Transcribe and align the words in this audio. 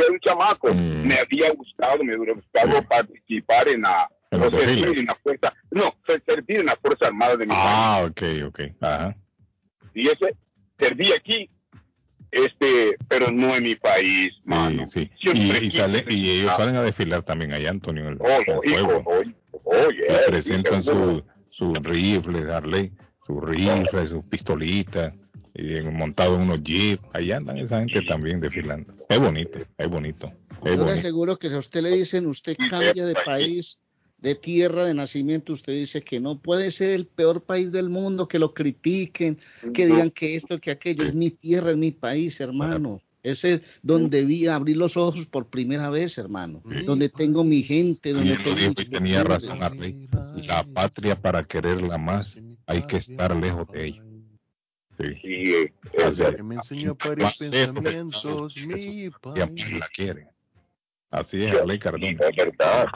soy 0.00 0.14
un 0.14 0.20
chamaco. 0.20 0.74
Mm. 0.74 1.06
Me 1.06 1.14
había 1.14 1.52
gustado, 1.52 2.02
me 2.04 2.16
hubiera 2.16 2.34
gustado 2.34 2.82
participar 2.82 3.68
en 3.68 3.82
la, 3.82 4.10
o 4.30 4.50
servir 4.50 4.98
en 4.98 5.06
la 5.06 5.18
fuerza, 5.22 5.54
no, 5.70 5.94
servir 6.26 6.60
en 6.60 6.66
la 6.66 6.76
Fuerza 6.76 7.06
Armada 7.06 7.36
de 7.36 7.46
mi 7.46 7.52
ah, 7.54 8.08
país. 8.10 8.24
Ah, 8.24 8.42
ok, 8.42 8.48
ok. 8.48 8.60
Ajá. 8.80 9.16
Y 9.94 10.08
ese, 10.08 10.36
serví 10.78 11.12
aquí, 11.12 11.50
este, 12.30 12.96
pero 13.08 13.30
no 13.30 13.54
en 13.56 13.64
mi 13.64 13.74
país, 13.74 14.32
mano. 14.44 14.86
Sí, 14.86 15.10
sí. 15.20 15.30
Y, 15.32 15.70
sale, 15.72 16.04
y, 16.08 16.30
ellos 16.30 16.52
salen 16.56 16.76
a 16.76 16.82
desfilar 16.82 17.22
también 17.22 17.52
allá, 17.52 17.70
Antonio, 17.70 18.06
en 18.06 18.12
el, 18.12 18.18
oh, 18.20 18.62
juego. 18.70 19.04
Oye, 19.64 20.04
presentan 20.28 20.82
su, 20.82 21.22
su 21.50 21.74
rifle, 21.74 22.50
Harley, 22.50 22.92
su 23.26 23.40
rifle, 23.40 24.06
sus 24.06 24.24
pistolitas 24.24 25.12
y 25.60 25.80
montado 25.82 26.36
en 26.36 26.42
unos 26.42 26.62
jeeps, 26.62 27.02
ahí 27.12 27.32
andan 27.32 27.58
esa 27.58 27.80
gente 27.80 28.02
también 28.02 28.40
desfilando. 28.40 28.94
Es 29.08 29.18
bonito, 29.18 29.58
es 29.76 29.88
bonito. 29.88 30.32
Yo 30.64 30.84
le 30.84 30.92
aseguro 30.92 31.38
que 31.38 31.48
si 31.50 31.56
a 31.56 31.58
usted 31.58 31.82
le 31.82 31.90
dicen, 31.90 32.26
usted 32.26 32.56
cambia 32.68 33.04
de 33.04 33.14
país, 33.24 33.78
de 34.18 34.34
tierra 34.34 34.84
de 34.84 34.94
nacimiento, 34.94 35.52
usted 35.52 35.72
dice 35.72 36.02
que 36.02 36.20
no 36.20 36.38
puede 36.38 36.70
ser 36.70 36.90
el 36.90 37.06
peor 37.06 37.42
país 37.42 37.72
del 37.72 37.88
mundo, 37.88 38.28
que 38.28 38.38
lo 38.38 38.52
critiquen, 38.52 39.38
que 39.72 39.86
digan 39.86 40.10
que 40.10 40.36
esto, 40.36 40.60
que 40.60 40.70
aquello, 40.70 41.04
es 41.04 41.14
mi 41.14 41.30
tierra, 41.30 41.70
es 41.70 41.76
mi 41.76 41.90
país, 41.90 42.40
hermano. 42.40 43.00
Ese 43.22 43.54
es 43.54 43.60
donde 43.82 44.24
vi 44.24 44.46
abrir 44.46 44.78
los 44.78 44.96
ojos 44.96 45.26
por 45.26 45.46
primera 45.46 45.90
vez, 45.90 46.16
hermano. 46.16 46.62
Donde 46.86 47.10
tengo 47.10 47.44
mi 47.44 47.62
gente. 47.62 48.12
Donde 48.12 48.36
tengo 48.36 48.74
tenía 48.74 49.24
razón, 49.24 49.58
La 49.58 50.64
patria 50.64 51.18
para 51.18 51.44
quererla 51.44 51.98
más 51.98 52.38
hay 52.66 52.86
que 52.86 52.96
estar 52.96 53.34
lejos 53.36 53.66
de 53.72 53.86
ella. 53.86 54.02
Sí. 55.00 55.72
Así, 56.04 56.22
me 56.42 56.56
enseñó 56.56 56.96
varios 56.96 57.36
pensamientos, 57.36 58.56
mi 58.56 59.10
la 59.78 59.88
quiere. 59.94 60.28
Así 61.10 61.44
es, 61.44 61.64
ley 61.66 61.78
Cardona. 61.78 62.18
verdad. 62.36 62.86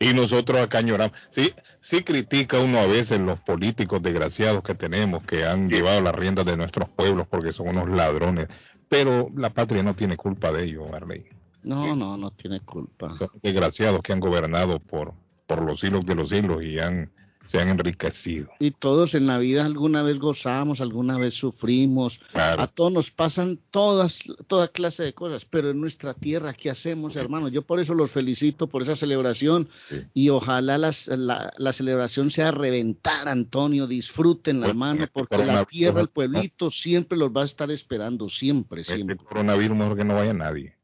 Y 0.00 0.14
nosotros 0.14 0.58
acá 0.58 0.78
añoramos. 0.78 1.16
Sí, 1.30 1.52
sí 1.80 2.02
critica 2.02 2.58
uno 2.58 2.78
a 2.78 2.86
veces 2.86 3.20
los 3.20 3.38
políticos 3.40 4.02
desgraciados 4.02 4.64
que 4.64 4.74
tenemos 4.74 5.22
que 5.22 5.44
han 5.44 5.68
llevado 5.68 6.00
las 6.00 6.14
riendas 6.14 6.44
de 6.44 6.56
nuestros 6.56 6.88
pueblos 6.88 7.28
porque 7.28 7.52
son 7.52 7.68
unos 7.68 7.88
ladrones. 7.88 8.48
Pero 8.88 9.30
la 9.36 9.50
patria 9.50 9.84
no 9.84 9.94
tiene 9.94 10.16
culpa 10.16 10.50
de 10.50 10.64
ello, 10.64 10.92
Arley. 10.92 11.24
No, 11.62 11.94
no, 11.94 12.16
no 12.16 12.32
tiene 12.32 12.60
culpa. 12.60 13.16
Son 13.16 13.30
desgraciados 13.40 14.02
que 14.02 14.12
han 14.12 14.18
gobernado 14.18 14.80
por, 14.80 15.14
por 15.46 15.62
los 15.62 15.78
siglos 15.78 16.04
de 16.04 16.16
los 16.16 16.30
siglos 16.30 16.64
y 16.64 16.80
han 16.80 17.12
se 17.44 17.58
han 17.58 17.68
enriquecido. 17.68 18.50
Y 18.58 18.70
todos 18.70 19.14
en 19.14 19.26
la 19.26 19.38
vida 19.38 19.64
alguna 19.64 20.02
vez 20.02 20.18
gozamos, 20.18 20.80
alguna 20.80 21.18
vez 21.18 21.34
sufrimos, 21.34 22.20
a 22.34 22.66
todos 22.66 22.92
nos 22.92 23.10
pasan 23.10 23.58
todas, 23.70 24.20
toda 24.46 24.68
clase 24.68 25.02
de 25.02 25.14
cosas, 25.14 25.44
pero 25.44 25.70
en 25.70 25.80
nuestra 25.80 26.14
tierra, 26.14 26.52
¿qué 26.52 26.70
hacemos, 26.70 27.16
hermano? 27.16 27.48
Yo 27.48 27.62
por 27.62 27.80
eso 27.80 27.94
los 27.94 28.10
felicito 28.10 28.66
por 28.66 28.82
esa 28.82 28.94
celebración 28.94 29.68
y 30.14 30.28
ojalá 30.28 30.78
la, 30.78 30.92
la, 31.06 31.72
celebración 31.72 32.30
sea 32.30 32.50
reventar, 32.50 33.28
Antonio, 33.28 33.86
disfruten 33.86 34.60
la 34.60 34.74
mano, 34.74 35.06
porque 35.12 35.38
la 35.38 35.64
tierra, 35.64 36.02
el 36.02 36.08
pueblito, 36.08 36.70
siempre 36.70 37.16
los 37.16 37.30
va 37.30 37.42
a 37.42 37.44
estar 37.44 37.70
esperando, 37.70 38.28
siempre, 38.28 38.84
siempre. 38.84 39.16
El 39.18 39.24
coronavirus 39.24 39.76
mejor 39.76 39.96
que 39.96 40.04
no 40.04 40.14
vaya 40.14 40.34
nadie, 40.34 40.76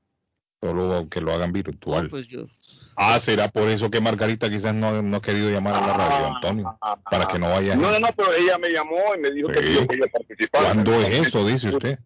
solo 0.61 1.07
que 1.11 1.21
lo 1.21 1.33
hagan 1.33 1.53
virtual. 1.53 2.09
pues 2.09 2.29
yo, 2.29 2.47
Ah, 2.97 3.21
será 3.21 3.49
por 3.49 3.69
eso 3.69 3.91
que 3.91 4.01
Margarita 4.01 4.49
quizás 4.49 4.75
no, 4.75 5.03
no 5.03 5.19
ha 5.19 5.21
querido 5.23 5.51
llamar 5.51 5.75
a 5.75 5.87
la 5.87 5.93
radio, 5.93 6.35
Antonio, 6.35 6.79
para 7.11 7.27
que 7.27 7.39
no 7.39 7.51
vaya. 7.51 7.77
No, 7.77 7.91
no, 7.91 8.01
no, 8.01 8.09
pero 8.17 8.33
ella 8.33 8.57
me 8.57 8.71
llamó 8.71 9.15
y 9.15 9.21
me 9.21 9.31
dijo 9.31 9.49
que 9.49 9.61
quería 9.61 10.07
participar. 10.07 10.63
¿Cuándo 10.63 10.95
es 10.95 11.27
eso, 11.27 11.47
dice 11.47 11.69
usted? 11.69 11.99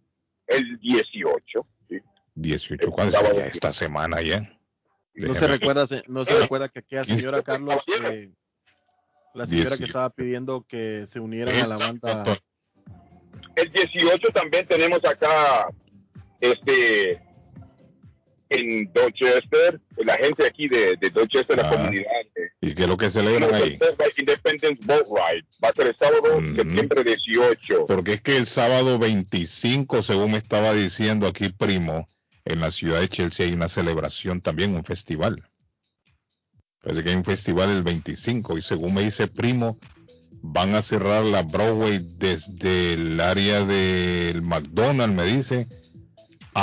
El 0.49 0.79
18. 0.81 1.67
Sí. 1.89 2.01
18, 2.35 2.91
¿cuándo 2.91 3.17
es 3.17 3.37
ya? 3.37 3.47
Esta 3.47 3.73
semana 3.73 4.21
ya. 4.21 4.53
No 5.15 5.35
se 5.35 5.47
recuerda, 5.47 5.85
no 6.09 6.25
se 6.25 6.41
recuerda 6.41 6.69
que 6.69 6.81
aquella 6.81 7.05
señora 7.05 7.43
Carlos, 7.43 7.77
eh, 8.11 8.33
la 9.35 9.47
señora 9.47 9.77
que 9.77 9.85
estaba 9.85 10.11
pidiendo 10.11 10.65
que 10.67 11.07
se 11.07 11.21
unieran 11.21 11.55
a 11.57 11.67
la 11.69 11.79
banda. 11.79 12.25
El 13.55 13.71
18 13.71 14.29
también 14.33 14.67
tenemos 14.67 15.05
acá, 15.05 15.69
este, 16.41 17.23
en 18.51 18.93
Dorchester, 18.93 19.81
la 20.05 20.17
gente 20.17 20.45
aquí 20.45 20.69
de, 20.69 20.97
de 20.97 21.11
Dorchester, 21.11 21.57
la 21.57 21.69
ah. 21.69 21.71
comunidad. 21.71 22.05
¿Y 22.61 22.75
qué 22.75 22.83
es 22.83 22.89
lo 22.89 22.97
que 22.97 23.09
celebran 23.09 23.55
ahí? 23.55 23.79
Independence 24.19 24.85
Boat 24.85 25.07
Ride. 25.07 25.47
Va 25.65 25.69
a 25.69 25.73
ser 25.73 25.87
el 25.87 25.97
sábado, 25.97 26.41
mm. 26.41 26.57
septiembre 26.57 27.05
18. 27.05 27.87
Porque 27.87 28.15
es 28.15 28.21
que 28.21 28.37
el 28.37 28.47
sábado 28.47 28.99
25, 28.99 30.03
según 30.03 30.33
me 30.33 30.39
estaba 30.39 30.75
diciendo 30.75 31.27
aquí 31.27 31.49
Primo, 31.51 32.07
en 32.45 32.61
la 32.61 32.71
ciudad 32.71 33.01
de 33.01 33.09
Chelsea 33.09 33.47
hay 33.47 33.53
una 33.53 33.69
celebración 33.69 34.41
también, 34.41 34.75
un 34.75 34.85
festival. 34.85 35.43
Parece 36.83 37.05
que 37.05 37.11
hay 37.11 37.17
un 37.17 37.25
festival 37.25 37.71
el 37.71 37.83
25 37.83 38.59
y 38.59 38.63
según 38.63 38.95
me 38.95 39.03
dice 39.03 39.29
Primo, 39.29 39.79
van 40.43 40.75
a 40.75 40.83
cerrar 40.83 41.25
la 41.25 41.43
Broadway 41.43 42.01
desde 42.17 42.95
el 42.95 43.21
área 43.21 43.65
del 43.65 44.43
McDonald's, 44.43 45.15
me 45.15 45.27
dice, 45.27 45.69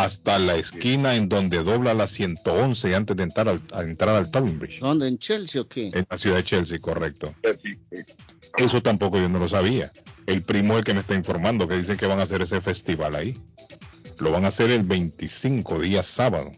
hasta 0.03 0.39
la 0.39 0.55
esquina 0.55 1.15
en 1.15 1.29
donde 1.29 1.63
dobla 1.63 1.93
la 1.93 2.07
111 2.07 2.95
antes 2.95 3.17
de 3.17 3.23
entrar 3.23 3.49
al, 3.49 3.61
a 3.73 3.81
entrar 3.81 4.15
al 4.15 4.25
Bridge. 4.25 4.79
¿Dónde? 4.79 5.07
¿En 5.07 5.17
Chelsea 5.17 5.61
o 5.61 5.67
qué? 5.67 5.87
En 5.93 6.05
la 6.09 6.17
ciudad 6.17 6.37
de 6.37 6.43
Chelsea, 6.43 6.79
correcto. 6.79 7.33
Eso 8.57 8.81
tampoco 8.81 9.17
yo 9.19 9.29
no 9.29 9.39
lo 9.39 9.49
sabía. 9.49 9.91
El 10.25 10.43
primo 10.43 10.73
es 10.73 10.79
el 10.79 10.85
que 10.85 10.93
me 10.93 10.99
está 11.01 11.15
informando 11.15 11.67
que 11.67 11.77
dicen 11.77 11.97
que 11.97 12.07
van 12.07 12.19
a 12.19 12.23
hacer 12.23 12.41
ese 12.41 12.61
festival 12.61 13.15
ahí. 13.15 13.37
Lo 14.19 14.31
van 14.31 14.45
a 14.45 14.49
hacer 14.49 14.71
el 14.71 14.83
25 14.83 15.79
día 15.79 16.03
sábado. 16.03 16.51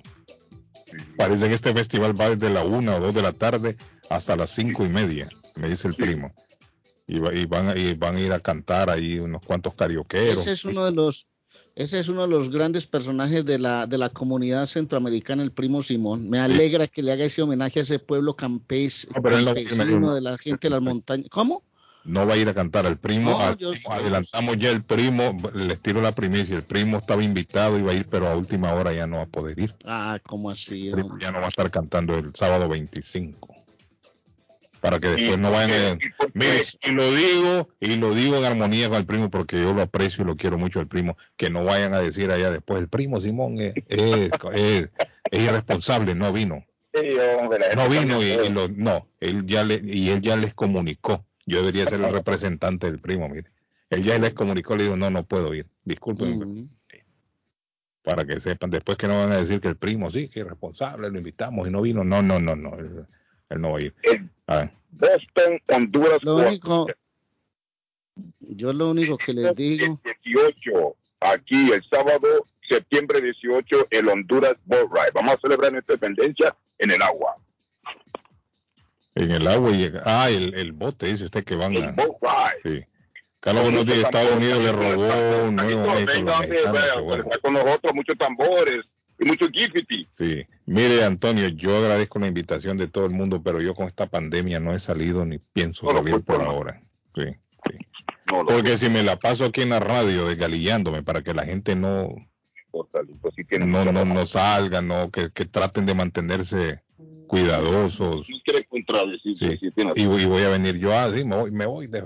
Parece 1.17 1.47
que 1.47 1.53
este 1.53 1.73
festival 1.73 2.19
va 2.19 2.35
desde 2.35 2.51
la 2.51 2.63
1 2.63 2.95
o 2.95 2.99
2 2.99 3.13
de 3.13 3.21
la 3.21 3.33
tarde 3.33 3.77
hasta 4.09 4.35
las 4.35 4.49
5 4.51 4.85
y 4.85 4.89
media, 4.89 5.29
me 5.55 5.69
dice 5.69 5.87
el 5.87 5.93
primo. 5.93 6.33
Y, 7.05 7.19
van, 7.19 7.77
y 7.77 7.93
van 7.95 8.15
a 8.15 8.19
ir 8.19 8.31
a 8.33 8.39
cantar 8.39 8.89
ahí 8.89 9.19
unos 9.19 9.43
cuantos 9.43 9.73
carioqueros. 9.73 10.41
Ese 10.41 10.51
es 10.51 10.65
uno 10.65 10.85
de 10.85 10.91
los 10.91 11.27
ese 11.79 11.97
es 11.97 12.09
uno 12.09 12.23
de 12.23 12.27
los 12.27 12.49
grandes 12.49 12.87
personajes 12.87 13.45
de 13.45 13.57
la, 13.57 13.87
de 13.87 13.97
la 13.97 14.09
comunidad 14.09 14.65
centroamericana, 14.65 15.43
el 15.43 15.53
primo 15.53 15.81
Simón. 15.81 16.29
Me 16.29 16.37
alegra 16.37 16.87
que 16.87 17.01
le 17.01 17.13
haga 17.13 17.23
ese 17.23 17.41
homenaje 17.41 17.79
a 17.79 17.83
ese 17.83 17.99
pueblo 17.99 18.35
campes, 18.35 19.07
campesino 19.13 20.13
de 20.13 20.19
la 20.19 20.37
gente 20.37 20.67
de 20.67 20.71
las 20.71 20.81
montañas. 20.81 21.29
¿Cómo? 21.29 21.63
No 22.03 22.27
va 22.27 22.33
a 22.33 22.37
ir 22.37 22.49
a 22.49 22.53
cantar 22.53 22.85
al 22.85 22.97
primo. 22.97 23.39
adelantamos 23.39 24.57
ya 24.57 24.71
el 24.71 24.83
primo, 24.83 25.37
le 25.53 25.77
tiro 25.77 26.01
la 26.01 26.11
primicia. 26.11 26.57
El 26.57 26.63
primo 26.63 26.97
estaba 26.97 27.23
invitado, 27.23 27.79
iba 27.79 27.93
a 27.93 27.95
ir, 27.95 28.07
pero 28.09 28.27
a 28.27 28.35
última 28.35 28.73
hora 28.73 28.91
ya 28.91 29.07
no 29.07 29.17
va 29.17 29.23
a 29.23 29.27
poder 29.27 29.57
ir. 29.57 29.73
Ah, 29.85 30.19
¿cómo 30.27 30.49
así? 30.49 30.91
ya 31.21 31.31
no 31.31 31.39
va 31.39 31.45
a 31.45 31.49
estar 31.49 31.71
cantando 31.71 32.17
el 32.17 32.35
sábado 32.35 32.67
25 32.67 33.58
para 34.79 34.99
que 34.99 35.09
después 35.09 35.37
no 35.37 35.51
vayan 35.51 35.71
a... 35.71 35.97
Mire, 36.33 36.61
y 36.83 36.91
lo 36.91 37.11
digo, 37.11 37.69
y 37.79 37.95
lo 37.95 38.13
digo 38.13 38.37
en 38.37 38.45
armonía 38.45 38.89
con 38.89 38.97
el 38.97 39.05
primo, 39.05 39.29
porque 39.29 39.61
yo 39.61 39.73
lo 39.73 39.81
aprecio 39.81 40.23
y 40.23 40.27
lo 40.27 40.35
quiero 40.35 40.57
mucho 40.57 40.79
el 40.79 40.87
primo, 40.87 41.17
que 41.37 41.49
no 41.49 41.63
vayan 41.63 41.93
a 41.93 41.99
decir 41.99 42.31
allá 42.31 42.51
después, 42.51 42.79
el 42.79 42.87
primo 42.87 43.19
Simón 43.19 43.59
es, 43.59 43.73
es, 43.87 44.91
irresponsable, 45.31 46.15
no 46.15 46.33
vino. 46.33 46.65
no 47.75 47.89
vino 47.89 48.23
y, 48.23 48.49
lo, 48.49 48.67
no, 48.69 49.07
él 49.19 49.45
ya 49.45 49.63
le, 49.63 49.81
y 49.83 50.09
él 50.09 50.21
ya 50.21 50.35
les 50.35 50.53
comunicó. 50.53 51.25
Yo 51.45 51.59
debería 51.59 51.85
ser 51.87 52.01
el 52.01 52.11
representante 52.11 52.87
del 52.87 52.99
primo, 52.99 53.27
mire. 53.27 53.49
Él 53.89 54.03
ya 54.03 54.19
les 54.19 54.33
comunicó, 54.33 54.75
le 54.75 54.83
dijo, 54.83 54.95
no, 54.95 55.09
no 55.09 55.23
puedo 55.23 55.53
ir, 55.53 55.67
disculpen. 55.83 56.69
Para 58.03 58.25
que 58.25 58.39
sepan, 58.39 58.69
después 58.69 58.97
que 58.97 59.07
no 59.07 59.19
van 59.19 59.31
a 59.31 59.37
decir 59.37 59.59
que 59.59 59.67
el 59.67 59.75
primo 59.75 60.09
sí, 60.11 60.29
que 60.29 60.41
es 60.41 60.47
responsable, 60.47 61.09
lo 61.09 61.17
invitamos 61.17 61.67
y 61.67 61.71
no 61.71 61.81
vino. 61.81 62.03
No, 62.03 62.21
no, 62.21 62.39
no, 62.39 62.55
no. 62.55 62.77
Él 63.49 63.61
no 63.61 63.71
va 63.71 63.79
a 63.79 63.81
ir. 63.81 63.93
Boston, 64.91 65.59
Honduras. 65.67 66.19
Lo 66.23 66.37
único, 66.37 66.87
yo 68.39 68.73
lo 68.73 68.91
único 68.91 69.17
que 69.17 69.33
les 69.33 69.55
digo. 69.55 69.99
18, 70.23 70.95
aquí 71.21 71.71
el 71.71 71.83
sábado, 71.89 72.43
septiembre 72.67 73.21
18, 73.21 73.87
el 73.91 74.09
Honduras 74.09 74.55
Boat 74.65 74.89
Ride. 74.91 75.11
Vamos 75.13 75.35
a 75.35 75.39
celebrar 75.39 75.71
nuestra 75.71 75.95
independencia 75.95 76.55
en 76.77 76.91
el 76.91 77.01
agua. 77.01 77.35
En 79.15 79.31
el 79.31 79.47
agua 79.47 79.71
y 79.71 79.91
ah, 80.05 80.29
el, 80.29 80.53
el 80.55 80.71
bote, 80.71 81.07
dice 81.07 81.25
usted 81.25 81.43
que 81.43 81.55
van 81.55 81.75
a. 81.77 81.91
Boat 81.91 82.17
ride. 82.21 82.79
Sí. 82.79 82.85
Carlos 83.39 83.63
Buenos 83.63 83.85
días, 83.85 83.99
Estados 83.99 84.35
Unidos 84.35 84.63
le 84.63 84.71
robó 84.73 85.43
un 85.47 85.55
nuevo 85.55 85.85
Con 87.41 87.53
nosotros 87.53 87.93
muchos 87.95 88.17
tambores, 88.17 88.83
y 89.19 89.25
mucho 89.25 89.47
gifty. 89.49 90.07
Sí, 90.13 90.45
mire 90.65 91.03
Antonio, 91.03 91.47
yo 91.49 91.77
agradezco 91.77 92.19
la 92.19 92.27
invitación 92.27 92.77
de 92.77 92.87
todo 92.87 93.05
el 93.05 93.11
mundo, 93.11 93.41
pero 93.43 93.61
yo 93.61 93.75
con 93.75 93.87
esta 93.87 94.07
pandemia 94.07 94.59
no 94.59 94.73
he 94.73 94.79
salido 94.79 95.25
ni 95.25 95.37
pienso 95.37 95.91
salir 95.91 96.21
por 96.21 96.41
ahora. 96.41 96.81
Sí, 97.15 97.23
sí. 97.69 97.77
Porque 98.25 98.77
si 98.77 98.89
me 98.89 99.03
la 99.03 99.17
paso 99.17 99.45
aquí 99.45 99.61
en 99.61 99.69
la 99.69 99.79
radio 99.79 100.27
desgalillándome 100.27 101.03
para 101.03 101.21
que 101.21 101.33
la 101.33 101.45
gente 101.45 101.75
no 101.75 102.15
no, 102.71 103.91
no, 103.91 104.05
no 104.05 104.25
salga, 104.25 104.81
no, 104.81 105.09
que, 105.09 105.31
que 105.31 105.45
traten 105.45 105.85
de 105.85 105.93
mantenerse 105.95 106.83
cuidadosos. 107.27 108.27
No. 108.29 108.35
Sí. 109.23 109.59
y, 109.95 110.01
y, 110.01 110.25
voy 110.25 110.43
a 110.43 110.49
venir 110.49 110.77
yo, 110.77 110.93
ah, 110.93 111.11
sí, 111.13 111.23
me 111.23 111.35
voy, 111.35 111.51
me 111.51 111.65
voy 111.65 111.87
de 111.87 112.03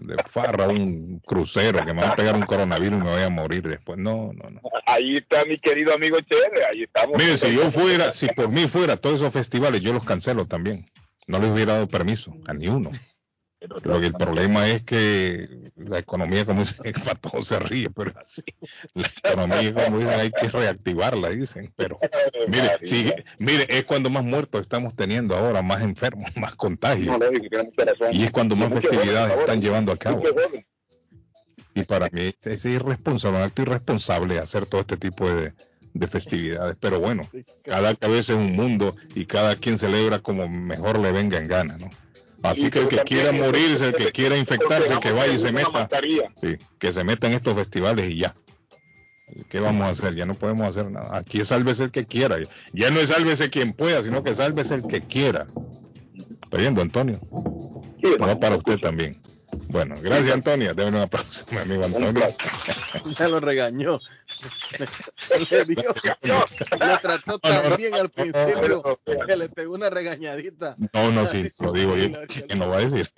de 0.00 0.16
farra, 0.30 0.68
un 0.68 1.20
crucero, 1.20 1.84
que 1.84 1.92
me 1.92 2.02
va 2.02 2.10
a 2.10 2.16
pegar 2.16 2.34
un 2.34 2.42
coronavirus 2.42 3.00
y 3.00 3.04
me 3.04 3.10
voy 3.10 3.22
a 3.22 3.28
morir 3.28 3.62
después. 3.68 3.98
No, 3.98 4.32
no, 4.32 4.50
no. 4.50 4.60
Ahí 4.86 5.16
está 5.16 5.44
mi 5.44 5.56
querido 5.58 5.94
amigo 5.94 6.18
Chere, 6.20 6.64
ahí 6.70 6.82
estamos. 6.84 7.16
Mire, 7.18 7.36
si 7.36 7.54
yo 7.54 7.70
fuera, 7.70 8.12
si 8.12 8.26
por 8.28 8.48
mí 8.48 8.66
fuera 8.68 8.96
todos 8.96 9.16
esos 9.16 9.32
festivales, 9.32 9.82
yo 9.82 9.92
los 9.92 10.04
cancelo 10.04 10.46
también. 10.46 10.84
No 11.26 11.38
les 11.38 11.50
hubiera 11.50 11.74
dado 11.74 11.88
permiso 11.88 12.34
a 12.46 12.54
ni 12.54 12.68
uno. 12.68 12.90
Lo 13.60 14.00
que 14.00 14.06
el 14.06 14.12
problema 14.12 14.68
es 14.68 14.84
que 14.84 15.72
la 15.76 15.98
economía, 15.98 16.44
como 16.46 16.60
dicen, 16.60 16.92
para 17.04 17.16
todos 17.16 17.48
se 17.48 17.58
ríe, 17.58 17.90
pero 17.90 18.12
así. 18.20 18.42
La 18.94 19.10
economía, 19.24 19.74
como 19.74 19.98
dicen, 19.98 20.20
hay 20.20 20.30
que 20.30 20.48
reactivarla, 20.48 21.30
dicen. 21.30 21.72
Pero 21.76 21.98
mire, 22.48 23.24
mire, 23.38 23.66
es 23.68 23.84
cuando 23.84 24.10
más 24.10 24.24
muertos 24.24 24.60
estamos 24.60 24.94
teniendo 24.94 25.34
ahora, 25.36 25.62
más 25.62 25.82
enfermos, 25.82 26.30
más 26.36 26.54
contagios. 26.54 27.16
Y 28.12 28.24
es 28.24 28.30
cuando 28.30 28.54
más 28.54 28.72
festividades 28.72 29.38
están 29.38 29.60
llevando 29.60 29.92
a 29.92 29.96
cabo. 29.96 30.22
Y 31.74 31.82
para 31.84 32.08
mí 32.10 32.34
es 32.42 32.64
irresponsable, 32.64 33.38
un 33.38 33.44
acto 33.44 33.62
irresponsable 33.62 34.38
hacer 34.38 34.66
todo 34.66 34.80
este 34.80 34.96
tipo 34.96 35.30
de, 35.30 35.52
de 35.94 36.06
festividades. 36.06 36.76
Pero 36.80 37.00
bueno, 37.00 37.28
cada 37.62 37.94
cabeza 37.94 38.32
es 38.32 38.38
un 38.38 38.52
mundo 38.52 38.94
y 39.14 39.26
cada 39.26 39.56
quien 39.56 39.78
celebra 39.78 40.18
como 40.20 40.48
mejor 40.48 40.98
le 40.98 41.12
venga 41.12 41.38
en 41.38 41.46
gana, 41.46 41.76
¿no? 41.78 41.88
Así 42.42 42.70
que 42.70 42.80
el 42.80 42.88
que 42.88 42.98
quiera 42.98 43.32
morirse, 43.32 43.88
el 43.88 43.94
que 43.94 44.12
quiera 44.12 44.36
infectarse, 44.36 44.98
que 45.00 45.12
vaya 45.12 45.32
y 45.32 45.38
se 45.38 45.52
meta, 45.52 45.88
sí, 46.40 46.56
que 46.78 46.92
se 46.92 47.04
meta 47.04 47.26
en 47.26 47.34
estos 47.34 47.54
festivales 47.54 48.10
y 48.10 48.18
ya. 48.18 48.34
¿Qué 49.48 49.60
vamos 49.60 49.86
a 49.86 49.90
hacer? 49.90 50.14
Ya 50.14 50.24
no 50.24 50.34
podemos 50.34 50.68
hacer 50.68 50.90
nada. 50.90 51.16
Aquí 51.16 51.40
es 51.40 51.48
sálvese 51.48 51.84
el 51.84 51.90
que 51.90 52.06
quiera. 52.06 52.38
Ya 52.72 52.90
no 52.90 53.00
es 53.00 53.10
sálvese 53.10 53.50
quien 53.50 53.72
pueda, 53.72 54.02
sino 54.02 54.22
que 54.22 54.34
sálvese 54.34 54.76
el 54.76 54.86
que 54.86 55.00
quiera. 55.00 55.46
¿Está 56.42 56.56
viendo, 56.56 56.80
Antonio? 56.80 57.20
no 58.18 58.40
para 58.40 58.56
usted 58.56 58.78
también. 58.78 59.16
Bueno, 59.68 59.94
gracias 60.00 60.34
Antonia. 60.34 60.74
Deben 60.74 60.94
un 60.94 61.02
aplauso 61.02 61.44
a 61.50 61.54
mi 61.54 61.60
amigo 61.60 61.84
Antonio. 61.84 62.26
Ya 63.18 63.28
lo 63.28 63.40
regañó. 63.40 64.00
Le, 65.50 65.64
dio, 65.64 65.94
le 66.22 66.98
trató 67.02 67.38
tan 67.38 67.76
bien 67.76 67.94
al 67.94 68.10
principio 68.10 69.00
que 69.26 69.36
le 69.36 69.48
pegó 69.48 69.74
una 69.74 69.90
regañadita. 69.90 70.76
No, 70.92 71.12
no, 71.12 71.26
sí, 71.26 71.48
lo 71.60 71.72
digo 71.72 71.96
yo. 71.96 72.08
Que 72.46 72.54
no 72.54 72.68
va 72.68 72.78
a 72.78 72.80
decir? 72.80 73.10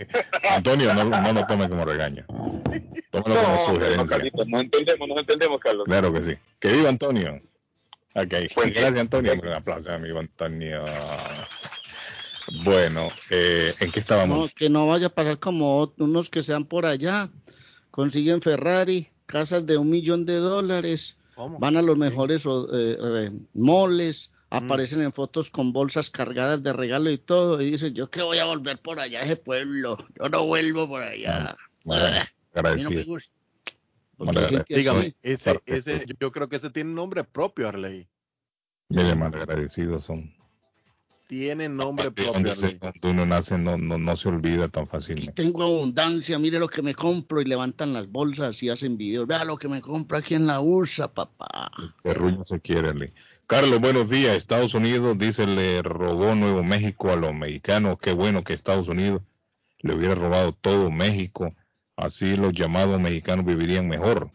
Antonio, 0.51 0.95
no, 0.95 1.05
no 1.05 1.33
lo 1.33 1.47
tome 1.47 1.69
como 1.69 1.85
regaño. 1.85 2.25
Tómalo 3.11 3.43
como 3.43 3.67
sugerencia. 3.67 4.19
No, 4.47 4.61
entendemos, 4.61 5.09
no 5.09 5.19
entendemos, 5.19 5.61
Carlos. 5.61 5.85
Claro 5.85 6.13
que 6.13 6.23
sí. 6.23 6.39
Que 6.59 6.73
viva 6.73 6.89
Antonio. 6.89 7.39
Ok, 8.15 8.35
pues, 8.55 8.75
gracias 8.75 8.99
Antonio. 8.99 9.35
Un 9.35 9.49
aplauso, 9.53 9.93
amigo 9.93 10.19
Antonio. 10.19 10.85
Bueno, 12.65 13.11
eh, 13.31 13.75
¿en 13.81 13.91
qué 13.93 14.01
estábamos? 14.01 14.39
No, 14.39 14.49
que 14.55 14.69
no 14.69 14.87
vaya 14.87 15.09
a 15.09 15.15
parar 15.15 15.39
como 15.39 15.93
unos 15.99 16.29
que 16.29 16.43
sean 16.43 16.65
por 16.65 16.85
allá, 16.87 17.31
consiguen 17.91 18.43
Ferrari, 18.43 19.09
casas 19.27 19.67
de 19.67 19.77
un 19.77 19.91
millón 19.91 20.27
de 20.27 20.37
dólares, 20.37 21.17
van 21.59 21.77
a 21.77 21.83
los 21.83 21.97
mejores 21.97 22.45
eh, 22.47 23.31
moles, 23.55 24.31
mm. 24.51 24.55
aparecen 24.55 25.03
en 25.03 25.13
fotos 25.13 25.51
con 25.51 25.73
bolsas 25.73 26.11
cargadas 26.11 26.63
de 26.63 26.73
regalo 26.73 27.11
y 27.11 27.19
todo, 27.19 27.61
y 27.61 27.71
dicen, 27.71 27.95
yo 27.95 28.11
que 28.11 28.23
voy 28.23 28.39
a 28.39 28.45
volver 28.45 28.79
por 28.79 28.99
allá 28.99 29.21
a 29.21 29.23
ese 29.23 29.37
pueblo, 29.37 29.97
yo 30.19 30.29
no 30.29 30.47
vuelvo 30.47 30.89
por 30.89 31.03
allá. 31.03 31.57
agradecido. 32.53 33.19
Dígame, 34.69 35.15
ese, 35.23 35.59
ese, 35.65 36.05
yo 36.19 36.31
creo 36.31 36.49
que 36.49 36.57
ese 36.57 36.71
tiene 36.71 36.93
nombre 36.93 37.25
propio, 37.25 37.69
Arley. 37.69 38.07
Mire, 38.91 39.15
más 39.15 39.35
agradecidos 39.35 40.05
son 40.05 40.35
tiene 41.31 41.69
nombre 41.69 42.11
propio. 42.11 42.33
Cuando 42.81 43.09
uno 43.09 43.25
nace 43.25 43.57
no, 43.57 43.79
no, 43.79 43.97
no, 43.99 44.17
se 44.17 44.29
olvida 44.29 44.67
tan 44.67 44.85
fácilmente. 44.85 45.31
Tengo 45.31 45.63
abundancia, 45.63 46.37
mire 46.41 46.59
lo 46.59 46.67
que 46.67 46.83
me 46.83 46.93
compro 46.93 47.41
y 47.41 47.45
levantan 47.45 47.93
las 47.93 48.11
bolsas 48.11 48.61
y 48.65 48.69
hacen 48.69 48.97
videos. 48.97 49.29
Vea 49.29 49.45
lo 49.45 49.57
que 49.57 49.69
me 49.69 49.81
compro 49.81 50.19
aquí 50.19 50.35
en 50.35 50.49
la 50.49 50.61
USA, 50.61 51.07
papá. 51.07 51.71
El 52.03 52.17
ruido 52.17 52.43
se 52.43 52.59
quiere. 52.59 53.13
Carlos, 53.47 53.81
buenos 53.81 54.11
días. 54.11 54.37
Estados 54.37 54.75
Unidos, 54.75 55.17
dice, 55.19 55.47
le 55.47 55.81
robó 55.83 56.35
Nuevo 56.35 56.65
México 56.65 57.13
a 57.13 57.17
los 57.17 57.33
mexicanos. 57.33 57.99
Qué 58.01 58.13
bueno 58.13 58.43
que 58.43 58.53
Estados 58.53 58.89
Unidos 58.89 59.23
le 59.83 59.95
hubiera 59.95 60.17
robado 60.17 60.53
todo 60.53 60.91
México. 60.91 61.55
Así 61.95 62.35
los 62.35 62.53
llamados 62.55 63.01
mexicanos 63.01 63.45
vivirían 63.45 63.87
mejor. 63.87 64.33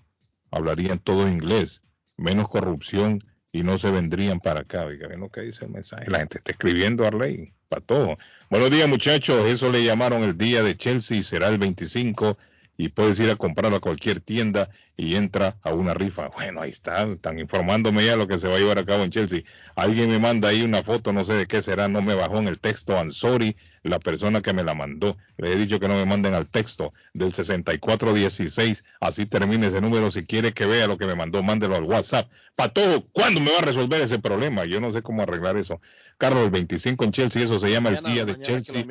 Hablarían 0.50 1.00
todo 1.00 1.28
inglés. 1.28 1.82
Menos 2.16 2.48
corrupción 2.48 3.22
y 3.56 3.64
no 3.64 3.80
se 3.80 3.90
vendrían 3.90 4.42
para 4.42 4.62
acá. 4.62 4.84
Oiga, 4.84 5.08
ven 5.08 5.22
lo 5.22 5.30
que 5.30 5.40
dice 5.40 5.64
el 5.64 5.72
mensaje. 5.72 6.12
La 6.12 6.20
gente 6.20 6.40
está 6.40 6.52
escribiendo 6.52 7.08
Arley 7.08 7.54
para 7.70 7.82
todo. 7.82 8.18
Buenos 8.50 8.70
días, 8.70 8.90
muchachos. 8.90 9.46
Eso 9.46 9.72
le 9.72 9.82
llamaron 9.82 10.24
el 10.24 10.38
día 10.38 10.62
de 10.62 10.76
Chelsea. 10.76 11.24
Será 11.24 11.48
el 11.48 11.58
25 11.58 12.38
y 12.78 12.90
puedes 12.90 13.20
ir 13.20 13.30
a 13.30 13.36
comprar 13.36 13.74
a 13.74 13.80
cualquier 13.80 14.20
tienda 14.20 14.70
y 14.98 15.16
entra 15.16 15.58
a 15.62 15.74
una 15.74 15.94
rifa. 15.94 16.28
Bueno, 16.30 16.62
ahí 16.62 16.72
está, 16.72 17.04
están 17.04 17.40
informándome 17.40 18.06
ya 18.06 18.16
lo 18.16 18.28
que 18.28 18.38
se 18.38 18.48
va 18.48 18.56
a 18.56 18.60
llevar 18.60 18.80
a 18.80 18.86
cabo 18.86 19.04
en 19.04 19.12
Chelsea. 19.12 19.44
Alguien 19.76 20.10
me 20.10 20.20
manda 20.20 20.50
ahí 20.50 20.62
una 20.62 20.84
foto, 20.84 21.14
no 21.14 21.26
sé 21.26 21.34
de 21.34 21.48
qué 21.48 21.62
será, 21.62 21.88
no 21.88 22.02
me 22.02 22.16
bajó 22.16 22.38
en 22.38 22.48
el 22.48 22.60
texto, 22.60 22.94
I'm 22.94 23.12
sorry, 23.12 23.56
la 23.84 24.00
persona 24.00 24.42
que 24.42 24.54
me 24.54 24.64
la 24.64 24.74
mandó. 24.74 25.18
Le 25.38 25.52
he 25.52 25.56
dicho 25.56 25.80
que 25.80 25.88
no 25.88 25.96
me 25.96 26.06
manden 26.06 26.34
al 26.34 26.48
texto 26.48 26.92
del 27.14 27.34
6416, 27.34 28.84
así 29.00 29.26
termine 29.26 29.68
ese 29.68 29.82
número. 29.82 30.12
Si 30.12 30.26
quiere 30.26 30.54
que 30.54 30.66
vea 30.66 30.88
lo 30.88 30.98
que 30.98 31.06
me 31.06 31.16
mandó, 31.16 31.44
mándelo 31.44 31.76
al 31.76 31.84
WhatsApp. 31.84 32.30
todo 32.74 33.06
¿cuándo 33.12 33.40
me 33.42 33.52
va 33.52 33.60
a 33.60 33.66
resolver 33.66 34.02
ese 34.02 34.20
problema? 34.20 34.66
Yo 34.66 34.82
no 34.82 34.92
sé 34.92 35.02
cómo 35.02 35.22
arreglar 35.22 35.58
eso. 35.58 35.80
Carlos, 36.18 36.46
el 36.46 36.52
25 36.52 37.04
en 37.04 37.12
Chelsea, 37.12 37.44
eso 37.44 37.60
se 37.60 37.72
llama 37.72 37.90
el 37.90 38.04
día 38.04 38.26
de 38.26 38.40
Chelsea. 38.40 38.86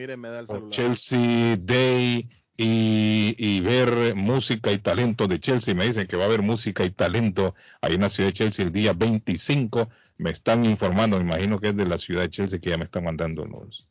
Chelsea 0.71 1.57
Day 1.59 2.29
y, 2.57 3.61
ver 3.61 4.15
música 4.15 4.73
y 4.73 4.79
talento 4.79 5.27
de 5.27 5.41
Chelsea. 5.41 5.75
Me 5.75 5.87
dicen 5.87 6.07
que 6.07 6.17
va 6.17 6.25
a 6.25 6.27
haber 6.27 6.43
música 6.43 6.85
y 6.85 6.91
talento 6.91 7.55
ahí 7.81 7.95
en 7.95 8.03
la 8.03 8.09
ciudad 8.09 8.29
de 8.29 8.35
Chelsea 8.35 8.65
el 8.65 8.73
día 8.73 8.93
25. 8.93 9.89
Me 10.19 10.31
están 10.31 10.65
informando, 10.65 11.17
me 11.19 11.25
imagino 11.25 11.61
que 11.61 11.69
es 11.69 11.77
de 11.77 11.87
la 11.87 11.99
ciudad 11.99 12.23
de 12.23 12.31
Chelsea 12.31 12.61
que 12.61 12.71
ya 12.71 12.79
me 12.79 12.85
están 12.85 13.05
mandando 13.05 13.45
los, 13.45 13.89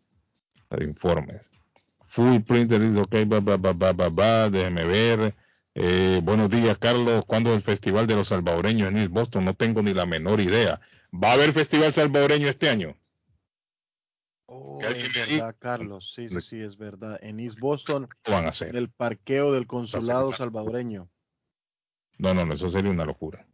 informes. 0.81 1.51
Full 2.07 2.41
printer 2.41 2.79
dice, 2.79 2.99
ok, 2.99 3.15
va, 3.31 3.39
va, 3.39 3.57
va, 3.57 3.91
va, 3.91 4.09
va, 4.09 4.49
déjeme 4.49 4.85
ver. 4.85 5.35
Eh, 5.75 6.21
buenos 6.23 6.49
días, 6.49 6.77
Carlos. 6.77 7.25
¿Cuándo 7.25 7.49
es 7.49 7.57
el 7.57 7.61
Festival 7.63 8.07
de 8.07 8.15
los 8.15 8.29
Salvadoreños 8.29 8.89
en 8.89 8.97
East 8.97 9.11
Boston? 9.11 9.45
No 9.45 9.55
tengo 9.55 9.81
ni 9.81 9.93
la 9.93 10.05
menor 10.05 10.39
idea. 10.39 10.79
¿Va 11.11 11.31
a 11.31 11.33
haber 11.33 11.51
Festival 11.53 11.93
Salvadoreño 11.93 12.47
este 12.47 12.69
año? 12.69 12.95
Oh, 14.55 14.79
es 14.81 15.13
verdad, 15.13 15.55
Carlos. 15.57 16.13
Sí, 16.13 16.29
sí, 16.29 16.41
sí, 16.41 16.61
es 16.61 16.77
verdad. 16.77 17.17
En 17.23 17.39
East 17.39 17.59
Boston, 17.59 18.07
van 18.29 18.45
a 18.45 18.49
hacer? 18.49 18.75
el 18.75 18.89
parqueo 18.91 19.51
del 19.51 19.65
consulado 19.65 20.31
salvadoreño. 20.31 21.09
No, 22.19 22.33
no, 22.33 22.45
no, 22.45 22.53
eso 22.53 22.69
sería 22.69 22.91
una 22.91 23.05
locura. 23.05 23.47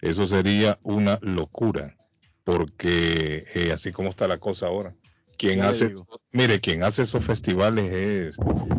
Eso 0.00 0.26
sería 0.26 0.78
una 0.82 1.18
locura. 1.22 1.96
Porque 2.44 3.44
eh, 3.54 3.72
así 3.72 3.92
como 3.92 4.10
está 4.10 4.26
la 4.28 4.38
cosa 4.38 4.66
ahora, 4.66 4.94
quien 5.36 5.62
hace, 5.62 5.94
mire, 6.32 6.60
quien 6.60 6.82
hace 6.84 7.02
esos 7.02 7.24
festivales 7.24 7.92
es, 7.92 8.38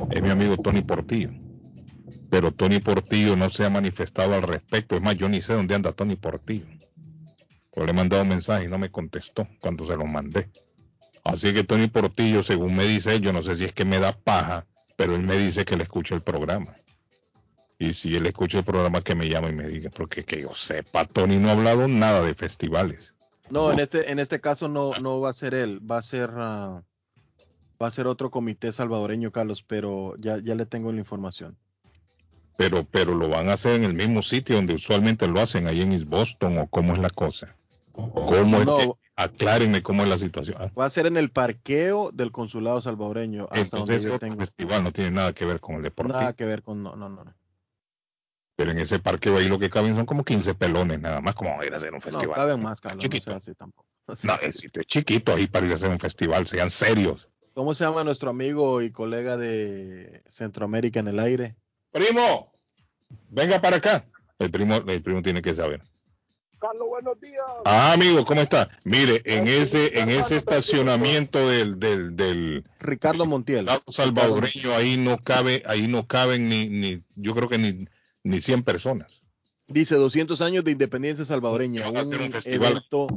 es 0.10 0.24
mi 0.24 0.30
amigo 0.30 0.58
Tony 0.58 0.82
Portillo. 0.82 1.32
Pero 2.30 2.51
Tony 2.51 2.80
Portillo 2.80 3.36
no 3.36 3.50
se 3.50 3.65
ha 3.65 3.70
manifestado 3.70 4.34
al 4.34 4.44
respecto. 4.44 4.96
Es 4.96 5.01
más, 5.01 5.15
yo 5.18 5.27
ni 5.27 5.41
sé 5.41 5.53
dónde 5.53 5.75
anda 5.75 5.91
Tony 5.91 6.15
Portillo. 6.15 6.65
Yo 7.75 7.84
le 7.84 7.91
he 7.91 7.94
mandado 7.94 8.24
un 8.24 8.30
mensaje 8.30 8.65
y 8.65 8.68
no 8.70 8.77
me 8.77 8.89
contestó 8.89 9.48
cuando 9.60 9.86
se 9.86 9.96
lo 9.96 10.06
mandé. 10.06 10.50
Así 11.24 11.54
que 11.54 11.63
Tony 11.63 11.88
Portillo, 11.88 12.44
según 12.44 12.75
me 12.75 12.86
dice 12.86 13.20
yo 13.20 13.32
no 13.32 13.44
sé 13.44 13.56
si 13.56 13.66
es 13.66 13.74
que 13.74 13.86
me 13.86 14.00
da 14.00 14.13
paja, 14.13 14.66
pero 14.96 15.16
él 15.16 15.22
me 15.22 15.38
dice 15.38 15.66
que 15.66 15.78
le 15.78 15.84
escucha 15.84 16.16
el 16.16 16.22
programa. 16.22 16.75
Y 17.80 17.94
si 17.94 18.16
él 18.16 18.28
escucha 18.28 18.60
el 18.60 18.63
programa, 18.63 19.01
que 19.01 19.16
me 19.16 19.28
llama 19.28 19.50
y 19.50 19.54
me 19.54 19.68
diga, 19.68 19.90
porque 19.90 20.24
que 20.24 20.42
yo 20.42 20.54
sepa, 20.54 21.06
Tony 21.06 21.38
no 21.38 21.50
ha 21.50 21.54
hablado 21.54 21.88
nada 21.88 22.22
de 22.22 22.36
festivales. 22.36 23.16
No, 23.50 23.72
en 23.72 23.80
este, 23.80 24.12
en 24.12 24.20
este 24.20 24.40
caso 24.40 24.68
no, 24.68 24.92
no 25.01 25.20
va 25.20 25.32
a 25.32 25.34
ser 25.34 25.56
él, 25.56 25.80
va 25.90 25.98
a 25.98 26.01
ser, 26.04 26.30
ah, 26.36 26.84
va 27.82 27.88
a 27.88 27.92
ser 27.92 28.06
otro 28.06 28.30
comité 28.30 28.72
salvadoreño, 28.72 29.32
Carlos, 29.32 29.63
pero 29.68 30.13
ya, 30.18 30.38
ya 30.38 30.54
le 30.54 30.68
tengo 30.68 30.92
la 30.92 31.00
información. 31.00 31.58
Pero, 32.56 32.84
pero 32.84 33.16
lo 33.16 33.28
van 33.28 33.50
a 33.50 33.54
hacer 33.54 33.74
en 33.74 33.84
el 33.84 33.96
mismo 33.96 34.22
sitio 34.22 34.58
donde 34.58 34.75
usualmente 34.75 35.28
lo 35.28 35.42
hacen, 35.42 35.68
ahí 35.68 35.82
en 35.82 35.94
East 35.94 36.06
Boston, 36.06 36.60
o 36.60 36.68
cómo 36.68 36.94
es 36.94 37.00
la 37.00 37.10
cosa. 37.10 37.58
¿Cómo 37.92 38.58
es 38.58 38.66
que, 38.66 38.94
aclárenme 39.16 39.84
cómo 39.84 40.04
es 40.04 40.10
la 40.10 40.18
situación? 40.18 40.58
Ah. 40.60 40.72
Va 40.78 40.86
a 40.86 40.90
ser 40.90 41.06
en 41.06 41.18
el 41.18 41.30
parqueo 41.32 42.12
del 42.12 42.32
consulado 42.32 42.82
salvadoreño. 42.82 43.48
Hasta 43.52 43.78
donde 43.78 44.00
yo 44.00 44.20
tengo. 44.20 44.38
festival 44.38 44.84
no 44.84 44.92
tiene 44.92 45.12
nada 45.12 45.34
que 45.34 45.46
ver 45.46 45.60
con 45.60 45.76
el 45.76 45.84
deporte. 45.84 46.14
Nada 46.14 46.34
que 46.34 46.46
ver 46.46 46.64
con, 46.64 46.82
no, 46.82 46.96
no, 46.96 47.10
no. 47.10 47.24
Pero 48.56 48.72
en 48.72 48.78
ese 48.78 49.00
parqueo 49.00 49.38
ahí 49.38 49.48
lo 49.48 49.60
que 49.60 49.70
caben 49.70 49.96
son 49.96 50.06
como 50.06 50.24
15 50.24 50.54
pelones, 50.56 51.00
nada 51.00 51.22
más 51.22 51.36
como 51.36 51.64
ir 51.64 51.74
a 51.74 51.78
hacer 51.78 51.94
un 51.94 52.02
festival. 52.02 52.30
No, 52.30 52.36
caben 52.36 52.62
más, 52.62 52.80
Carlos, 52.80 53.04
chiquito. 53.04 53.32
no 53.32 53.38
así 53.38 53.54
tampoco. 53.56 53.88
No, 54.24 54.36
el 54.42 54.54
sitio 54.54 54.82
es 54.82 54.88
chiquito 54.88 55.34
ahí 55.34 55.48
para 55.48 55.66
ir 55.66 55.72
a 55.72 55.76
hacer 55.76 55.90
un 55.90 56.00
festival, 56.00 56.46
sean 56.46 56.70
serios. 56.70 57.30
¿Cómo 57.54 57.74
se 57.76 57.84
llama 57.84 58.04
nuestro 58.04 58.30
amigo 58.30 58.82
y 58.82 58.92
colega 58.92 59.36
de 59.38 60.22
Centroamérica 60.28 61.00
en 61.00 61.08
el 61.10 61.20
aire? 61.20 61.56
Primo, 61.92 62.52
venga 63.30 63.60
para 63.60 63.78
acá. 63.78 64.06
El 64.40 64.52
primo, 64.52 64.76
el 64.76 65.02
primo 65.04 65.22
tiene 65.22 65.42
que 65.42 65.54
saber. 65.54 65.82
Carlos, 66.62 66.89
buenos 66.89 67.20
días. 67.20 67.41
Ah, 67.65 67.94
amigo, 67.94 68.24
¿cómo 68.24 68.39
está? 68.41 68.70
Mire, 68.84 69.24
en 69.25 69.48
ese 69.48 70.00
en 70.00 70.10
ese 70.12 70.36
estacionamiento 70.36 71.50
del 71.50 71.80
del, 71.80 72.15
del 72.15 72.63
Ricardo 72.80 73.25
Montiel 73.25 73.68
salvadoreño 73.88 74.72
ahí 74.75 74.96
no 74.96 75.18
cabe 75.18 75.63
ahí 75.65 75.88
no 75.88 76.06
caben 76.06 76.50
ni 76.50 76.70
ni 76.70 77.03
yo 77.15 77.34
creo 77.34 77.50
que 77.50 77.58
ni 77.58 77.88
ni 78.24 78.41
100 78.41 78.62
personas. 78.62 79.24
Dice 79.68 79.96
200 79.96 80.39
años 80.41 80.63
de 80.63 80.70
independencia 80.70 81.25
salvadoreña, 81.25 81.89
un, 81.89 81.98
un 81.98 82.34
evento 82.46 83.08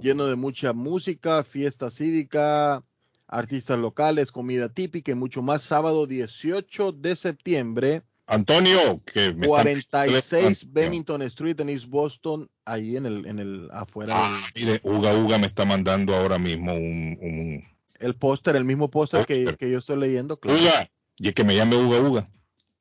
lleno 0.00 0.26
de 0.26 0.36
mucha 0.36 0.72
música, 0.72 1.42
fiesta 1.42 1.90
cívica, 1.90 2.84
artistas 3.26 3.80
locales, 3.80 4.30
comida 4.30 4.68
típica 4.68 5.10
y 5.10 5.16
mucho 5.16 5.42
más. 5.42 5.62
Sábado 5.62 6.06
18 6.06 6.92
de 6.92 7.16
septiembre 7.16 8.02
Antonio, 8.26 9.02
que 9.04 9.34
46 9.34 10.72
Bennington 10.72 11.22
Street 11.22 11.60
en 11.60 11.68
East 11.68 11.86
Boston, 11.86 12.48
ahí 12.64 12.96
en 12.96 13.06
el, 13.06 13.26
en 13.26 13.38
el 13.38 13.68
afuera. 13.72 14.14
Ah, 14.16 14.46
mire, 14.54 14.80
Uga 14.84 15.14
Uga 15.14 15.38
me 15.38 15.46
está 15.46 15.64
mandando 15.64 16.14
ahora 16.14 16.38
mismo 16.38 16.72
un, 16.72 17.64
el 17.98 18.14
póster, 18.14 18.56
el 18.56 18.64
mismo 18.64 18.90
póster 18.90 19.26
que, 19.26 19.56
que, 19.58 19.70
yo 19.70 19.78
estoy 19.78 19.98
leyendo. 19.98 20.38
Uga, 20.44 20.90
y 21.18 21.32
que 21.32 21.44
me 21.44 21.56
llame 21.56 21.76
Uga 21.76 22.00
Uga, 22.00 22.28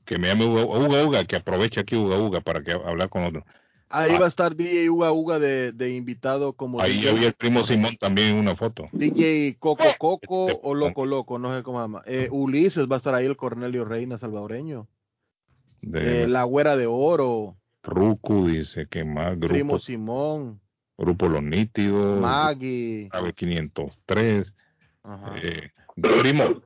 que 0.06 0.18
me 0.18 0.28
llame 0.28 0.46
Uga 0.46 0.66
Uga, 0.66 1.06
Uga 1.06 1.26
que 1.26 1.36
aproveche 1.36 1.80
aquí 1.80 1.96
Uga 1.96 2.18
Uga 2.18 2.42
para 2.42 2.64
que 2.64 2.72
hablar 2.72 3.10
con 3.10 3.24
otro. 3.24 3.46
Ahí 3.90 4.18
va 4.18 4.26
a 4.26 4.30
estar 4.30 4.56
DJ 4.56 4.90
Uga 4.90 5.12
Uga 5.12 5.38
de, 5.38 5.74
de 5.74 5.94
invitado 5.94 6.54
como. 6.54 6.80
Ahí 6.80 7.02
yo 7.02 7.14
vi 7.14 7.26
el 7.26 7.34
primo 7.34 7.66
Simón 7.66 7.98
también 8.00 8.30
en 8.30 8.36
una 8.36 8.56
foto. 8.56 8.88
DJ 8.94 9.58
Coco 9.60 9.84
Coco 9.98 10.46
o 10.46 10.74
Loco 10.74 11.06
Loco, 11.06 11.40
no 11.40 11.54
sé 11.54 11.62
cómo 11.62 11.80
se 11.80 11.84
llama. 11.84 12.02
Eh, 12.06 12.30
Ulises 12.32 12.88
va 12.88 12.96
a 12.96 12.98
estar 12.98 13.14
ahí 13.14 13.26
el 13.26 13.36
Cornelio 13.36 13.84
Reina 13.84 14.18
salvadoreño. 14.18 14.88
De, 15.82 16.28
la 16.28 16.44
Güera 16.44 16.76
de 16.78 16.88
Oro. 16.88 17.58
Ruku 17.84 18.48
dice 18.48 18.88
que 18.88 19.04
más. 19.04 19.38
Grupo, 19.38 19.54
Primo 19.54 19.80
Simón. 19.80 20.62
Grupo 20.98 21.28
Los 21.28 21.44
Nítidos. 21.44 22.20
Maggie. 22.20 23.10
Ave 23.12 23.34
503. 23.34 24.54
Eh, 25.42 25.70
primo, 26.22 26.62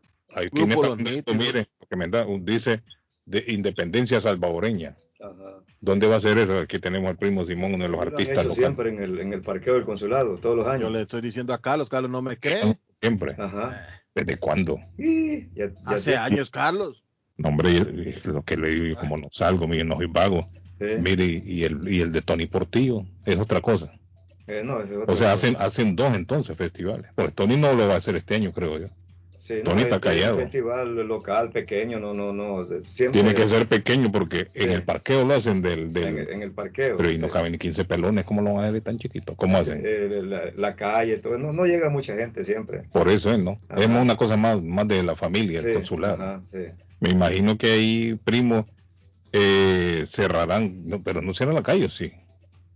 Grupo 0.52 0.84
Los 0.84 0.98
Nítidos. 0.98 1.36
Mire, 1.36 1.70
que 1.90 1.96
me 1.96 2.08
da, 2.08 2.26
dice 2.42 2.84
de 3.26 3.44
Independencia 3.48 4.20
Salvadoreña. 4.20 4.96
Ajá. 5.22 5.64
¿Dónde 5.80 6.08
va 6.08 6.18
a 6.18 6.20
ser 6.20 6.38
eso? 6.38 6.60
Aquí 6.60 6.80
tenemos 6.80 7.10
al 7.10 7.18
primo 7.18 7.46
Simón, 7.46 7.76
uno 7.76 7.84
de 7.84 7.90
los 7.90 8.02
artistas 8.02 8.46
locales. 8.46 8.56
Siempre 8.56 8.90
en 8.90 9.02
el, 9.02 9.20
en 9.20 9.34
el 9.34 9.42
parqueo 9.42 9.76
del 9.76 9.86
consulado, 9.86 10.36
todos 10.38 10.58
los 10.58 10.66
años. 10.66 10.82
Yo 10.82 10.90
le 10.90 11.02
estoy 11.02 11.22
diciendo 11.22 11.54
a 11.54 11.62
Carlos, 11.62 11.90
Carlos 11.90 12.12
no 12.12 12.22
me 12.22 12.38
cree. 12.38 12.78
Siempre. 13.00 13.36
Ajá. 13.38 13.88
¿Desde 14.14 14.38
cuándo? 14.38 14.80
Hace 15.86 16.18
años, 16.18 16.50
Carlos. 16.50 17.05
No, 17.38 17.50
hombre, 17.50 17.80
lo 18.24 18.44
que 18.44 18.58
le 18.58 18.70
digo, 18.70 19.00
como 19.00 19.18
no 19.18 19.28
salgo, 19.32 19.68
mire, 19.68 19.84
no 19.84 19.98
soy 19.98 20.08
vago. 20.08 20.50
Mire, 20.80 21.26
y 21.26 21.64
el, 21.64 21.88
y 21.88 22.02
el 22.02 22.12
de 22.12 22.22
Tony 22.22 22.48
Portillo 22.48 23.06
es 23.26 23.38
otra 23.38 23.62
cosa. 23.62 23.94
Eh, 24.48 24.62
no, 24.64 24.80
o 25.08 25.16
sea, 25.16 25.34
hacen, 25.34 25.56
hacen 25.60 25.96
dos 25.96 26.16
entonces 26.16 26.56
festivales. 26.56 27.08
Pues 27.16 27.34
Tony 27.34 27.58
no 27.58 27.74
lo 27.74 27.88
va 27.88 27.96
a 27.96 27.98
hacer 27.98 28.16
este 28.16 28.36
año, 28.36 28.52
creo 28.52 28.78
yo. 28.78 28.88
Sí, 29.38 29.62
Tony 29.64 29.84
está 29.84 30.00
callado. 30.00 30.38
Un 30.38 30.42
festival 30.42 30.96
local 31.08 31.52
pequeño, 31.52 32.00
no, 32.00 32.16
no, 32.16 32.34
no. 32.34 32.66
Tiene 33.12 33.36
que 33.36 33.48
ser 33.48 33.68
pequeño 33.68 34.12
porque 34.12 34.48
en 34.56 34.72
el 34.72 34.82
parqueo 34.82 35.24
lo 35.24 35.36
hacen 35.36 35.62
del. 35.62 35.94
del 35.94 36.30
en, 36.30 36.42
el 36.42 36.52
parqueo. 36.52 36.98
Pero 36.98 37.12
y 37.12 37.20
no 37.20 37.30
caben 37.30 37.52
ni 37.52 37.60
15 37.60 37.86
pelones, 37.86 38.26
¿cómo 38.26 38.42
lo 38.42 38.56
van 38.56 38.66
a 38.66 38.68
hacer 38.70 38.82
tan 38.82 38.98
chiquito? 38.98 39.36
¿Cómo 39.36 39.58
hacen? 39.60 39.84
Eh, 39.86 40.52
la, 40.56 40.76
calle, 40.76 41.18
todo. 41.18 41.38
No, 41.38 41.54
no 41.54 41.66
llega 41.68 41.92
mucha 41.92 42.18
gente 42.18 42.44
siempre. 42.44 42.86
Por 42.92 43.08
eso 43.08 43.32
es, 43.32 43.38
¿no? 43.38 43.60
Es 43.78 43.86
una 43.86 44.18
cosa 44.18 44.36
más, 44.36 44.62
más 44.64 44.88
de 44.88 45.04
la 45.04 45.16
familia, 45.16 45.60
el 45.60 45.76
consulado. 45.76 46.24
Ajá, 46.24 46.42
sí. 46.52 46.66
Me 47.00 47.10
imagino 47.10 47.58
que 47.58 47.72
ahí, 47.72 48.20
primo, 48.24 48.66
eh, 49.32 50.06
cerrarán, 50.08 50.88
no, 50.88 51.04
pero 51.04 51.22
no 51.22 51.34
cierran 51.34 51.56
la 51.56 51.64
calle, 51.64 51.90
sí. 51.90 52.14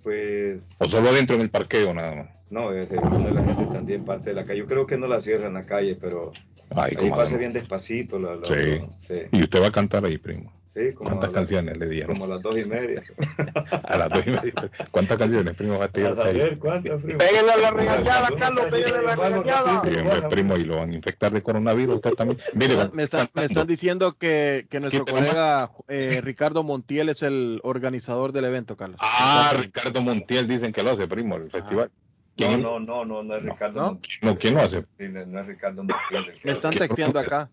Pues. 0.04 0.68
O 0.78 0.86
solo 0.88 1.10
adentro 1.10 1.36
en 1.36 1.42
el 1.42 1.50
parqueo, 1.50 1.94
nada 1.94 2.16
más. 2.16 2.30
No, 2.50 2.74
es 2.74 2.90
donde 2.90 3.32
la 3.32 3.44
gente 3.44 3.66
también 3.72 4.06
parte 4.06 4.32
de 4.32 4.36
la 4.36 4.46
calle. 4.46 4.60
Yo 4.60 4.66
creo 4.66 4.88
que 4.88 4.98
no 4.98 5.08
la 5.08 5.22
cierran 5.22 5.54
la 5.54 5.64
calle, 5.64 5.96
pero 5.96 6.32
ahí 6.76 7.10
pasa 7.12 7.38
bien 7.38 7.54
despacito. 7.54 8.20
sí. 8.44 8.80
sí. 8.98 9.22
Y 9.32 9.44
usted 9.44 9.62
va 9.62 9.68
a 9.68 9.72
cantar 9.72 10.04
ahí, 10.06 10.18
primo. 10.18 10.52
¿Cuántas 10.98 11.32
canciones 11.32 11.78
le 11.78 11.88
dieron? 11.88 12.16
Como 12.16 12.26
a 12.26 12.36
las 12.36 12.42
dos 12.44 12.58
y 12.58 12.66
media. 12.66 13.02
a 13.84 13.98
las 13.98 14.10
dos 14.10 14.28
y 14.28 14.30
media. 14.30 14.54
¿Cuántas 14.92 15.18
canciones, 15.18 15.56
primo? 15.56 15.80
Va 15.80 15.86
a, 15.86 15.88
ver, 16.32 16.60
¿cuántas, 16.60 17.02
primo? 17.02 17.18
Pégale 17.18 17.52
a 17.52 17.58
la 17.58 17.72
regañada, 17.72 18.30
Carlos, 18.38 18.66
pégale 18.70 18.98
a 18.98 19.02
la 19.02 19.16
regañada. 19.16 19.82
Sí, 19.84 19.98
hombre, 19.98 20.30
primo, 20.30 20.58
y 20.58 20.66
lo 20.66 20.78
van 20.78 20.92
a 20.92 20.96
infectar 20.96 21.32
de 21.32 21.42
coronavirus 21.42 21.96
usted 21.96 22.12
también. 22.12 22.40
Mire, 22.54 22.76
me, 22.94 23.04
están, 23.04 23.30
me 23.34 23.46
están 23.46 23.68
diciendo 23.68 24.14
que, 24.14 24.68
que 24.70 24.80
nuestro 24.80 25.06
colega 25.06 25.72
eh, 25.88 26.22
Ricardo 26.24 26.64
Montiel 26.64 27.10
es 27.10 27.24
el 27.24 27.60
organizador 27.64 28.32
del 28.32 28.46
evento, 28.46 28.78
Carlos. 28.78 29.00
Ah, 29.02 29.52
Ricardo 29.58 30.02
Montiel 30.02 30.48
dicen 30.48 30.72
que 30.72 30.84
lo 30.84 30.92
hace, 30.92 31.08
primo, 31.08 31.36
el 31.38 31.50
festival. 31.50 31.90
No, 32.38 32.58
no, 32.58 32.80
no, 32.80 33.06
no, 33.06 33.24
no 33.24 33.36
es 33.36 33.44
Ricardo 33.44 33.82
¿No? 33.82 33.88
Montiel. 33.88 34.20
No, 34.22 34.38
¿quién 34.38 34.54
lo 34.54 34.62
hace? 34.62 34.86
Sí, 34.98 35.08
no 35.10 35.40
es 35.42 35.48
Ricardo 35.48 35.84
Montiel. 35.84 36.40
Me 36.44 36.52
están 36.52 36.74
texteando 36.74 37.20
acá 37.20 37.50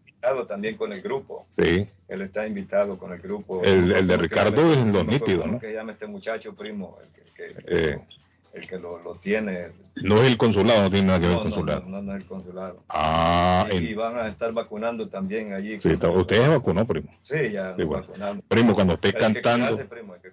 también 0.46 0.76
con 0.76 0.92
el 0.92 1.00
grupo. 1.02 1.46
Sí. 1.50 1.86
Él 2.08 2.22
está 2.22 2.46
invitado 2.46 2.98
con 2.98 3.12
el 3.12 3.18
grupo. 3.20 3.62
El, 3.64 3.92
el 3.92 4.06
de 4.06 4.16
Ricardo 4.16 4.72
es 4.72 4.78
los 4.78 5.06
nítidos, 5.06 5.46
¿no? 5.46 5.58
que 5.58 5.72
llama 5.72 5.92
este 5.92 6.06
muchacho 6.06 6.54
primo, 6.54 6.98
el 7.02 7.32
que, 7.32 7.54
eh. 7.66 7.98
el 8.52 8.68
que 8.68 8.78
lo, 8.78 8.98
lo, 9.02 9.14
tiene. 9.14 9.68
No 9.96 10.16
es 10.16 10.28
el 10.28 10.36
consulado, 10.36 10.82
no 10.82 10.90
tiene 10.90 11.06
nada 11.06 11.20
que 11.20 11.26
ver 11.26 11.36
el 11.36 11.42
consulado. 11.42 11.84
No, 11.86 12.02
no, 12.02 12.16
es 12.16 12.22
el 12.22 12.28
consulado. 12.28 12.82
Ah. 12.88 13.66
Y, 13.72 13.94
van 13.94 14.18
a 14.18 14.28
estar 14.28 14.52
vacunando 14.52 15.08
también 15.08 15.52
allí. 15.52 15.80
Sí, 15.80 15.92
usted 15.92 16.36
ya 16.36 16.48
vacunó, 16.48 16.86
primo. 16.86 17.10
Sí, 17.22 17.52
ya 17.52 17.74
sí, 17.76 17.84
vacunando. 17.84 18.42
Primo, 18.48 18.74
cuando 18.74 18.94
esté 18.94 19.12
cantando. 19.12 19.78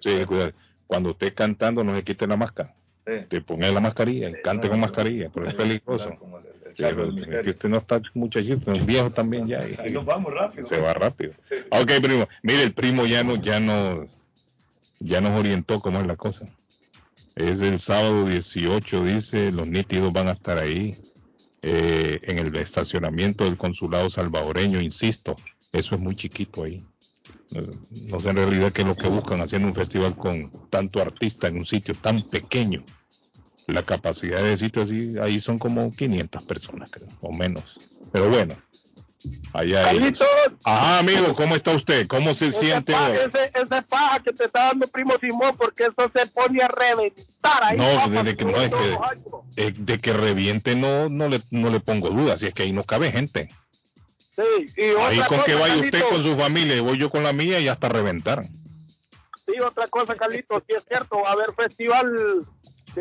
sí, 0.00 0.24
cuidado. 0.26 0.52
Cuando 0.86 1.10
esté 1.10 1.32
cantando, 1.32 1.82
no 1.82 1.96
se 1.96 2.04
quite 2.04 2.26
la 2.26 2.36
máscara. 2.36 2.74
Sí. 3.06 3.12
Te 3.28 3.40
ponga 3.40 3.70
la 3.70 3.80
mascarilla, 3.80 4.30
cante 4.42 4.68
con 4.68 4.80
mascarilla, 4.80 5.30
pero 5.32 5.46
es 5.46 5.54
peligroso. 5.54 6.10
Que 6.74 7.50
usted 7.50 7.68
no 7.68 7.76
está 7.76 8.00
muchachito, 8.14 8.72
es 8.72 8.84
viejo 8.84 9.10
también 9.10 9.46
ya. 9.46 9.60
Ahí 9.60 9.92
nos 9.92 10.04
vamos 10.04 10.32
rápido. 10.32 10.66
Se 10.66 10.78
va 10.78 10.92
rápido. 10.92 11.32
Ok, 11.70 11.92
primo. 12.02 12.28
Mire, 12.42 12.62
el 12.62 12.72
primo 12.72 13.06
ya 13.06 13.24
nos, 13.24 13.40
ya 13.40 13.60
nos, 13.60 14.08
ya 15.00 15.20
nos 15.20 15.38
orientó 15.38 15.80
cómo 15.80 16.00
es 16.00 16.06
la 16.06 16.16
cosa. 16.16 16.46
Es 17.36 17.60
el 17.62 17.80
sábado 17.80 18.26
18, 18.26 19.02
dice, 19.04 19.52
los 19.52 19.66
nítidos 19.66 20.12
van 20.12 20.28
a 20.28 20.32
estar 20.32 20.58
ahí. 20.58 20.94
Eh, 21.66 22.20
en 22.24 22.38
el 22.38 22.54
estacionamiento 22.56 23.44
del 23.44 23.56
consulado 23.56 24.10
salvadoreño, 24.10 24.82
insisto, 24.82 25.34
eso 25.72 25.94
es 25.94 26.00
muy 26.00 26.14
chiquito 26.14 26.64
ahí. 26.64 26.84
No 28.10 28.20
sé 28.20 28.28
en 28.28 28.36
realidad 28.36 28.70
qué 28.72 28.82
es 28.82 28.88
lo 28.88 28.94
que 28.94 29.08
buscan 29.08 29.40
haciendo 29.40 29.68
un 29.68 29.74
festival 29.74 30.14
con 30.14 30.50
tanto 30.68 31.00
artista 31.00 31.48
en 31.48 31.56
un 31.56 31.64
sitio 31.64 31.94
tan 31.94 32.20
pequeño 32.22 32.84
la 33.66 33.82
capacidad 33.82 34.42
de 34.42 34.56
sitio 34.56 34.82
así, 34.82 35.14
ahí 35.20 35.40
son 35.40 35.58
como 35.58 35.90
500 35.90 36.44
personas, 36.44 36.90
creo, 36.90 37.08
o 37.20 37.32
menos. 37.32 37.64
Pero 38.12 38.28
bueno, 38.30 38.54
allá 39.52 39.88
hay. 39.88 40.12
Ajá, 40.64 40.98
amigo, 40.98 41.34
¿cómo 41.34 41.56
está 41.56 41.72
usted? 41.72 42.06
¿Cómo 42.06 42.34
se 42.34 42.52
siente 42.52 42.92
Ese, 42.92 43.50
ese 43.54 43.82
paja 43.82 44.20
que 44.20 44.32
te 44.32 44.44
está 44.44 44.66
dando 44.66 44.86
primo 44.88 45.14
Simón, 45.20 45.56
porque 45.56 45.84
eso 45.84 46.10
se 46.14 46.26
pone 46.26 46.62
a 46.62 46.68
reventar 46.68 47.62
ahí. 47.62 47.78
No, 47.78 48.08
desde 48.08 48.36
que 48.36 48.44
no 48.44 48.56
es 48.60 48.70
que, 48.70 48.98
eh, 49.56 49.74
de 49.76 49.98
que 49.98 50.12
reviente 50.12 50.74
no, 50.74 51.08
no, 51.08 51.28
le, 51.28 51.40
no 51.50 51.70
le 51.70 51.80
pongo 51.80 52.10
dudas, 52.10 52.40
si 52.40 52.46
es 52.46 52.54
que 52.54 52.64
ahí 52.64 52.72
no 52.72 52.84
cabe 52.84 53.10
gente. 53.10 53.48
Sí, 54.34 54.66
y 54.76 54.82
ahí 55.00 55.20
con 55.28 55.42
que 55.44 55.54
vaya 55.54 55.76
usted 55.76 56.02
con 56.10 56.22
su 56.22 56.36
familia 56.36 56.76
y 56.76 56.80
voy 56.80 56.98
yo 56.98 57.08
con 57.08 57.22
la 57.22 57.32
mía 57.32 57.60
y 57.60 57.68
hasta 57.68 57.88
reventar. 57.88 58.44
Sí, 59.46 59.60
otra 59.60 59.86
cosa, 59.88 60.16
Carlitos, 60.16 60.62
si 60.66 60.74
es 60.74 60.82
cierto, 60.88 61.20
va 61.22 61.30
a 61.30 61.32
haber 61.32 61.52
festival 61.54 62.46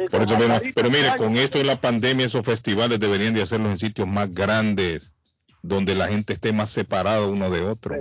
por 0.10 0.22
eso, 0.22 0.38
pero, 0.76 0.90
mire, 0.90 1.16
con 1.18 1.38
esto 1.38 1.58
de 1.58 1.64
la 1.66 1.76
pandemia, 1.76 2.26
esos 2.26 2.46
festivales 2.46 3.00
deberían 3.00 3.34
de 3.34 3.42
hacerlos 3.42 3.72
en 3.72 3.80
sitios 3.80 4.08
más 4.08 4.34
grandes, 4.34 5.12
donde 5.62 5.96
la 5.96 6.08
gente 6.08 6.34
esté 6.34 6.52
más 6.52 6.72
separada 6.72 7.28
uno 7.28 7.50
de 7.50 7.62
otro. 7.62 7.96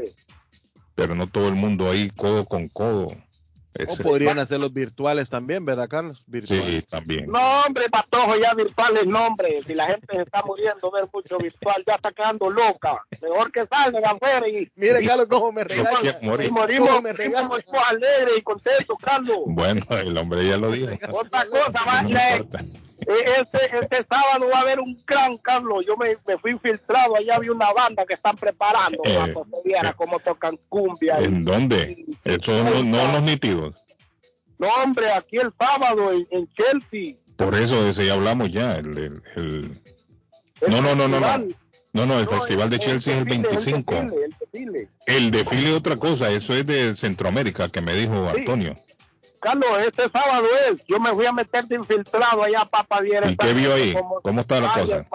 Pero 0.94 1.14
no 1.14 1.26
todo 1.26 1.48
el 1.48 1.54
mundo 1.54 1.90
ahí 1.90 2.10
codo 2.10 2.44
con 2.44 2.68
codo. 2.68 3.16
O 3.88 3.96
podrían 3.96 4.38
hacerlos 4.38 4.72
virtuales 4.72 5.30
también, 5.30 5.64
¿verdad, 5.64 5.88
Carlos? 5.88 6.22
Sí, 6.46 6.82
también. 6.88 7.30
No, 7.30 7.40
hombre, 7.66 7.88
patojo, 7.90 8.36
ya 8.36 8.54
virtuales, 8.54 9.06
no, 9.06 9.26
hombre. 9.26 9.62
Si 9.66 9.74
la 9.74 9.86
gente 9.86 10.06
se 10.10 10.22
está 10.22 10.42
muriendo 10.42 10.90
ver 10.90 11.08
mucho 11.12 11.38
virtual, 11.38 11.82
ya 11.86 11.94
está 11.94 12.12
quedando 12.12 12.50
loca. 12.50 13.02
Mejor 13.20 13.50
que 13.50 13.66
salgan 13.66 14.04
afuera 14.04 14.46
y. 14.48 14.70
Mire, 14.76 15.04
Carlos, 15.06 15.26
cómo 15.28 15.52
me 15.52 15.64
regaña. 15.64 16.18
Y 16.20 16.50
morimos, 16.50 17.02
me 17.02 17.12
regaña. 17.12 17.48
alegres 17.88 18.38
y 18.38 18.42
contentos, 18.42 18.96
Carlos. 19.02 19.38
Bueno, 19.46 19.84
el 19.90 20.16
hombre 20.18 20.46
ya 20.46 20.56
lo 20.58 20.70
dijo. 20.70 20.92
Otra 21.10 21.46
cosa, 21.46 21.80
va, 21.86 22.02
eh, 22.08 22.44
este, 23.06 23.78
este 23.80 24.06
sábado 24.08 24.48
va 24.52 24.58
a 24.58 24.62
haber 24.62 24.80
un 24.80 24.96
gran, 25.06 25.36
Carlos. 25.38 25.84
Yo 25.86 25.96
me, 25.96 26.16
me 26.26 26.38
fui 26.38 26.52
infiltrado. 26.52 27.16
Allá 27.16 27.36
había 27.36 27.52
una 27.52 27.72
banda 27.72 28.04
que 28.06 28.14
están 28.14 28.36
preparando 28.36 29.02
eh, 29.04 29.14
para 29.14 29.26
que 29.26 29.32
se 29.32 29.68
viera 29.68 29.90
eh, 29.90 29.94
cómo 29.96 30.18
tocan 30.20 30.58
cumbia. 30.68 31.18
¿En 31.18 31.42
dónde? 31.42 32.04
Eso 32.24 32.64
no, 32.64 32.82
no 32.82 33.12
los 33.12 33.22
nítidos. 33.22 33.74
No, 34.58 34.68
hombre, 34.82 35.10
aquí 35.12 35.38
el 35.38 35.52
sábado 35.58 36.12
en, 36.12 36.48
Chelsea. 36.54 37.16
Por 37.36 37.54
eso 37.54 37.88
ese 37.88 38.06
ya 38.06 38.14
hablamos 38.14 38.52
ya. 38.52 38.76
El, 38.76 38.96
el, 38.96 39.22
el... 39.36 39.70
No, 40.68 40.80
no, 40.80 40.94
no, 40.94 41.08
no, 41.08 41.18
no. 41.18 41.48
No, 41.94 42.06
no, 42.06 42.18
el 42.18 42.26
Festival 42.26 42.70
de 42.70 42.78
Chelsea 42.78 43.12
es 43.12 43.20
el 43.20 43.24
25. 43.26 43.94
El 43.94 44.10
desfile, 44.40 44.88
el 45.06 45.30
desfile. 45.30 45.70
es 45.70 45.76
otra 45.76 45.96
cosa, 45.96 46.30
eso 46.30 46.54
es 46.54 46.66
de 46.66 46.96
Centroamérica, 46.96 47.68
que 47.68 47.82
me 47.82 47.92
dijo 47.92 48.28
Antonio. 48.30 48.74
Carlos, 49.42 49.70
este 49.84 50.04
sábado 50.08 50.46
es. 50.70 50.84
Yo 50.86 51.00
me 51.00 51.10
fui 51.10 51.26
a 51.26 51.32
meter 51.32 51.64
de 51.66 51.74
infiltrado 51.74 52.44
allá 52.44 52.60
a 52.60 52.64
Papa 52.64 53.00
¿Y 53.04 53.36
qué 53.36 53.52
vio 53.52 53.74
ahí? 53.74 53.92
¿Cómo 54.22 54.40
está 54.40 54.60
la 54.60 54.72
cosa? 54.72 55.06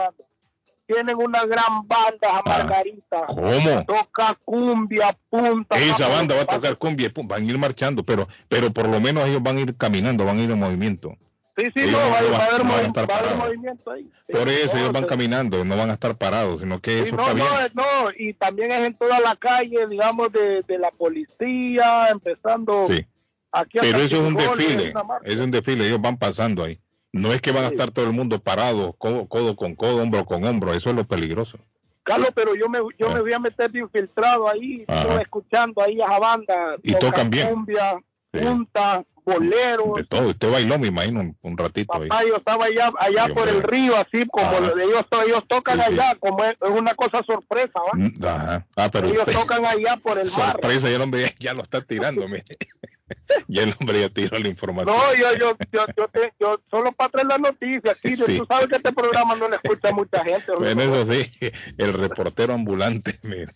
Tienen 0.86 1.16
una 1.16 1.46
gran 1.46 1.88
banda 1.88 2.30
a 2.30 2.40
ah, 2.40 2.44
Margarita. 2.46 3.26
¿Cómo? 3.28 3.86
Toca 3.86 4.38
cumbia, 4.44 5.18
punta. 5.30 5.78
Esa 5.78 6.10
banda 6.10 6.36
va 6.36 6.42
a 6.42 6.46
tocar 6.46 6.78
cumbia, 6.78 7.12
van 7.24 7.44
a 7.44 7.46
ir 7.46 7.58
marchando, 7.58 8.04
pero, 8.04 8.28
pero 8.48 8.72
por 8.72 8.88
lo 8.88 9.00
menos 9.00 9.26
ellos 9.28 9.42
van 9.42 9.58
a 9.58 9.62
ir 9.62 9.76
caminando, 9.76 10.26
van 10.26 10.40
a 10.40 10.44
ir 10.44 10.52
en 10.52 10.60
movimiento. 10.60 11.16
Sí, 11.58 11.66
sí, 11.76 11.92
no, 11.92 11.98
va, 11.98 12.38
a 12.38 12.46
haber, 12.46 12.64
movimiento 12.64 13.92
ahí. 13.92 14.10
Por 14.32 14.48
eso 14.48 14.78
ellos 14.78 14.92
van 14.92 15.06
caminando, 15.06 15.66
no 15.66 15.76
van 15.76 15.90
a 15.90 15.94
estar 15.94 16.16
parados, 16.16 16.62
sino 16.62 16.80
que 16.80 17.02
eso 17.02 17.20
está 17.20 17.34
bien. 17.34 17.48
No, 17.74 17.84
no, 17.84 18.12
y 18.16 18.34
también 18.34 18.72
es 18.72 18.88
en 18.88 18.94
toda 18.94 19.20
la 19.20 19.36
calle, 19.36 19.88
digamos, 19.88 20.32
de, 20.32 20.62
de 20.62 20.78
la 20.78 20.92
policía, 20.92 22.10
empezando 22.10 22.88
sí. 22.88 23.06
Aquí 23.52 23.80
Pero 23.82 24.00
eso 24.00 24.16
es 24.16 24.22
un 24.22 24.36
desfile, 24.36 24.94
es 25.24 25.38
un 25.38 25.52
desfile, 25.52 25.88
ellos 25.88 26.02
van 26.02 26.18
pasando 26.18 26.64
ahí. 26.64 26.80
No 27.12 27.34
es 27.34 27.42
que 27.42 27.52
van 27.52 27.66
a 27.66 27.68
estar 27.68 27.92
todo 27.92 28.06
el 28.06 28.14
mundo 28.14 28.40
parado, 28.40 28.94
codo, 28.94 29.28
con 29.56 29.76
codo, 29.76 30.02
hombro 30.02 30.26
con 30.26 30.44
hombro, 30.44 30.74
eso 30.74 30.90
es 30.90 30.96
lo 30.96 31.04
peligroso. 31.06 31.58
Carlos, 32.04 32.30
pero 32.34 32.56
yo 32.56 32.70
me, 32.70 32.80
yo 32.98 33.10
me 33.10 33.16
ah. 33.16 33.22
voy 33.22 33.34
a 33.34 33.40
meter 33.40 33.70
de 33.72 33.80
infiltrado 33.80 34.50
ahí, 34.50 34.86
escuchando 35.22 35.82
ahí 35.82 36.00
a 36.00 36.06
esa 36.06 36.20
banda. 36.20 36.76
Y 36.84 36.94
tocan 36.96 37.30
bien. 37.30 37.50
Cumbia, 37.50 38.00
punta, 38.32 39.04
boleros. 39.28 39.96
De 39.96 40.04
todo, 40.06 40.30
usted 40.30 40.50
bailó, 40.50 40.80
me 40.80 40.88
imagino, 40.88 41.36
un, 41.42 41.58
ratito 41.58 41.94
ahí. 41.94 42.30
yo 42.30 42.38
estaba 42.38 42.66
allá, 42.66 42.92
allá 42.98 43.28
por 43.34 43.50
el 43.50 43.62
río, 43.62 43.96
así 43.98 44.26
como 44.28 44.50
ellos, 44.58 45.06
ellos 45.26 45.44
tocan 45.48 45.82
allá, 45.82 46.16
como 46.16 46.44
es, 46.46 46.56
una 46.62 46.94
cosa 46.96 47.22
sorpresa, 47.24 47.74
¿va? 47.76 47.92
Mm, 47.94 48.26
ajá. 48.26 48.68
Ah, 48.76 48.90
pero 48.92 49.08
ellos 49.10 49.26
tocan 49.32 49.66
allá 49.66 49.98
por 49.98 50.18
el 50.18 50.30
mar. 50.32 50.52
Sorpresa, 50.54 50.90
ya 50.90 50.96
el 50.96 51.02
hombre 51.02 51.36
ya 51.40 51.54
lo 51.54 51.62
está 51.62 51.82
tirando, 51.82 52.26
ya 53.48 53.64
el 53.64 53.76
hombre 53.80 54.02
ya 54.02 54.10
tiró 54.10 54.40
la 54.40 54.48
información. 54.48 54.96
No, 54.96 55.14
yo, 55.16 55.38
yo, 55.38 55.58
yo, 55.72 55.86
yo, 55.96 56.08
te, 56.08 56.34
yo 56.40 56.62
solo 56.70 56.94
para 56.94 57.10
traer 57.10 57.28
la 57.28 57.38
noticia 57.38 57.92
aquí, 57.92 58.16
tú 58.16 58.46
sabes 58.48 58.68
que 58.68 58.78
este 58.78 58.94
programa 58.94 59.36
no 59.36 59.50
le 59.50 59.58
escucha 59.58 59.90
a 59.90 59.92
mucha 59.92 60.24
gente. 60.24 60.52
Bueno, 60.58 60.82
eso 60.82 61.14
sí, 61.14 61.30
el 61.78 61.94
reportero 61.94 62.54
ambulante, 62.54 63.20
mire. 63.24 63.48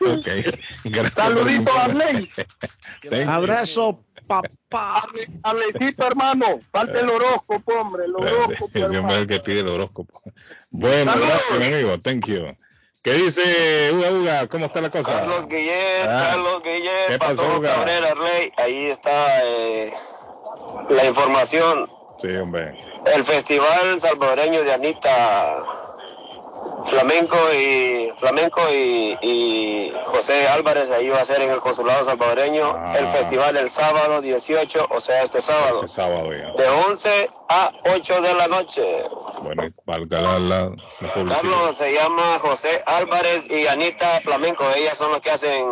okay. 0.00 0.44
Saludito 1.14 1.72
a 1.72 1.84
Arley. 1.84 2.28
Abrazo, 3.26 4.04
papá. 4.26 5.02
Arleycito, 5.42 6.06
hermano. 6.06 6.60
Falta 6.70 7.00
el 7.00 7.10
horóscopo, 7.10 7.72
hombre. 7.74 8.04
El 8.06 8.16
horóscopo. 8.16 8.70
Ese 8.72 8.98
hombre 8.98 9.14
es 9.14 9.20
el 9.22 9.26
que 9.26 9.40
pide 9.40 9.60
el 9.60 9.68
horóscopo. 9.68 10.22
Bueno, 10.70 11.12
gracias, 11.16 11.50
amigo. 11.52 11.98
Thank 11.98 12.26
you. 12.26 12.46
¿Qué 13.02 13.14
dice 13.14 13.90
Uga 13.94 14.12
Uga? 14.12 14.46
¿Cómo 14.46 14.66
está 14.66 14.80
la 14.80 14.90
cosa? 14.90 15.12
Carlos 15.12 15.48
Guillet, 15.48 16.06
ah. 16.06 16.28
Carlos 16.30 16.62
Guillet, 16.62 17.08
¿Qué 17.08 17.18
pasó, 17.18 17.60
Cabrera, 17.60 18.12
Arley. 18.12 18.52
Ahí 18.56 18.86
está 18.86 19.44
eh, 19.44 19.92
la 20.88 21.06
información. 21.06 21.90
Sí, 22.20 22.28
hombre. 22.36 22.78
El 23.12 23.24
Festival 23.24 23.98
Salvadoreño 23.98 24.62
de 24.62 24.72
Anita 24.72 25.58
Flamenco 26.84 27.36
y 27.54 28.10
Flamenco 28.16 28.60
y, 28.70 29.92
José 30.06 30.46
Álvarez 30.48 30.90
ahí 30.90 31.08
va 31.08 31.20
a 31.20 31.24
ser 31.24 31.40
en 31.42 31.50
el 31.50 31.58
consulado 31.58 32.04
salvadoreño 32.04 32.74
ah. 32.76 32.98
el 32.98 33.08
festival 33.08 33.56
el 33.56 33.68
sábado 33.70 34.20
18 34.20 34.88
o 34.90 35.00
sea 35.00 35.22
este 35.22 35.40
sábado, 35.40 35.80
este 35.84 35.96
sábado 35.96 36.28
de 36.30 36.68
11 36.88 37.28
a 37.48 37.72
8 37.94 38.20
de 38.20 38.34
la 38.34 38.48
noche. 38.48 39.04
Bueno 39.42 39.62
valga 39.86 40.20
la, 40.20 40.38
la, 40.38 40.76
Carlos 41.00 41.76
se 41.76 41.94
llama 41.94 42.38
José 42.40 42.82
Álvarez 42.86 43.50
y 43.50 43.66
Anita 43.66 44.20
Flamenco 44.20 44.64
ellas 44.76 44.98
son 44.98 45.12
los 45.12 45.20
que 45.20 45.30
hacen 45.30 45.66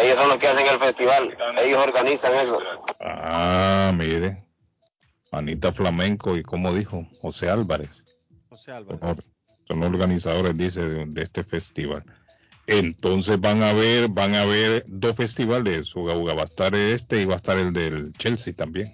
ellos 0.00 0.18
son 0.18 0.28
los 0.28 0.36
que 0.38 0.48
hacen 0.48 0.66
el 0.66 0.78
festival 0.78 1.36
ellos 1.62 1.80
organizan 1.80 2.34
eso. 2.34 2.58
Ah 3.00 3.92
mire 3.94 4.44
Anita 5.32 5.72
Flamenco 5.72 6.36
y 6.36 6.42
como 6.42 6.72
dijo 6.72 7.06
José 7.20 7.48
Álvarez. 7.48 7.90
José 8.48 8.72
Álvarez 8.72 9.24
son 9.66 9.82
organizadores, 9.82 10.56
dice, 10.56 10.82
de, 10.82 11.22
este 11.22 11.44
festival. 11.44 12.04
Entonces 12.66 13.40
van 13.40 13.62
a 13.62 13.72
ver, 13.72 14.08
van 14.08 14.34
a 14.34 14.44
ver 14.44 14.84
dos 14.88 15.14
festivales. 15.16 15.94
Uga 15.94 16.16
Uga 16.16 16.34
va 16.34 16.42
a 16.42 16.46
estar 16.46 16.74
este 16.74 17.22
y 17.22 17.24
va 17.24 17.34
a 17.34 17.36
estar 17.36 17.56
el 17.58 17.72
del 17.72 18.12
Chelsea 18.14 18.52
también. 18.52 18.92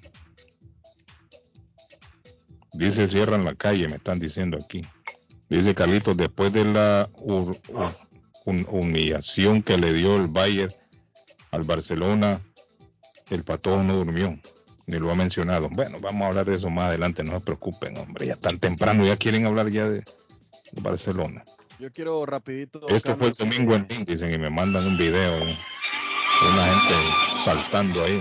Dice 2.75 3.07
cierran 3.07 3.45
la 3.45 3.55
calle, 3.55 3.88
me 3.88 3.97
están 3.97 4.19
diciendo 4.19 4.59
aquí. 4.62 4.83
Dice 5.49 5.75
Carlitos, 5.75 6.17
después 6.17 6.52
de 6.52 6.64
la 6.64 7.09
humillación 8.44 9.62
que 9.62 9.77
le 9.77 9.92
dio 9.92 10.16
el 10.16 10.29
Bayern 10.29 10.73
al 11.51 11.64
Barcelona, 11.64 12.40
el 13.29 13.44
pato 13.44 13.83
no 13.83 13.97
durmió, 13.97 14.38
ni 14.87 14.99
lo 14.99 15.11
ha 15.11 15.14
mencionado. 15.14 15.68
Bueno, 15.70 15.99
vamos 16.01 16.23
a 16.23 16.29
hablar 16.29 16.47
de 16.47 16.57
eso 16.57 16.70
más 16.70 16.87
adelante, 16.87 17.23
no 17.23 17.33
se 17.33 17.40
preocupen, 17.40 17.99
hombre, 17.99 18.27
ya 18.27 18.37
tan 18.37 18.59
temprano, 18.59 19.05
ya 19.05 19.16
quieren 19.16 19.44
hablar 19.44 19.70
ya 19.70 19.88
de, 19.88 20.05
Barcelona. 20.81 21.45
Yo 21.79 21.91
quiero 21.93 22.25
rapidito. 22.27 22.87
Esto 22.89 23.17
fue 23.17 23.29
el 23.29 23.35
domingo 23.35 23.75
en 23.75 23.87
dicen, 24.07 24.33
y 24.33 24.39
me 24.39 24.51
mandan 24.51 24.87
un 24.87 24.97
video 24.97 25.33
de 25.39 25.57
una 26.53 26.65
gente 26.67 26.95
saltando 27.45 28.05
ahí. 28.05 28.19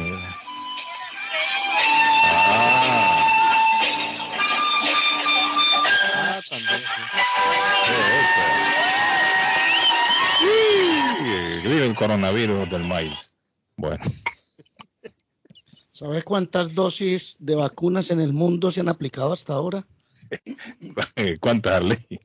Ah. 2.24 3.28
Ah, 6.14 6.42
también. 6.50 6.82
Sí, 11.62 11.70
el 11.70 11.96
coronavirus 11.96 12.70
del 12.70 12.86
maíz. 12.86 13.32
Bueno. 13.78 14.04
¿Sabes 15.92 16.24
cuántas 16.24 16.74
dosis 16.74 17.36
de 17.40 17.54
vacunas 17.54 18.10
en 18.10 18.22
el 18.22 18.34
mundo 18.34 18.72
se 18.72 18.80
han 18.80 18.90
aplicado 18.90 19.34
hasta 19.34 19.54
ahora? 19.54 19.86
¿Cuántas, 21.40 21.84
ley? 21.84 22.20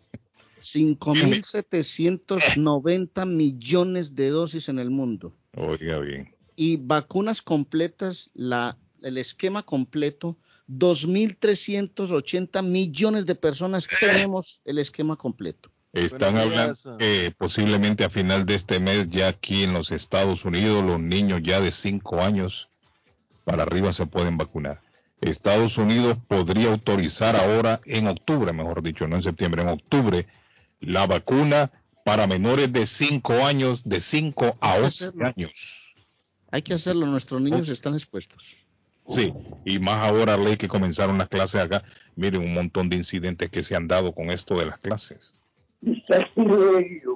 5.790 0.76 3.26
millones 3.26 4.14
de 4.14 4.30
dosis 4.30 4.68
en 4.68 4.78
el 4.78 4.90
mundo. 4.90 5.34
Oiga 5.54 5.98
bien. 6.00 6.32
Y 6.54 6.76
vacunas 6.76 7.42
completas, 7.42 8.30
la, 8.34 8.78
el 9.02 9.18
esquema 9.18 9.62
completo, 9.62 10.36
2.380 10.68 12.62
millones 12.62 13.26
de 13.26 13.34
personas 13.34 13.88
tenemos 14.00 14.62
el 14.64 14.78
esquema 14.78 15.16
completo. 15.16 15.70
Están 15.92 16.36
hablando 16.36 16.98
que 16.98 17.32
posiblemente 17.36 18.04
a 18.04 18.10
final 18.10 18.44
de 18.44 18.54
este 18.54 18.80
mes 18.80 19.08
ya 19.08 19.28
aquí 19.28 19.62
en 19.62 19.72
los 19.72 19.90
Estados 19.90 20.44
Unidos 20.44 20.84
los 20.84 21.00
niños 21.00 21.40
ya 21.42 21.60
de 21.60 21.70
5 21.70 22.20
años 22.20 22.68
para 23.44 23.62
arriba 23.62 23.92
se 23.92 24.04
pueden 24.04 24.36
vacunar. 24.36 24.82
Estados 25.20 25.78
Unidos 25.78 26.18
podría 26.28 26.70
autorizar 26.70 27.36
ahora 27.36 27.80
en 27.86 28.08
octubre, 28.08 28.52
mejor 28.52 28.82
dicho, 28.82 29.08
no 29.08 29.16
en 29.16 29.22
septiembre, 29.22 29.62
en 29.62 29.68
octubre, 29.68 30.26
la 30.80 31.06
vacuna 31.06 31.70
para 32.04 32.26
menores 32.26 32.72
de 32.72 32.86
5 32.86 33.44
años, 33.44 33.82
de 33.84 34.00
5 34.00 34.58
a 34.60 34.76
11 34.76 35.12
años. 35.24 35.94
Hay 36.50 36.62
que 36.62 36.74
hacerlo, 36.74 37.06
nuestros 37.06 37.40
niños 37.40 37.68
están 37.68 37.94
expuestos. 37.94 38.56
Sí, 39.08 39.32
y 39.64 39.78
más 39.78 40.08
ahora, 40.08 40.36
ley 40.36 40.56
que 40.56 40.68
comenzaron 40.68 41.18
las 41.18 41.28
clases 41.28 41.60
acá. 41.60 41.84
Miren 42.16 42.42
un 42.42 42.54
montón 42.54 42.88
de 42.88 42.96
incidentes 42.96 43.50
que 43.50 43.62
se 43.62 43.76
han 43.76 43.86
dado 43.86 44.12
con 44.12 44.30
esto 44.30 44.58
de 44.58 44.66
las 44.66 44.78
clases. 44.78 45.34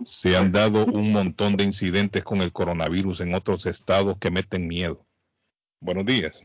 Se 0.04 0.36
han 0.36 0.52
dado 0.52 0.84
un 0.84 1.12
montón 1.12 1.56
de 1.56 1.64
incidentes 1.64 2.22
con 2.22 2.40
el 2.42 2.52
coronavirus 2.52 3.20
en 3.20 3.34
otros 3.34 3.66
estados 3.66 4.18
que 4.18 4.30
meten 4.30 4.68
miedo. 4.68 5.04
Buenos 5.80 6.04
días. 6.06 6.42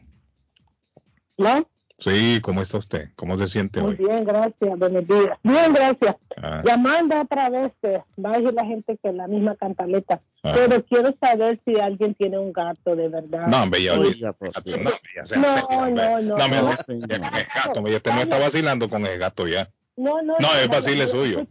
¿No? 1.38 1.68
Sí, 1.98 2.40
¿cómo 2.42 2.62
está 2.62 2.78
usted? 2.78 3.10
¿Cómo 3.16 3.38
se 3.38 3.48
siente 3.48 3.82
Muy 3.82 3.96
bien, 3.96 4.26
gracias. 4.26 4.78
Buenos 4.78 5.08
días. 5.08 5.38
Bien, 5.44 5.74
gracias. 5.74 6.18
Ah. 6.36 6.62
Llamando 6.66 7.22
otra 7.22 7.50
vez, 7.50 7.72
eh, 7.84 8.02
va 8.24 8.32
a 8.32 8.38
decir 8.38 8.54
la 8.54 8.66
gente 8.66 9.00
que 9.02 9.14
la 9.14 9.28
misma 9.28 9.56
cantaleta. 9.56 10.22
Ah. 10.44 10.52
Pero 10.54 10.84
quiero 10.84 11.16
saber 11.22 11.60
si 11.64 11.80
alguien 11.80 12.14
tiene 12.16 12.38
un 12.38 12.52
gato 12.52 12.96
de 12.98 13.08
verdad. 13.08 13.48
No, 13.48 13.64
hombre, 13.64 13.82
ya, 13.82 13.94
ya, 13.94 14.00
no, 14.02 14.12
ya 14.14 15.38
no, 15.38 15.90
no, 15.90 15.90
no, 15.90 16.20
no, 16.22 16.50
me 16.50 16.58
no, 16.58 16.68
gato, 16.68 17.82
me, 17.82 17.96
usted 17.96 18.12
no 18.12 18.22
está 18.22 18.40
vacilando 18.40 18.90
con 18.90 19.06
el 19.06 19.18
gato 19.18 19.48
ya. 19.48 19.70
No, 19.96 20.22
no, 20.22 20.36
no, 20.38 20.48
es 20.62 20.68
vacile 20.68 21.08
suyo. 21.08 21.48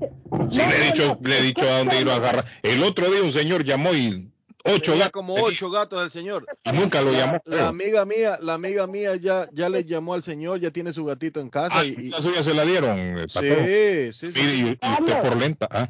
Sí, 0.51 0.59
le 0.59 0.77
he 0.77 0.93
dicho, 0.93 1.19
le 1.23 1.39
he 1.39 1.43
dicho 1.43 1.63
a 1.63 1.79
dónde 1.79 2.01
ir 2.03 2.11
a 2.11 2.17
agarrar. 2.17 2.45
El 2.63 2.83
otro 2.83 3.11
día 3.11 3.23
un 3.23 3.33
señor 3.33 3.65
llamó 3.65 3.95
y 3.95 4.31
Ocho 4.67 4.93
gatos. 4.93 5.13
como 5.13 5.35
ocho 5.35 5.71
gatos 5.71 6.01
al 6.01 6.11
señor. 6.11 6.47
Nunca 6.73 7.03
lo 7.03 7.13
llamó. 7.13 7.39
La, 7.45 7.69
amiga 7.69 8.05
mía, 8.07 8.39
la 8.41 8.55
amiga 8.55 8.87
mía 8.87 9.15
ya, 9.17 9.49
ya 9.53 9.69
le 9.69 9.85
llamó 9.85 10.15
al 10.15 10.23
señor, 10.23 10.59
ya 10.59 10.71
tiene 10.71 10.93
su 10.93 11.05
gatito 11.05 11.41
en 11.41 11.51
casa. 11.51 11.81
Ah, 11.81 11.85
y, 11.85 12.11
suya 12.13 12.43
se 12.43 12.55
la 12.55 12.65
dieron. 12.65 12.99
Eh, 12.99 14.11
sí, 14.13 14.33
sí, 14.33 14.33
sí. 14.33 14.67
Y, 14.67 14.73
usted 14.73 15.23
por 15.23 15.37
lenta, 15.37 15.69
¿ah? 15.71 15.89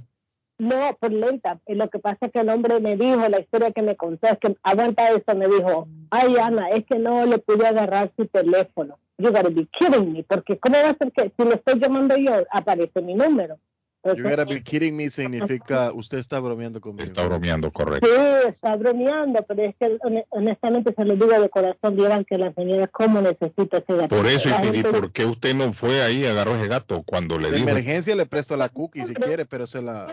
No, 0.58 0.96
por 1.00 1.12
lenta. 1.12 1.60
Lo 1.66 1.88
que 1.88 1.98
pasa 1.98 2.26
es 2.26 2.32
que 2.32 2.40
el 2.40 2.48
hombre 2.48 2.80
me 2.80 2.96
dijo, 2.96 3.28
la 3.28 3.40
historia 3.40 3.70
que 3.70 3.82
me 3.82 3.96
contó, 3.96 4.28
es 4.28 4.38
que 4.38 4.56
aguanta 4.62 5.10
eso, 5.10 5.36
me 5.36 5.46
dijo, 5.48 5.88
ay 6.10 6.36
Ana, 6.36 6.70
es 6.70 6.84
que 6.86 6.98
no 6.98 7.26
le 7.26 7.38
pude 7.38 7.66
agarrar 7.66 8.12
su 8.16 8.26
teléfono. 8.26 8.98
You 9.18 9.30
gotta 9.30 9.50
be 9.50 9.68
kidding 9.78 10.12
me, 10.12 10.24
porque 10.24 10.58
¿cómo 10.58 10.76
va 10.76 10.90
a 10.90 10.96
ser 10.96 11.12
que 11.12 11.32
si 11.36 11.44
lo 11.44 11.54
estoy 11.54 11.78
llamando 11.78 12.16
yo, 12.16 12.32
aparece 12.50 13.00
mi 13.00 13.14
número? 13.14 13.58
You 14.04 14.22
gotta 14.22 14.44
be 14.44 14.62
kidding 14.62 14.96
me 14.96 15.08
significa 15.08 15.90
usted 15.92 16.18
está 16.18 16.38
bromeando 16.38 16.80
conmigo. 16.80 17.04
Está 17.04 17.24
bromeando, 17.24 17.72
correcto. 17.72 18.06
Sí, 18.06 18.48
está 18.48 18.76
bromeando, 18.76 19.42
pero 19.48 19.62
es 19.62 19.74
que 19.76 19.98
honestamente 20.28 20.92
se 20.94 21.04
lo 21.06 21.14
digo 21.14 21.40
de 21.40 21.48
corazón, 21.48 21.96
vieran 21.96 22.24
que 22.26 22.36
la 22.36 22.52
señora 22.52 22.86
cómo 22.88 23.22
necesita 23.22 23.78
ese 23.78 23.96
gato. 23.96 24.14
Por 24.14 24.26
eso, 24.26 24.50
y 24.72 24.82
¿por 24.82 25.10
qué 25.10 25.24
usted 25.24 25.54
no 25.54 25.72
fue 25.72 26.02
ahí 26.02 26.22
y 26.22 26.26
agarró 26.26 26.54
ese 26.54 26.68
gato 26.68 27.02
cuando 27.02 27.38
le 27.38 27.50
de 27.50 27.56
dijo? 27.56 27.68
emergencia 27.70 28.14
le 28.14 28.26
presto 28.26 28.56
la 28.56 28.68
cookie 28.68 29.06
si 29.06 29.14
quiere, 29.14 29.46
pero 29.46 29.66
se 29.66 29.80
la... 29.80 30.12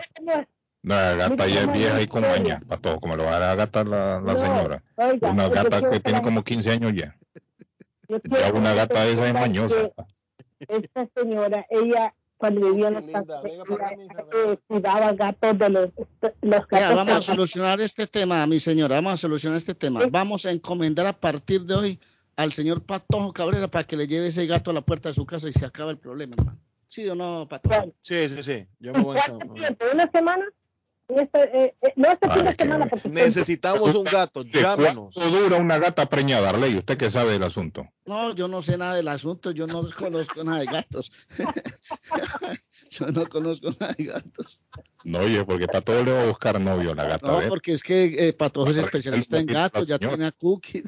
No, 0.84 0.94
la 0.94 1.14
gata 1.14 1.46
ya 1.46 1.60
es 1.60 1.72
vieja 1.72 2.00
y 2.00 2.08
con 2.08 2.22
maña, 2.22 2.60
para 2.66 2.80
todo, 2.80 2.98
como 2.98 3.14
lo 3.16 3.24
va 3.24 3.52
a 3.52 3.54
gatar 3.54 3.86
la, 3.86 4.20
la 4.20 4.36
señora. 4.36 4.82
una 5.20 5.48
gata 5.48 5.90
que 5.90 6.00
tiene 6.00 6.22
como 6.22 6.42
15 6.42 6.70
años 6.70 6.92
ya. 6.94 7.16
Ya 8.08 8.52
una 8.52 8.74
gata 8.74 9.04
de 9.04 9.12
esa 9.12 9.28
es 9.28 9.34
mañosa. 9.34 9.90
Esta 10.58 11.08
señora, 11.14 11.66
ella 11.70 12.14
cuando 12.42 12.72
vivía 12.72 12.88
en 12.88 14.58
cuidaba 14.66 15.12
gatos 15.12 15.56
de 15.56 15.68
los, 15.68 15.90
los 16.40 16.66
gatos. 16.66 16.96
vamos 16.96 17.12
a 17.12 17.22
solucionar 17.22 17.80
este 17.80 18.08
tema, 18.08 18.44
mi 18.48 18.58
señora, 18.58 18.96
vamos 18.96 19.12
a 19.12 19.16
solucionar 19.16 19.58
este 19.58 19.76
tema. 19.76 20.00
Vamos 20.10 20.44
a 20.44 20.50
encomendar 20.50 21.06
a 21.06 21.12
partir 21.12 21.62
de 21.62 21.74
hoy 21.76 22.00
al 22.34 22.52
señor 22.52 22.82
Patojo 22.82 23.32
Cabrera 23.32 23.68
para 23.68 23.86
que 23.86 23.96
le 23.96 24.08
lleve 24.08 24.26
ese 24.26 24.44
gato 24.46 24.72
a 24.72 24.74
la 24.74 24.80
puerta 24.80 25.10
de 25.10 25.14
su 25.14 25.24
casa 25.24 25.48
y 25.48 25.52
se 25.52 25.64
acaba 25.64 25.92
el 25.92 25.98
problema, 25.98 26.34
hermano. 26.36 26.58
¿Sí 26.88 27.08
o 27.08 27.14
no, 27.14 27.46
Patojo? 27.48 27.94
Sí, 28.02 28.28
sí, 28.28 28.42
sí. 28.42 28.66
Yo 28.80 28.92
me 28.92 29.02
voy 29.02 29.18
a... 29.18 29.92
¿Una 29.92 30.10
semana? 30.10 30.44
Este, 31.08 31.64
eh, 31.64 31.74
eh, 31.82 31.92
no 31.96 32.12
este 32.12 32.30
fin 32.30 32.44
de 32.44 32.54
semana 32.54 32.86
porque 32.86 33.08
necesitamos 33.08 33.94
un 33.94 34.04
gato 34.04 34.44
llámanos 34.44 35.10
¿Cuánto 35.12 35.30
dura 35.30 35.56
una 35.56 35.78
gata 35.78 36.06
preñada 36.06 36.50
Arley 36.50 36.76
usted 36.76 36.96
que 36.96 37.10
sabe 37.10 37.32
del 37.32 37.42
asunto. 37.42 37.88
No 38.06 38.34
yo 38.34 38.48
no 38.48 38.62
sé 38.62 38.78
nada 38.78 38.94
del 38.94 39.08
asunto 39.08 39.50
yo 39.50 39.66
no 39.66 39.82
conozco 39.98 40.44
nada 40.44 40.60
de 40.60 40.66
gatos. 40.66 41.12
Yo 42.90 43.06
no 43.06 43.26
conozco 43.26 43.70
nada 43.80 43.94
de 43.96 44.04
gatos. 44.04 44.60
No 45.02 45.20
oye 45.20 45.44
porque 45.46 45.66
para 45.66 45.80
todo 45.80 46.04
le 46.04 46.12
va 46.12 46.22
a 46.24 46.26
buscar 46.26 46.60
novio 46.60 46.94
la 46.94 47.04
gata 47.04 47.26
no 47.26 47.48
porque 47.48 47.72
es 47.72 47.82
que 47.82 48.28
eh, 48.28 48.32
Patojo 48.34 48.70
es 48.70 48.76
especialista 48.76 49.38
en 49.38 49.46
gatos 49.46 49.86
ya 49.86 49.98
tiene 49.98 50.26
a 50.26 50.32
Cookie 50.32 50.82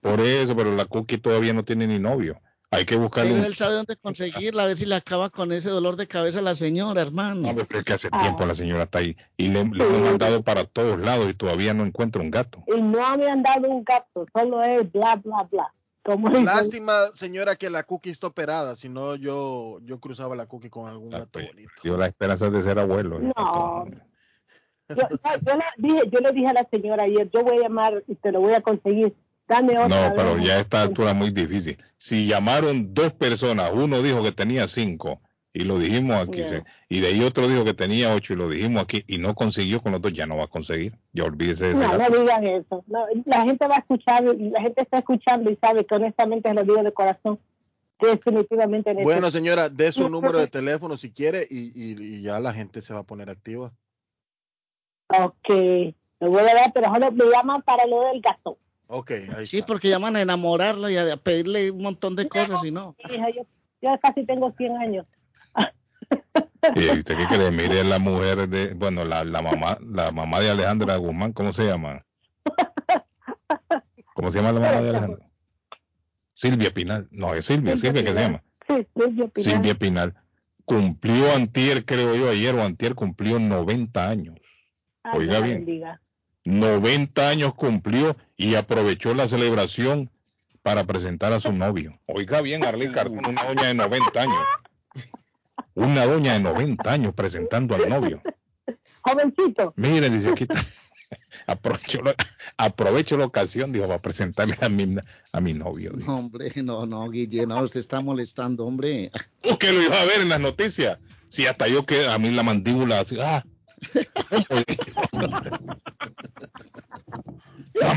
por 0.00 0.20
eso 0.20 0.54
pero 0.54 0.74
la 0.76 0.84
Cookie 0.84 1.18
todavía 1.18 1.52
no 1.52 1.64
tiene 1.64 1.86
ni 1.86 1.98
novio 1.98 2.40
hay 2.74 2.84
que 2.84 2.96
buscarlo. 2.96 3.32
Pero 3.32 3.46
él 3.46 3.54
sabe 3.54 3.74
dónde 3.74 3.96
conseguirla, 3.96 4.64
a 4.64 4.66
ver 4.66 4.76
si 4.76 4.86
le 4.86 4.94
acaba 4.94 5.30
con 5.30 5.52
ese 5.52 5.70
dolor 5.70 5.96
de 5.96 6.06
cabeza 6.06 6.40
a 6.40 6.42
la 6.42 6.54
señora, 6.54 7.02
hermano. 7.02 7.52
No, 7.52 7.64
pero 7.66 7.80
es 7.80 7.84
que 7.84 7.92
hace 7.92 8.10
tiempo 8.10 8.44
la 8.46 8.54
señora 8.54 8.84
está 8.84 8.98
ahí 8.98 9.16
y 9.36 9.48
le, 9.48 9.64
le 9.64 9.84
hemos 9.84 10.00
mandado 10.00 10.42
para 10.42 10.64
todos 10.64 10.98
lados 10.98 11.30
y 11.30 11.34
todavía 11.34 11.74
no 11.74 11.84
encuentra 11.84 12.20
un 12.20 12.30
gato. 12.30 12.62
Y 12.66 12.80
no 12.80 13.16
me 13.16 13.28
han 13.28 13.42
dado 13.42 13.68
un 13.68 13.84
gato, 13.84 14.26
solo 14.32 14.62
es 14.62 14.90
bla, 14.92 15.16
bla, 15.16 15.48
bla. 15.50 15.72
Lástima, 16.42 17.06
señora, 17.14 17.56
que 17.56 17.70
la 17.70 17.82
cookie 17.82 18.10
está 18.10 18.26
operada, 18.26 18.76
si 18.76 18.90
no 18.90 19.16
yo, 19.16 19.78
yo 19.84 19.98
cruzaba 20.00 20.36
la 20.36 20.46
cookie 20.46 20.68
con 20.68 20.86
algún 20.86 21.10
gato 21.10 21.40
bonito. 21.40 21.72
Yo 21.82 21.96
la 21.96 22.06
esperanza 22.06 22.50
de 22.50 22.60
ser 22.60 22.78
abuelo. 22.78 23.18
No. 23.18 23.86
Yo, 24.90 24.96
yo, 24.96 25.56
le 25.56 25.64
dije, 25.78 26.02
yo 26.10 26.20
le 26.20 26.32
dije 26.32 26.48
a 26.48 26.52
la 26.52 26.68
señora 26.70 27.04
ayer, 27.04 27.30
yo 27.30 27.42
voy 27.42 27.56
a 27.56 27.62
llamar 27.62 28.04
y 28.06 28.16
te 28.16 28.32
lo 28.32 28.40
voy 28.40 28.52
a 28.52 28.60
conseguir 28.60 29.14
no, 29.48 30.12
pero 30.16 30.38
ya 30.38 30.54
a 30.54 30.60
esta 30.60 30.82
altura 30.82 31.10
es 31.10 31.16
muy 31.16 31.30
difícil. 31.30 31.76
Si 31.96 32.26
llamaron 32.26 32.94
dos 32.94 33.12
personas, 33.12 33.70
uno 33.74 34.02
dijo 34.02 34.22
que 34.22 34.32
tenía 34.32 34.66
cinco 34.66 35.20
y 35.52 35.60
lo 35.64 35.78
dijimos 35.78 36.16
aquí, 36.16 36.42
y 36.88 37.00
de 37.00 37.06
ahí 37.06 37.22
otro 37.22 37.46
dijo 37.46 37.64
que 37.64 37.74
tenía 37.74 38.12
ocho 38.12 38.32
y 38.32 38.36
lo 38.36 38.48
dijimos 38.48 38.82
aquí 38.82 39.04
y 39.06 39.18
no 39.18 39.36
consiguió 39.36 39.80
con 39.80 39.92
los 39.92 40.02
dos, 40.02 40.12
ya 40.12 40.26
no 40.26 40.36
va 40.36 40.44
a 40.44 40.48
conseguir. 40.48 40.98
Ya 41.12 41.24
olvídese 41.24 41.66
de 41.66 41.70
eso. 41.72 41.80
No, 41.80 41.96
no 41.96 42.18
digan 42.18 42.44
eso. 42.44 42.84
la 43.24 43.42
gente 43.42 43.66
va 43.68 43.76
a 43.76 43.78
escuchar, 43.78 44.24
la 44.24 44.60
gente 44.60 44.82
está 44.82 44.98
escuchando 44.98 45.50
y 45.50 45.56
sabe 45.56 45.86
que 45.86 45.94
honestamente 45.94 46.52
lo 46.52 46.64
digo 46.64 46.82
de 46.82 46.92
corazón. 46.92 47.38
Definitivamente. 48.00 48.92
Bueno, 49.02 49.30
señora, 49.30 49.68
dé 49.68 49.92
su 49.92 50.08
número 50.08 50.38
de 50.38 50.48
teléfono 50.48 50.96
si 50.96 51.12
quiere 51.12 51.46
y, 51.48 51.70
y, 51.74 52.22
ya 52.22 52.40
la 52.40 52.52
gente 52.52 52.82
se 52.82 52.92
va 52.92 53.00
a 53.00 53.04
poner 53.04 53.30
activa. 53.30 53.72
Ok, 55.08 55.48
lo 56.18 56.30
voy 56.30 56.40
a 56.40 56.54
dar, 56.54 56.72
pero 56.72 56.92
solo 56.92 57.12
me 57.12 57.24
llaman 57.26 57.62
para 57.62 57.86
lo 57.86 58.06
del 58.06 58.20
gasto. 58.20 58.58
Ok, 58.86 59.12
ahí 59.36 59.46
Sí, 59.46 59.62
porque 59.62 59.88
llaman 59.88 60.16
a 60.16 60.22
enamorarla 60.22 60.90
y 60.90 60.96
a 60.96 61.16
pedirle 61.16 61.70
un 61.70 61.82
montón 61.82 62.16
de 62.16 62.28
cosas 62.28 62.64
y 62.64 62.70
no. 62.70 62.96
yo, 63.08 63.90
casi 64.02 64.24
tengo 64.26 64.52
100 64.56 64.76
años. 64.78 65.06
¿Y 66.74 66.98
usted 66.98 67.16
qué 67.16 67.26
cree? 67.26 67.50
Mire 67.50 67.84
la 67.84 67.98
mujer 67.98 68.48
de, 68.48 68.74
bueno, 68.74 69.04
la, 69.04 69.24
la 69.24 69.42
mamá, 69.42 69.78
la 69.82 70.10
mamá 70.12 70.40
de 70.40 70.50
Alejandra 70.50 70.96
Guzmán, 70.96 71.32
¿cómo 71.32 71.52
se 71.52 71.66
llama? 71.66 72.04
¿Cómo 74.14 74.30
se 74.30 74.38
llama 74.38 74.52
la 74.52 74.60
mamá 74.60 74.80
de 74.82 74.88
Alejandra? 74.90 75.26
Silvia 76.32 76.70
Pinal. 76.70 77.08
No, 77.10 77.34
es 77.34 77.46
Silvia, 77.46 77.76
Silvia, 77.76 78.04
¿qué 78.04 78.12
se 78.12 78.20
llama? 78.20 78.42
Sí, 78.66 78.86
Silvia 78.94 79.28
Pinal. 79.28 79.52
Silvia 79.52 79.74
Pinal. 79.74 80.14
Cumplió 80.64 81.32
antier, 81.34 81.84
creo 81.84 82.14
yo, 82.14 82.30
ayer 82.30 82.54
o 82.54 82.62
antier 82.62 82.94
cumplió 82.94 83.38
90 83.38 84.08
años. 84.08 84.36
Oiga 85.12 85.40
bien. 85.40 85.66
90 86.44 87.28
años 87.28 87.54
cumplió 87.54 88.16
y 88.36 88.54
aprovechó 88.54 89.14
la 89.14 89.28
celebración 89.28 90.10
para 90.62 90.84
presentar 90.84 91.32
a 91.32 91.40
su 91.40 91.52
novio. 91.52 91.98
Oiga 92.06 92.40
bien, 92.40 92.64
Arlene 92.64 92.92
Cardona, 92.92 93.28
una 93.28 93.44
doña 93.44 93.68
de 93.68 93.74
90 93.74 94.22
años. 94.22 94.42
Una 95.74 96.06
doña 96.06 96.34
de 96.34 96.40
90 96.40 96.92
años 96.92 97.14
presentando 97.14 97.74
al 97.74 97.88
novio. 97.88 98.22
Jovencito. 99.02 99.74
Miren, 99.76 100.12
dice 100.12 100.30
aquí 100.30 100.46
aprovecho, 101.46 102.00
aprovecho 102.56 103.16
la 103.16 103.26
ocasión, 103.26 103.72
dijo, 103.72 103.86
para 103.86 104.00
presentarle 104.00 104.56
a 104.60 104.68
mi, 104.68 104.96
a 105.32 105.40
mi 105.40 105.54
novio. 105.54 105.92
No, 105.94 106.18
hombre, 106.18 106.50
no, 106.62 106.86
no, 106.86 107.10
Guille, 107.10 107.46
no, 107.46 107.60
usted 107.62 107.80
está 107.80 108.00
molestando, 108.00 108.64
hombre. 108.64 109.10
¿Qué 109.58 109.72
lo 109.72 109.82
iba 109.82 110.00
a 110.00 110.04
ver 110.04 110.20
en 110.20 110.28
las 110.30 110.40
noticias? 110.40 110.98
Si 111.28 111.46
hasta 111.46 111.68
yo 111.68 111.84
que 111.84 112.06
a 112.06 112.16
mí 112.18 112.30
la 112.30 112.42
mandíbula 112.42 113.00
así, 113.00 113.18
ah, 113.20 113.44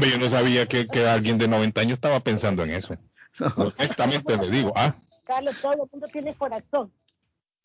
yo 0.09 0.17
no 0.17 0.29
sabía 0.29 0.65
que, 0.67 0.87
alguien 1.07 1.37
de 1.37 1.47
90 1.47 1.81
años 1.81 1.93
estaba 1.93 2.19
pensando 2.19 2.63
en 2.63 2.71
eso. 2.71 2.95
Honestamente 3.55 4.37
le 4.37 4.49
digo, 4.49 4.73
ah. 4.75 4.95
Carlos, 5.25 5.55
todo 5.61 5.73
el 5.73 5.79
mundo 5.91 6.07
tiene 6.11 6.33
corazón. 6.35 6.91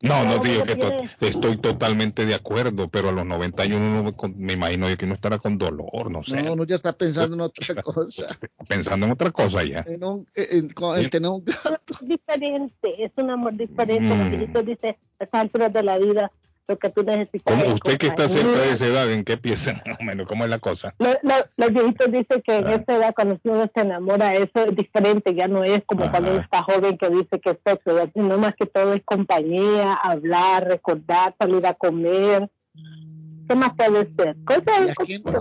No, 0.02 0.24
no 0.24 0.38
digo 0.38 0.64
que 0.64 1.08
estoy 1.20 1.56
totalmente 1.58 2.26
de 2.26 2.34
acuerdo, 2.34 2.88
pero 2.88 3.10
a 3.10 3.12
los 3.12 3.24
90 3.24 3.62
años 3.62 3.80
uno 3.80 4.12
me 4.34 4.54
imagino 4.54 4.88
que 4.96 5.04
uno 5.04 5.14
estará 5.14 5.38
con 5.38 5.58
dolor, 5.58 6.10
no 6.10 6.24
sé. 6.24 6.42
No, 6.42 6.54
uno 6.54 6.64
ya 6.64 6.74
está 6.74 6.92
pensando 6.92 7.36
en 7.36 7.42
otra 7.42 7.82
cosa. 7.82 8.36
Pensando 8.66 9.06
en 9.06 9.12
otra 9.12 9.30
cosa 9.30 9.62
ya. 9.62 9.84
En, 9.86 10.02
un, 10.02 10.26
en, 10.34 11.08
tener 11.08 11.30
un 11.30 11.44
gato. 11.44 11.94
Es 12.02 12.08
diferente, 12.08 13.04
es 13.04 13.12
un 13.14 13.30
amor 13.30 13.56
diferente. 13.56 14.48
Mm. 14.48 14.66
dice, 14.66 14.98
a 15.20 15.24
estas 15.24 15.40
alturas 15.40 15.72
de 15.72 15.82
la 15.84 15.98
vida, 15.98 16.32
lo 16.72 16.78
que 16.78 16.90
tú 16.90 17.02
necesitas. 17.02 17.72
usted 17.74 17.98
que 17.98 18.06
está 18.06 18.28
cerca 18.28 18.58
de 18.58 18.72
esa 18.72 18.86
edad, 18.86 19.10
¿en 19.10 19.24
qué 19.24 19.36
piensa 19.36 19.74
más 19.86 19.98
o 20.00 20.02
menos? 20.02 20.26
¿Cómo 20.26 20.44
es 20.44 20.50
la 20.50 20.58
cosa? 20.58 20.94
los 20.98 21.72
viejitos 21.72 22.10
dicen 22.10 22.42
que 22.42 22.56
en 22.56 22.66
ah. 22.66 22.74
esa 22.74 22.96
edad, 22.96 23.14
cuando 23.14 23.38
uno 23.44 23.70
se 23.74 23.80
enamora, 23.80 24.34
eso 24.34 24.64
es 24.66 24.76
diferente, 24.76 25.34
ya 25.34 25.48
no 25.48 25.64
es 25.64 25.82
como 25.86 26.10
cuando 26.10 26.32
uno 26.32 26.40
está 26.40 26.62
joven 26.62 26.96
que 26.96 27.10
dice 27.10 27.40
que 27.40 27.50
es 27.50 27.58
sexo, 27.64 28.10
sino 28.14 28.38
más 28.38 28.54
que 28.56 28.66
todo 28.66 28.94
es 28.94 29.02
compañía, 29.04 29.94
hablar, 29.94 30.66
recordar, 30.66 31.34
salir 31.38 31.66
a 31.66 31.74
comer. 31.74 32.50
¿Qué 33.48 33.54
más 33.56 33.74
puede 33.74 34.14
ser? 34.16 34.36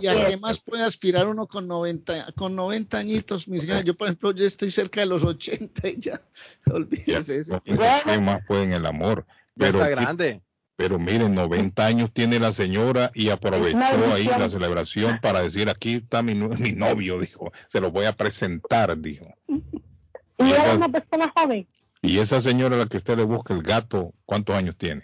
¿Y 0.02 0.08
a, 0.08 0.28
qué, 0.28 0.38
más 0.38 0.60
puede 0.60 0.84
aspirar 0.84 1.28
uno 1.28 1.48
con 1.48 1.68
90, 1.68 2.34
con 2.36 2.56
90 2.56 2.98
añitos, 2.98 3.48
mis 3.48 3.62
señora? 3.62 3.82
Yo, 3.82 3.96
por 3.96 4.08
ejemplo, 4.08 4.32
yo 4.32 4.46
estoy 4.46 4.72
cerca 4.72 5.02
de 5.02 5.06
los 5.06 5.24
80 5.24 5.88
y 5.88 6.00
ya, 6.00 6.20
olvídese 6.72 7.38
eso. 7.38 7.62
¿Qué 7.64 8.20
más 8.20 8.46
puede 8.46 8.64
en 8.64 8.74
el 8.74 8.86
amor? 8.86 9.26
Pero, 9.56 9.78
está 9.78 9.90
grande. 9.90 10.42
Pero 10.82 10.98
miren, 10.98 11.36
90 11.36 11.86
años 11.86 12.12
tiene 12.12 12.40
la 12.40 12.52
señora 12.52 13.12
y 13.14 13.30
aprovechó 13.30 13.78
ahí 14.12 14.26
la 14.26 14.50
celebración 14.50 15.20
para 15.22 15.44
decir, 15.44 15.70
aquí 15.70 15.98
está 15.98 16.24
mi, 16.24 16.34
mi 16.34 16.72
novio, 16.72 17.20
dijo, 17.20 17.52
se 17.68 17.80
lo 17.80 17.92
voy 17.92 18.06
a 18.06 18.14
presentar, 18.14 18.98
dijo. 18.98 19.28
Y, 19.48 20.52
esa, 20.52 20.76
una 20.76 20.90
persona 20.90 21.32
joven. 21.36 21.68
Y 22.02 22.18
esa 22.18 22.42
señora 22.42 22.78
a 22.78 22.80
la 22.80 22.86
que 22.88 22.98
usted 22.98 23.16
le 23.16 23.26
busca 23.26 23.54
el 23.54 23.62
gato, 23.62 24.16
¿cuántos 24.26 24.56
años 24.56 24.76
tiene? 24.76 25.04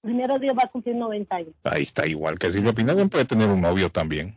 Primero 0.00 0.38
Dios 0.38 0.56
va 0.56 0.62
a 0.64 0.68
cumplir 0.68 0.96
90 0.96 1.36
años. 1.36 1.54
Ahí 1.64 1.82
está, 1.82 2.06
igual 2.06 2.38
que 2.38 2.50
Silvia 2.50 2.72
Pineda 2.72 3.04
puede 3.08 3.26
tener 3.26 3.50
un 3.50 3.60
novio 3.60 3.90
también. 3.92 4.34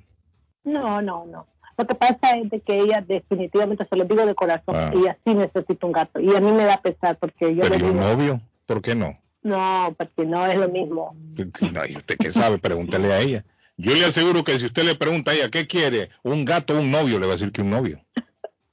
No, 0.66 1.02
no, 1.02 1.26
no. 1.26 1.48
Lo 1.78 1.88
que 1.88 1.96
pasa 1.96 2.38
es 2.38 2.50
de 2.50 2.60
que 2.60 2.82
ella 2.82 3.00
definitivamente, 3.00 3.88
se 3.90 3.96
lo 3.96 4.04
digo 4.04 4.26
de 4.26 4.36
corazón, 4.36 4.76
ah. 4.76 4.92
ella 4.94 5.18
sí 5.26 5.34
necesita 5.34 5.86
un 5.86 5.94
gato. 5.94 6.20
Y 6.20 6.36
a 6.36 6.42
mí 6.42 6.52
me 6.52 6.66
da 6.66 6.82
pesar 6.82 7.18
porque 7.18 7.56
yo... 7.56 7.62
¿Pero 7.62 7.88
un 7.88 7.96
novio? 7.96 8.42
¿Por 8.66 8.82
qué 8.82 8.94
no? 8.94 9.18
No, 9.46 9.96
porque 9.96 10.26
no 10.26 10.44
es 10.48 10.58
lo 10.58 10.68
mismo. 10.70 11.16
¿Usted 11.38 12.18
qué 12.18 12.32
sabe? 12.32 12.58
Pregúntele 12.58 13.14
a 13.14 13.20
ella. 13.20 13.46
Yo 13.78 13.94
le 13.94 14.06
aseguro 14.06 14.44
que 14.44 14.58
si 14.58 14.66
usted 14.66 14.84
le 14.84 14.96
pregunta 14.96 15.30
a 15.30 15.36
ella 15.36 15.52
qué 15.52 15.68
quiere, 15.68 16.10
un 16.24 16.46
gato 16.46 16.76
o 16.76 16.80
un 16.80 16.90
novio, 16.90 17.20
le 17.20 17.28
va 17.28 17.34
a 17.34 17.36
decir 17.36 17.52
que 17.52 17.62
un 17.62 17.70
novio. 17.70 18.02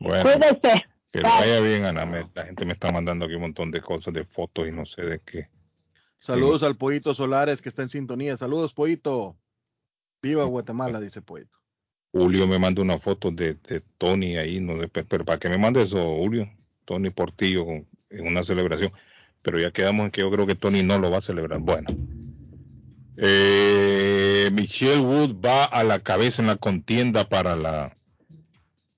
Bueno, 0.00 0.24
Cuídese. 0.24 0.86
que 1.10 1.20
vaya 1.20 1.60
bien, 1.60 1.84
Ana. 1.84 2.04
la 2.34 2.44
gente 2.44 2.66
me 2.66 2.74
está 2.74 2.92
mandando 2.92 3.24
aquí 3.24 3.34
un 3.34 3.40
montón 3.42 3.70
de 3.70 3.80
cosas, 3.80 4.12
de 4.14 4.24
fotos 4.24 4.66
y 4.68 4.72
no 4.72 4.86
sé 4.86 5.02
de 5.02 5.20
qué. 5.20 5.48
Saludos 6.18 6.62
al 6.62 6.76
Pollito 6.76 7.14
Solares 7.14 7.62
que 7.62 7.68
está 7.68 7.82
en 7.82 7.88
sintonía. 7.88 8.36
Saludos, 8.36 8.74
Pollito. 8.74 9.36
Viva 10.20 10.44
Guatemala, 10.44 11.00
dice 11.00 11.22
Pollito. 11.22 11.58
Julio 12.12 12.46
me 12.46 12.58
manda 12.58 12.82
una 12.82 12.98
foto 12.98 13.30
de, 13.30 13.54
Tony 13.98 14.36
ahí, 14.36 14.60
no 14.60 14.74
pero 14.88 15.24
para 15.24 15.38
que 15.38 15.48
me 15.48 15.58
mande 15.58 15.82
eso, 15.82 15.98
Julio, 16.16 16.50
Tony 16.84 17.10
Portillo 17.10 17.64
en 18.10 18.26
una 18.26 18.42
celebración, 18.42 18.92
pero 19.42 19.60
ya 19.60 19.70
quedamos 19.70 20.06
en 20.06 20.10
que 20.10 20.22
yo 20.22 20.30
creo 20.30 20.46
que 20.46 20.54
Tony 20.54 20.82
no 20.82 20.98
lo 20.98 21.10
va 21.10 21.18
a 21.18 21.22
celebrar. 21.22 21.60
Bueno, 21.60 21.88
eh, 23.16 24.48
Michelle 24.52 25.00
Wood 25.00 25.36
va 25.44 25.64
a 25.64 25.84
la 25.84 26.00
cabeza 26.00 26.40
en 26.40 26.48
la 26.48 26.56
contienda 26.56 27.28
para 27.28 27.56
la, 27.56 27.94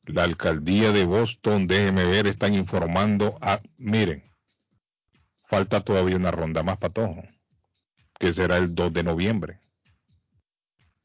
la 0.07 0.25
alcaldía 0.25 0.93
de 0.93 1.05
Boston. 1.05 1.67
Déjeme 1.67 2.05
ver, 2.05 2.27
están 2.27 2.55
informando. 2.55 3.39
A, 3.41 3.61
miren, 3.77 4.23
falta 5.51 5.81
todavía 5.81 6.15
una 6.15 6.31
ronda 6.31 6.63
más 6.63 6.79
para 6.79 6.95
todo, 6.95 7.17
que 8.21 8.33
será 8.33 8.57
el 8.57 8.73
2 8.73 8.93
de 8.93 9.03
noviembre. 9.03 9.59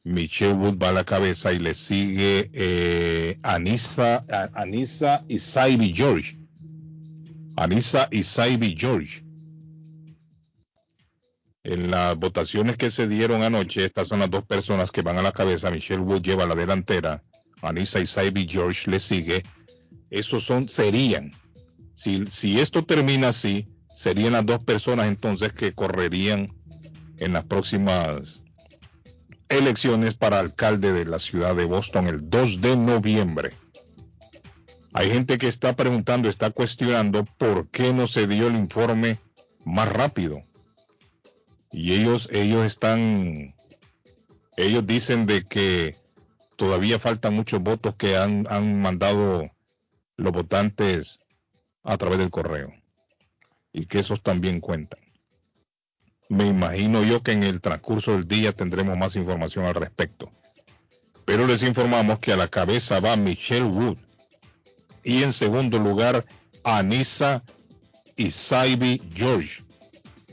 Michelle 0.03 0.53
Wood 0.53 0.77
va 0.77 0.89
a 0.89 0.93
la 0.93 1.03
cabeza 1.03 1.51
y 1.51 1.57
le 1.57 1.73
sigue 1.73 2.51
eh, 2.53 3.39
Anissa, 3.41 4.23
Anissa 4.53 5.25
Isaibi 5.27 5.91
George. 5.93 6.37
Anissa 7.55 8.07
Isaibi 8.11 8.75
George. 8.77 9.23
En 11.63 11.89
las 11.89 12.15
votaciones 12.15 12.77
que 12.77 12.91
se 12.91 13.07
dieron 13.07 13.41
anoche, 13.41 13.83
estas 13.83 14.09
son 14.09 14.19
las 14.19 14.29
dos 14.29 14.45
personas 14.45 14.91
que 14.91 15.01
van 15.01 15.17
a 15.17 15.23
la 15.23 15.31
cabeza. 15.31 15.71
Michelle 15.71 16.03
Wood 16.03 16.21
lleva 16.21 16.45
la 16.45 16.53
delantera. 16.53 17.23
Anissa 17.63 17.99
Isaibi 17.99 18.47
George 18.47 18.91
le 18.91 18.99
sigue. 18.99 19.41
Esos 20.11 20.43
son, 20.43 20.69
serían, 20.69 21.31
si, 21.95 22.27
si 22.27 22.59
esto 22.59 22.85
termina 22.85 23.29
así, 23.29 23.67
serían 23.95 24.33
las 24.33 24.45
dos 24.45 24.63
personas 24.63 25.07
entonces 25.07 25.53
que 25.53 25.73
correrían 25.73 26.53
en 27.17 27.33
las 27.33 27.45
próximas 27.45 28.43
elecciones 29.47 30.13
para 30.15 30.39
alcalde 30.39 30.91
de 30.91 31.05
la 31.05 31.17
ciudad 31.17 31.55
de 31.55 31.65
Boston 31.65 32.07
el 32.07 32.29
2 32.29 32.61
de 32.61 32.75
noviembre. 32.75 33.53
Hay 34.93 35.09
gente 35.09 35.37
que 35.37 35.47
está 35.47 35.75
preguntando, 35.75 36.29
está 36.29 36.51
cuestionando 36.51 37.25
por 37.37 37.69
qué 37.69 37.93
no 37.93 38.07
se 38.07 38.27
dio 38.27 38.47
el 38.47 38.55
informe 38.55 39.19
más 39.63 39.89
rápido. 39.89 40.41
Y 41.71 41.93
ellos, 41.93 42.29
ellos 42.31 42.65
están, 42.65 43.55
ellos 44.57 44.85
dicen 44.85 45.25
de 45.25 45.43
que 45.43 45.95
todavía 46.57 46.99
faltan 46.99 47.33
muchos 47.33 47.61
votos 47.61 47.95
que 47.95 48.17
han, 48.17 48.45
han 48.49 48.81
mandado 48.81 49.49
los 50.17 50.31
votantes 50.33 51.19
a 51.83 51.97
través 51.97 52.17
del 52.17 52.31
correo. 52.31 52.73
Y 53.77 53.87
que 53.87 53.99
esos 53.99 54.23
también 54.23 54.61
cuentan. 54.61 55.01
Me 56.29 56.47
imagino 56.47 57.03
yo 57.03 57.21
que 57.21 57.33
en 57.33 57.43
el 57.43 57.59
transcurso 57.59 58.13
del 58.13 58.25
día 58.25 58.53
tendremos 58.53 58.97
más 58.97 59.17
información 59.17 59.65
al 59.65 59.75
respecto. 59.75 60.31
Pero 61.25 61.45
les 61.45 61.61
informamos 61.61 62.19
que 62.19 62.31
a 62.31 62.37
la 62.37 62.47
cabeza 62.47 63.01
va 63.01 63.17
Michelle 63.17 63.65
Wood 63.65 63.97
y 65.03 65.23
en 65.23 65.33
segundo 65.33 65.77
lugar 65.77 66.23
Anissa 66.63 67.43
y 68.15 68.31
Saibi 68.31 69.01
George, 69.13 69.61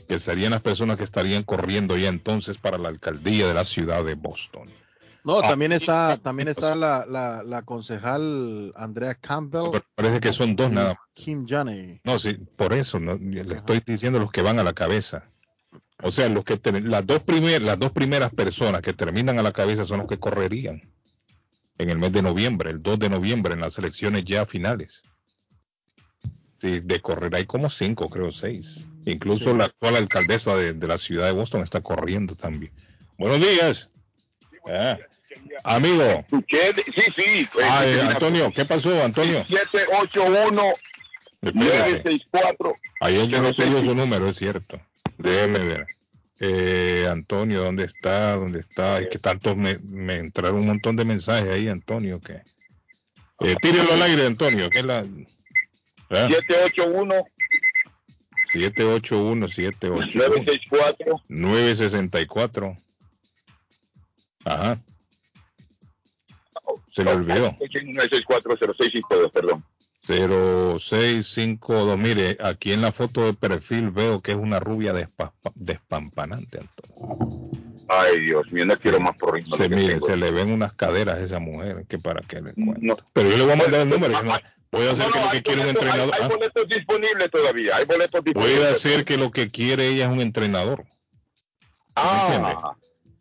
que 0.07 0.19
serían 0.19 0.51
las 0.51 0.61
personas 0.61 0.97
que 0.97 1.03
estarían 1.03 1.43
corriendo 1.43 1.97
ya 1.97 2.07
entonces 2.07 2.57
para 2.57 2.77
la 2.77 2.87
alcaldía 2.87 3.45
de 3.45 3.53
la 3.53 3.65
ciudad 3.65 4.05
de 4.05 4.15
Boston. 4.15 4.69
No, 5.23 5.39
ah, 5.39 5.47
también 5.47 5.71
está, 5.71 6.17
también 6.17 6.49
está 6.49 6.75
la, 6.75 7.05
la, 7.05 7.61
concejal 7.63 8.73
Andrea 8.75 9.15
Campbell. 9.15 9.81
parece 9.95 10.19
que 10.19 10.33
son 10.33 10.55
dos 10.55 10.69
nada 10.69 10.89
más. 10.89 10.97
Kim 11.13 11.47
Janey. 11.47 12.01
No, 12.03 12.19
sí, 12.19 12.33
por 12.57 12.73
eso 12.73 12.99
le 12.99 13.55
estoy 13.55 13.81
diciendo 13.85 14.19
los 14.19 14.31
que 14.31 14.41
van 14.41 14.59
a 14.59 14.63
la 14.63 14.73
cabeza. 14.73 15.23
O 16.01 16.11
sea, 16.11 16.27
los 16.27 16.43
que 16.43 16.59
las, 16.81 17.05
dos 17.05 17.21
las 17.61 17.79
dos 17.79 17.91
primeras 17.93 18.33
personas 18.33 18.81
que 18.81 18.91
terminan 18.91 19.39
a 19.39 19.43
la 19.43 19.53
cabeza 19.53 19.85
son 19.85 19.99
los 19.99 20.07
que 20.07 20.19
correrían 20.19 20.81
en 21.77 21.89
el 21.89 21.97
mes 21.97 22.11
de 22.11 22.21
noviembre, 22.21 22.71
el 22.71 22.81
2 22.81 22.99
de 22.99 23.09
noviembre, 23.09 23.53
en 23.53 23.61
las 23.61 23.77
elecciones 23.77 24.25
ya 24.25 24.45
finales. 24.45 25.01
Sí, 26.57 26.81
de 26.81 26.99
correr 26.99 27.35
hay 27.35 27.45
como 27.45 27.69
cinco, 27.69 28.09
creo 28.09 28.31
seis. 28.31 28.87
Incluso 29.05 29.55
la 29.55 29.65
actual 29.65 29.95
alcaldesa 29.95 30.55
de, 30.55 30.73
la 30.87 30.97
ciudad 30.97 31.25
de 31.25 31.33
Boston 31.33 31.61
está 31.61 31.81
corriendo 31.81 32.35
también. 32.35 32.71
Buenos 33.17 33.39
días. 33.39 33.89
Ah, 34.65 34.97
amigo. 35.63 36.25
Sí, 36.49 37.01
sí. 37.15 37.47
Eh, 37.61 38.01
Antonio, 38.01 38.51
¿qué 38.53 38.65
pasó, 38.65 39.03
Antonio? 39.03 39.43
781 39.45 40.73
964. 41.41 42.73
Ayer 43.01 43.27
yo 43.27 43.41
no 43.41 43.53
tengo 43.53 43.79
su 43.79 43.93
número, 43.93 44.29
es 44.29 44.37
cierto. 44.37 44.79
Déjeme 45.17 45.59
ver. 45.59 45.87
Eh, 46.39 47.07
Antonio, 47.09 47.63
¿dónde 47.63 47.85
está? 47.85 48.35
¿Dónde 48.35 48.59
está? 48.59 48.99
Es 48.99 49.09
que 49.09 49.19
tantos 49.19 49.55
me, 49.55 49.77
entraron 50.15 50.61
un 50.61 50.67
montón 50.67 50.95
de 50.95 51.05
mensajes 51.05 51.49
ahí, 51.49 51.67
Antonio, 51.67 52.19
que... 52.19 52.41
Eh, 53.39 53.55
tírelo 53.61 53.93
al 53.93 54.01
aire, 54.03 54.25
Antonio, 54.25 54.69
que 54.69 54.79
es 54.79 54.85
la... 54.85 55.03
781 56.09 57.25
781 58.53 59.47
781 59.47 60.11
964 60.13 61.21
964 61.27 62.75
Ajá. 64.45 64.79
Se 66.91 67.03
le 67.03 67.11
olvidó. 67.11 67.55
964 67.59 69.29
perdón. 69.31 69.63
0652. 70.07 71.97
Mire, 71.97 72.37
aquí 72.41 72.73
en 72.73 72.81
la 72.81 72.91
foto 72.91 73.25
de 73.25 73.33
perfil 73.33 73.89
veo 73.91 74.21
que 74.21 74.31
es 74.31 74.37
una 74.37 74.59
rubia 74.59 74.93
despampanante, 75.55 76.59
Ay, 77.87 78.21
Dios 78.21 78.51
mío, 78.51 78.65
no 78.65 78.75
quiero 78.77 78.99
más 78.99 79.15
por 79.17 79.41
Se, 79.55 79.69
mire, 79.69 79.99
se 79.99 80.17
le 80.17 80.31
ven 80.31 80.51
unas 80.51 80.73
caderas 80.73 81.19
a 81.19 81.23
esa 81.23 81.39
mujer, 81.39 81.85
que 81.87 81.99
para 81.99 82.21
qué 82.21 82.41
le 82.41 82.53
cuento. 82.53 82.97
Pero 83.13 83.29
yo 83.29 83.37
le 83.37 83.43
voy 83.43 83.53
a 83.53 83.57
mandar 83.57 83.81
el 83.81 83.89
número. 83.89 84.19
Puede 84.69 84.89
hacer 84.89 85.11
que 85.11 85.19
lo 85.19 85.29
que 85.29 85.43
quiere 85.43 85.61
un 85.61 85.67
entrenador. 85.69 86.11
Hay, 86.15 86.21
¿ah? 86.23 86.27
boletos 86.27 86.67
disponibles 86.67 87.29
todavía, 87.29 87.75
hay 87.75 87.85
boletos 87.85 88.23
disponibles. 88.23 88.57
Puede 88.57 88.71
hacer 88.71 89.05
que 89.05 89.17
lo 89.17 89.31
que 89.31 89.49
quiere 89.49 89.89
ella 89.89 90.05
es 90.05 90.11
un 90.11 90.21
entrenador. 90.21 90.85
Ah, 91.95 92.75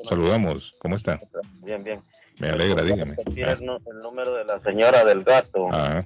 Saludamos. 0.07 0.73
¿Cómo 0.79 0.95
está? 0.95 1.17
Bien, 1.63 1.83
bien. 1.83 1.99
Me 2.39 2.49
alegra, 2.49 2.83
dígame. 2.83 3.15
Ah. 3.17 3.55
El, 3.57 3.65
número 4.03 4.35
de 4.35 4.45
la 4.45 4.59
señora 4.59 5.03
del 5.05 5.23
gato. 5.23 5.69
Ah. 5.71 6.05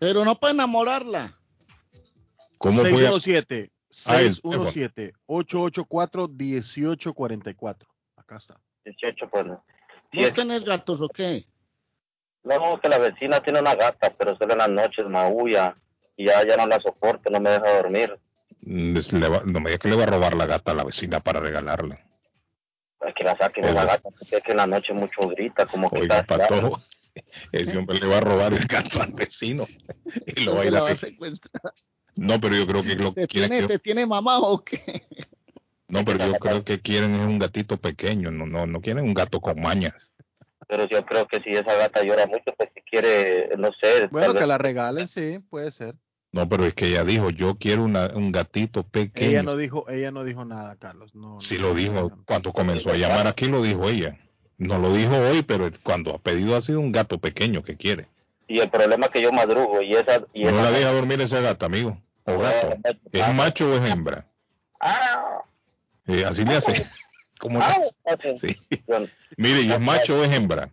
Pero 0.00 0.24
no 0.24 0.34
para 0.34 0.54
enamorarla. 0.54 1.32
¿Cómo 2.58 2.82
617 2.82 3.70
617 3.90 5.12
884 5.26 6.28
1844. 6.28 7.88
Acá 8.16 8.36
está. 8.36 8.60
18 8.84 9.30
pues. 9.30 9.46
¿Vos 10.12 10.32
tenés 10.32 10.64
gatos 10.64 11.02
o 11.02 11.08
qué? 11.08 11.46
No, 12.42 12.80
que 12.80 12.88
la 12.88 12.98
vecina 12.98 13.40
tiene 13.42 13.60
una 13.60 13.74
gata, 13.74 14.12
pero 14.16 14.36
solo 14.36 14.52
en 14.52 14.58
las 14.58 14.70
noches 14.70 15.06
maulla 15.06 15.76
y 16.16 16.26
ya, 16.26 16.44
ya 16.46 16.56
no 16.56 16.66
la 16.66 16.80
soporto, 16.80 17.30
no 17.30 17.40
me 17.40 17.50
deja 17.50 17.76
dormir. 17.76 18.18
Mm, 18.62 18.96
no 19.46 19.60
me 19.60 19.70
diga 19.70 19.78
que 19.78 19.88
le 19.88 19.96
va 19.96 20.04
a 20.04 20.06
robar 20.06 20.34
la 20.34 20.46
gata 20.46 20.72
a 20.72 20.74
la 20.74 20.84
vecina 20.84 21.20
para 21.20 21.40
regalarla. 21.40 21.98
Es 23.06 23.14
que 23.14 23.24
la 23.24 23.36
saquen 23.36 23.64
de 23.64 23.72
la 23.72 23.84
gata, 23.84 24.10
porque 24.10 24.40
que 24.42 24.50
en 24.50 24.56
la 24.58 24.66
noche 24.66 24.92
mucho 24.92 25.28
grita, 25.28 25.66
como 25.66 25.90
que 25.90 26.00
Oiga, 26.00 26.22
para 26.24 26.46
todo. 26.46 26.82
Ese 27.52 27.76
hombre 27.76 27.98
le 27.98 28.06
va 28.06 28.18
a 28.18 28.20
robar 28.20 28.52
el 28.52 28.64
gato 28.66 29.02
al 29.02 29.12
vecino 29.12 29.66
y 30.26 30.44
lo 30.44 30.54
va 30.54 30.62
a 30.62 30.66
ir 30.66 30.76
a 30.76 30.96
secuestrar. 30.96 31.72
No, 32.16 32.40
pero 32.40 32.56
yo 32.56 32.66
creo 32.66 32.82
que 32.82 32.96
lo 32.96 33.14
que 33.14 33.26
tiene, 33.26 33.66
¿Te 33.66 33.78
tiene 33.78 34.04
mamá 34.04 34.38
o 34.38 34.62
qué? 34.62 34.99
No, 35.90 36.04
pero 36.04 36.24
yo 36.24 36.32
creo 36.34 36.64
que 36.64 36.80
quieren 36.80 37.14
es 37.14 37.26
un 37.26 37.38
gatito 37.38 37.76
pequeño, 37.76 38.30
no, 38.30 38.46
no, 38.46 38.66
no 38.66 38.80
quieren 38.80 39.04
un 39.04 39.14
gato 39.14 39.40
con 39.40 39.60
mañas 39.60 40.10
pero 40.70 40.84
yo 40.86 41.04
creo 41.04 41.26
que 41.26 41.40
si 41.40 41.50
esa 41.50 41.74
gata 41.74 42.04
llora 42.04 42.28
mucho, 42.28 42.54
pues 42.56 42.70
si 42.72 42.80
quiere, 42.82 43.50
no 43.58 43.70
sé. 43.80 44.06
Bueno, 44.12 44.34
que 44.34 44.46
la 44.46 44.56
regalen, 44.56 45.08
sí, 45.08 45.40
puede 45.50 45.72
ser. 45.72 45.96
No, 46.30 46.48
pero 46.48 46.64
es 46.64 46.74
que 46.74 46.86
ella 46.86 47.02
dijo, 47.02 47.30
yo 47.30 47.56
quiero 47.58 47.82
un 47.82 48.30
gatito 48.30 48.84
pequeño. 48.84 49.30
Ella 49.30 49.42
no 49.42 49.56
dijo, 49.56 49.90
ella 49.90 50.12
no 50.12 50.22
dijo 50.22 50.44
nada, 50.44 50.76
Carlos. 50.76 51.12
No, 51.16 51.40
sí 51.40 51.58
lo 51.58 51.74
dijo, 51.74 52.12
cuando 52.24 52.52
comenzó 52.52 52.90
a 52.90 52.96
llamar 52.96 53.26
aquí 53.26 53.46
lo 53.46 53.62
dijo 53.62 53.88
ella. 53.88 54.16
No 54.58 54.78
lo 54.78 54.92
dijo 54.92 55.16
hoy, 55.16 55.42
pero 55.42 55.68
cuando 55.82 56.14
ha 56.14 56.18
pedido 56.18 56.54
ha 56.54 56.60
sido 56.60 56.78
un 56.78 56.92
gato 56.92 57.18
pequeño 57.18 57.64
que 57.64 57.76
quiere. 57.76 58.06
Y 58.46 58.60
el 58.60 58.70
problema 58.70 59.06
es 59.06 59.12
que 59.12 59.22
yo 59.22 59.32
madrugo 59.32 59.82
y 59.82 59.94
esa... 59.94 60.22
Y 60.34 60.44
no 60.44 60.52
la 60.52 60.70
deja 60.70 60.92
dormir 60.92 61.20
ese 61.20 61.42
gato, 61.42 61.66
amigo. 61.66 62.00
O 62.24 62.38
gato. 62.38 62.76
¿Es 63.10 63.34
macho 63.34 63.68
o 63.68 63.74
es 63.74 63.90
hembra? 63.90 64.24
Ah. 64.80 65.29
Así 66.26 66.44
le 66.44 66.56
hace. 66.56 66.86
¿Cómo 67.38 67.58
ah, 67.62 67.74
sí. 68.36 68.54
Mire, 69.38 69.62
¿y 69.62 69.72
es 69.72 69.80
macho 69.80 70.18
o 70.18 70.22
es 70.22 70.30
hembra? 70.30 70.68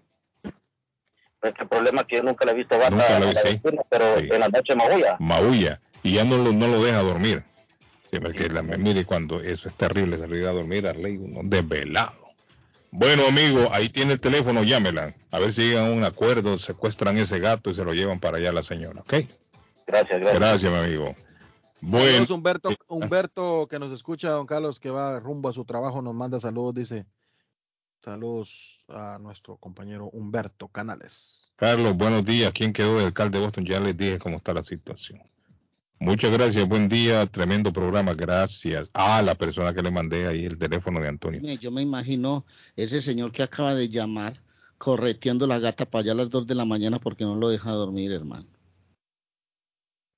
El 1.41 1.67
problema 1.67 2.01
es 2.01 2.07
que 2.07 2.17
yo 2.17 2.23
nunca 2.23 2.45
le 2.45 2.51
he 2.51 2.55
visto 2.55 2.77
gata 2.77 2.89
nunca 2.89 3.19
la 3.19 3.43
vi, 3.43 3.61
pero 3.89 4.17
en 4.17 4.39
la 4.39 4.49
noche 4.49 4.75
maulla. 4.75 5.15
Maulla. 5.19 5.79
Y 6.03 6.13
ya 6.13 6.25
no 6.25 6.37
lo, 6.37 6.51
no 6.51 6.67
lo 6.67 6.83
deja 6.83 7.01
dormir. 7.01 7.43
Sí, 8.11 8.19
porque 8.19 8.49
la, 8.49 8.63
mire, 8.63 9.05
cuando 9.05 9.41
eso 9.41 9.69
es 9.69 9.75
terrible 9.75 10.17
salir 10.17 10.45
a 10.45 10.51
dormir, 10.51 10.87
a 10.87 10.93
ley 10.93 11.17
uno 11.17 11.41
desvelado. 11.43 12.27
Bueno, 12.91 13.27
amigo, 13.27 13.69
ahí 13.71 13.89
tiene 13.89 14.13
el 14.13 14.19
teléfono, 14.19 14.63
llámela. 14.63 15.13
A 15.31 15.39
ver 15.39 15.51
si 15.51 15.69
llegan 15.69 15.85
a 15.85 15.91
un 15.91 16.03
acuerdo, 16.03 16.57
secuestran 16.57 17.17
ese 17.17 17.39
gato 17.39 17.69
y 17.69 17.75
se 17.75 17.83
lo 17.83 17.93
llevan 17.93 18.19
para 18.19 18.37
allá 18.37 18.49
a 18.49 18.53
la 18.53 18.63
señora, 18.63 19.01
¿ok? 19.01 19.13
Gracias, 19.85 20.19
gracias. 20.19 20.39
Gracias, 20.39 20.71
mi 20.71 20.77
amigo. 20.77 21.15
Bueno. 21.81 22.25
Humberto, 22.33 22.69
Humberto, 22.87 23.67
que 23.69 23.79
nos 23.79 23.93
escucha, 23.93 24.31
don 24.31 24.47
Carlos, 24.47 24.79
que 24.79 24.89
va 24.89 25.19
rumbo 25.19 25.49
a 25.49 25.53
su 25.53 25.65
trabajo, 25.65 26.01
nos 26.01 26.13
manda 26.13 26.39
saludos, 26.39 26.75
dice. 26.75 27.05
Saludos 27.99 28.79
a 28.89 29.17
nuestro 29.19 29.57
compañero 29.57 30.09
Humberto 30.11 30.67
Canales. 30.67 31.51
Carlos, 31.55 31.95
buenos 31.97 32.23
días. 32.23 32.51
¿Quién 32.53 32.71
quedó 32.71 32.97
del 32.97 33.07
alcalde 33.07 33.39
de 33.39 33.45
Boston? 33.45 33.65
Ya 33.65 33.79
les 33.79 33.97
dije 33.97 34.19
cómo 34.19 34.37
está 34.37 34.53
la 34.53 34.63
situación. 34.63 35.19
Muchas 35.99 36.29
gracias, 36.29 36.67
buen 36.67 36.87
día, 36.89 37.25
tremendo 37.25 37.73
programa, 37.73 38.13
gracias. 38.13 38.87
Ah, 38.93 39.21
la 39.23 39.33
persona 39.33 39.73
que 39.73 39.81
le 39.81 39.89
mandé 39.89 40.27
ahí 40.27 40.45
el 40.45 40.59
teléfono 40.59 40.99
de 40.99 41.07
Antonio. 41.07 41.41
Yo 41.55 41.71
me 41.71 41.81
imagino 41.81 42.45
ese 42.75 43.01
señor 43.01 43.31
que 43.31 43.41
acaba 43.41 43.73
de 43.73 43.89
llamar 43.89 44.39
correteando 44.77 45.47
la 45.47 45.57
gata 45.57 45.85
para 45.85 46.03
allá 46.03 46.11
a 46.11 46.15
las 46.15 46.29
2 46.29 46.45
de 46.45 46.53
la 46.53 46.65
mañana 46.65 46.99
porque 46.99 47.23
no 47.23 47.35
lo 47.35 47.49
deja 47.49 47.71
dormir, 47.71 48.11
hermano. 48.11 48.45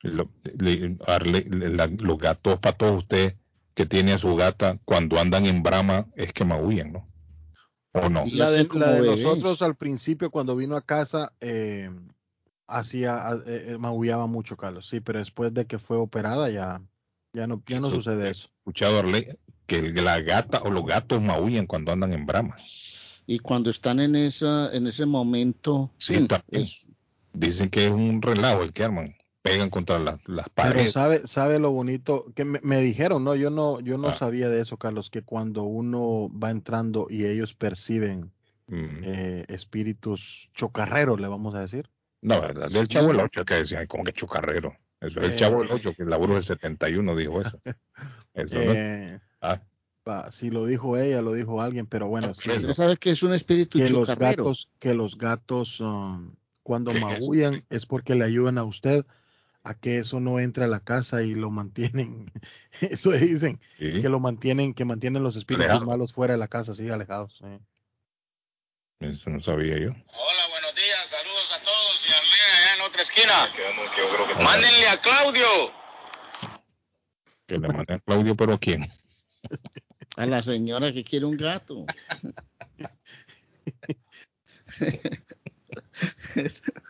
Los 0.01 0.27
gatos 2.19 2.59
para 2.59 2.77
todos 2.77 2.99
usted 2.99 3.35
que 3.73 3.85
tiene 3.85 4.13
a 4.13 4.17
su 4.17 4.35
gata 4.35 4.77
cuando 4.85 5.19
andan 5.19 5.45
en 5.45 5.63
brama 5.63 6.07
es 6.15 6.33
que 6.33 6.43
maullan, 6.45 6.91
¿no? 6.93 7.07
¿O 7.93 8.09
no? 8.09 8.25
La 8.31 8.51
de, 8.51 8.67
la 8.73 8.91
de 8.91 9.15
nosotros 9.15 9.61
al 9.61 9.75
principio 9.75 10.29
cuando 10.29 10.55
vino 10.55 10.75
a 10.75 10.81
casa, 10.81 11.33
eh, 11.41 11.89
hacía, 12.67 13.23
eh, 13.47 13.65
eh, 13.69 13.77
maullaba 13.77 14.27
mucho, 14.27 14.57
Carlos. 14.57 14.87
Sí, 14.87 14.99
pero 14.99 15.19
después 15.19 15.53
de 15.53 15.65
que 15.65 15.79
fue 15.79 15.97
operada 15.97 16.49
ya, 16.49 16.81
ya 17.33 17.47
no, 17.47 17.63
ya 17.65 17.79
no 17.79 17.89
sucede 17.89 18.29
eso. 18.29 18.49
Escuchado 18.59 19.01
que 19.65 19.81
la 19.93 20.19
gata 20.21 20.61
o 20.63 20.71
los 20.71 20.85
gatos 20.85 21.21
maullan 21.21 21.65
cuando 21.65 21.91
andan 21.91 22.13
en 22.13 22.25
bramas. 22.25 23.23
Y 23.25 23.39
cuando 23.39 23.69
están 23.69 23.99
en 23.99 24.15
esa, 24.15 24.73
en 24.73 24.87
ese 24.87 25.05
momento. 25.05 25.91
Sí, 25.97 26.27
Dicen 27.31 27.69
que 27.69 27.85
es 27.85 27.91
un 27.91 28.21
relajo 28.21 28.63
el 28.63 28.73
que 28.73 28.83
arman. 28.83 29.15
Pegan 29.53 29.69
contra 29.69 29.99
las 29.99 30.19
paredes. 30.53 30.77
Pero 30.77 30.91
sabe, 30.91 31.27
sabe 31.27 31.59
lo 31.59 31.71
bonito 31.71 32.31
que 32.35 32.45
me, 32.45 32.79
dijeron, 32.79 33.23
no, 33.23 33.35
yo 33.35 33.49
no, 33.49 33.79
yo 33.79 33.97
no 33.97 34.09
ah. 34.09 34.13
sabía 34.13 34.49
de 34.49 34.61
eso, 34.61 34.77
Carlos, 34.77 35.09
que 35.09 35.21
cuando 35.21 35.63
uno 35.63 36.29
va 36.31 36.51
entrando 36.51 37.07
y 37.09 37.25
ellos 37.25 37.53
perciben 37.53 38.31
mm. 38.67 38.85
eh, 39.03 39.45
espíritus 39.47 40.49
chocarreros, 40.53 41.19
le 41.19 41.27
vamos 41.27 41.55
a 41.55 41.61
decir 41.61 41.89
no, 42.21 42.41
del 42.41 42.87
Chavo 42.87 43.11
el 43.11 43.19
8 43.19 43.45
que 43.45 43.53
decía, 43.55 43.85
como 43.87 44.03
que 44.03 44.13
chocarrero. 44.13 44.75
Eso 44.99 45.21
es 45.21 45.31
el 45.31 45.37
Chavo 45.37 45.63
el 45.63 45.71
8, 45.71 45.93
que 45.95 46.03
el 46.03 46.09
laburo 46.09 46.33
del 46.33 46.43
71 46.43 47.15
dijo 47.15 47.41
eso. 47.41 47.59
eso 48.33 48.57
eh, 48.57 49.19
ah. 49.41 49.61
si 50.31 50.51
lo 50.51 50.65
dijo 50.65 50.97
ella, 50.97 51.21
lo 51.21 51.33
dijo 51.33 51.61
alguien, 51.61 51.85
pero 51.85 52.07
bueno. 52.07 52.33
Sí, 52.33 52.51
sabe 52.73 52.97
que 52.97 53.11
es 53.11 53.23
un 53.23 53.33
espíritu 53.33 53.79
que 53.79 53.87
chocarrero. 53.87 54.43
Los 54.43 54.67
gatos, 54.67 54.69
que 54.79 54.93
los 54.93 55.17
gatos, 55.17 55.79
um, 55.79 56.35
cuando 56.63 56.93
maullan, 56.93 57.63
es 57.69 57.85
porque 57.85 58.15
le 58.15 58.25
ayudan 58.25 58.57
a 58.57 58.65
usted 58.65 59.05
a 59.63 59.73
que 59.73 59.99
eso 59.99 60.19
no 60.19 60.39
entre 60.39 60.63
a 60.63 60.67
la 60.67 60.79
casa 60.79 61.21
y 61.23 61.35
lo 61.35 61.49
mantienen. 61.49 62.31
eso 62.81 63.11
dicen, 63.11 63.59
que 63.77 64.09
lo 64.09 64.19
mantienen, 64.19 64.73
que 64.73 64.85
mantienen 64.85 65.23
los 65.23 65.35
espíritus 65.35 65.85
malos 65.85 66.13
fuera 66.13 66.33
de 66.33 66.39
la 66.39 66.47
casa, 66.47 66.73
sí, 66.73 66.89
alejados. 66.89 67.41
Eso 68.99 69.29
no 69.29 69.41
sabía 69.41 69.77
yo. 69.77 69.91
Hola, 69.91 70.47
buenos 70.51 70.75
días, 70.75 71.07
saludos 71.07 71.51
a 71.55 71.59
todos 71.63 72.05
y 72.07 72.11
Arlene 72.11 72.51
allá 72.57 72.75
en 72.75 72.81
otra 72.81 73.01
esquina. 73.01 73.51
Mándenle 74.43 74.87
a 74.87 75.01
Claudio. 75.01 75.47
Que 77.47 77.57
le 77.57 77.67
manden 77.67 77.95
a 77.95 77.99
Claudio, 77.99 78.35
pero 78.35 78.53
¿a 78.53 78.59
quién? 78.59 78.91
A 80.17 80.25
la 80.25 80.41
señora 80.41 80.91
que 80.93 81.03
quiere 81.03 81.25
un 81.25 81.37
gato. 81.37 81.85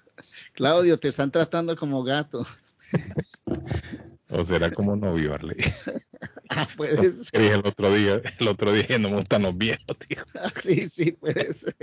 Claudio, 0.59 0.99
te 0.99 1.07
están 1.07 1.31
tratando 1.31 1.73
como 1.77 2.03
gato. 2.03 2.45
O 4.31 4.43
será 4.43 4.69
como 4.69 4.95
novio, 4.95 5.33
Arley. 5.33 5.57
Ah, 6.51 6.67
puede 6.75 7.13
ser. 7.13 7.43
el 7.43 7.65
otro 7.65 7.93
día, 7.93 8.21
el 8.39 8.47
otro 8.47 8.73
día 8.73 8.97
no 8.99 9.09
me 9.09 9.17
gustan 9.17 9.43
los 9.43 9.55
viejos, 9.55 9.97
tío. 9.99 10.17
Ah, 10.33 10.51
sí, 10.59 10.87
sí, 10.87 11.11
puede 11.11 11.53
ser. 11.53 11.75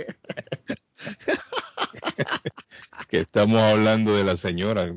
que 3.09 3.21
estamos 3.21 3.61
hablando 3.61 4.15
de 4.15 4.25
la 4.25 4.35
señora, 4.35 4.93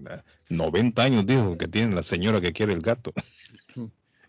90 0.49 1.03
años 1.03 1.25
dijo 1.25 1.57
que 1.57 1.69
tiene 1.69 1.95
la 1.95 2.03
señora 2.03 2.41
que 2.41 2.53
quiere 2.53 2.73
el 2.73 2.83
gato. 2.83 3.13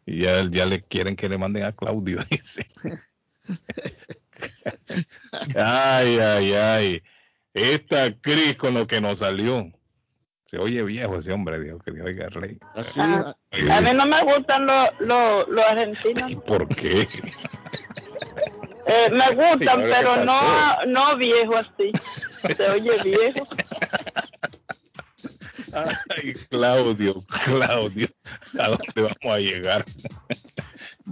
Y 0.05 0.21
ya, 0.21 0.47
ya 0.49 0.67
le 0.67 0.81
quieren 0.81 1.15
que 1.15 1.27
le 1.27 1.39
manden 1.39 1.63
a 1.63 1.71
Claudio, 1.71 2.19
dice. 2.29 2.67
ay, 5.55 6.19
ay, 6.19 6.53
ay. 6.53 7.03
Esta 7.53 8.11
Cris 8.19 8.55
con 8.57 8.73
lo 8.73 8.87
que 8.87 9.01
nos 9.01 9.19
salió. 9.19 9.71
Se 10.45 10.57
oye 10.57 10.83
viejo 10.83 11.17
ese 11.17 11.31
hombre, 11.31 11.59
dijo 11.59 11.79
que 11.79 11.91
oiga 12.01 12.27
rey. 12.29 12.57
Así, 12.75 12.99
ah, 12.99 13.35
a 13.71 13.81
mí 13.81 13.89
no 13.93 14.05
me 14.05 14.21
gustan 14.23 14.65
los, 14.65 15.47
los, 15.47 15.65
argentinos. 15.69 16.35
¿Por 16.45 16.67
qué? 16.67 17.07
Eh, 18.85 19.09
me 19.11 19.29
gustan, 19.35 19.83
pero 19.83 20.25
no, 20.25 20.41
no 20.87 21.15
viejo 21.15 21.55
así. 21.55 21.91
Se 22.57 22.69
oye 22.69 22.97
viejo. 23.03 23.45
Ay, 25.73 26.33
Claudio, 26.49 27.15
Claudio, 27.45 28.09
¿a 28.59 28.69
dónde 28.69 28.93
vamos 28.95 29.17
a 29.23 29.37
llegar? 29.37 29.85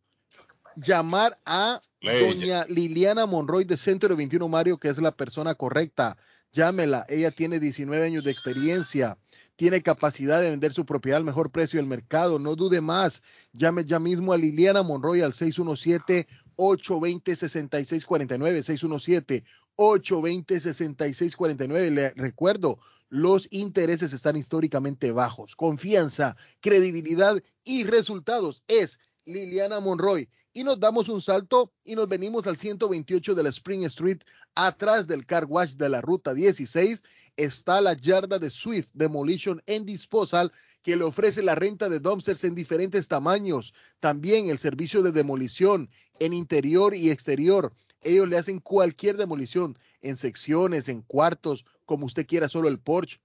llamar 0.75 1.39
a 1.45 1.83
doña 2.01 2.65
Liliana 2.65 3.27
Monroy 3.27 3.65
de 3.65 3.77
Centro 3.77 4.17
21 4.17 4.49
Mario, 4.49 4.79
que 4.79 4.89
es 4.89 4.97
la 4.97 5.15
persona 5.15 5.55
correcta. 5.55 6.17
Llámela, 6.53 7.05
ella 7.11 7.31
tiene 7.31 7.61
19 7.61 8.07
años 8.07 8.25
de 8.25 8.31
experiencia, 8.31 9.19
tiene 9.55 9.83
capacidad 9.83 10.41
de 10.41 10.49
vender 10.49 10.73
su 10.73 10.87
propiedad 10.87 11.19
al 11.19 11.25
mejor 11.25 11.51
precio 11.51 11.79
del 11.79 11.87
mercado. 11.87 12.39
No 12.39 12.57
dude 12.57 12.81
más, 12.81 13.23
llame 13.53 13.85
ya 13.85 13.99
mismo 13.99 14.33
a 14.33 14.39
Liliana 14.39 14.83
Monroy 14.83 15.21
al 15.21 15.35
617 15.35 16.27
820 16.57 17.37
6649 17.37 18.63
617 18.63 19.45
820 19.77 20.61
6649 20.61 21.91
Le 21.91 22.11
recuerdo, 22.11 22.79
los 23.09 23.49
intereses 23.51 24.13
están 24.13 24.37
históricamente 24.37 25.13
bajos. 25.13 25.55
Confianza, 25.55 26.37
credibilidad 26.61 27.43
y 27.63 27.85
resultados 27.85 28.63
es 28.67 28.99
Liliana 29.25 29.81
Monroy. 29.81 30.29
Y 30.53 30.63
nos 30.63 30.79
damos 30.79 31.09
un 31.09 31.21
salto 31.21 31.73
y 31.83 31.97
nos 31.97 32.09
venimos 32.09 32.47
al 32.47 32.57
128 32.57 33.35
de 33.35 33.43
la 33.43 33.49
Spring 33.49 33.85
Street, 33.85 34.19
atrás 34.55 35.09
del 35.09 35.27
car 35.27 35.47
wash 35.47 35.73
de 35.75 35.89
la 35.89 36.01
ruta 36.01 36.33
16. 36.33 37.03
Está 37.37 37.81
la 37.81 37.95
yarda 37.95 38.39
de 38.39 38.51
Swift 38.51 38.89
Demolition 38.95 39.61
and 39.67 39.85
Disposal 39.85 40.53
que 40.83 40.95
le 40.95 41.03
ofrece 41.03 41.43
la 41.43 41.57
renta 41.57 41.89
de 41.89 41.99
dumpsters 41.99 42.45
en 42.45 42.55
diferentes 42.55 43.09
tamaños. 43.09 43.75
También 43.99 44.47
el 44.49 44.59
servicio 44.59 45.03
de 45.03 45.11
demolición 45.11 45.91
en 46.21 46.33
interior 46.33 46.95
y 46.95 47.11
exterior. 47.11 47.73
Ellos 48.05 48.29
le 48.29 48.37
hacen 48.37 48.61
cualquier 48.61 49.17
demolición 49.17 49.77
en 50.03 50.17
secciones, 50.17 50.89
en 50.89 51.03
cuartos, 51.03 51.65
como 51.87 52.07
usted 52.07 52.27
quiera, 52.27 52.49
solo 52.49 52.69
el 52.69 52.79
porch, 52.79 53.21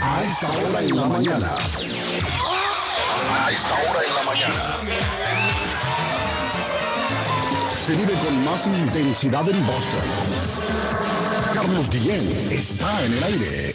A 0.00 0.24
esta 0.24 0.48
hora 0.48 0.80
en 0.82 0.96
la 0.96 1.06
mañana. 1.06 1.58
A 3.28 3.50
esta 3.50 3.74
hora 3.74 4.04
en 4.06 4.14
la 4.14 4.22
mañana 4.22 5.55
se 7.86 7.94
vive 7.94 8.14
con 8.14 8.44
más 8.44 8.66
intensidad 8.66 9.48
en 9.48 9.64
Boston. 9.64 10.02
Carlos 11.54 11.88
Guillén 11.88 12.26
está 12.50 13.04
en 13.04 13.12
el 13.12 13.22
aire. 13.22 13.74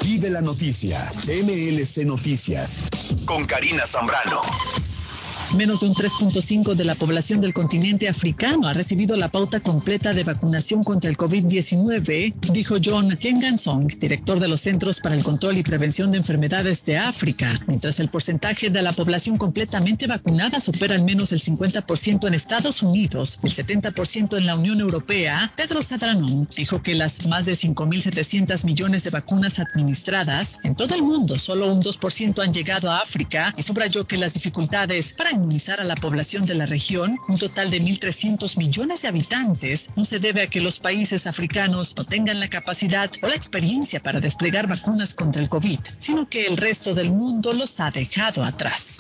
Y 0.04 0.18
de 0.18 0.32
la 0.32 0.42
noticia, 0.42 1.00
MLC 1.28 2.06
Noticias, 2.06 2.82
con 3.26 3.46
Karina 3.46 3.86
Zambrano. 3.86 4.42
Menos 5.58 5.82
de 5.82 5.88
un 5.88 5.94
3.5 5.94 6.76
de 6.76 6.86
la 6.86 6.96
población 6.96 7.42
del 7.42 7.54
continente 7.54 8.08
africano 8.08 8.68
ha 8.68 8.74
recibido 8.74 9.18
la 9.18 9.30
pauta 9.30 9.60
completa 9.60 10.14
de 10.14 10.24
vacunación 10.24 10.82
contra 10.82 11.10
el 11.10 11.18
COVID-19, 11.18 12.34
dijo 12.54 12.78
John 12.84 13.10
Kengansong, 13.10 13.88
director 14.00 14.40
de 14.40 14.48
los 14.48 14.62
Centros 14.62 15.02
para 15.02 15.14
el 15.14 15.24
Control 15.26 15.58
y 15.58 15.64
Prevención 15.64 16.10
de 16.10 16.20
Enfermedades 16.20 16.86
de 16.86 16.98
África, 16.98 17.60
mientras 17.68 18.00
el 18.00 18.10
porcentaje 18.10 18.70
de 18.70 18.82
la 18.82 18.94
población 18.94 19.36
completamente 19.36 20.08
vacunada 20.08 20.62
supera 20.62 20.96
al 20.96 21.04
menos 21.04 21.34
el 21.34 21.42
50% 21.42 22.28
en 22.28 22.34
Estados 22.34 22.82
Unidos, 22.82 23.38
el 23.44 23.52
70% 23.52 24.38
en 24.38 24.46
la 24.46 24.56
Unión 24.56 24.80
Europea. 24.80 25.52
Pedro 25.58 25.82
Sadranon 25.82 26.48
dijo 26.56 26.82
que 26.82 26.96
las 26.96 27.26
más 27.26 27.46
de 27.46 27.58
5.700 27.58 28.64
millones 28.64 29.04
de 29.04 29.10
vacunas 29.10 29.60
administradas 29.60 30.60
en 30.64 30.76
todo 30.76 30.96
el 30.96 31.04
mundo, 31.04 31.36
solo 31.36 31.74
un 31.74 31.82
2% 31.82 32.42
han 32.42 32.54
llegado 32.54 32.90
a 32.90 33.00
África 33.00 33.54
y 33.58 33.64
subrayó 33.64 34.08
que 34.08 34.18
las 34.18 34.34
dificultades 34.34 35.14
para 35.14 35.41
inmunizar 35.42 35.82
a 35.82 35.84
la 35.84 35.96
población 35.96 36.46
de 36.46 36.54
la 36.54 36.68
región, 36.68 37.18
un 37.28 37.38
total 37.38 37.72
de 37.72 37.82
1.300 37.82 38.58
millones 38.58 39.02
de 39.02 39.08
habitantes, 39.08 39.90
no 39.96 40.06
se 40.06 40.20
debe 40.20 40.44
a 40.44 40.48
que 40.48 40.62
los 40.62 40.80
países 40.80 41.26
africanos 41.26 41.96
no 41.98 42.06
tengan 42.06 42.40
la 42.40 42.48
capacidad 42.48 43.10
o 43.22 43.28
la 43.28 43.36
experiencia 43.36 44.02
para 44.02 44.20
desplegar 44.20 44.68
vacunas 44.68 45.14
contra 45.14 45.42
el 45.42 45.50
COVID, 45.50 45.80
sino 45.98 46.30
que 46.30 46.46
el 46.46 46.58
resto 46.58 46.94
del 46.94 47.12
mundo 47.12 47.54
los 47.54 47.80
ha 47.80 47.90
dejado 47.90 48.44
atrás. 48.44 49.00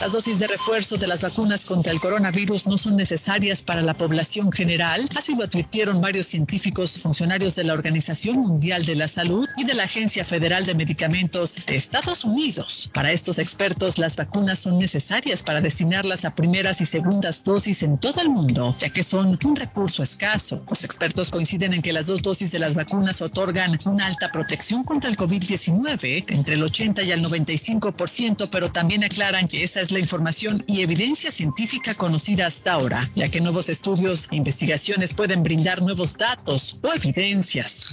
Las 0.00 0.12
dosis 0.12 0.38
de 0.38 0.46
refuerzo 0.46 0.96
de 0.96 1.08
las 1.08 1.22
vacunas 1.22 1.64
contra 1.64 1.90
el 1.90 2.00
coronavirus 2.00 2.68
no 2.68 2.78
son 2.78 2.94
necesarias 2.94 3.62
para 3.62 3.82
la 3.82 3.94
población 3.94 4.52
general, 4.52 5.08
así 5.16 5.34
lo 5.34 5.42
advirtieron 5.42 6.00
varios 6.00 6.26
científicos 6.26 7.00
funcionarios 7.00 7.56
de 7.56 7.64
la 7.64 7.72
Organización 7.72 8.36
Mundial 8.36 8.84
de 8.84 8.94
la 8.94 9.08
Salud 9.08 9.48
y 9.56 9.64
de 9.64 9.74
la 9.74 9.82
Agencia 9.84 10.24
Federal 10.24 10.64
de 10.66 10.76
Medicamentos 10.76 11.56
de 11.66 11.74
Estados 11.74 12.24
Unidos. 12.24 12.88
Para 12.94 13.10
estos 13.10 13.40
expertos, 13.40 13.98
las 13.98 14.14
vacunas 14.14 14.60
son 14.60 14.78
necesarias 14.78 15.42
para 15.42 15.60
destinarlas 15.60 16.24
a 16.24 16.32
primeras 16.32 16.80
y 16.80 16.86
segundas 16.86 17.42
dosis 17.42 17.82
en 17.82 17.98
todo 17.98 18.20
el 18.20 18.28
mundo, 18.28 18.72
ya 18.78 18.90
que 18.90 19.02
son 19.02 19.36
un 19.44 19.56
recurso 19.56 20.04
escaso. 20.04 20.64
Los 20.70 20.84
expertos 20.84 21.28
coinciden 21.28 21.74
en 21.74 21.82
que 21.82 21.92
las 21.92 22.06
dos 22.06 22.22
dosis 22.22 22.52
de 22.52 22.60
las 22.60 22.74
vacunas 22.74 23.20
otorgan 23.20 23.76
una 23.86 24.06
alta 24.06 24.28
protección 24.28 24.84
contra 24.84 25.10
el 25.10 25.16
COVID-19, 25.16 26.24
entre 26.28 26.54
el 26.54 26.62
80 26.62 27.02
y 27.02 27.10
el 27.10 27.24
95%, 27.24 28.48
pero 28.48 28.70
también 28.70 29.02
aclaran 29.02 29.48
que 29.48 29.64
esa 29.64 29.87
la 29.90 29.98
información 29.98 30.62
y 30.66 30.82
evidencia 30.82 31.30
científica 31.30 31.94
conocida 31.94 32.46
hasta 32.46 32.72
ahora, 32.72 33.08
ya 33.14 33.28
que 33.28 33.40
nuevos 33.40 33.68
estudios 33.68 34.28
e 34.30 34.36
investigaciones 34.36 35.14
pueden 35.14 35.42
brindar 35.42 35.82
nuevos 35.82 36.16
datos 36.16 36.80
o 36.82 36.92
evidencias. 36.92 37.88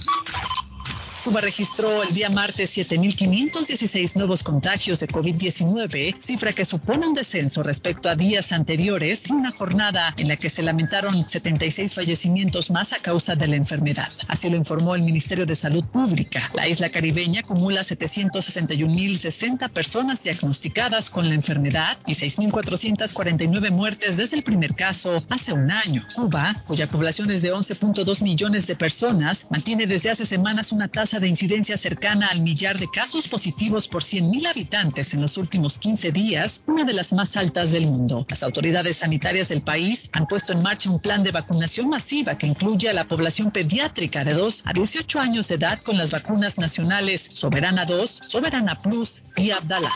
Cuba 1.26 1.40
registró 1.40 2.04
el 2.04 2.14
día 2.14 2.30
martes 2.30 2.76
7.516 2.76 4.14
nuevos 4.14 4.44
contagios 4.44 5.00
de 5.00 5.08
COVID-19, 5.08 6.22
cifra 6.22 6.52
que 6.52 6.64
supone 6.64 7.08
un 7.08 7.14
descenso 7.14 7.64
respecto 7.64 8.08
a 8.08 8.14
días 8.14 8.52
anteriores, 8.52 9.22
una 9.28 9.50
jornada 9.50 10.14
en 10.18 10.28
la 10.28 10.36
que 10.36 10.48
se 10.48 10.62
lamentaron 10.62 11.28
76 11.28 11.94
fallecimientos 11.94 12.70
más 12.70 12.92
a 12.92 13.00
causa 13.00 13.34
de 13.34 13.48
la 13.48 13.56
enfermedad. 13.56 14.08
Así 14.28 14.48
lo 14.48 14.56
informó 14.56 14.94
el 14.94 15.02
Ministerio 15.02 15.44
de 15.44 15.56
Salud 15.56 15.84
Pública. 15.90 16.48
La 16.54 16.68
isla 16.68 16.90
caribeña 16.90 17.40
acumula 17.40 17.82
761.060 17.82 19.68
personas 19.70 20.22
diagnosticadas 20.22 21.10
con 21.10 21.28
la 21.28 21.34
enfermedad 21.34 21.98
y 22.06 22.14
6.449 22.14 23.72
muertes 23.72 24.16
desde 24.16 24.36
el 24.36 24.44
primer 24.44 24.76
caso 24.76 25.16
hace 25.30 25.52
un 25.52 25.72
año. 25.72 26.06
Cuba, 26.14 26.54
cuya 26.68 26.86
población 26.86 27.32
es 27.32 27.42
de 27.42 27.52
11.2 27.52 28.22
millones 28.22 28.68
de 28.68 28.76
personas, 28.76 29.46
mantiene 29.50 29.88
desde 29.88 30.10
hace 30.10 30.24
semanas 30.24 30.70
una 30.70 30.86
tasa 30.86 31.15
de 31.20 31.28
incidencia 31.28 31.76
cercana 31.76 32.28
al 32.28 32.40
millar 32.40 32.78
de 32.78 32.90
casos 32.90 33.28
positivos 33.28 33.88
por 33.88 34.02
100.000 34.02 34.46
habitantes 34.48 35.14
en 35.14 35.22
los 35.22 35.36
últimos 35.36 35.78
15 35.78 36.12
días, 36.12 36.62
una 36.66 36.84
de 36.84 36.92
las 36.92 37.12
más 37.12 37.36
altas 37.36 37.70
del 37.70 37.86
mundo. 37.86 38.26
Las 38.28 38.42
autoridades 38.42 38.98
sanitarias 38.98 39.48
del 39.48 39.62
país 39.62 40.08
han 40.12 40.26
puesto 40.26 40.52
en 40.52 40.62
marcha 40.62 40.90
un 40.90 41.00
plan 41.00 41.22
de 41.22 41.32
vacunación 41.32 41.88
masiva 41.88 42.36
que 42.36 42.46
incluye 42.46 42.88
a 42.88 42.92
la 42.92 43.08
población 43.08 43.50
pediátrica 43.50 44.24
de 44.24 44.34
2 44.34 44.62
a 44.66 44.72
18 44.72 45.20
años 45.20 45.48
de 45.48 45.56
edad 45.56 45.80
con 45.82 45.96
las 45.96 46.10
vacunas 46.10 46.58
nacionales 46.58 47.28
Soberana 47.30 47.84
2, 47.84 48.20
Soberana 48.28 48.76
Plus 48.78 49.22
y 49.36 49.50
Abdala. 49.50 49.92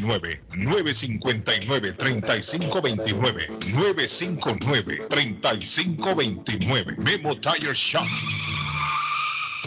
959 0.00 1.92
3529 1.96 3.48
959 3.74 5.06
3529 5.08 6.96
Memo 6.98 7.36
Tire 7.36 7.72
Shop. 7.74 8.06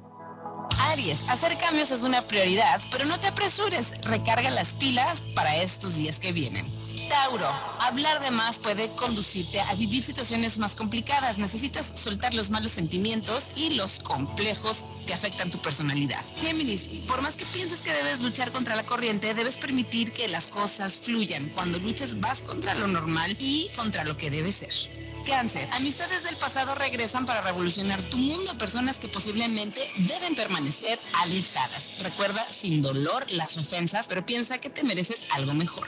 Aries, 0.91 1.24
hacer 1.30 1.58
cambios 1.58 1.89
es 1.91 2.04
una 2.04 2.22
prioridad, 2.22 2.80
pero 2.91 3.06
no 3.06 3.20
te 3.20 3.28
apresures, 3.28 4.06
recarga 4.06 4.52
las 4.52 4.76
pilas 4.76 5.22
para 5.36 5.58
estos 5.58 5.95
días 5.95 6.20
que 6.20 6.32
vienen. 6.32 6.66
Tauro, 7.10 7.47
hablar 7.80 8.20
de 8.22 8.30
más 8.30 8.60
puede 8.60 8.88
conducirte 8.91 9.60
a 9.60 9.74
vivir 9.74 10.01
situaciones 10.01 10.60
más 10.60 10.76
complicadas. 10.76 11.39
Necesitas 11.39 11.91
soltar 11.95 12.36
los 12.36 12.51
malos 12.51 12.72
sentimientos 12.72 13.49
y 13.55 13.72
los 13.72 13.99
complejos 13.99 14.86
que 15.07 15.16
afectan 15.16 15.49
tu 15.49 15.57
personalidad. 15.57 16.24
Géminis, 16.39 16.86
por 17.07 17.22
más 17.24 17.36
que 17.36 17.47
pienses 17.47 17.82
que 17.82 17.91
debes 17.93 18.22
luchar 18.22 18.51
contra 18.51 18.76
la 18.76 18.86
corriente, 18.86 19.34
debes 19.34 19.57
permitir 19.57 20.12
que 20.12 20.28
las 20.28 20.47
cosas 20.47 20.97
fluyan. 20.97 21.49
Cuando 21.49 21.80
luchas 21.80 22.20
vas 22.20 22.43
contra 22.43 22.76
lo 22.76 22.88
normal 22.88 23.36
y 23.39 23.68
contra 23.76 24.03
lo 24.03 24.16
que 24.16 24.30
debe 24.30 24.51
ser. 24.51 24.74
Cáncer, 25.26 25.68
amistades 25.74 26.24
del 26.24 26.38
pasado 26.38 26.76
regresan 26.76 27.26
para 27.26 27.41
revolucionar 27.41 28.01
tu 28.03 28.18
mundo. 28.18 28.55
Personas 28.60 28.97
que 28.97 29.07
posiblemente 29.07 29.82
deben 29.97 30.36
permanecer 30.36 30.99
alejadas. 31.22 31.91
Recuerda 32.01 32.45
sin 32.51 32.84
dolor 32.84 33.26
las 33.32 33.57
ofensas, 33.57 34.07
pero 34.07 34.26
piensa 34.26 34.60
que 34.60 34.70
te 34.70 34.84
mereces 34.84 35.26
algo 35.32 35.55
mejor. 35.55 35.88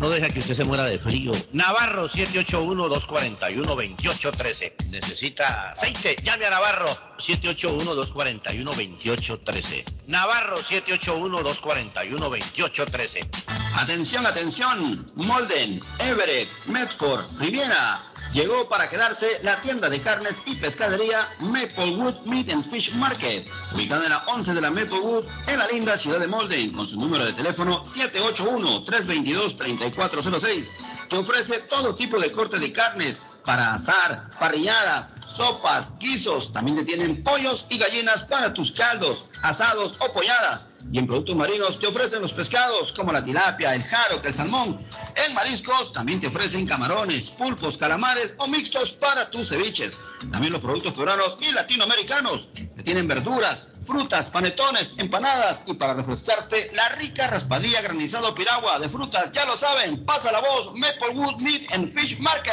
no 0.00 0.10
deja 0.10 0.28
que 0.28 0.40
usted 0.40 0.56
se 0.56 0.64
muera 0.64 0.86
de 0.86 0.98
frío. 0.98 1.30
Navarro 1.52 2.08
781-241-2813. 2.08 4.90
Necesita 4.90 5.68
aceite. 5.68 6.16
Llame 6.24 6.46
a 6.46 6.50
Navarro 6.50 6.88
781-241-2813. 7.18 9.84
Navarro 10.06 10.56
781-241-2813. 10.56 13.28
Atención, 13.76 14.26
atención. 14.26 15.06
Molden, 15.16 15.82
Everett, 15.98 16.48
Medford, 16.66 17.24
Riviera. 17.38 18.00
Llegó 18.32 18.68
para 18.68 18.88
quedarse 18.88 19.40
la 19.42 19.60
tienda 19.60 19.88
de 19.88 20.00
carnes 20.00 20.36
y 20.46 20.54
pescadería 20.54 21.28
Maplewood 21.40 22.20
Meat 22.26 22.50
and 22.50 22.64
Fish 22.70 22.94
Market, 22.94 23.50
ubicada 23.74 24.04
en 24.04 24.10
la 24.10 24.22
11 24.26 24.54
de 24.54 24.60
la 24.60 24.70
Maplewood, 24.70 25.24
en 25.48 25.58
la 25.58 25.66
linda 25.66 25.98
ciudad 25.98 26.20
de 26.20 26.28
Molden, 26.28 26.72
con 26.72 26.88
su 26.88 26.96
número 26.96 27.24
de 27.24 27.32
teléfono 27.32 27.82
781-322-3406, 27.82 30.68
que 31.08 31.16
ofrece 31.16 31.58
todo 31.68 31.92
tipo 31.96 32.20
de 32.20 32.30
corte 32.30 32.60
de 32.60 32.70
carnes 32.70 33.20
para 33.44 33.74
asar, 33.74 34.30
parrilladas, 34.38 35.14
sopas, 35.26 35.90
guisos. 35.98 36.52
También 36.52 36.76
te 36.78 36.84
tienen 36.84 37.24
pollos 37.24 37.66
y 37.68 37.78
gallinas 37.78 38.22
para 38.22 38.52
tus 38.52 38.70
caldos, 38.72 39.26
asados 39.42 39.96
o 40.00 40.12
polladas. 40.12 40.70
Y 40.92 40.98
en 40.98 41.06
productos 41.06 41.36
marinos 41.36 41.78
te 41.78 41.86
ofrecen 41.86 42.22
los 42.22 42.32
pescados 42.32 42.92
como 42.92 43.12
la 43.12 43.24
tilapia, 43.24 43.74
el 43.74 43.82
jaro, 43.82 44.20
el 44.22 44.34
salmón. 44.34 44.84
En 45.16 45.34
mariscos 45.34 45.92
también 45.92 46.20
te 46.20 46.26
ofrecen 46.26 46.66
camarones, 46.66 47.30
pulpos, 47.30 47.76
calamares 47.76 48.34
o 48.38 48.46
mixtos 48.46 48.92
para 48.92 49.30
tus 49.30 49.48
ceviches. 49.48 49.98
También 50.30 50.52
los 50.52 50.62
productos 50.62 50.94
peruanos 50.94 51.36
y 51.40 51.52
latinoamericanos. 51.52 52.48
Te 52.52 52.82
tienen 52.82 53.08
verduras, 53.08 53.68
frutas, 53.90 54.30
panetones, 54.30 54.94
empanadas 54.98 55.64
y 55.66 55.74
para 55.74 55.94
refrescarte 55.94 56.70
la 56.74 56.90
rica 56.90 57.26
raspadilla 57.26 57.82
granizado 57.82 58.32
piragua 58.34 58.78
de 58.78 58.88
frutas. 58.88 59.32
Ya 59.32 59.44
lo 59.46 59.58
saben, 59.58 60.04
pasa 60.04 60.30
la 60.30 60.40
voz, 60.40 60.72
Maplewood 60.74 61.40
Meat 61.40 61.72
and 61.72 61.92
Fish 61.92 62.18
Market. 62.20 62.52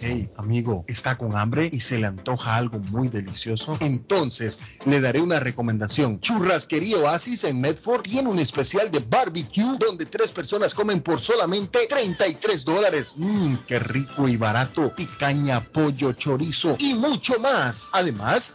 Hey, 0.00 0.30
Amigo, 0.36 0.84
¿está 0.86 1.18
con 1.18 1.36
hambre 1.36 1.68
y 1.72 1.80
se 1.80 1.98
le 1.98 2.06
antoja 2.06 2.54
algo 2.54 2.78
muy 2.78 3.08
delicioso? 3.08 3.76
Entonces, 3.80 4.60
le 4.84 5.00
daré 5.00 5.20
una 5.20 5.40
recomendación. 5.40 6.20
Churrasquería 6.20 6.98
Oasis 6.98 7.42
en 7.44 7.60
Medford 7.60 8.02
tiene 8.02 8.28
un 8.28 8.38
especial 8.38 8.90
de 8.90 9.00
barbecue 9.00 9.76
donde 9.78 10.06
tres 10.06 10.30
personas 10.30 10.74
comen 10.74 11.00
por 11.00 11.20
solamente 11.20 11.80
33 11.88 12.64
dólares. 12.64 13.14
Mmm, 13.16 13.56
qué 13.66 13.80
rico 13.80 14.28
y 14.28 14.36
barato. 14.36 14.94
Picaña, 14.94 15.60
pollo, 15.60 16.12
chorizo 16.12 16.76
y 16.78 16.94
mucho 16.94 17.40
más. 17.40 17.90
Además, 17.92 18.54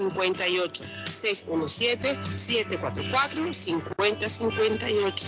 617-744-5058. 0.09 0.89
617-744-5058. 3.87 5.27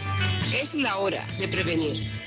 Es 0.53 0.75
la 0.75 0.95
hora 0.97 1.23
de 1.37 1.47
prevenir. 1.47 2.23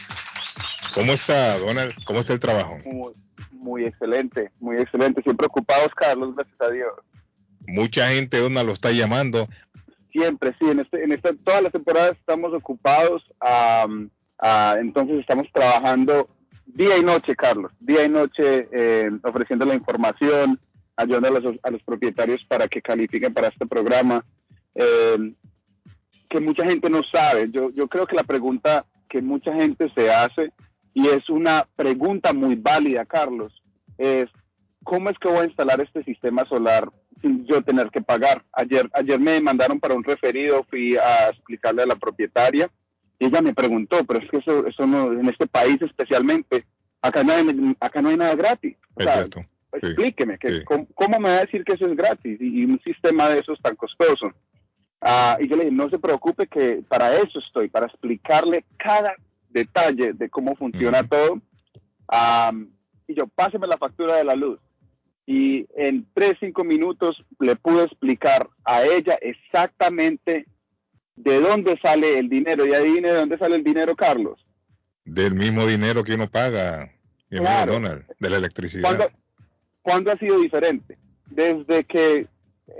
¿Cómo 0.95 1.13
está, 1.13 1.59
Donald? 1.59 1.95
¿Cómo 2.05 2.21
está 2.21 2.33
el 2.33 2.41
trabajo? 2.41 2.79
Muy, 2.85 3.13
excelente, 3.85 4.51
muy 4.61 4.77
excelente. 4.77 5.23
Siempre 5.23 5.47
ocupados, 5.47 5.89
Carlos, 5.95 6.35
gracias 6.35 6.61
a 6.61 6.71
Dios. 6.71 6.93
Mucha 7.67 8.09
gente, 8.09 8.39
Donald, 8.39 8.67
lo 8.67 8.73
está 8.73 8.93
llamando. 8.93 9.49
Siempre, 10.13 10.55
sí. 10.59 10.71
En, 10.71 10.81
este, 10.81 11.03
en 11.05 11.13
esta, 11.13 11.33
todas 11.45 11.63
las 11.63 11.73
temporadas 11.73 12.17
estamos 12.19 12.53
ocupados. 12.55 13.23
entonces 14.81 15.21
estamos 15.21 15.47
trabajando 15.53 16.29
día 16.67 16.99
y 16.99 17.03
noche, 17.03 17.35
Carlos, 17.35 17.73
día 17.81 18.05
y 18.05 18.09
noche 18.09 18.69
eh, 18.73 19.11
ofreciendo 19.23 19.65
la 19.65 19.75
información, 19.75 20.61
ayudando 20.97 21.29
a 21.29 21.41
los, 21.41 21.57
a 21.63 21.71
los, 21.71 21.83
propietarios 21.83 22.45
para 22.49 22.69
que 22.69 22.83
califiquen 22.83 23.33
para 23.33 23.49
este 23.49 23.67
programa, 23.67 24.25
eh, 24.75 25.35
que 26.29 26.41
mucha 26.41 26.67
gente 26.67 26.91
no 26.91 27.03
sabe. 27.13 27.51
Yo, 27.51 27.71
yo 27.71 27.89
creo 27.89 28.07
que 28.07 28.17
la 28.17 28.25
pregunta 28.25 28.85
que 29.09 29.23
mucha 29.23 29.55
gente 29.55 29.91
se 29.95 30.11
hace, 30.11 30.53
y 30.97 31.09
es 31.09 31.29
una 31.29 31.69
pregunta 31.77 32.33
muy 32.33 32.55
válida, 32.55 33.05
Carlos, 33.05 33.53
es, 33.99 34.31
¿cómo 34.83 35.11
es 35.11 35.19
que 35.19 35.29
voy 35.29 35.41
a 35.41 35.45
instalar 35.45 35.79
este 35.83 36.03
sistema 36.05 36.47
solar 36.49 36.89
sin 37.21 37.45
yo 37.45 37.61
tener 37.61 37.91
que 37.91 38.01
pagar? 38.01 38.43
Ayer, 38.51 38.89
ayer 38.95 39.21
me 39.21 39.39
mandaron 39.43 39.79
para 39.79 39.93
un 39.93 40.03
referido, 40.03 40.65
fui 40.71 40.97
a 40.97 41.29
explicarle 41.29 41.83
a 41.83 41.87
la 41.87 41.97
propietaria, 41.97 42.71
y 43.19 43.27
ella 43.27 43.43
me 43.43 43.53
preguntó, 43.53 44.07
pero 44.07 44.21
es 44.21 44.31
que 44.31 44.39
eso, 44.39 44.67
eso 44.67 44.87
no, 44.87 45.13
en 45.13 45.29
este 45.29 45.47
país 45.47 45.77
especialmente, 45.83 46.65
acá 47.03 47.23
no 47.23 47.35
hay, 47.35 47.77
acá 47.79 48.01
no 48.01 48.09
hay 48.09 48.17
nada 48.17 48.35
gratis. 48.35 48.79
O 48.95 49.03
sea, 49.03 49.27
explíqueme, 49.75 50.39
que, 50.39 50.65
¿cómo, 50.65 51.19
me 51.21 51.29
va 51.29 51.37
a 51.37 51.45
decir 51.45 51.63
que 51.63 51.75
eso 51.75 51.85
es 51.85 51.95
gratis 51.95 52.39
y, 52.41 52.65
un 52.65 52.81
sistema 52.83 53.29
de 53.29 53.41
esos 53.41 53.61
tan 53.61 53.77
costoso? 53.77 54.33
Ah, 55.03 55.37
y 55.39 55.47
yo 55.47 55.57
le 55.57 55.65
dije, 55.65 55.77
no 55.77 55.91
se 55.91 55.99
preocupe 55.99 56.47
que 56.47 56.83
para 56.89 57.15
eso 57.17 57.39
estoy, 57.39 57.69
para 57.69 57.85
explicarle 57.85 58.65
cada 58.79 59.15
detalle 59.57 60.13
de 60.13 60.29
cómo 60.29 60.55
funciona 60.57 61.07
todo. 61.07 61.41
y 63.09 63.15
yo, 63.15 63.27
páseme 63.29 63.67
la 63.67 63.79
factura 63.79 64.17
de 64.17 64.25
la 64.25 64.35
luz. 64.35 64.59
Y 65.27 65.67
en 65.77 66.07
tres, 66.15 66.35
cinco 66.39 66.63
minutos 66.63 67.25
le 67.41 67.57
pude 67.57 67.85
explicar 67.85 68.49
a 68.65 68.85
ella 68.85 69.19
exactamente 69.21 70.47
¿de 71.17 71.41
dónde 71.41 71.79
sale 71.83 72.19
el 72.19 72.29
dinero? 72.29 72.67
Y 72.67 72.75
adivine 72.75 73.09
de 73.09 73.15
dónde 73.15 73.39
sale 73.39 73.57
el 73.57 73.65
dinero, 73.65 73.97
Carlos. 73.97 74.47
Del 75.05 75.35
mismo 75.35 75.67
dinero 75.67 76.05
que 76.05 76.15
uno 76.15 76.31
paga, 76.31 76.93
Donald, 77.31 78.05
de 78.21 78.31
la 78.31 78.37
electricidad. 78.37 79.11
¿Cuándo, 79.83 80.13
ha 80.13 80.19
sido 80.19 80.41
diferente? 80.41 80.99
Desde 81.27 81.85
que 81.85 82.27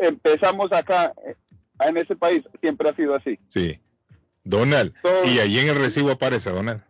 empezamos 0.01 0.73
acá 0.73 1.13
eh, 1.27 1.35
en 1.81 1.97
ese 1.97 2.17
país, 2.17 2.43
siempre 2.61 2.89
ha 2.89 2.97
sido 2.97 3.15
así. 3.15 3.39
Sí. 3.49 3.79
Donald, 4.47 4.95
y 5.25 5.41
ahí 5.41 5.59
en 5.59 5.69
el 5.69 5.77
recibo 5.77 6.13
aparece, 6.13 6.51
Donald. 6.51 6.83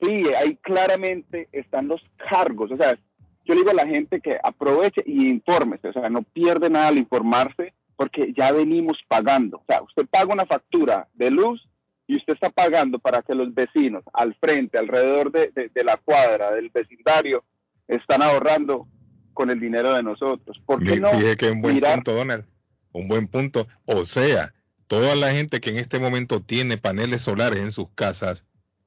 Sí, 0.00 0.24
ahí 0.34 0.56
claramente 0.56 1.48
están 1.52 1.88
los 1.88 2.00
cargos. 2.30 2.70
O 2.72 2.76
sea, 2.76 2.98
yo 3.44 3.54
le 3.54 3.60
digo 3.60 3.70
a 3.70 3.74
la 3.74 3.86
gente 3.86 4.20
que 4.20 4.38
aproveche 4.42 5.02
y 5.04 5.28
infórmese, 5.28 5.88
o 5.88 5.92
sea, 5.92 6.08
no 6.08 6.22
pierde 6.22 6.70
nada 6.70 6.88
al 6.88 6.98
informarse 6.98 7.74
porque 7.96 8.32
ya 8.36 8.52
venimos 8.52 8.96
pagando. 9.08 9.58
O 9.58 9.64
sea, 9.68 9.82
usted 9.82 10.06
paga 10.06 10.32
una 10.32 10.46
factura 10.46 11.08
de 11.14 11.30
luz 11.30 11.68
y 12.06 12.16
usted 12.16 12.32
está 12.32 12.48
pagando 12.48 12.98
para 12.98 13.20
que 13.20 13.34
los 13.34 13.52
vecinos 13.54 14.02
al 14.14 14.34
frente, 14.36 14.78
alrededor 14.78 15.30
de, 15.30 15.70
la 15.84 15.98
cuadra, 15.98 16.52
del 16.52 16.70
vecindario, 16.70 17.44
están 17.86 18.22
ahorrando 18.22 18.88
con 19.34 19.50
el 19.50 19.60
dinero 19.60 19.92
de 19.94 20.02
nosotros. 20.02 20.58
¿Por 20.64 20.82
qué 20.82 20.98
no? 20.98 21.10
Dije 21.12 21.36
que 21.36 21.50
un 21.50 21.60
buen 21.60 21.80
punto, 21.80 22.14
Donald. 22.14 22.46
Un 22.92 23.08
buen 23.08 23.28
punto. 23.28 23.66
O 23.84 24.06
sea, 24.06 24.54
toda 24.88 25.14
la 25.14 25.30
gente 25.30 25.60
que 25.60 25.70
en 25.70 25.78
este 25.78 25.98
momento 25.98 26.40
tiene 26.40 26.78
paneles 26.78 27.20
solares 27.20 27.60
en 27.60 27.70
sus 27.70 27.88
casas, 27.94 28.44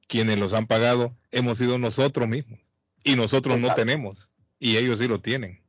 quienes 0.08 0.38
los 0.38 0.52
han 0.52 0.66
pagado, 0.66 1.16
hemos 1.30 1.58
sido 1.58 1.78
nosotros 1.78 2.28
mismos. 2.28 2.60
Y 3.04 3.16
nosotros 3.16 3.58
no 3.58 3.74
tenemos 3.74 4.30
y 4.58 4.76
ellos 4.76 4.98
sí 4.98 5.08
lo 5.08 5.20
tienen. 5.20 5.60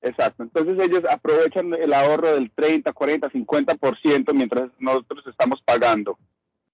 Exacto, 0.00 0.44
entonces 0.44 0.78
ellos 0.80 1.02
aprovechan 1.10 1.74
el 1.74 1.92
ahorro 1.92 2.34
del 2.34 2.50
30, 2.52 2.92
40, 2.92 3.30
50% 3.30 4.32
mientras 4.32 4.70
nosotros 4.78 5.24
estamos 5.26 5.60
pagando. 5.64 6.18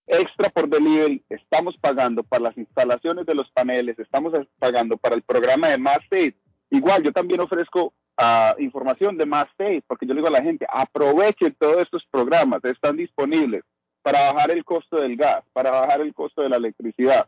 Extra 0.07 0.51
por 0.51 0.69
delivery, 0.69 1.25
estamos 1.31 1.77
pagando 1.81 2.23
para 2.23 2.45
las 2.45 2.59
instalaciones 2.59 3.25
de 3.25 3.35
los 3.35 3.51
paneles, 3.53 3.99
estamos 3.99 4.35
pagando 4.59 4.99
para 4.99 5.15
el 5.15 5.23
programa 5.23 5.69
de 5.69 5.77
State. 5.77 6.37
Igual, 6.71 7.03
yo 7.03 7.12
también 7.12 7.41
ofrezco 7.41 7.95
uh, 8.21 8.61
información 8.61 9.17
de 9.17 9.27
Mass 9.27 9.49
State, 9.53 9.85
porque 9.87 10.07
yo 10.07 10.15
le 10.15 10.21
digo 10.21 10.29
a 10.29 10.39
la 10.39 10.43
gente, 10.43 10.67
aprovechen 10.69 11.55
todos 11.59 11.83
estos 11.83 12.05
programas, 12.11 12.65
están 12.65 12.97
disponibles 12.97 13.62
para 14.03 14.33
bajar 14.33 14.51
el 14.51 14.65
costo 14.65 14.97
del 15.01 15.17
gas, 15.17 15.43
para 15.53 15.71
bajar 15.71 16.01
el 16.01 16.12
costo 16.12 16.43
de 16.43 16.49
la 16.49 16.57
electricidad. 16.57 17.27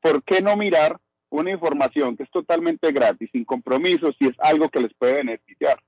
¿Por 0.00 0.22
qué 0.22 0.40
no 0.40 0.56
mirar 0.56 0.98
una 1.34 1.50
información 1.50 2.16
que 2.16 2.22
es 2.22 2.30
totalmente 2.30 2.92
gratis, 2.92 3.28
sin 3.32 3.44
compromiso, 3.44 4.12
si 4.18 4.28
es 4.28 4.36
algo 4.38 4.68
que 4.68 4.80
les 4.80 4.94
puede 4.94 5.14
beneficiar. 5.14 5.80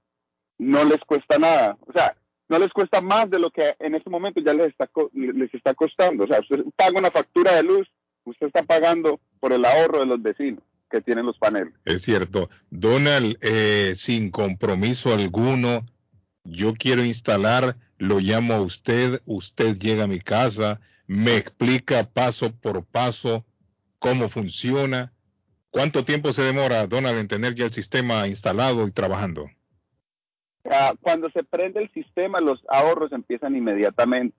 No 0.59 0.84
les 0.84 0.99
cuesta 1.01 1.38
nada. 1.38 1.78
O 1.86 1.92
sea, 1.92 2.16
no 2.49 2.59
les 2.59 2.72
cuesta 2.72 3.01
más 3.01 3.30
de 3.30 3.38
lo 3.38 3.51
que 3.51 3.76
en 3.78 3.94
este 3.94 4.11
momento 4.11 4.40
ya 4.40 4.53
les 4.53 4.68
está, 4.68 4.88
les 5.12 5.55
está 5.55 5.74
costando. 5.74 6.24
O 6.24 6.26
sea, 6.26 6.40
usted 6.40 6.64
paga 6.74 6.99
una 6.99 7.12
factura 7.12 7.55
de 7.55 7.62
luz, 7.62 7.88
usted 8.24 8.49
está 8.49 8.64
pagando 8.64 9.20
por 9.38 9.53
el 9.53 9.64
ahorro 9.64 10.01
de 10.01 10.07
los 10.07 10.20
vecinos 10.20 10.62
que 10.91 11.01
tienen 11.01 11.26
los 11.26 11.39
paneles. 11.39 11.74
Es 11.84 12.03
cierto. 12.03 12.49
Donald, 12.70 13.37
eh, 13.41 13.95
sin 13.97 14.30
compromiso 14.30 15.12
alguno, 15.12 15.84
yo 16.45 16.74
quiero 16.74 17.05
instalar, 17.05 17.76
lo 17.99 18.20
llamo 18.20 18.55
a 18.55 18.61
usted, 18.61 19.20
usted 19.24 19.76
llega 19.76 20.05
a 20.05 20.09
mi 20.09 20.20
casa, 20.20 20.80
me 21.07 21.37
explica 21.37 22.09
paso 22.09 22.53
por 22.53 22.84
paso 22.84 23.45
cómo 23.99 24.28
funciona 24.28 25.12
¿Cuánto 25.76 26.07
tiempo 26.07 26.32
se 26.32 26.41
demora, 26.41 26.87
Donald, 26.87 27.18
en 27.18 27.28
tener 27.28 27.55
ya 27.55 27.66
el 27.66 27.70
sistema 27.70 28.26
instalado 28.26 28.89
y 28.89 28.93
trabajando? 28.93 29.51
Ah, 30.64 30.95
cuando 31.03 31.28
se 31.28 31.45
prende 31.45 31.82
el 31.82 31.93
sistema, 31.93 32.41
los 32.41 32.64
ahorros 32.70 33.12
empiezan 33.12 33.55
inmediatamente. 33.55 34.34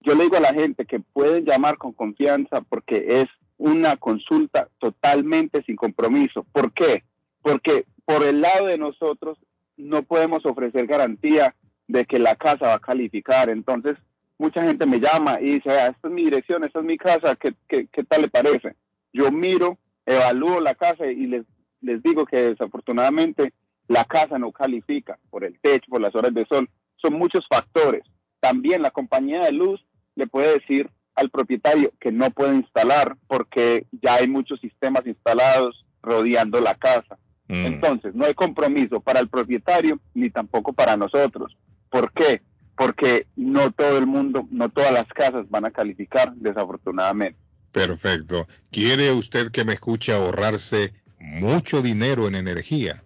Yo 0.00 0.14
le 0.14 0.24
digo 0.24 0.36
a 0.36 0.40
la 0.40 0.52
gente 0.52 0.84
que 0.84 1.00
pueden 1.00 1.46
llamar 1.46 1.78
con 1.78 1.94
confianza 1.94 2.60
porque 2.60 3.22
es 3.22 3.26
una 3.58 3.96
consulta 3.96 4.68
totalmente 4.78 5.62
sin 5.64 5.76
compromiso. 5.76 6.44
¿Por 6.52 6.72
qué? 6.72 7.04
Porque 7.42 7.86
por 8.04 8.24
el 8.24 8.40
lado 8.40 8.66
de 8.66 8.78
nosotros 8.78 9.38
no 9.76 10.02
podemos 10.02 10.44
ofrecer 10.46 10.86
garantía 10.86 11.54
de 11.88 12.04
que 12.04 12.18
la 12.18 12.36
casa 12.36 12.68
va 12.68 12.74
a 12.74 12.80
calificar. 12.80 13.48
Entonces, 13.48 13.96
mucha 14.38 14.62
gente 14.62 14.86
me 14.86 15.00
llama 15.00 15.40
y 15.40 15.54
dice, 15.54 15.70
ah, 15.70 15.88
esta 15.88 16.08
es 16.08 16.14
mi 16.14 16.24
dirección, 16.24 16.64
esta 16.64 16.80
es 16.80 16.84
mi 16.84 16.98
casa, 16.98 17.36
¿qué, 17.36 17.54
qué, 17.68 17.86
qué 17.86 18.04
tal 18.04 18.22
le 18.22 18.28
parece? 18.28 18.74
Yo 19.12 19.30
miro 19.30 19.78
evalúo 20.06 20.60
la 20.60 20.74
casa 20.74 21.06
y 21.06 21.26
les, 21.26 21.44
les 21.80 22.02
digo 22.02 22.24
que 22.24 22.36
desafortunadamente 22.36 23.52
la 23.88 24.04
casa 24.04 24.38
no 24.38 24.52
califica 24.52 25.18
por 25.30 25.44
el 25.44 25.58
techo, 25.60 25.90
por 25.90 26.00
las 26.00 26.14
horas 26.14 26.32
de 26.32 26.46
sol. 26.46 26.70
Son 26.96 27.14
muchos 27.14 27.46
factores. 27.48 28.02
También 28.40 28.82
la 28.82 28.90
compañía 28.90 29.40
de 29.40 29.52
luz 29.52 29.84
le 30.14 30.26
puede 30.26 30.54
decir 30.54 30.90
al 31.16 31.30
propietario 31.30 31.92
que 31.98 32.12
no 32.12 32.30
puede 32.30 32.56
instalar 32.56 33.16
porque 33.26 33.86
ya 34.02 34.16
hay 34.16 34.28
muchos 34.28 34.60
sistemas 34.60 35.06
instalados 35.06 35.84
rodeando 36.02 36.60
la 36.60 36.74
casa. 36.74 37.18
Mm. 37.48 37.66
Entonces, 37.66 38.14
no 38.14 38.26
hay 38.26 38.34
compromiso 38.34 39.00
para 39.00 39.20
el 39.20 39.28
propietario 39.28 39.98
ni 40.14 40.30
tampoco 40.30 40.72
para 40.72 40.96
nosotros. 40.96 41.56
¿Por 41.90 42.12
qué? 42.12 42.42
Porque 42.76 43.26
no 43.34 43.72
todo 43.72 43.98
el 43.98 44.06
mundo, 44.06 44.46
no 44.50 44.68
todas 44.68 44.92
las 44.92 45.06
casas 45.08 45.48
van 45.48 45.64
a 45.64 45.70
calificar, 45.70 46.34
desafortunadamente. 46.36 47.38
Perfecto. 47.72 48.46
¿Quiere 48.70 49.12
usted 49.12 49.50
que 49.50 49.64
me 49.64 49.74
escuche 49.74 50.12
ahorrarse 50.12 50.92
mucho 51.18 51.82
dinero 51.82 52.28
en 52.28 52.34
energía? 52.34 53.02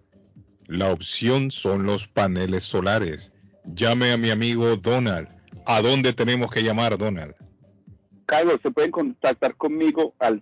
La 0.67 0.91
opción 0.91 1.51
son 1.51 1.85
los 1.85 2.07
paneles 2.07 2.63
solares. 2.63 3.33
Llame 3.65 4.11
a 4.11 4.17
mi 4.17 4.29
amigo 4.29 4.75
Donald. 4.75 5.27
¿A 5.65 5.81
dónde 5.81 6.13
tenemos 6.13 6.49
que 6.49 6.63
llamar, 6.63 6.97
Donald? 6.97 7.35
Carlos, 8.31 8.59
se 8.63 8.71
pueden 8.71 8.89
contactar 8.91 9.57
conmigo 9.57 10.15
al 10.17 10.41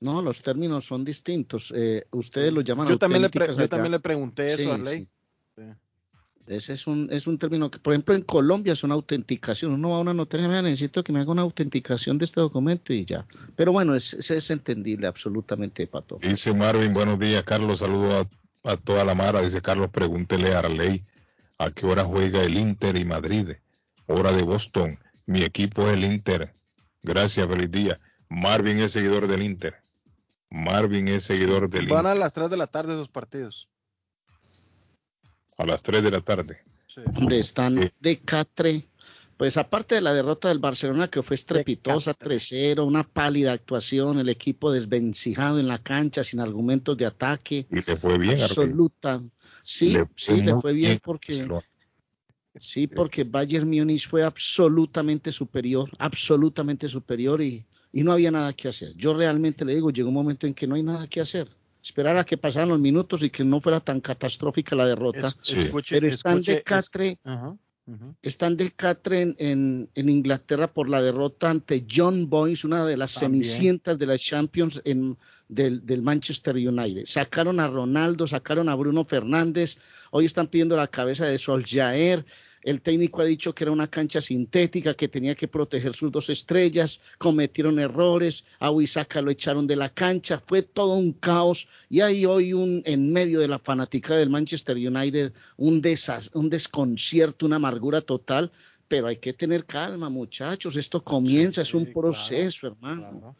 No, 0.00 0.22
los 0.22 0.42
términos 0.42 0.84
son 0.84 1.04
distintos. 1.04 1.72
Eh, 1.74 2.06
ustedes 2.10 2.52
lo 2.52 2.60
llaman. 2.60 2.88
Yo 2.88 2.98
también, 2.98 3.22
le, 3.22 3.30
yo 3.30 3.68
también 3.68 3.92
le 3.92 4.00
pregunté 4.00 4.52
eso 4.52 4.72
a 4.72 4.74
Arley. 4.74 5.08
Ese 6.46 6.72
es 6.72 6.86
un, 6.86 7.08
es 7.12 7.26
un 7.26 7.38
término 7.38 7.70
que, 7.70 7.78
por 7.78 7.92
ejemplo, 7.92 8.14
en 8.14 8.22
Colombia 8.22 8.72
es 8.72 8.82
una 8.82 8.94
autenticación. 8.94 9.72
Uno 9.72 9.90
va 9.90 9.96
a 9.96 10.00
una 10.00 10.14
notaria, 10.14 10.48
necesito 10.62 11.04
que 11.04 11.12
me 11.12 11.20
haga 11.20 11.32
una 11.32 11.42
autenticación 11.42 12.16
de 12.16 12.24
este 12.24 12.40
documento 12.40 12.92
y 12.92 13.04
ya. 13.04 13.26
Pero 13.54 13.72
bueno, 13.72 13.94
es, 13.94 14.14
es, 14.14 14.50
entendible 14.50 15.06
absolutamente, 15.06 15.86
Pato. 15.86 16.18
Dice 16.22 16.54
Marvin, 16.54 16.94
buenos 16.94 17.18
días, 17.18 17.42
Carlos. 17.44 17.80
Saludo 17.80 18.20
a 18.20 18.28
a 18.64 18.76
toda 18.76 19.04
la 19.04 19.14
mara, 19.14 19.40
dice 19.40 19.62
Carlos, 19.62 19.90
pregúntele 19.90 20.52
a 20.52 20.60
Arley 20.60 21.04
a 21.58 21.70
qué 21.70 21.86
hora 21.86 22.04
juega 22.04 22.42
el 22.42 22.56
Inter 22.56 22.96
y 22.96 23.04
Madrid. 23.04 23.50
Hora 24.08 24.32
de 24.32 24.42
Boston. 24.42 24.98
Mi 25.26 25.42
equipo 25.42 25.86
es 25.86 25.94
el 25.94 26.04
Inter. 26.04 26.52
Gracias, 27.02 27.46
feliz 27.46 27.70
día. 27.70 28.00
Marvin 28.28 28.78
es 28.78 28.92
seguidor 28.92 29.28
del 29.28 29.42
Inter. 29.42 29.76
Marvin 30.50 31.08
es 31.08 31.24
seguidor 31.24 31.68
del 31.68 31.86
Van 31.86 32.06
a 32.06 32.14
las 32.14 32.32
3 32.32 32.48
de 32.48 32.56
la 32.56 32.66
tarde 32.66 32.94
esos 32.94 33.08
partidos. 33.08 33.68
A 35.58 35.66
las 35.66 35.82
3 35.82 36.02
de 36.02 36.10
la 36.10 36.20
tarde. 36.20 36.62
Hombre, 37.16 37.38
están 37.38 37.92
de 38.00 38.18
catre. 38.20 38.88
Pues 39.36 39.56
aparte 39.56 39.94
de 39.94 40.00
la 40.00 40.14
derrota 40.14 40.48
del 40.48 40.58
Barcelona 40.58 41.08
que 41.08 41.22
fue 41.22 41.34
estrepitosa, 41.34 42.12
3-0, 42.12 42.84
una 42.84 43.04
pálida 43.04 43.52
actuación, 43.52 44.18
el 44.18 44.30
equipo 44.30 44.72
desvencijado 44.72 45.60
en 45.60 45.68
la 45.68 45.78
cancha, 45.78 46.24
sin 46.24 46.40
argumentos 46.40 46.96
de 46.96 47.06
ataque. 47.06 47.66
Y 47.70 47.82
le 47.82 47.96
fue 47.96 48.18
bien. 48.18 48.40
Absoluta. 48.40 49.20
Sí, 49.62 49.96
sí, 50.16 50.40
le 50.40 50.54
fue 50.56 50.72
bien 50.72 50.98
porque 51.04 51.46
Sí, 52.56 52.86
porque 52.86 53.24
Bayern 53.24 53.68
Múnich 53.68 54.08
fue 54.08 54.24
absolutamente 54.24 55.32
superior, 55.32 55.90
absolutamente 55.98 56.88
superior 56.88 57.40
y, 57.42 57.64
no 57.92 58.12
había 58.12 58.30
nada 58.30 58.52
que 58.52 58.68
hacer. 58.68 58.94
Yo 58.96 59.14
realmente 59.14 59.64
le 59.64 59.74
digo, 59.74 59.90
llegó 59.90 60.08
un 60.08 60.14
momento 60.14 60.46
en 60.46 60.54
que 60.54 60.66
no 60.66 60.76
hay 60.76 60.82
nada 60.82 61.06
que 61.08 61.20
hacer. 61.20 61.48
Esperar 61.82 62.16
a 62.16 62.24
que 62.24 62.36
pasaran 62.36 62.68
los 62.68 62.78
minutos 62.78 63.22
y 63.22 63.30
que 63.30 63.44
no 63.44 63.60
fuera 63.60 63.80
tan 63.80 64.00
catastrófica 64.00 64.76
la 64.76 64.86
derrota. 64.86 65.34
pero 65.88 66.06
están 66.06 66.42
de 66.42 66.62
catre, 66.62 67.18
están 68.22 68.56
de 68.56 68.70
catre 68.70 69.34
en, 69.38 69.88
Inglaterra 69.94 70.72
por 70.72 70.88
la 70.88 71.00
derrota 71.00 71.50
ante 71.50 71.86
John 71.90 72.28
Boyce, 72.28 72.66
una 72.66 72.84
de 72.84 72.96
las 72.96 73.12
cenicientas 73.12 73.98
de 73.98 74.06
las 74.06 74.20
Champions 74.20 74.82
en, 74.84 75.16
del, 75.48 75.84
del, 75.86 76.02
Manchester 76.02 76.56
United. 76.56 77.06
Sacaron 77.06 77.60
a 77.60 77.68
Ronaldo, 77.68 78.26
sacaron 78.26 78.68
a 78.68 78.74
Bruno 78.74 79.04
Fernández, 79.04 79.78
hoy 80.10 80.26
están 80.26 80.48
pidiendo 80.48 80.76
la 80.76 80.88
cabeza 80.88 81.26
de 81.26 81.38
Soljaer. 81.38 82.24
El 82.62 82.80
técnico 82.80 83.22
ha 83.22 83.24
dicho 83.24 83.54
que 83.54 83.64
era 83.64 83.70
una 83.70 83.88
cancha 83.88 84.20
sintética, 84.20 84.94
que 84.94 85.08
tenía 85.08 85.34
que 85.34 85.48
proteger 85.48 85.94
sus 85.94 86.10
dos 86.10 86.28
estrellas, 86.28 87.00
cometieron 87.18 87.78
errores, 87.78 88.44
a 88.58 88.70
Huizaca 88.70 89.22
lo 89.22 89.30
echaron 89.30 89.66
de 89.66 89.76
la 89.76 89.88
cancha, 89.90 90.42
fue 90.44 90.62
todo 90.62 90.94
un 90.94 91.12
caos 91.12 91.68
y 91.88 92.00
hay 92.00 92.26
hoy 92.26 92.52
un, 92.52 92.82
en 92.84 93.12
medio 93.12 93.40
de 93.40 93.48
la 93.48 93.58
fanática 93.58 94.16
del 94.16 94.30
Manchester 94.30 94.76
United 94.76 95.32
un, 95.56 95.82
un 96.34 96.50
desconcierto, 96.50 97.46
una 97.46 97.56
amargura 97.56 98.00
total, 98.00 98.50
pero 98.88 99.06
hay 99.06 99.16
que 99.16 99.32
tener 99.32 99.64
calma 99.64 100.08
muchachos, 100.08 100.76
esto 100.76 101.02
comienza, 101.04 101.62
es 101.62 101.74
un 101.74 101.92
proceso 101.92 102.66
hermano. 102.66 103.36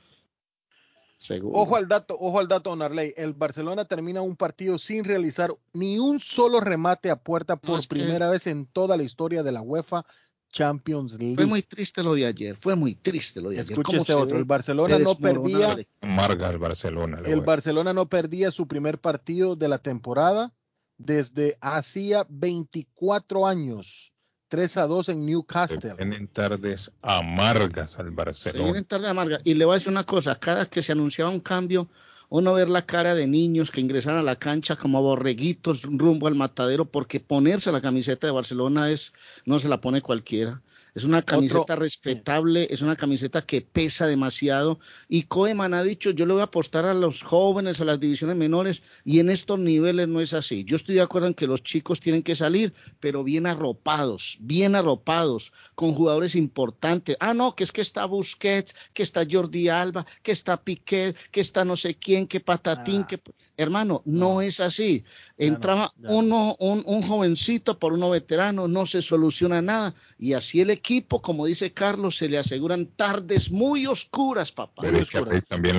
Ojo 1.52 1.76
al 1.76 1.88
dato, 1.88 2.16
ojo 2.18 2.38
al 2.38 2.48
dato, 2.48 2.70
Don 2.70 2.82
Arley. 2.82 3.12
El 3.16 3.32
Barcelona 3.32 3.84
termina 3.84 4.22
un 4.22 4.36
partido 4.36 4.78
sin 4.78 5.04
realizar 5.04 5.54
ni 5.72 5.98
un 5.98 6.20
solo 6.20 6.60
remate 6.60 7.10
a 7.10 7.16
puerta 7.16 7.56
por 7.56 7.86
primera 7.88 8.30
vez 8.30 8.46
en 8.46 8.66
toda 8.66 8.96
la 8.96 9.02
historia 9.02 9.42
de 9.42 9.52
la 9.52 9.60
UEFA 9.60 10.06
Champions 10.50 11.14
League. 11.18 11.34
Fue 11.34 11.46
muy 11.46 11.62
triste 11.62 12.02
lo 12.02 12.14
de 12.14 12.26
ayer, 12.26 12.56
fue 12.56 12.76
muy 12.76 12.94
triste 12.94 13.40
lo 13.40 13.50
de 13.50 13.60
ayer. 13.60 13.72
Escuche 13.72 13.98
este 13.98 14.14
otro, 14.14 14.38
el 14.38 14.44
Barcelona 14.44 14.98
no 14.98 15.14
perdía. 15.16 15.76
Marga 16.02 16.50
el 16.50 16.58
Barcelona. 16.58 17.20
El 17.24 17.40
Barcelona 17.40 17.92
no 17.92 18.08
perdía 18.08 18.50
su 18.50 18.66
primer 18.66 18.98
partido 18.98 19.56
de 19.56 19.68
la 19.68 19.78
temporada 19.78 20.52
desde 20.96 21.56
hacía 21.60 22.26
24 22.28 23.46
años. 23.46 24.12
3 24.48 24.76
a 24.78 24.86
2 24.86 25.08
en 25.10 25.26
Newcastle. 25.26 25.94
vienen 25.96 26.28
tardes 26.28 26.90
amargas 27.02 27.98
al 27.98 28.10
Barcelona. 28.10 28.64
vienen 28.64 28.84
tardes 28.84 29.10
amargas. 29.10 29.40
Y 29.44 29.54
le 29.54 29.64
voy 29.64 29.74
a 29.74 29.76
decir 29.76 29.92
una 29.92 30.04
cosa, 30.04 30.38
cada 30.38 30.66
que 30.66 30.82
se 30.82 30.92
anunciaba 30.92 31.30
un 31.30 31.40
cambio, 31.40 31.88
uno 32.30 32.54
ver 32.54 32.68
la 32.68 32.84
cara 32.84 33.14
de 33.14 33.26
niños 33.26 33.70
que 33.70 33.80
ingresan 33.80 34.16
a 34.16 34.22
la 34.22 34.36
cancha 34.36 34.76
como 34.76 35.02
borreguitos 35.02 35.82
rumbo 35.82 36.26
al 36.26 36.34
matadero, 36.34 36.84
porque 36.86 37.20
ponerse 37.20 37.72
la 37.72 37.80
camiseta 37.80 38.26
de 38.26 38.32
Barcelona 38.32 38.90
es, 38.90 39.12
no 39.44 39.58
se 39.58 39.68
la 39.68 39.80
pone 39.80 40.00
cualquiera. 40.00 40.60
Es 40.98 41.04
una 41.04 41.22
camiseta 41.22 41.76
respetable, 41.76 42.66
es 42.70 42.82
una 42.82 42.96
camiseta 42.96 43.42
que 43.42 43.60
pesa 43.60 44.08
demasiado. 44.08 44.80
Y 45.08 45.22
Koeman 45.22 45.72
ha 45.72 45.84
dicho, 45.84 46.10
yo 46.10 46.26
le 46.26 46.32
voy 46.32 46.40
a 46.40 46.46
apostar 46.46 46.86
a 46.86 46.92
los 46.92 47.22
jóvenes, 47.22 47.80
a 47.80 47.84
las 47.84 48.00
divisiones 48.00 48.36
menores, 48.36 48.82
y 49.04 49.20
en 49.20 49.30
estos 49.30 49.60
niveles 49.60 50.08
no 50.08 50.20
es 50.20 50.34
así. 50.34 50.64
Yo 50.64 50.74
estoy 50.74 50.96
de 50.96 51.02
acuerdo 51.02 51.28
en 51.28 51.34
que 51.34 51.46
los 51.46 51.62
chicos 51.62 52.00
tienen 52.00 52.24
que 52.24 52.34
salir, 52.34 52.74
pero 52.98 53.22
bien 53.22 53.46
arropados, 53.46 54.38
bien 54.40 54.74
arropados, 54.74 55.52
con 55.76 55.92
jugadores 55.92 56.34
importantes. 56.34 57.16
Ah, 57.20 57.32
no, 57.32 57.54
que 57.54 57.62
es 57.62 57.70
que 57.70 57.80
está 57.80 58.04
Busquets, 58.04 58.74
que 58.92 59.04
está 59.04 59.24
Jordi 59.30 59.68
Alba, 59.68 60.04
que 60.24 60.32
está 60.32 60.60
Piquet, 60.60 61.16
que 61.30 61.40
está 61.40 61.64
no 61.64 61.76
sé 61.76 61.94
quién, 61.94 62.26
que 62.26 62.40
Patatín, 62.40 63.02
ah. 63.02 63.06
que... 63.06 63.20
Hermano, 63.56 64.02
no, 64.04 64.40
es 64.40 64.58
así. 64.58 65.04
Entraba 65.36 65.92
uno, 66.08 66.56
un, 66.58 66.82
un 66.86 67.02
jovencito 67.02 67.78
por 67.78 67.92
uno 67.92 68.10
veterano, 68.10 68.66
no 68.66 68.84
se 68.84 69.00
soluciona 69.00 69.62
nada. 69.62 69.94
Y 70.18 70.32
así 70.32 70.60
el 70.60 70.70
equipo, 70.70 70.87
como 71.22 71.46
dice 71.46 71.72
Carlos, 71.72 72.16
se 72.16 72.28
le 72.28 72.38
aseguran 72.38 72.86
tardes 72.86 73.50
muy 73.50 73.86
oscuras, 73.86 74.52
papá. 74.52 74.82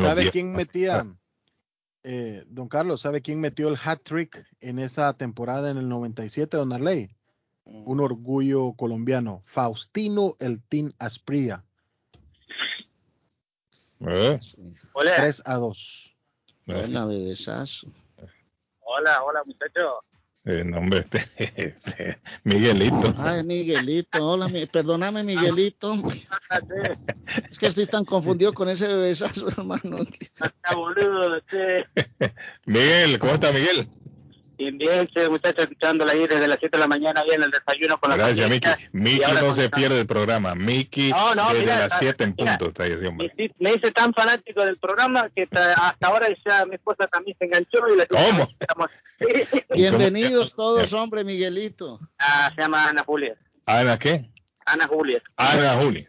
¿Sabe 0.02 0.30
quién 0.32 0.54
metía, 0.54 1.06
eh, 2.04 2.44
don 2.48 2.68
Carlos, 2.68 3.02
sabe 3.02 3.22
quién 3.22 3.40
metió 3.40 3.70
el 3.70 3.78
hat 3.84 4.02
trick 4.04 4.46
en 4.62 4.80
esa 4.80 5.14
temporada 5.14 5.72
en 5.72 5.78
el 5.78 5.90
97, 5.90 6.58
don 6.58 6.74
Arley? 6.74 7.10
Un 7.66 7.98
mm. 7.98 8.02
orgullo 8.02 8.74
colombiano, 8.74 9.44
Faustino 9.46 10.36
El 10.40 10.62
Tin 10.62 10.94
Aspría. 10.98 11.64
Eh. 14.02 14.40
3 14.94 15.44
a 15.46 15.56
2. 15.56 16.16
Hola, 16.68 17.06
bebesazo. 17.06 17.88
Hola, 18.82 19.24
hola, 19.24 19.42
muchachos. 19.46 19.94
Eh, 20.50 20.64
nombre, 20.64 21.02
este, 21.02 21.24
este, 21.56 22.20
Miguelito. 22.44 23.14
Ay, 23.20 23.44
Miguelito, 23.44 24.32
hola, 24.32 24.50
perdóname, 24.72 25.24
Miguelito. 25.24 25.94
es 27.52 27.60
que 27.60 27.68
estoy 27.68 27.86
tan 27.86 28.04
confundido 28.04 28.52
con 28.52 28.68
ese 28.68 28.88
bebesazo, 28.88 29.50
hermano. 29.50 29.96
Miguel, 32.66 33.20
¿cómo 33.20 33.34
está, 33.34 33.52
Miguel? 33.52 33.88
Bien, 34.60 34.78
bien, 34.78 35.10
muchachos, 35.30 35.64
escuchándola 35.64 36.12
ahí 36.12 36.28
desde 36.28 36.46
las 36.46 36.60
7 36.60 36.76
de 36.76 36.82
la 36.82 36.88
mañana, 36.88 37.24
bien 37.24 37.42
el 37.42 37.50
desayuno 37.50 37.98
con 37.98 38.10
la 38.10 38.18
Gracias, 38.18 38.50
Miki. 38.50 38.68
Miki 38.92 39.32
no 39.42 39.54
se 39.54 39.70
pierde 39.70 40.02
el 40.02 40.06
programa. 40.06 40.54
Miki 40.54 41.14
desde 41.54 41.66
las 41.66 41.98
7 41.98 42.26
en 42.26 42.36
punto 42.36 42.68
está 42.68 42.84
ahí, 42.84 42.94
hombre. 43.06 43.32
Me, 43.58 43.74
hice 43.76 43.92
tan 43.92 44.14
fanático 44.14 44.66
del 44.66 44.78
programa 44.78 45.30
que 45.34 45.48
hasta 45.50 46.08
ahora 46.08 46.28
ya 46.46 46.66
mi 46.66 46.76
esposa 46.76 47.08
también 47.08 47.38
se 47.40 47.46
enganchó. 47.46 47.88
y 47.88 47.96
la 47.96 48.06
¿Cómo? 48.08 48.50
Bienvenidos 49.74 50.54
todos, 50.54 50.92
hombre, 50.92 51.24
Miguelito. 51.24 52.02
Ah, 52.18 52.52
se 52.54 52.62
llama 52.62 52.90
Ana 52.90 53.04
Julia. 53.06 53.38
¿Ana 53.66 53.98
qué? 53.98 54.30
Ana 54.66 54.88
Julia. 54.88 55.22
Ana 55.38 55.76
Julia. 55.76 56.06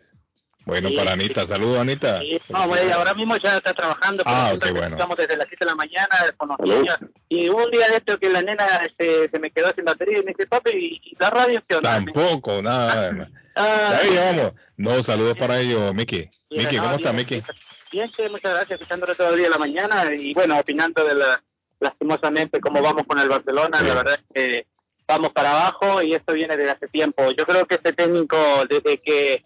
Bueno, 0.67 0.91
para 0.95 1.13
Anita, 1.13 1.47
saludos 1.47 1.79
Anita. 1.79 2.21
Sí, 2.21 2.41
no, 2.49 2.59
ahora 2.59 3.15
mismo 3.15 3.37
ya 3.39 3.57
está 3.57 3.73
trabajando, 3.73 4.23
ah, 4.27 4.53
qué 4.63 4.71
bueno. 4.71 4.97
estamos 4.97 5.17
desde 5.17 5.37
las 5.37 5.49
7 5.49 5.65
de 5.65 5.71
la 5.71 5.75
mañana 5.75 6.09
con 6.37 6.49
los 6.49 6.59
niños. 6.61 6.97
Y 7.29 7.49
un 7.49 7.71
día 7.71 7.89
de 7.89 7.97
esto 7.97 8.19
que 8.19 8.29
la 8.29 8.43
nena 8.43 8.67
este, 8.87 9.29
se 9.29 9.39
me 9.39 9.51
quedó 9.51 9.73
sin 9.75 9.85
batería 9.85 10.19
y 10.19 10.23
me 10.23 10.33
dice, 10.33 10.47
papi, 10.47 10.71
¿y 11.03 11.17
la 11.19 11.31
radio 11.31 11.63
qué 11.67 11.77
onda? 11.77 11.95
Tampoco, 11.95 12.63
nada. 12.63 13.29
ah, 13.57 13.99
Ahí 14.03 14.17
vamos. 14.17 14.53
No, 14.77 15.03
saludos 15.03 15.37
para 15.37 15.61
ellos, 15.61 15.95
Miki. 15.95 16.29
Miki, 16.51 16.77
¿cómo 16.79 16.97
está, 16.97 17.13
Miki? 17.13 17.43
Bien, 17.91 18.09
sí, 18.15 18.23
muchas 18.31 18.55
gracias, 18.55 18.81
escuchándolo 18.81 19.15
todo 19.15 19.31
el 19.31 19.37
día 19.37 19.47
de 19.47 19.51
la 19.51 19.59
mañana 19.59 20.15
y 20.15 20.33
bueno, 20.33 20.59
opinando 20.59 21.03
de 21.05 21.15
la, 21.17 21.43
lastimosamente 21.81 22.61
cómo 22.61 22.81
vamos 22.81 23.05
con 23.07 23.19
el 23.19 23.29
Barcelona, 23.29 23.81
la 23.83 23.95
verdad 23.95 24.15
es 24.15 24.25
que 24.33 24.67
vamos 25.09 25.33
para 25.33 25.51
abajo 25.51 26.01
y 26.01 26.15
esto 26.15 26.35
viene 26.35 26.57
desde 26.57 26.71
hace 26.71 26.87
tiempo. 26.87 27.33
Yo 27.33 27.45
creo 27.45 27.67
que 27.67 27.75
este 27.75 27.93
técnico, 27.93 28.37
desde 28.69 28.99
que 28.99 29.43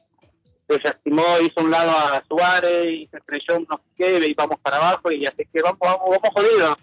desestimó, 0.69 1.23
hizo 1.43 1.61
un 1.61 1.71
lado 1.71 1.91
a 1.91 2.23
Suárez 2.29 2.87
y 2.87 3.07
se 3.09 3.19
estrelló 3.19 3.61
no 3.69 3.77
sé 3.77 3.85
qué, 3.97 4.27
y 4.27 4.35
vamos 4.35 4.59
para 4.61 4.77
abajo, 4.79 5.11
y 5.11 5.27
así 5.27 5.47
que 5.53 5.63
vamos, 5.63 5.79
vamos, 5.81 6.03
vamos 6.03 6.31
jodidos. 6.33 6.77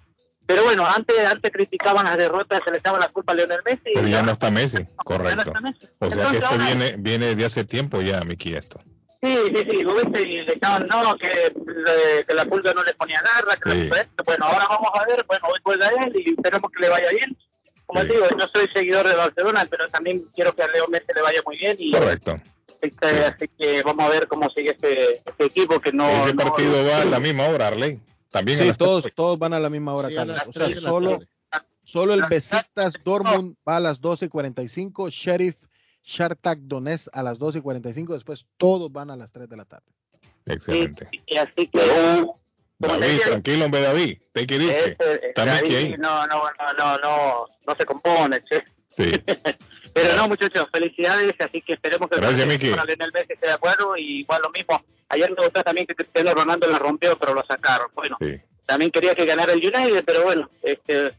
Pero 0.45 0.63
bueno, 0.63 0.85
antes, 0.85 1.17
antes 1.25 1.51
criticaban 1.51 2.05
las 2.05 2.17
derrotas, 2.17 2.61
se 2.65 2.71
le 2.71 2.79
echaba 2.79 2.99
la 2.99 3.07
culpa 3.07 3.31
a 3.31 3.35
Lionel 3.35 3.61
Messi. 3.63 3.91
Pero 3.93 4.07
ya 4.07 4.21
no 4.21 4.33
está 4.33 4.51
Messi, 4.51 4.85
correcto. 4.97 5.53
O 5.99 6.09
sea 6.09 6.29
que 6.29 6.37
esto 6.37 6.57
viene, 6.57 6.95
viene 6.97 7.35
de 7.35 7.45
hace 7.45 7.63
tiempo 7.63 8.01
ya, 8.01 8.21
Miki, 8.21 8.53
esto. 8.53 8.81
Sí, 9.23 9.37
sí, 9.55 9.67
sí, 9.69 9.83
lo 9.83 9.93
viste 9.93 10.23
y 10.23 10.41
le 10.41 10.53
estaban, 10.53 10.87
no, 10.87 11.15
que, 11.15 11.53
que 12.27 12.33
la 12.33 12.43
pulga 12.45 12.73
no 12.73 12.83
le 12.83 12.93
ponía 12.95 13.21
garra, 13.21 13.55
que 13.55 13.87
bueno, 14.25 14.45
ahora 14.45 14.65
vamos 14.67 14.89
a 14.95 15.05
ver, 15.05 15.23
bueno, 15.27 15.47
hoy 15.47 15.59
juega 15.63 15.89
él 15.89 16.11
y 16.15 16.31
esperemos 16.31 16.71
que 16.71 16.81
le 16.81 16.89
vaya 16.89 17.09
bien. 17.11 17.37
Como 17.85 18.03
digo, 18.03 18.25
yo 18.39 18.47
soy 18.47 18.67
seguidor 18.73 19.07
de 19.07 19.15
Barcelona, 19.15 19.67
pero 19.69 19.87
también 19.89 20.23
quiero 20.33 20.55
que 20.55 20.63
a 20.63 20.67
Leo 20.69 20.87
Messi 20.87 21.07
le 21.13 21.21
vaya 21.21 21.41
muy 21.45 21.57
bien. 21.57 21.75
Y, 21.77 21.91
Correcto. 21.91 22.41
Este, 22.81 23.25
así 23.25 23.47
que 23.47 23.83
vamos 23.83 24.05
a 24.05 24.09
ver 24.09 24.27
cómo 24.27 24.49
sigue 24.49 24.71
este, 24.71 25.13
este 25.15 25.45
equipo 25.45 25.79
que 25.79 25.91
no. 25.91 26.09
Ese 26.25 26.33
partido 26.33 26.83
va 26.85 27.01
a 27.03 27.05
la 27.05 27.19
misma 27.19 27.47
hora, 27.47 27.67
Arley. 27.67 27.99
También 28.31 28.59
sí, 28.59 28.71
todos, 28.77 29.05
todos 29.13 29.37
van 29.37 29.53
a 29.53 29.59
la 29.59 29.69
misma 29.69 29.93
hora, 29.93 30.09
Carlos. 30.13 30.39
O 30.47 30.51
sea, 30.51 30.73
solo, 30.79 31.19
solo 31.83 32.13
el 32.13 32.23
Besiktas 32.29 32.93
Dortmund 33.03 33.55
va 33.67 33.77
a 33.77 33.79
las 33.79 34.01
12.45, 34.01 35.09
Sheriff 35.09 35.55
Shartak 36.03 36.59
Donetsk 36.59 37.09
a 37.13 37.23
las 37.23 37.37
12.45, 37.37 38.13
después 38.13 38.45
todos 38.57 38.91
van 38.91 39.11
a 39.11 39.15
las 39.15 39.31
3 39.31 39.47
de 39.49 39.57
la 39.57 39.65
tarde. 39.65 39.91
Excelente. 40.45 41.07
Y, 41.27 41.37
así 41.37 41.67
que. 41.67 42.25
David, 42.79 43.19
tranquilo, 43.23 43.65
hombre, 43.65 43.81
David. 43.81 44.17
Te 44.31 44.47
que 44.47 44.97
También 45.35 45.63
que 45.63 45.97
No, 45.99 46.25
no, 46.25 46.43
no, 46.43 46.73
no, 46.77 46.97
no, 46.97 47.45
no 47.67 47.75
se 47.75 47.85
compone, 47.85 48.41
che. 48.43 48.63
Sí. 48.95 49.11
Pero 49.93 50.15
no, 50.15 50.27
muchachos, 50.27 50.67
felicidades, 50.71 51.33
así 51.39 51.61
que 51.61 51.73
esperemos 51.73 52.09
que 52.09 52.17
Gracias, 52.17 52.39
el 52.39 52.47
Miki. 52.47 52.67
Lionel 52.67 53.11
Messi 53.13 53.33
esté 53.33 53.47
de 53.47 53.53
acuerdo 53.53 53.95
y 53.97 54.21
igual 54.21 54.41
lo 54.41 54.49
mismo. 54.51 54.81
Ayer 55.09 55.29
me 55.29 55.43
gustó 55.43 55.63
también 55.63 55.85
que 55.87 55.95
Cristiano 55.95 56.33
Ronaldo 56.33 56.67
la 56.69 56.79
rompió, 56.79 57.17
pero 57.17 57.33
lo 57.33 57.43
sacaron. 57.45 57.87
Bueno, 57.93 58.17
Sí. 58.21 58.39
también 58.65 58.91
quería 58.91 59.13
que 59.15 59.25
ganara 59.25 59.51
el 59.53 59.59
United, 59.59 60.03
pero 60.05 60.23
bueno, 60.23 60.49
este 60.63 61.11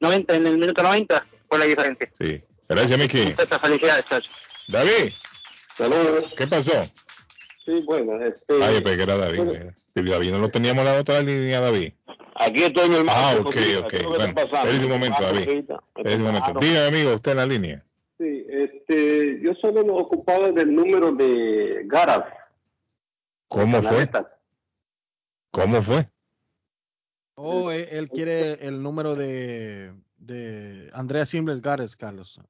90 0.00 0.34
en 0.36 0.46
el 0.46 0.58
minuto 0.58 0.82
90 0.82 1.24
fue 1.48 1.58
la 1.58 1.64
diferencia. 1.64 2.10
Sí. 2.18 2.42
Gracias, 2.68 2.98
Miki. 2.98 3.22
Muchachos, 3.26 3.58
felicidades, 3.60 4.04
muchachos. 4.04 4.30
David, 4.68 5.12
Saludos. 5.76 6.24
¿qué 6.36 6.46
pasó? 6.46 6.90
Sí, 7.64 7.82
bueno, 7.86 8.12
este, 8.24 8.54
Ay, 8.62 8.80
pues 8.80 8.96
que 8.96 9.02
era 9.02 9.16
David. 9.16 9.40
mira. 9.40 9.74
Si 9.94 10.02
David 10.02 10.30
no 10.32 10.38
lo 10.38 10.50
teníamos 10.50 10.84
en 10.86 10.92
la 10.92 11.00
otra 11.00 11.20
línea, 11.22 11.60
David. 11.60 11.92
aquí 12.34 12.64
estoy, 12.64 12.88
mi 12.88 12.96
hermano. 12.96 13.18
Ah, 13.18 13.34
ok, 13.40 13.46
ok. 13.46 13.52
¿qué 13.88 13.96
es 13.98 14.04
Bueno, 14.04 14.24
espérese 14.26 14.84
un 14.84 14.90
momento, 14.90 15.16
Ah, 15.20 15.24
David. 15.32 15.48
Espérese 15.96 16.16
un 16.16 16.22
momento. 16.22 16.52
Dígame, 16.60 16.86
amigo, 16.86 17.14
usted 17.14 17.30
en 17.32 17.36
la 17.38 17.46
línea. 17.46 17.84
Sí, 18.18 18.44
este, 18.48 19.40
yo 19.40 19.54
solo 19.54 19.84
me 19.84 19.92
ocupaba 19.92 20.50
del 20.50 20.74
número 20.74 21.12
de 21.12 21.82
Garas. 21.86 22.24
¿Cómo 23.48 23.80
fue? 23.82 24.10
¿Cómo 25.52 25.82
fue? 25.82 26.08
Oh, 27.36 27.70
él, 27.70 27.86
él 27.92 28.08
quiere 28.08 28.66
el 28.66 28.82
número 28.82 29.14
de, 29.14 29.94
de 30.16 30.90
Andrea 30.92 31.24
Simbles 31.24 31.62
Gares, 31.62 31.96
Carlos. 31.96 32.40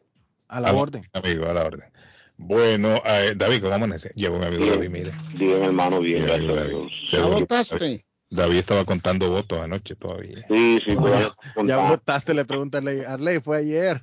A 0.48 0.60
la 0.60 0.70
Ah, 0.70 0.74
orden. 0.74 1.06
Amigo, 1.12 1.46
a 1.46 1.52
la 1.54 1.64
orden. 1.66 1.92
Bueno, 2.36 2.94
eh, 3.04 3.34
David, 3.36 3.60
¿cómo 3.60 3.74
amanece? 3.74 4.10
Llevo 4.14 4.38
mi 4.38 4.46
amigo 4.46 4.62
Bien. 4.62 4.74
David, 4.76 4.90
mire. 4.90 5.12
Bien, 5.34 5.62
hermano, 5.62 6.00
bien, 6.00 6.30
amigo 6.30 6.48
gracias 6.48 7.12
a 7.12 7.16
¿Ya 7.16 7.26
votaste? 7.26 8.06
David 8.30 8.58
estaba 8.58 8.84
contando 8.84 9.28
votos 9.28 9.58
anoche 9.60 9.96
todavía. 9.96 10.44
Sí, 10.48 10.78
sí, 10.86 10.94
Oh, 10.96 11.02
todavía 11.02 11.20
ya, 11.20 11.48
estamos 11.48 11.68
ya 11.68 11.76
votaste, 11.90 12.32
le 12.34 12.44
pregunta 12.44 12.78
a 12.78 12.80
Arley. 12.80 13.00
Arley, 13.04 13.40
fue 13.40 13.58
ayer. 13.58 14.00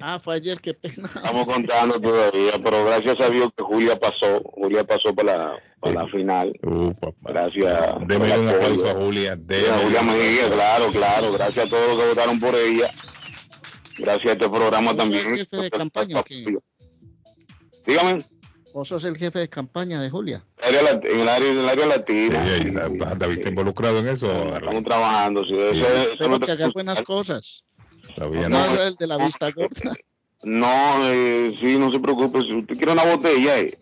Ah, 0.00 0.18
fue 0.18 0.36
ayer, 0.36 0.58
qué 0.60 0.72
pena. 0.72 1.08
Estamos 1.14 1.46
contando 1.46 2.00
todavía, 2.00 2.52
pero 2.64 2.84
gracias 2.86 3.16
a 3.20 3.28
Dios 3.30 3.50
que 3.54 3.62
Julia 3.62 3.98
pasó. 3.98 4.40
Julia 4.54 4.82
pasó 4.84 5.14
para 5.14 5.36
la, 5.36 5.54
para 5.80 5.94
la 5.94 6.08
final. 6.08 6.52
Uh, 6.62 6.92
papá. 6.94 7.32
Gracias. 7.32 7.94
Deme 8.06 8.38
un 8.38 8.48
apoyo. 8.48 8.64
aplauso 8.64 8.88
a 8.88 8.94
Julia. 8.94 9.34
Sí, 9.36 9.42
a 9.42 9.46
Deme 9.46 9.84
Julia 9.84 10.02
Mejía, 10.02 10.50
claro, 10.50 10.86
claro. 10.92 11.32
Gracias 11.32 11.66
a 11.66 11.68
todos 11.68 11.88
los 11.88 11.98
que 12.02 12.08
votaron 12.08 12.40
por 12.40 12.54
ella. 12.54 12.90
Gracias 13.98 14.28
a 14.30 14.32
este 14.32 14.48
programa 14.48 14.92
¿Vos 14.92 14.96
sos 14.96 14.96
también. 14.96 15.26
el 15.30 15.36
jefe 15.38 15.56
de 15.56 15.70
campaña? 15.70 16.22
Dígame, 17.86 18.24
¿Vos 18.72 18.88
sos 18.88 19.04
el 19.04 19.16
jefe 19.16 19.38
de 19.38 19.48
campaña 19.48 20.00
de 20.00 20.10
Julia? 20.10 20.42
Área 20.66 21.00
en 21.02 21.20
el 21.20 21.28
área, 21.28 21.50
en 21.50 21.58
el 21.58 21.68
área 21.68 21.84
Sí, 21.84 21.88
latina. 21.90 22.86
está- 22.86 23.14
David 23.14 23.38
está 23.38 23.48
involucrado 23.48 23.98
en 24.00 24.08
eso. 24.08 24.54
Estamos 24.56 24.84
trabajando, 24.84 25.44
sí. 25.44 25.54
Eso, 25.54 25.74
Sí. 25.74 25.80
es- 25.82 26.14
eso 26.20 26.28
no 26.28 26.40
que 26.40 26.52
haga 26.52 26.68
buenas 26.74 27.02
cosas. 27.02 27.64
Todavía 28.14 28.48
No 28.48 28.66
no. 28.66 28.74
es 28.74 28.80
el 28.80 28.96
de 28.96 29.06
la 29.06 29.16
vista 29.18 29.50
gorda. 29.50 29.94
No, 30.42 31.10
eh, 31.10 31.54
sí, 31.60 31.76
no 31.78 31.90
se 31.92 31.98
preocupe. 31.98 32.40
Si 32.42 32.52
usted 32.54 32.76
quiere 32.76 32.92
una 32.92 33.04
botella, 33.04 33.58
eh. 33.58 33.78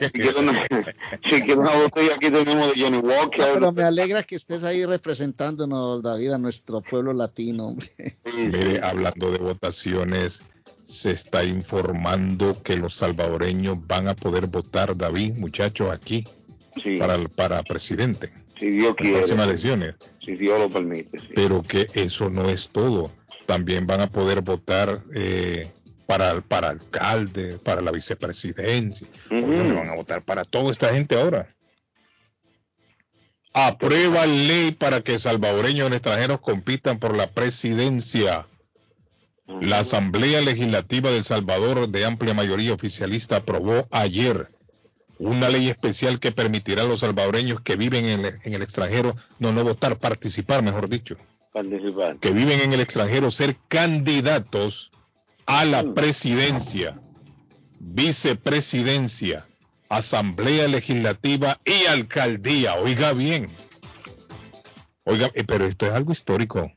si, 0.00 0.10
quiere 0.10 0.38
una, 0.38 0.52
si 1.24 1.40
quiere 1.42 1.56
una 1.60 1.74
botella, 1.76 2.14
aquí 2.14 2.30
tenemos 2.30 2.74
de 2.74 2.80
Johnny 2.82 3.00
No, 3.02 3.08
Walker. 3.08 3.50
pero 3.54 3.72
me 3.72 3.82
alegra 3.82 4.22
que 4.22 4.36
estés 4.36 4.64
ahí 4.64 4.84
representándonos, 4.84 6.02
David, 6.02 6.32
a 6.32 6.38
nuestro 6.38 6.80
pueblo 6.80 7.12
latino, 7.12 7.68
hombre. 7.68 7.88
Mire, 8.36 8.80
hablando 8.82 9.30
de 9.30 9.38
votaciones, 9.38 10.42
se 10.86 11.10
está 11.12 11.44
informando 11.44 12.62
que 12.62 12.76
los 12.76 12.94
salvadoreños 12.94 13.78
van 13.86 14.08
a 14.08 14.14
poder 14.14 14.46
votar, 14.46 14.96
David, 14.96 15.36
muchachos, 15.38 15.90
aquí 15.90 16.24
Sí, 16.82 16.96
para, 16.96 17.18
para 17.28 17.62
presidente. 17.62 18.32
si 18.58 18.68
Dios 18.70 18.88
En 18.88 18.94
quiere. 18.96 19.18
próximas 19.18 19.46
elecciones. 19.46 19.94
Si 20.24 20.34
Dios 20.34 20.58
lo 20.58 20.68
permite. 20.68 21.18
sí. 21.20 21.28
Pero 21.34 21.62
que 21.62 21.86
eso 21.94 22.30
no 22.30 22.48
es 22.50 22.68
todo. 22.68 23.10
También 23.46 23.86
van 23.86 24.00
a 24.00 24.08
poder 24.08 24.40
votar 24.40 25.00
eh, 25.14 25.70
para, 26.06 26.40
para 26.40 26.70
alcalde, 26.70 27.58
para 27.62 27.80
la 27.80 27.90
vicepresidencia. 27.92 29.06
Oye, 29.30 29.72
van 29.72 29.88
a 29.88 29.94
votar 29.94 30.22
para 30.22 30.44
toda 30.44 30.72
esta 30.72 30.92
gente 30.92 31.14
ahora. 31.20 31.48
Aprueba 33.52 34.26
ley 34.26 34.72
para 34.72 35.00
que 35.00 35.16
salvadoreños 35.18 35.92
extranjeros 35.92 36.40
compitan 36.40 36.98
por 36.98 37.16
la 37.16 37.28
presidencia. 37.28 38.46
La 39.46 39.80
Asamblea 39.80 40.40
Legislativa 40.40 41.10
del 41.10 41.24
Salvador 41.24 41.88
de 41.88 42.04
amplia 42.04 42.32
mayoría 42.32 42.72
oficialista 42.72 43.36
aprobó 43.36 43.86
ayer 43.90 44.48
una 45.18 45.48
ley 45.48 45.68
especial 45.68 46.18
que 46.18 46.32
permitirá 46.32 46.82
a 46.82 46.86
los 46.86 47.00
salvadoreños 47.00 47.60
que 47.60 47.76
viven 47.76 48.06
en 48.06 48.24
el, 48.24 48.40
en 48.42 48.54
el 48.54 48.62
extranjero, 48.62 49.16
no, 49.38 49.52
no 49.52 49.62
votar, 49.62 49.98
participar, 49.98 50.62
mejor 50.62 50.88
dicho, 50.88 51.16
Participar. 51.52 52.16
que 52.18 52.30
viven 52.30 52.60
en 52.60 52.72
el 52.72 52.80
extranjero, 52.80 53.30
ser 53.30 53.56
candidatos 53.68 54.90
a 55.46 55.64
la 55.64 55.94
presidencia, 55.94 56.98
vicepresidencia, 57.78 59.46
asamblea 59.88 60.68
legislativa 60.68 61.60
y 61.64 61.86
alcaldía. 61.86 62.76
Oiga 62.76 63.12
bien. 63.12 63.46
Oiga, 65.04 65.30
eh, 65.34 65.44
pero 65.44 65.66
esto 65.66 65.86
es 65.86 65.92
algo 65.92 66.12
histórico. 66.12 66.72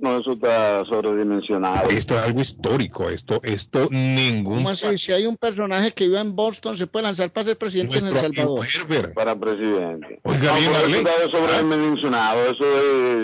No, 0.00 0.16
eso 0.20 0.32
está 0.34 0.84
sobredimensionado. 0.84 1.90
Esto 1.90 2.14
es 2.14 2.20
algo 2.20 2.40
histórico. 2.40 3.10
Esto, 3.10 3.40
esto 3.42 3.88
ningún. 3.90 4.58
¿Cómo 4.58 4.68
así? 4.70 4.96
Si 4.96 5.10
hay 5.12 5.26
un 5.26 5.36
personaje 5.36 5.90
que 5.92 6.04
vive 6.06 6.20
en 6.20 6.36
Boston, 6.36 6.78
se 6.78 6.86
puede 6.86 7.02
lanzar 7.02 7.32
para 7.32 7.44
ser 7.44 7.58
presidente 7.58 7.98
en 7.98 8.06
El 8.06 8.16
Salvador. 8.16 8.64
Herbert. 8.72 9.14
Para 9.14 9.34
presidente. 9.38 10.20
Oiga 10.22 10.52
No, 10.52 10.58
bien, 10.60 10.72
Arley. 10.76 10.94
eso 11.00 11.08
está 11.08 11.36
sobredimensionado. 11.38 12.40
Eso 12.50 12.64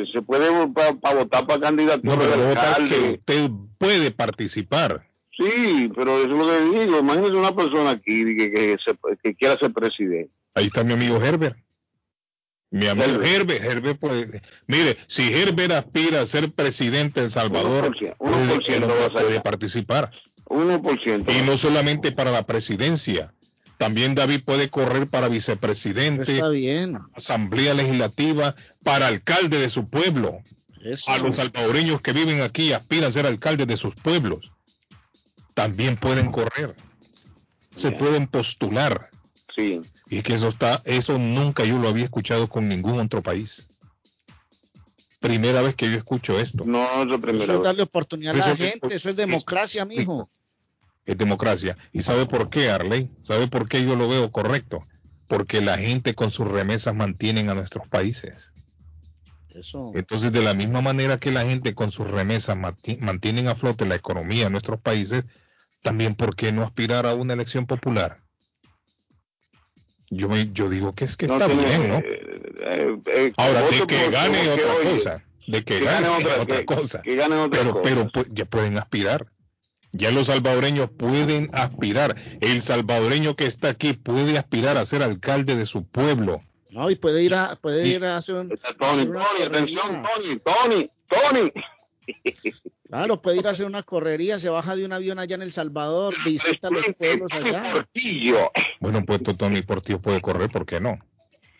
es- 0.03 0.11
se 0.13 0.21
puede 0.23 0.49
para 0.75 1.15
votar 1.17 1.47
para 1.47 1.61
candidatura 1.61 2.17
No, 2.17 2.21
pero 2.21 2.45
votar 2.49 2.85
que 2.89 3.11
usted 3.21 3.51
puede 3.79 4.11
participar. 4.11 5.07
Sí, 5.37 5.91
pero 5.95 6.19
eso 6.19 6.33
es 6.33 6.39
lo 6.39 6.47
que 6.75 6.81
digo. 6.87 6.99
Imagínese 6.99 7.35
una 7.35 7.55
persona 7.55 7.91
aquí 7.91 8.25
que, 8.37 8.51
que, 8.53 8.77
se- 8.85 9.17
que 9.23 9.35
quiera 9.37 9.57
ser 9.59 9.73
presidente. 9.73 10.35
Ahí 10.55 10.67
está 10.67 10.83
mi 10.83 10.93
amigo 10.93 11.23
Herbert. 11.23 11.57
Mi 12.75 12.89
amigo 12.89 13.23
Herbert, 13.23 13.63
Herbert 13.65 13.99
puede- 14.01 14.43
mire, 14.67 14.99
si 15.07 15.33
Herbert 15.33 15.71
aspira 15.73 16.21
a 16.21 16.27
ser 16.27 16.51
presidente 16.53 17.21
de 17.21 17.27
El 17.27 17.33
Salvador, 17.33 17.85
1%, 17.95 18.17
puede, 18.19 18.35
1% 18.35 18.89
va 18.89 19.07
a 19.07 19.11
puede 19.13 19.41
participar. 19.41 20.11
1%. 20.47 21.31
Y 21.33 21.43
no 21.43 21.57
solamente 21.57 22.11
para 22.11 22.33
la 22.33 22.45
presidencia, 22.47 23.33
también 23.79 24.17
David 24.17 24.41
puede 24.45 24.71
correr 24.71 25.07
para 25.07 25.29
vicepresidente, 25.29 26.33
Está 26.33 26.49
bien. 26.49 26.99
asamblea 27.15 27.75
legislativa, 27.75 28.57
para 28.83 29.07
alcalde 29.07 29.61
de 29.61 29.69
su 29.69 29.89
pueblo. 29.89 30.41
Eso. 30.83 31.11
A 31.13 31.19
los 31.19 31.37
salvadoreños 31.37 32.01
que 32.01 32.13
viven 32.13 32.41
aquí 32.43 32.65
y 32.65 32.73
aspiran 32.73 33.09
a 33.09 33.13
ser 33.13 33.25
alcaldes 33.27 33.69
de 33.69 33.77
sus 33.77 33.95
pueblos, 33.95 34.51
también 35.55 35.97
pueden 35.97 36.33
correr, 36.33 36.75
se 37.77 37.91
Bien. 37.91 38.01
pueden 38.01 38.27
postular. 38.27 39.11
Sí. 39.55 39.81
Y 40.15 40.23
que 40.23 40.35
eso 40.35 40.49
está, 40.49 40.81
eso 40.85 41.19
nunca 41.19 41.65
yo 41.65 41.77
lo 41.79 41.89
había 41.89 42.05
escuchado 42.05 42.49
con 42.49 42.69
ningún 42.69 43.01
otro 43.01 43.21
país. 43.21 43.67
Primera 45.21 45.61
vez 45.63 45.75
que 45.75 45.91
yo 45.91 45.97
escucho 45.97 46.39
esto. 46.39 46.65
No, 46.65 46.85
eso 46.85 47.03
es 47.03 47.09
Eso 47.09 47.21
primero. 47.21 47.55
es 47.57 47.63
darle 47.63 47.83
oportunidad 47.83 48.35
a 48.35 48.39
la 48.39 48.45
Eso 48.53 48.63
es- 48.65 48.71
gente, 48.73 48.95
eso 48.95 49.11
es 49.11 49.17
democracia, 49.17 49.85
mijo. 49.85 50.31
Es 51.05 51.19
democracia. 51.19 51.77
¿Y 51.93 52.03
sabe 52.03 52.27
por 52.27 52.49
qué, 52.49 52.71
Arley? 52.71 53.11
¿Sabe 53.23 53.49
por 53.49 53.69
qué 53.69 53.85
yo 53.85 53.97
lo 53.97 54.09
veo 54.09 54.31
correcto? 54.31 54.87
Porque 55.27 55.61
la 55.61 55.79
gente 55.79 56.15
con 56.15 56.31
sus 56.31 56.47
remesas 56.47 56.95
mantienen 56.95 57.49
a 57.51 57.55
nuestros 57.55 57.89
países. 57.89 58.53
Eso. 59.53 59.91
Entonces, 59.95 60.31
de 60.31 60.43
la 60.43 60.55
misma 60.55 60.81
manera 60.81 61.19
que 61.19 61.33
la 61.33 61.45
gente 61.45 61.75
con 61.75 61.91
sus 61.91 62.09
remesas 62.09 62.57
manti- 62.57 62.99
mantienen 63.01 63.49
a 63.49 63.55
flote 63.57 63.85
la 63.87 63.97
economía 63.97 64.45
de 64.45 64.51
nuestros 64.51 64.81
países, 64.81 65.25
también 65.83 66.15
¿por 66.15 66.37
qué 66.37 66.53
no 66.53 66.63
aspirar 66.63 67.05
a 67.07 67.15
una 67.15 67.35
elección 67.35 67.67
popular? 67.67 68.21
Yo, 70.11 70.29
me, 70.29 70.51
yo 70.53 70.69
digo 70.69 70.95
que 70.95 71.05
es 71.07 71.17
que 71.17 71.27
No 71.27 71.35
está 71.35 71.49
bien, 71.49 71.89
¿no? 71.89 71.99
eh, 71.99 72.21
eh, 72.67 72.99
eh, 73.07 73.33
Ahora, 73.37 73.63
de 73.63 73.87
que 73.87 74.11
gane 74.11 74.49
otra 74.51 74.75
oye, 74.75 74.97
cosa, 74.97 75.25
de 75.47 75.65
que, 75.65 75.79
que 75.79 75.85
gane, 75.85 76.09
gane 76.09 76.25
otra- 76.25 76.43
otra 76.43 76.57
que- 76.59 76.65
cosa, 76.65 77.03
que 77.03 77.17
gane 77.17 77.35
otra 77.37 77.61
pero, 77.61 77.73
cosa. 77.73 77.83
pero 77.83 78.09
pues, 78.13 78.27
ya 78.31 78.45
pueden 78.45 78.79
aspirar. 78.79 79.27
Ya 79.93 80.11
los 80.11 80.27
salvadoreños 80.27 80.91
pueden 80.91 81.51
aspirar. 81.53 82.17
El 82.41 82.63
salvadoreño 82.63 83.37
que 83.37 83.47
está 83.47 83.69
aquí 83.69 83.93
puede 83.93 84.37
aspirar 84.39 84.77
a 84.77 84.87
ser 84.87 85.03
alcalde 85.05 85.55
de 85.57 85.67
su 85.67 85.87
pueblo. 85.87 86.43
No, 86.71 86.91
y 86.91 86.97
puede 86.97 87.23
ir 87.23 87.35
a, 87.35 87.55
puede 87.57 87.87
ir 87.87 88.05
a 88.05 88.17
hacer 88.17 88.35
un. 88.35 88.49
Tony, 88.49 89.07
Tony, 89.07 89.43
atención. 89.47 90.03
Tony, 90.03 90.41
Tony, 90.45 90.91
Tony. 91.09 91.53
Claro, 92.95 93.21
puede 93.21 93.39
ir 93.39 93.47
a 93.49 93.51
hacer 93.51 93.67
una 93.67 93.83
correría, 93.83 94.39
se 94.39 94.49
baja 94.49 94.77
de 94.77 94.85
un 94.85 94.93
avión 94.93 95.19
allá 95.19 95.35
en 95.35 95.43
El 95.43 95.51
Salvador, 95.51 96.15
visita 96.25 96.71
los 96.71 96.85
pueblos 96.97 97.33
allá. 97.33 97.65
Bueno, 98.79 99.05
pues 99.05 99.21
Tony 99.37 99.63
Portillo 99.63 100.01
puede 100.01 100.21
correr, 100.21 100.49
¿por 100.49 100.65
qué 100.65 100.79
no? 100.79 101.01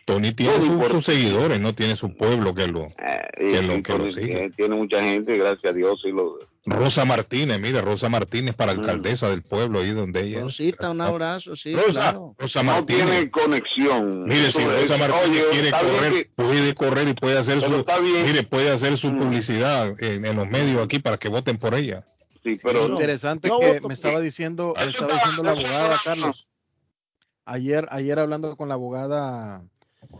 Tony 0.05 0.31
tiene 0.31 0.53
sus 0.89 1.03
seguidores, 1.03 1.59
no 1.59 1.75
tiene 1.75 1.97
su 1.97 2.15
pueblo 2.15 2.55
que 2.55 2.67
lo, 2.67 2.85
eh, 2.85 3.27
que 3.37 3.61
lo, 3.63 3.83
que 3.83 3.97
lo 3.97 4.09
sigue. 4.09 4.49
Tiene 4.55 4.77
mucha 4.77 5.03
gente, 5.03 5.37
gracias 5.37 5.73
a 5.73 5.75
Dios. 5.75 6.01
Y 6.05 6.11
lo... 6.13 6.39
Rosa 6.65 7.05
Martínez, 7.05 7.59
mire, 7.59 7.79
Rosa 7.81 8.09
Martínez 8.09 8.55
para 8.55 8.73
mm. 8.73 8.79
alcaldesa 8.79 9.29
del 9.29 9.43
pueblo, 9.43 9.79
ahí 9.79 9.91
donde 9.91 10.23
ella. 10.23 10.41
Rosita, 10.41 10.89
un 10.89 11.01
abrazo, 11.01 11.55
sí. 11.55 11.75
Rosa, 11.75 12.19
Rosa 12.39 12.63
Martínez. 12.63 13.03
No 13.03 13.09
tiene 13.09 13.31
conexión. 13.31 14.23
Mire, 14.23 14.51
si 14.51 14.65
Rosa 14.65 14.97
Martínez 14.97 15.43
quiere 15.51 15.71
correr, 15.71 16.29
puede 16.35 16.73
correr 16.73 17.07
y 17.09 17.13
puede 17.13 17.37
hacer 17.37 17.61
su, 17.61 17.85
mire, 18.01 18.43
puede 18.43 18.71
hacer 18.71 18.97
su 18.97 19.11
mm. 19.11 19.19
publicidad 19.19 20.03
en, 20.03 20.35
los 20.35 20.49
medios 20.49 20.83
aquí 20.83 20.97
para 20.97 21.17
que 21.17 21.29
voten 21.29 21.57
por 21.59 21.75
ella. 21.75 22.03
Sí, 22.43 22.59
pero 22.61 22.79
es 22.79 22.89
interesante 22.89 23.49
que 23.59 23.81
me 23.87 23.93
estaba 23.93 24.19
diciendo, 24.19 24.73
me 24.75 24.85
estaba 24.85 25.13
diciendo 25.13 25.43
la 25.43 25.51
abogada 25.51 25.97
Carlos. 26.03 26.47
Ayer, 27.45 27.87
ayer 27.91 28.17
hablando 28.17 28.57
con 28.57 28.69
la 28.69 28.73
abogada 28.73 29.63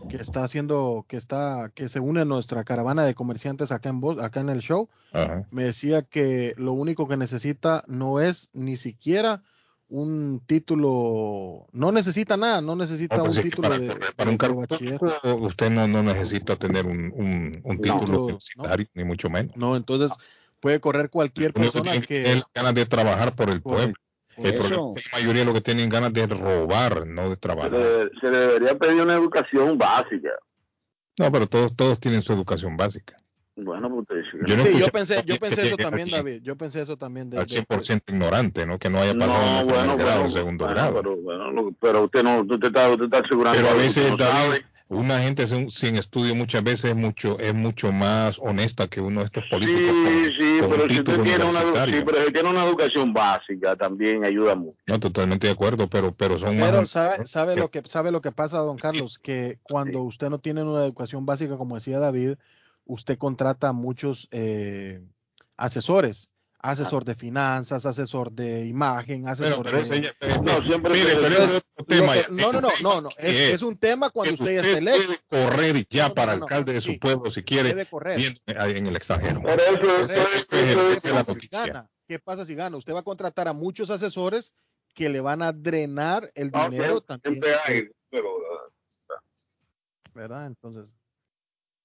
que 0.08 0.16
está 0.16 0.44
haciendo, 0.44 1.04
que 1.08 1.16
está, 1.16 1.70
que 1.74 1.88
se 1.88 2.00
une 2.00 2.22
a 2.22 2.24
nuestra 2.24 2.64
caravana 2.64 3.04
de 3.04 3.14
comerciantes 3.14 3.72
acá 3.72 3.90
en 3.90 4.20
acá 4.20 4.40
en 4.40 4.48
el 4.48 4.60
show, 4.60 4.88
me 5.50 5.64
decía 5.64 6.02
que 6.02 6.54
lo 6.56 6.72
único 6.72 7.08
que 7.08 7.16
necesita 7.16 7.84
no 7.86 8.20
es 8.20 8.50
ni 8.52 8.76
siquiera 8.76 9.42
un 9.88 10.42
título, 10.46 11.66
no 11.72 11.92
necesita 11.92 12.36
nada, 12.36 12.60
no 12.60 12.74
necesita 12.74 13.16
pues 13.16 13.36
un 13.36 13.42
título 13.42 13.68
para, 13.68 13.78
de, 13.78 13.94
para 14.16 14.30
un 14.30 14.36
cargo 14.36 14.64
Usted 15.40 15.70
no, 15.70 15.86
no 15.86 16.02
necesita 16.02 16.56
tener 16.56 16.86
un, 16.86 17.60
un, 17.62 17.80
título 17.80 18.24
universitario, 18.24 18.86
ni 18.94 19.04
mucho 19.04 19.30
menos. 19.30 19.56
No, 19.56 19.76
entonces 19.76 20.10
puede 20.60 20.80
correr 20.80 21.08
cualquier 21.08 21.52
persona 21.52 21.92
que, 21.92 22.00
que 22.00 22.42
ganas 22.54 22.74
de 22.74 22.86
trabajar 22.86 23.34
por 23.34 23.50
el 23.50 23.62
pueblo. 23.62 23.94
El 24.36 24.54
problema 24.54 24.92
es 24.96 25.02
que 25.02 25.10
la 25.10 25.18
mayoría 25.18 25.40
de 25.42 25.46
lo 25.46 25.54
que 25.54 25.60
tienen 25.60 25.88
ganas 25.88 26.12
de 26.12 26.26
robar, 26.26 27.06
no 27.06 27.30
de 27.30 27.36
trabajar. 27.36 27.70
Se, 28.20 28.30
le, 28.30 28.38
debería 28.38 28.74
pedir 28.76 29.02
una 29.02 29.14
educación 29.14 29.78
básica. 29.78 30.30
No, 31.18 31.32
pero 31.32 31.46
todos, 31.46 31.74
todos 31.74 31.98
tienen 31.98 32.22
su 32.22 32.32
educación 32.32 32.76
básica. 32.76 33.16
Bueno, 33.56 34.04
pues 34.06 34.26
yo, 34.46 34.54
sí, 34.58 34.78
yo 34.78 34.88
pensé, 34.88 35.22
yo 35.24 35.38
pensé 35.38 35.66
eso 35.66 35.78
también, 35.78 36.10
David. 36.10 36.42
Yo 36.42 36.56
pensé 36.56 36.82
eso 36.82 36.98
también. 36.98 37.30
De, 37.30 37.38
al 37.38 37.46
100% 37.46 38.02
ignorante, 38.08 38.66
¿no? 38.66 38.78
Que 38.78 38.90
no 38.90 39.00
haya 39.00 39.14
pasado 39.14 39.64
no, 39.64 39.72
bueno, 39.72 39.96
grado, 39.96 40.30
segundo 40.30 40.66
grado. 40.66 40.96
Pero, 40.96 41.16
bueno, 41.16 41.74
pero 41.80 42.04
usted 42.04 42.22
no, 42.22 42.42
usted 42.42 42.66
está, 42.66 42.90
usted 42.90 43.06
está 43.06 43.20
asegurando. 43.20 43.58
Pero 43.58 43.70
a 43.70 43.74
veces, 43.74 44.14
David, 44.18 44.60
una 44.88 45.20
gente 45.20 45.46
sin, 45.46 45.96
estudio 45.96 46.34
muchas 46.34 46.62
veces 46.62 46.92
es 46.92 46.96
mucho 46.96 47.38
es 47.40 47.54
mucho 47.54 47.90
más 47.90 48.38
honesta 48.38 48.86
que 48.86 49.00
uno 49.00 49.20
de 49.20 49.26
estos 49.26 49.44
políticos. 49.50 49.82
Sí, 49.90 50.30
sí, 50.38 50.58
pero 50.60 50.88
si 50.88 51.00
usted 51.00 51.22
tiene 51.22 51.44
una, 51.44 51.60
sí, 51.86 52.02
pero 52.04 52.24
si 52.24 52.32
tiene 52.32 52.50
una 52.50 52.64
educación 52.64 53.12
básica 53.12 53.74
también 53.74 54.24
ayuda 54.24 54.54
mucho. 54.54 54.78
No, 54.86 55.00
totalmente 55.00 55.48
de 55.48 55.52
acuerdo, 55.52 55.88
pero 55.88 56.14
pero 56.14 56.38
son 56.38 56.56
Pero 56.56 56.86
sabe 56.86 57.26
sabe 57.26 57.56
lo 57.56 57.70
que 57.70 57.82
sabe 57.86 58.12
lo 58.12 58.20
que 58.20 58.30
pasa, 58.30 58.58
don 58.58 58.76
Carlos, 58.76 59.18
que 59.18 59.58
cuando 59.62 60.02
usted 60.02 60.30
no 60.30 60.38
tiene 60.38 60.62
una 60.62 60.84
educación 60.84 61.26
básica, 61.26 61.56
como 61.56 61.74
decía 61.74 61.98
David, 61.98 62.34
usted 62.84 63.18
contrata 63.18 63.72
muchos 63.72 64.28
eh, 64.30 65.02
asesores 65.56 66.30
asesor 66.70 67.04
de 67.04 67.14
finanzas, 67.14 67.86
asesor 67.86 68.32
de 68.32 68.66
imagen, 68.66 69.28
asesor 69.28 69.70
de... 69.70 70.12
no, 70.42 70.62
siempre 70.64 70.94
no, 72.30 72.52
no, 72.52 72.60
no, 72.82 73.00
no, 73.00 73.08
es, 73.18 73.62
un 73.62 73.76
tema 73.76 74.10
cuando 74.10 74.34
usted, 74.34 74.58
usted 74.58 74.86
es 74.88 75.06
puede 75.06 75.46
correr 75.46 75.86
ya 75.88 76.12
para 76.12 76.32
alcalde 76.32 76.72
de 76.72 76.80
su 76.80 76.98
pueblo 76.98 77.30
si 77.30 77.44
quiere 77.44 77.86
correr. 77.86 78.20
en 78.46 78.86
el 78.86 78.96
extranjero. 78.96 79.42
¿Qué 82.08 82.18
pasa 82.18 82.44
si 82.44 82.54
gana? 82.54 82.76
Usted 82.76 82.94
va 82.94 83.00
a 83.00 83.04
contratar 83.04 83.48
a 83.48 83.52
muchos 83.52 83.90
asesores 83.90 84.52
que 84.94 85.08
le 85.08 85.20
van 85.20 85.42
a 85.42 85.52
drenar 85.52 86.30
el 86.34 86.50
dinero 86.50 87.00
también. 87.00 87.40
¿Verdad? 90.14 90.46
Entonces. 90.46 90.86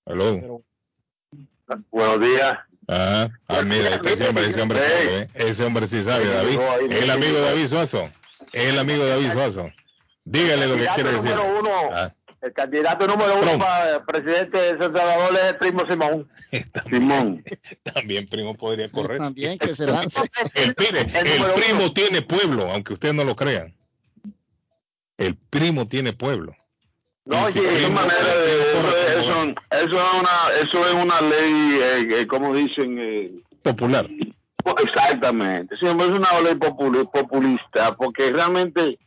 Hello. 0.06 0.64
Buenos 1.92 2.20
días. 2.20 2.71
Ah, 2.94 3.30
ah 3.48 3.62
mira, 3.62 4.02
ese 4.04 4.28
hombre, 4.28 4.50
ese 4.50 4.62
hombre, 4.62 4.80
¿eh? 4.82 5.30
ese 5.36 5.64
hombre 5.64 5.88
sí 5.88 6.04
sabe, 6.04 6.26
David. 6.26 6.60
El 6.92 7.10
amigo 7.10 7.38
de 7.38 7.42
David 7.42 7.68
Suazo. 7.68 8.10
Es 8.52 8.66
el 8.66 8.80
amigo 8.80 9.06
de 9.06 9.12
David 9.12 9.32
Suazo. 9.32 9.72
Dígale 10.26 10.68
lo 10.68 10.76
que 10.76 10.88
quiere 10.96 11.12
decir. 11.14 11.32
Uno, 11.32 11.72
ah. 11.94 12.14
El 12.42 12.52
candidato 12.52 13.08
número 13.08 13.40
uno 13.40 13.58
para 13.60 14.04
presidente 14.04 14.58
de 14.58 14.70
San 14.72 14.94
Salvador 14.94 15.38
es 15.38 15.44
el 15.52 15.56
primo 15.58 15.86
Simón. 15.88 16.28
Simón. 16.90 17.44
También 17.94 18.28
primo 18.28 18.56
podría 18.56 18.90
correr. 18.90 19.20
También 19.20 19.58
que 19.58 19.74
se 19.74 19.86
lance. 19.88 20.20
El, 20.56 20.76
el 20.78 21.54
primo 21.54 21.94
tiene 21.94 22.22
pueblo, 22.22 22.70
aunque 22.74 22.94
ustedes 22.94 23.16
no 23.16 23.24
lo 23.24 23.38
crean. 23.38 23.74
El 25.18 25.36
primo 25.36 25.88
tiene 25.88 26.12
pueblo. 26.12 26.54
No, 27.26 27.48
es 27.48 27.56
manera 27.92 28.36
de, 28.36 29.20
eso, 29.20 29.54
eso, 29.70 29.82
es 29.82 29.94
una, 29.94 30.30
eso 30.64 30.88
es 30.88 30.94
una 30.94 31.22
ley, 31.22 31.80
eh, 31.82 32.22
eh 32.22 32.28
como 32.28 32.54
dicen, 32.54 32.98
eh, 33.00 33.32
popular. 33.62 34.08
Exactamente, 34.84 35.76
sí, 35.80 35.86
es 35.86 35.94
una 35.94 36.42
ley 36.44 36.56
populista, 36.56 37.96
porque 37.96 38.32
realmente 38.32 38.98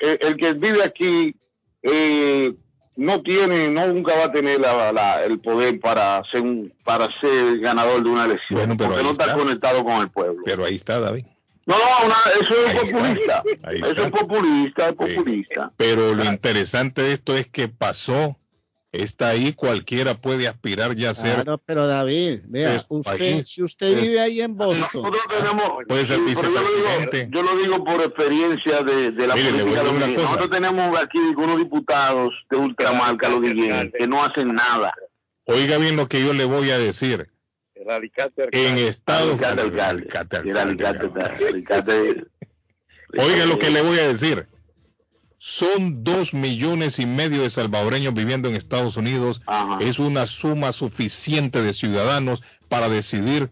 eh, 0.00 0.18
el 0.20 0.36
que 0.36 0.52
vive 0.54 0.82
aquí 0.84 1.34
eh, 1.82 2.52
no 2.96 3.22
tiene, 3.22 3.68
no 3.68 3.86
nunca 3.88 4.14
va 4.14 4.24
a 4.26 4.32
tener 4.32 4.60
la, 4.60 5.24
el 5.24 5.40
poder 5.40 5.80
para 5.80 6.22
ser 6.30 6.42
un, 6.42 6.72
para 6.84 7.08
ser 7.20 7.58
ganador 7.60 8.02
de 8.02 8.10
una 8.10 8.26
elección, 8.26 8.76
porque 8.76 9.02
no 9.02 9.12
está, 9.12 9.34
conectado 9.34 9.84
con 9.84 10.02
el 10.02 10.10
pueblo. 10.10 10.42
Pero 10.44 10.64
ahí 10.64 10.76
está, 10.76 11.00
David. 11.00 11.26
No, 11.66 11.76
no, 11.76 12.14
eso 12.40 12.54
es 12.66 12.90
populista. 12.90 13.42
Eso 13.70 14.04
es 14.04 14.10
populista, 14.10 14.88
es 14.88 14.94
populista. 14.94 15.72
Pero 15.76 16.14
lo 16.14 16.24
interesante 16.24 17.02
de 17.02 17.12
esto 17.12 17.36
es 17.36 17.46
que 17.46 17.68
pasó, 17.68 18.36
está 18.92 19.28
ahí, 19.28 19.52
cualquiera 19.52 20.14
puede 20.14 20.48
aspirar 20.48 20.96
ya 20.96 21.10
a 21.10 21.14
ser. 21.14 21.34
Claro, 21.34 21.62
pero 21.64 21.86
David, 21.86 22.40
vea, 22.46 22.82
usted, 22.88 23.44
si 23.44 23.62
usted 23.62 23.94
vive 24.00 24.20
ahí 24.20 24.40
en 24.40 24.56
Boston, 24.56 25.02
nosotros 25.02 25.22
tenemos, 25.28 25.72
puede 25.86 26.04
ser 26.06 26.20
vicepresidente. 26.20 27.28
Yo, 27.30 27.42
lo 27.42 27.56
digo 27.56 27.84
por 27.84 28.00
experiencia 28.00 28.82
de, 28.82 29.12
de 29.12 29.26
la 29.26 29.34
política 29.34 29.82
Nosotros 30.16 30.50
tenemos 30.50 30.98
aquí 30.98 31.18
unos 31.36 31.58
diputados 31.58 32.34
de 32.50 32.56
ultramarca, 32.56 33.28
los 33.28 33.40
que 33.42 34.06
no 34.08 34.24
hacen 34.24 34.54
nada. 34.54 34.92
Oiga 35.44 35.78
bien 35.78 35.96
lo 35.96 36.08
que 36.08 36.24
yo 36.24 36.32
le 36.32 36.44
voy 36.44 36.70
a 36.70 36.78
decir 36.78 37.28
en 38.52 38.78
Estados 38.78 39.40
Oiga 43.18 43.46
lo 43.46 43.58
que 43.58 43.70
le 43.70 43.82
voy 43.82 43.98
a 43.98 44.08
decir. 44.08 44.46
Son 45.38 46.04
dos 46.04 46.34
millones 46.34 46.98
y 46.98 47.06
medio 47.06 47.42
de 47.42 47.50
salvadoreños 47.50 48.12
viviendo 48.12 48.48
en 48.48 48.54
Estados 48.54 48.96
Unidos. 48.98 49.42
Es 49.80 49.98
una 49.98 50.26
suma 50.26 50.72
suficiente 50.72 51.62
de 51.62 51.72
ciudadanos 51.72 52.42
para 52.68 52.90
decidir 52.90 53.50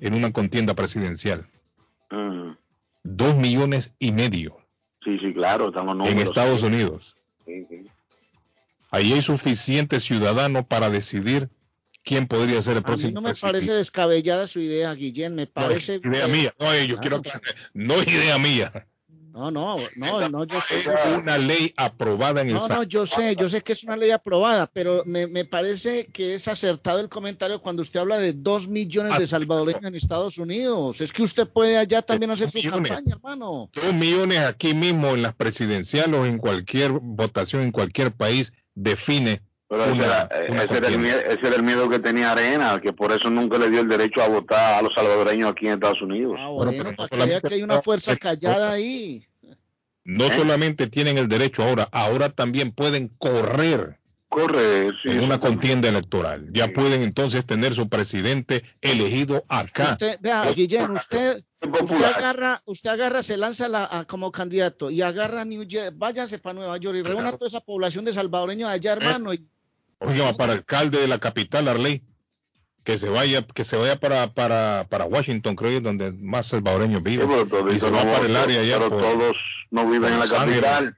en 0.00 0.14
una 0.14 0.32
contienda 0.32 0.74
presidencial. 0.74 1.46
Dos 3.02 3.36
millones 3.36 3.94
y 3.98 4.12
medio. 4.12 4.58
Sí, 5.02 5.18
sí, 5.18 5.32
claro, 5.32 5.68
estamos 5.68 6.08
En 6.08 6.18
Estados 6.18 6.62
Unidos. 6.62 7.14
Ahí 8.90 9.12
hay 9.12 9.22
suficiente 9.22 10.00
ciudadano 10.00 10.66
para 10.66 10.90
decidir 10.90 11.48
quién 12.06 12.28
podría 12.28 12.62
ser 12.62 12.76
el 12.78 12.82
próximo. 12.84 13.12
no 13.12 13.20
me 13.20 13.34
parece 13.34 13.72
descabellada 13.72 14.46
su 14.46 14.60
idea, 14.60 14.94
Guillén, 14.94 15.34
me 15.34 15.46
parece. 15.46 15.98
No, 16.02 16.12
idea 16.12 16.28
mía, 16.28 16.54
no, 16.58 16.84
yo 16.84 16.98
quiero 16.98 17.20
que, 17.20 17.30
no 17.74 17.94
es 17.94 18.06
idea 18.06 18.38
mía. 18.38 18.72
No, 19.32 19.50
no, 19.50 19.76
no, 19.96 20.28
no, 20.30 20.44
yo 20.44 20.58
sé. 20.62 20.78
Es 20.78 21.18
una 21.18 21.36
ley 21.36 21.74
aprobada 21.76 22.40
en 22.40 22.48
el 22.48 22.54
No, 22.54 22.68
no, 22.68 22.82
yo 22.84 23.04
sé, 23.04 23.36
yo 23.36 23.50
sé 23.50 23.60
que 23.60 23.74
es 23.74 23.84
una 23.84 23.94
ley 23.94 24.10
aprobada, 24.10 24.66
pero 24.72 25.02
me, 25.04 25.26
me 25.26 25.44
parece 25.44 26.06
que 26.06 26.36
es 26.36 26.48
acertado 26.48 27.00
el 27.00 27.10
comentario 27.10 27.60
cuando 27.60 27.82
usted 27.82 28.00
habla 28.00 28.18
de 28.18 28.32
dos 28.32 28.66
millones 28.66 29.18
de 29.18 29.24
ah. 29.24 29.26
salvadoreños 29.26 29.84
en 29.84 29.94
Estados 29.94 30.38
Unidos. 30.38 31.02
Es 31.02 31.12
que 31.12 31.22
usted 31.22 31.46
puede 31.46 31.76
allá 31.76 32.00
también 32.00 32.30
hacer 32.30 32.50
su 32.50 32.62
campaña, 32.70 33.12
hermano. 33.12 33.68
Dos 33.74 33.92
millones 33.92 34.38
aquí 34.38 34.72
mismo 34.72 35.08
en 35.08 35.20
las 35.20 35.34
presidenciales 35.34 36.18
o 36.18 36.24
en 36.24 36.38
cualquier 36.38 36.92
votación 36.92 37.60
en 37.60 37.72
cualquier 37.72 38.12
país 38.12 38.54
define 38.74 39.42
pero 39.68 39.84
ese, 39.84 40.04
era, 40.04 40.88
el 41.56 41.62
miedo, 41.62 41.88
que 41.88 41.98
tenía 41.98 42.32
Arena, 42.32 42.80
que 42.80 42.92
por 42.92 43.10
eso 43.10 43.28
nunca 43.30 43.58
le 43.58 43.68
dio 43.68 43.80
el 43.80 43.88
derecho 43.88 44.22
a 44.22 44.28
votar 44.28 44.78
a 44.78 44.82
los 44.82 44.94
salvadoreños 44.94 45.50
aquí 45.50 45.66
en 45.66 45.74
Estados 45.74 46.00
Unidos. 46.02 46.36
Ah, 46.38 46.48
bueno, 46.48 46.72
pero 46.72 47.40
que 47.40 47.54
hay 47.54 47.62
una 47.62 47.82
fuerza 47.82 48.16
callada 48.16 48.72
ahí. 48.72 49.26
No 50.04 50.28
solamente 50.30 50.86
tienen 50.86 51.18
el 51.18 51.26
derecho 51.26 51.64
ahora, 51.64 51.88
ahora 51.90 52.28
también 52.28 52.70
pueden 52.70 53.08
correr. 53.08 53.98
Correr, 54.28 54.94
En 55.04 55.20
una 55.24 55.40
contienda 55.40 55.88
electoral. 55.88 56.48
Ya 56.52 56.68
pueden 56.68 57.02
entonces 57.02 57.44
tener 57.44 57.74
su 57.74 57.88
presidente 57.88 58.62
elegido 58.80 59.44
acá. 59.48 59.92
Usted, 59.92 60.18
vea, 60.20 60.48
Guillén, 60.52 60.90
usted, 60.92 61.42
usted 61.60 62.04
agarra, 62.04 62.62
usted 62.66 62.90
agarra, 62.90 63.22
se 63.22 63.36
lanza 63.36 63.68
la, 63.68 64.04
como 64.08 64.30
candidato 64.30 64.90
y 64.90 65.02
agarra 65.02 65.44
New 65.44 65.64
Jersey, 65.68 65.92
váyase 65.96 66.38
para 66.38 66.54
Nueva 66.54 66.76
York 66.76 66.98
y 66.98 67.02
reúna 67.02 67.32
toda 67.32 67.48
esa 67.48 67.60
población 67.60 68.04
de 68.04 68.12
salvadoreños 68.12 68.68
allá, 68.68 68.92
hermano, 68.92 69.32
y 69.32 69.48
Oiga, 69.98 70.32
para 70.34 70.52
alcalde 70.52 71.00
de 71.00 71.08
la 71.08 71.18
capital, 71.18 71.68
Arley. 71.68 72.02
que 72.84 72.98
se 72.98 73.08
vaya, 73.08 73.42
que 73.42 73.64
se 73.64 73.76
vaya 73.76 73.96
para, 73.96 74.32
para, 74.32 74.86
para 74.88 75.06
Washington, 75.06 75.56
creo 75.56 75.70
que 75.70 75.76
es 75.78 75.82
donde 75.82 76.12
más 76.12 76.46
salvadoreños 76.46 77.02
viven. 77.02 77.28
y 77.74 77.80
se 77.80 77.90
va 77.90 78.02
para 78.04 78.26
el 78.26 78.36
área 78.36 78.60
allá. 78.60 78.78
Pero 78.78 78.90
todos 78.90 79.36
no 79.70 79.90
viven 79.90 80.12
en 80.12 80.18
la 80.20 80.28
capital. 80.28 80.96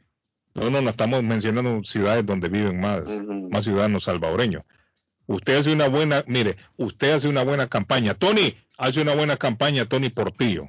No, 0.54 0.70
no, 0.70 0.80
no 0.82 0.90
estamos 0.90 1.22
mencionando 1.22 1.80
ciudades 1.84 2.26
donde 2.26 2.48
viven 2.48 2.80
más, 2.80 3.04
más 3.06 3.64
ciudadanos 3.64 4.04
salvadoreños. 4.04 4.64
Usted 5.26 5.58
hace 5.58 5.72
una 5.72 5.88
buena, 5.88 6.24
mire, 6.26 6.56
usted 6.76 7.12
hace 7.12 7.28
una 7.28 7.44
buena 7.44 7.68
campaña. 7.68 8.14
Tony, 8.14 8.56
hace 8.76 9.02
una 9.02 9.14
buena 9.14 9.36
campaña, 9.36 9.84
Tony 9.84 10.08
Portillo. 10.08 10.68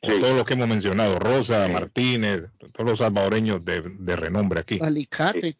Con 0.00 0.20
todo 0.20 0.34
lo 0.34 0.44
que 0.44 0.54
hemos 0.54 0.68
mencionado, 0.68 1.18
Rosa, 1.18 1.68
Martínez, 1.68 2.44
todos 2.72 2.90
los 2.90 2.98
salvadoreños 2.98 3.64
de, 3.64 3.82
de 3.82 4.16
renombre 4.16 4.60
aquí. 4.60 4.78
Alicate. 4.80 5.56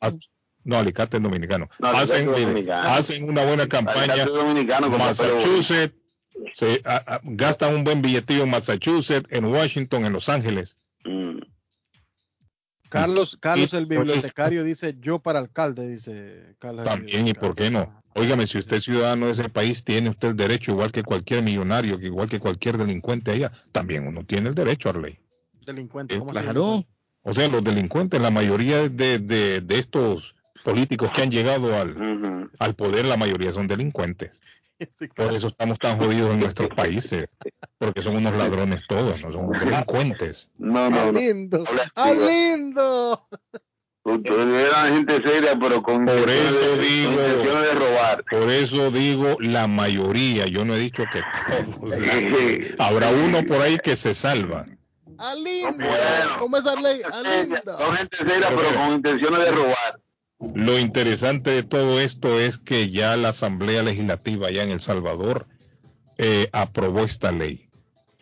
No, 0.68 0.76
Alicate 0.76 1.16
es 1.16 1.22
dominicano. 1.22 1.70
hacen, 1.80 2.28
hacen, 2.70 3.24
una 3.24 3.42
buena 3.42 3.66
campaña. 3.66 4.26
Massachusetts, 4.98 5.94
se, 6.54 6.82
gastan 7.22 7.74
un 7.74 7.84
buen 7.84 8.02
billetillo 8.02 8.42
en 8.42 8.50
Massachusetts, 8.50 9.26
en 9.30 9.46
Washington, 9.46 10.04
en 10.04 10.12
Los 10.12 10.28
Ángeles. 10.28 10.76
Mm. 11.06 11.38
Carlos, 12.90 13.38
Carlos 13.40 13.72
el 13.72 13.86
bibliotecario 13.86 14.62
dice 14.62 14.94
yo 15.00 15.20
para 15.20 15.38
alcalde, 15.38 15.88
dice 15.88 16.54
Carlos. 16.58 16.84
También, 16.84 17.26
¿y 17.26 17.32
por 17.32 17.56
qué 17.56 17.70
no? 17.70 18.02
Óigame, 18.14 18.46
si 18.46 18.58
usted 18.58 18.76
es 18.76 18.84
ciudadano 18.84 19.24
de 19.24 19.32
ese 19.32 19.48
país, 19.48 19.82
tiene 19.84 20.10
usted 20.10 20.28
el 20.28 20.36
derecho, 20.36 20.72
igual 20.72 20.92
que 20.92 21.02
cualquier 21.02 21.42
millonario, 21.42 21.98
igual 21.98 22.28
que 22.28 22.40
cualquier 22.40 22.76
delincuente 22.76 23.30
allá, 23.30 23.52
también 23.72 24.06
uno 24.06 24.22
tiene 24.22 24.50
el 24.50 24.54
derecho 24.54 24.90
a 24.90 24.92
la 24.92 25.00
ley. 25.00 25.18
Delincuente, 25.64 26.18
¿cómo 26.18 26.32
claro. 26.32 26.84
O 27.22 27.32
sea, 27.32 27.48
los 27.48 27.64
delincuentes, 27.64 28.20
la 28.20 28.30
mayoría 28.30 28.86
de, 28.90 29.18
de, 29.18 29.62
de 29.62 29.78
estos 29.78 30.34
políticos 30.64 31.10
que 31.14 31.22
han 31.22 31.30
llegado 31.30 31.74
al, 31.76 32.50
al 32.58 32.74
poder, 32.74 33.06
la 33.06 33.16
mayoría 33.16 33.52
son 33.52 33.66
delincuentes. 33.66 34.38
Por 35.16 35.32
eso 35.32 35.48
estamos 35.48 35.78
tan 35.78 35.98
jodidos 35.98 36.32
en 36.32 36.40
nuestros 36.40 36.68
países, 36.76 37.26
porque 37.78 38.02
son 38.02 38.16
unos 38.16 38.34
ladrones 38.34 38.82
todos, 38.88 39.22
no 39.22 39.32
son 39.32 39.50
delincuentes. 39.50 40.48
No, 40.58 40.90
no, 40.90 41.12
lindo! 41.12 41.64
¡Ah, 41.94 42.12
lindo! 42.12 43.26
Eran 44.04 44.94
gente 44.94 45.20
seria, 45.22 45.58
pero 45.60 45.82
con 45.82 46.06
por 46.06 46.30
eso 46.30 46.76
digo, 46.78 47.20
de 47.20 47.72
robar. 47.74 48.24
Por 48.30 48.48
eso 48.48 48.90
digo 48.90 49.36
la 49.40 49.66
mayoría. 49.66 50.46
Yo 50.46 50.64
no 50.64 50.74
he 50.74 50.78
dicho 50.78 51.04
que 51.12 51.20
todos. 51.46 51.94
Habrá 52.78 53.10
uno 53.10 53.42
por 53.44 53.60
ahí 53.60 53.76
que 53.76 53.96
se 53.96 54.14
salva. 54.14 54.64
¡Ah, 55.18 55.34
lindo! 55.34 55.84
¿Cómo 56.38 56.56
es 56.56 56.64
ley? 56.80 57.02
¡Ah, 57.12 57.22
Son 57.64 57.96
gente 57.96 58.16
seria, 58.16 58.48
pero 58.48 58.78
con 58.78 58.92
intenciones 58.94 59.40
de 59.40 59.50
robar. 59.50 60.00
Lo 60.40 60.78
interesante 60.78 61.50
de 61.50 61.62
todo 61.64 62.00
esto 62.00 62.38
es 62.38 62.58
que 62.58 62.90
ya 62.90 63.16
la 63.16 63.30
Asamblea 63.30 63.82
Legislativa 63.82 64.48
allá 64.48 64.62
en 64.62 64.70
El 64.70 64.80
Salvador 64.80 65.46
eh, 66.16 66.48
aprobó 66.52 67.04
esta 67.04 67.32
ley. 67.32 67.68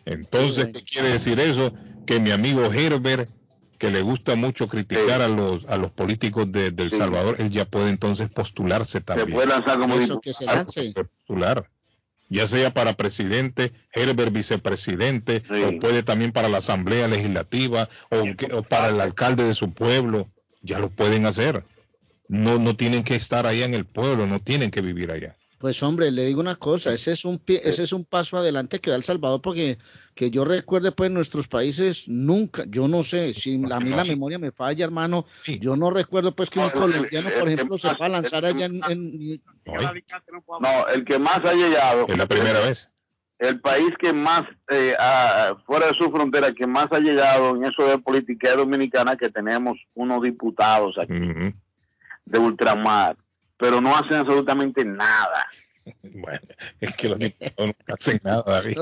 Entonces, 0.05 0.69
¿qué 0.73 0.83
quiere 0.83 1.09
decir 1.09 1.39
eso? 1.39 1.73
Que 2.07 2.19
mi 2.19 2.31
amigo 2.31 2.71
Herbert, 2.73 3.29
que 3.77 3.91
le 3.91 4.01
gusta 4.01 4.35
mucho 4.35 4.67
criticar 4.67 5.21
a 5.21 5.27
los 5.27 5.65
a 5.65 5.77
los 5.77 5.91
políticos 5.91 6.51
de, 6.51 6.67
El 6.75 6.91
Salvador, 6.91 7.35
él 7.37 7.51
ya 7.51 7.65
puede 7.65 7.89
entonces 7.89 8.29
postularse 8.29 8.99
también. 9.01 9.27
Se 9.27 9.33
puede 9.33 9.47
lanzar 9.47 9.77
como 9.77 9.95
eso 9.99 10.19
que 10.19 10.33
se 10.33 10.45
lance. 10.45 10.93
Postular 10.93 11.69
ya 12.29 12.45
sea 12.45 12.73
para 12.73 12.91
presidente, 12.91 13.71
Herbert 13.93 14.33
vicepresidente, 14.33 15.43
o 15.65 15.79
puede 15.79 16.03
también 16.03 16.33
para 16.33 16.49
la 16.49 16.57
Asamblea 16.57 17.07
Legislativa, 17.07 17.87
o, 18.09 18.63
para 18.63 18.89
el 18.89 18.99
alcalde 18.99 19.45
de 19.45 19.53
su 19.53 19.73
pueblo, 19.73 20.27
ya 20.61 20.77
lo 20.79 20.89
pueden 20.89 21.25
hacer 21.25 21.63
no, 22.27 22.59
no 22.59 22.75
tienen 22.75 23.03
que 23.03 23.15
estar 23.15 23.45
allá 23.45 23.65
en 23.65 23.73
el 23.73 23.85
pueblo, 23.85 24.27
no 24.27 24.39
tienen 24.39 24.71
que 24.71 24.81
vivir 24.81 25.11
allá. 25.11 25.35
Pues 25.59 25.81
hombre, 25.81 26.11
le 26.11 26.25
digo 26.25 26.39
una 26.39 26.55
cosa, 26.55 26.93
ese 26.93 27.11
es 27.13 27.25
un 27.25 27.41
ese 27.47 27.81
es 27.81 27.91
un 27.91 28.05
paso 28.05 28.37
adelante 28.37 28.79
que 28.79 28.91
da 28.91 28.95
El 28.95 29.03
Salvador 29.03 29.41
porque 29.41 29.79
que 30.13 30.29
yo 30.29 30.45
recuerde 30.45 30.91
pues 30.91 31.09
nuestros 31.09 31.47
países 31.47 32.07
nunca, 32.07 32.63
yo 32.67 32.87
no 32.87 33.03
sé, 33.03 33.33
si 33.33 33.55
a 33.71 33.79
mí 33.79 33.89
la 33.89 34.03
memoria 34.03 34.37
me 34.37 34.51
falla, 34.51 34.85
hermano, 34.85 35.25
yo 35.59 35.75
no 35.75 35.89
recuerdo 35.89 36.35
pues 36.35 36.51
que 36.51 36.59
un 36.59 36.69
colombiano, 36.69 37.29
por 37.39 37.49
ejemplo, 37.49 37.77
se 37.79 37.87
va 37.87 38.05
a 38.05 38.09
lanzar 38.09 38.45
allá 38.45 38.65
en, 38.65 38.79
No, 40.59 40.87
el 40.93 41.03
que 41.03 41.17
más 41.17 41.39
ha 41.43 41.53
llegado 41.53 42.05
es 42.07 42.17
la 42.17 42.27
primera 42.27 42.59
vez. 42.59 42.89
El 43.39 43.59
país 43.59 43.89
que 43.99 44.13
más 44.13 44.43
eh, 44.69 44.95
fuera 45.65 45.87
de 45.87 45.93
su 45.93 46.11
frontera 46.11 46.53
que 46.53 46.67
más 46.67 46.87
ha 46.91 46.99
llegado 46.99 47.55
en 47.55 47.65
eso 47.65 47.87
de 47.87 47.97
política 47.97 48.55
dominicana 48.55 49.15
que 49.15 49.29
tenemos 49.29 49.77
unos 49.95 50.21
diputados 50.21 50.97
aquí 50.99 51.53
de 52.27 52.39
ultramar, 52.39 53.17
pero 53.57 53.81
no 53.81 53.95
hacen 53.95 54.15
absolutamente 54.15 54.83
nada. 54.85 55.47
Bueno, 56.03 56.41
es 56.81 56.95
que 56.97 57.07
los 57.07 57.17
diputados 57.17 57.69
no 57.69 57.95
hacen 57.95 58.19
nada, 58.21 58.43
David. 58.45 58.77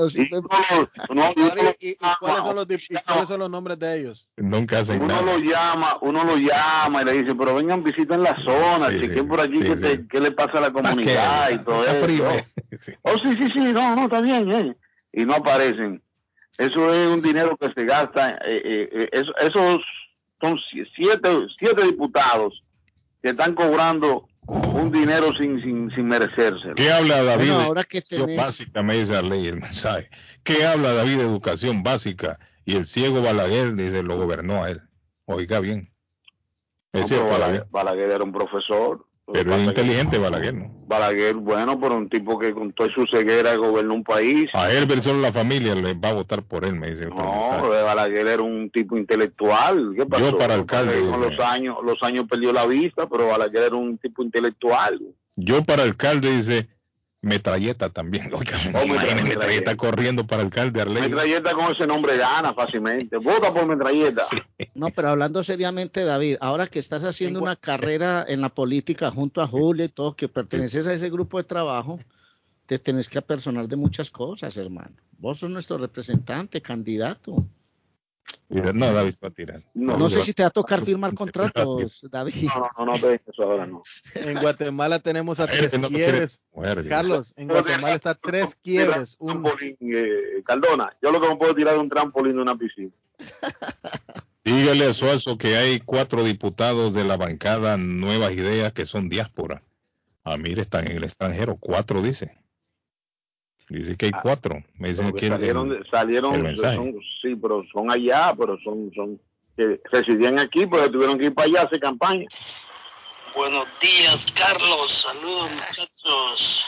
¿Y, 1.80 1.96
cuáles, 2.18 2.38
son 2.40 2.56
los, 2.56 2.66
cuáles 3.06 3.28
son 3.28 3.38
los 3.38 3.48
nombres 3.48 3.78
de 3.78 4.00
ellos? 4.00 4.28
Nunca 4.36 4.80
hacen 4.80 5.00
uno 5.00 5.14
nada. 5.14 5.22
Lo 5.22 5.38
llama, 5.38 5.98
uno 6.00 6.24
lo 6.24 6.36
llama 6.36 7.02
y 7.02 7.04
le 7.04 7.12
dice, 7.22 7.36
pero 7.36 7.54
vengan, 7.54 7.84
visiten 7.84 8.24
la 8.24 8.34
zona, 8.44 8.88
sí, 8.88 9.00
chequen 9.00 9.28
por 9.28 9.40
aquí 9.40 9.60
qué, 10.10 10.20
le 10.20 10.32
pasa 10.32 10.58
a 10.58 10.62
la 10.62 10.72
comunidad 10.72 11.50
y 11.50 11.58
todo 11.58 11.84
eso. 11.84 11.94
Frío, 12.04 12.28
Oh, 13.02 13.14
sí, 13.22 13.36
sí, 13.38 13.48
sí, 13.54 13.72
no, 13.72 13.94
no, 13.94 14.04
está 14.04 14.20
bien, 14.20 14.50
eh. 14.50 14.76
Y 15.12 15.24
no 15.24 15.34
aparecen. 15.34 16.02
Eso 16.58 16.92
es 16.92 17.08
un 17.08 17.22
dinero 17.22 17.56
que 17.56 17.72
se 17.72 17.84
gasta. 17.84 18.30
Eh, 18.46 18.62
eh, 18.64 18.88
eh 18.92 19.08
esos 19.12 19.80
son 20.40 20.58
siete, 20.96 21.28
siete 21.56 21.84
diputados 21.84 22.62
que 23.26 23.30
están 23.30 23.56
cobrando 23.56 24.28
un 24.46 24.92
dinero 24.92 25.34
sin, 25.36 25.60
sin, 25.60 25.90
sin 25.90 26.06
merecerse. 26.06 26.74
¿Qué 26.76 26.92
habla 26.92 27.24
David 27.24 27.50
ahora 27.50 27.82
que 27.82 28.00
tenés... 28.00 28.36
básica? 28.36 28.84
Me 28.84 28.98
dice 28.98 29.18
el 29.18 29.56
mensaje. 29.56 30.08
¿Qué 30.44 30.64
habla 30.64 30.92
David 30.92 31.16
de 31.16 31.22
educación 31.24 31.82
básica? 31.82 32.38
Y 32.64 32.76
el 32.76 32.86
ciego 32.86 33.22
Balaguer 33.22 33.74
dice, 33.74 34.04
lo 34.04 34.16
gobernó 34.16 34.62
a 34.62 34.70
él. 34.70 34.82
Oiga 35.24 35.58
bien. 35.58 35.90
Balaguer 37.70 38.10
era 38.10 38.22
un 38.22 38.32
profesor 38.32 39.04
pero 39.32 39.54
es 39.54 39.64
inteligente 39.64 40.18
Balaguer, 40.18 40.54
¿no? 40.54 40.70
Balaguer, 40.86 41.34
bueno, 41.34 41.80
por 41.80 41.92
un 41.92 42.08
tipo 42.08 42.38
que 42.38 42.54
con 42.54 42.72
toda 42.72 42.88
su 42.94 43.06
ceguera 43.06 43.56
gobernó 43.56 43.94
un 43.94 44.04
país. 44.04 44.48
A 44.54 44.70
él, 44.70 44.88
solo 45.02 45.20
la 45.20 45.32
familia 45.32 45.74
le 45.74 45.94
va 45.94 46.10
a 46.10 46.14
votar 46.14 46.42
por 46.42 46.64
él, 46.64 46.76
me 46.76 46.90
dice. 46.90 47.06
No, 47.06 47.68
Balaguer 47.68 48.28
era 48.28 48.42
un 48.42 48.70
tipo 48.70 48.96
intelectual. 48.96 49.94
¿Qué 49.96 50.06
pasó? 50.06 50.30
Yo 50.30 50.38
para 50.38 50.54
alcalde. 50.54 51.00
Con 51.10 51.20
los 51.20 51.40
años, 51.40 51.76
los 51.84 52.00
años 52.02 52.26
perdió 52.30 52.52
la 52.52 52.66
vista, 52.66 53.08
pero 53.08 53.26
Balaguer 53.26 53.64
era 53.64 53.76
un 53.76 53.98
tipo 53.98 54.22
intelectual. 54.22 55.00
Yo 55.34 55.64
para 55.64 55.82
alcalde, 55.82 56.30
dice, 56.30 56.68
metralleta 57.22 57.90
también. 57.90 58.30
Oiga, 58.34 58.58
oh, 58.74 58.86
metralleta, 58.86 59.76
corriendo 59.76 60.26
para 60.26 60.42
alcalde 60.42 60.80
Arley. 60.80 61.02
Metralleta 61.02 61.52
con 61.54 61.72
ese 61.72 61.86
nombre 61.86 62.16
gana 62.16 62.54
fácilmente. 62.54 63.16
Vota 63.18 63.52
por 63.52 63.66
metralleta. 63.66 64.22
No, 64.74 64.90
pero 64.90 65.08
hablando 65.08 65.42
seriamente, 65.42 66.04
David, 66.04 66.36
ahora 66.40 66.66
que 66.66 66.78
estás 66.78 67.04
haciendo 67.04 67.40
una 67.40 67.56
carrera 67.56 68.24
en 68.26 68.40
la 68.40 68.50
política 68.50 69.10
junto 69.10 69.40
a 69.40 69.46
Julio 69.46 69.84
y 69.84 69.88
todo, 69.88 70.14
que 70.14 70.28
perteneces 70.28 70.86
a 70.86 70.92
ese 70.92 71.10
grupo 71.10 71.38
de 71.38 71.44
trabajo, 71.44 71.98
te 72.66 72.78
tenés 72.78 73.08
que 73.08 73.18
apersonar 73.18 73.68
de 73.68 73.76
muchas 73.76 74.10
cosas, 74.10 74.56
hermano. 74.56 74.96
Vos 75.18 75.38
sos 75.38 75.50
nuestro 75.50 75.78
representante, 75.78 76.60
candidato. 76.60 77.46
No, 78.48 78.92
David 78.92 79.14
va 79.22 79.28
a 79.28 79.30
tirar. 79.30 79.62
No, 79.74 80.08
sé 80.08 80.20
si 80.22 80.32
te 80.32 80.42
va 80.42 80.48
a 80.48 80.50
tocar 80.52 80.80
firmar 80.84 81.14
contratos, 81.14 82.06
David. 82.10 82.34
No, 82.44 82.70
no, 82.78 82.86
no, 82.86 82.98
no 82.98 83.10
eso 83.10 83.42
ahora 83.42 83.66
no. 83.66 83.82
En 84.14 84.38
Guatemala 84.40 85.00
tenemos 85.00 85.40
a 85.40 85.46
tres 85.46 85.72
quiebres. 85.88 86.42
Carlos, 86.88 87.32
en 87.36 87.48
Guatemala 87.48 87.94
está 87.94 88.14
tres 88.14 88.58
quiebres. 88.62 89.16
Un 89.18 89.42
trampolín, 89.42 89.76
eh, 89.80 90.42
Caldona, 90.44 90.96
yo 91.02 91.10
lo 91.10 91.20
que 91.20 91.28
me 91.28 91.36
puedo 91.36 91.54
tirar 91.54 91.74
de 91.74 91.80
un 91.80 91.88
trampolín 91.88 92.36
de 92.36 92.42
una 92.42 92.56
piscina. 92.56 92.92
Dígale 94.44 94.86
a 94.86 94.92
Suazo 94.92 95.38
que 95.38 95.56
hay 95.56 95.80
cuatro 95.80 96.22
diputados 96.22 96.94
de 96.94 97.02
la 97.02 97.16
bancada 97.16 97.76
Nuevas 97.76 98.32
Ideas 98.32 98.72
que 98.72 98.86
son 98.86 99.08
diáspora. 99.08 99.62
Ah, 100.22 100.36
mire, 100.36 100.62
están 100.62 100.88
en 100.88 100.98
el 100.98 101.04
extranjero, 101.04 101.56
cuatro 101.56 102.00
dice. 102.00 102.38
Dice 103.68 103.96
que 103.96 104.06
hay 104.06 104.12
ah, 104.14 104.20
cuatro. 104.22 104.62
Me 104.78 104.90
dicen 104.90 105.12
que 105.12 105.28
salieron, 105.28 105.84
salieron 105.90 106.54
sí, 107.20 107.34
pero 107.34 107.64
son 107.72 107.90
allá, 107.90 108.32
pero 108.38 108.58
son, 108.62 108.92
son 108.94 109.20
que 109.56 109.80
residían 109.90 110.38
aquí, 110.38 110.66
pero 110.66 110.90
tuvieron 110.90 111.18
que 111.18 111.26
ir 111.26 111.34
para 111.34 111.48
allá 111.48 111.60
a 111.62 111.64
hacer 111.64 111.80
campaña. 111.80 112.26
Buenos 113.34 113.66
días, 113.80 114.26
Carlos. 114.34 115.02
Saludos, 115.02 115.50
muchachos. 115.50 116.66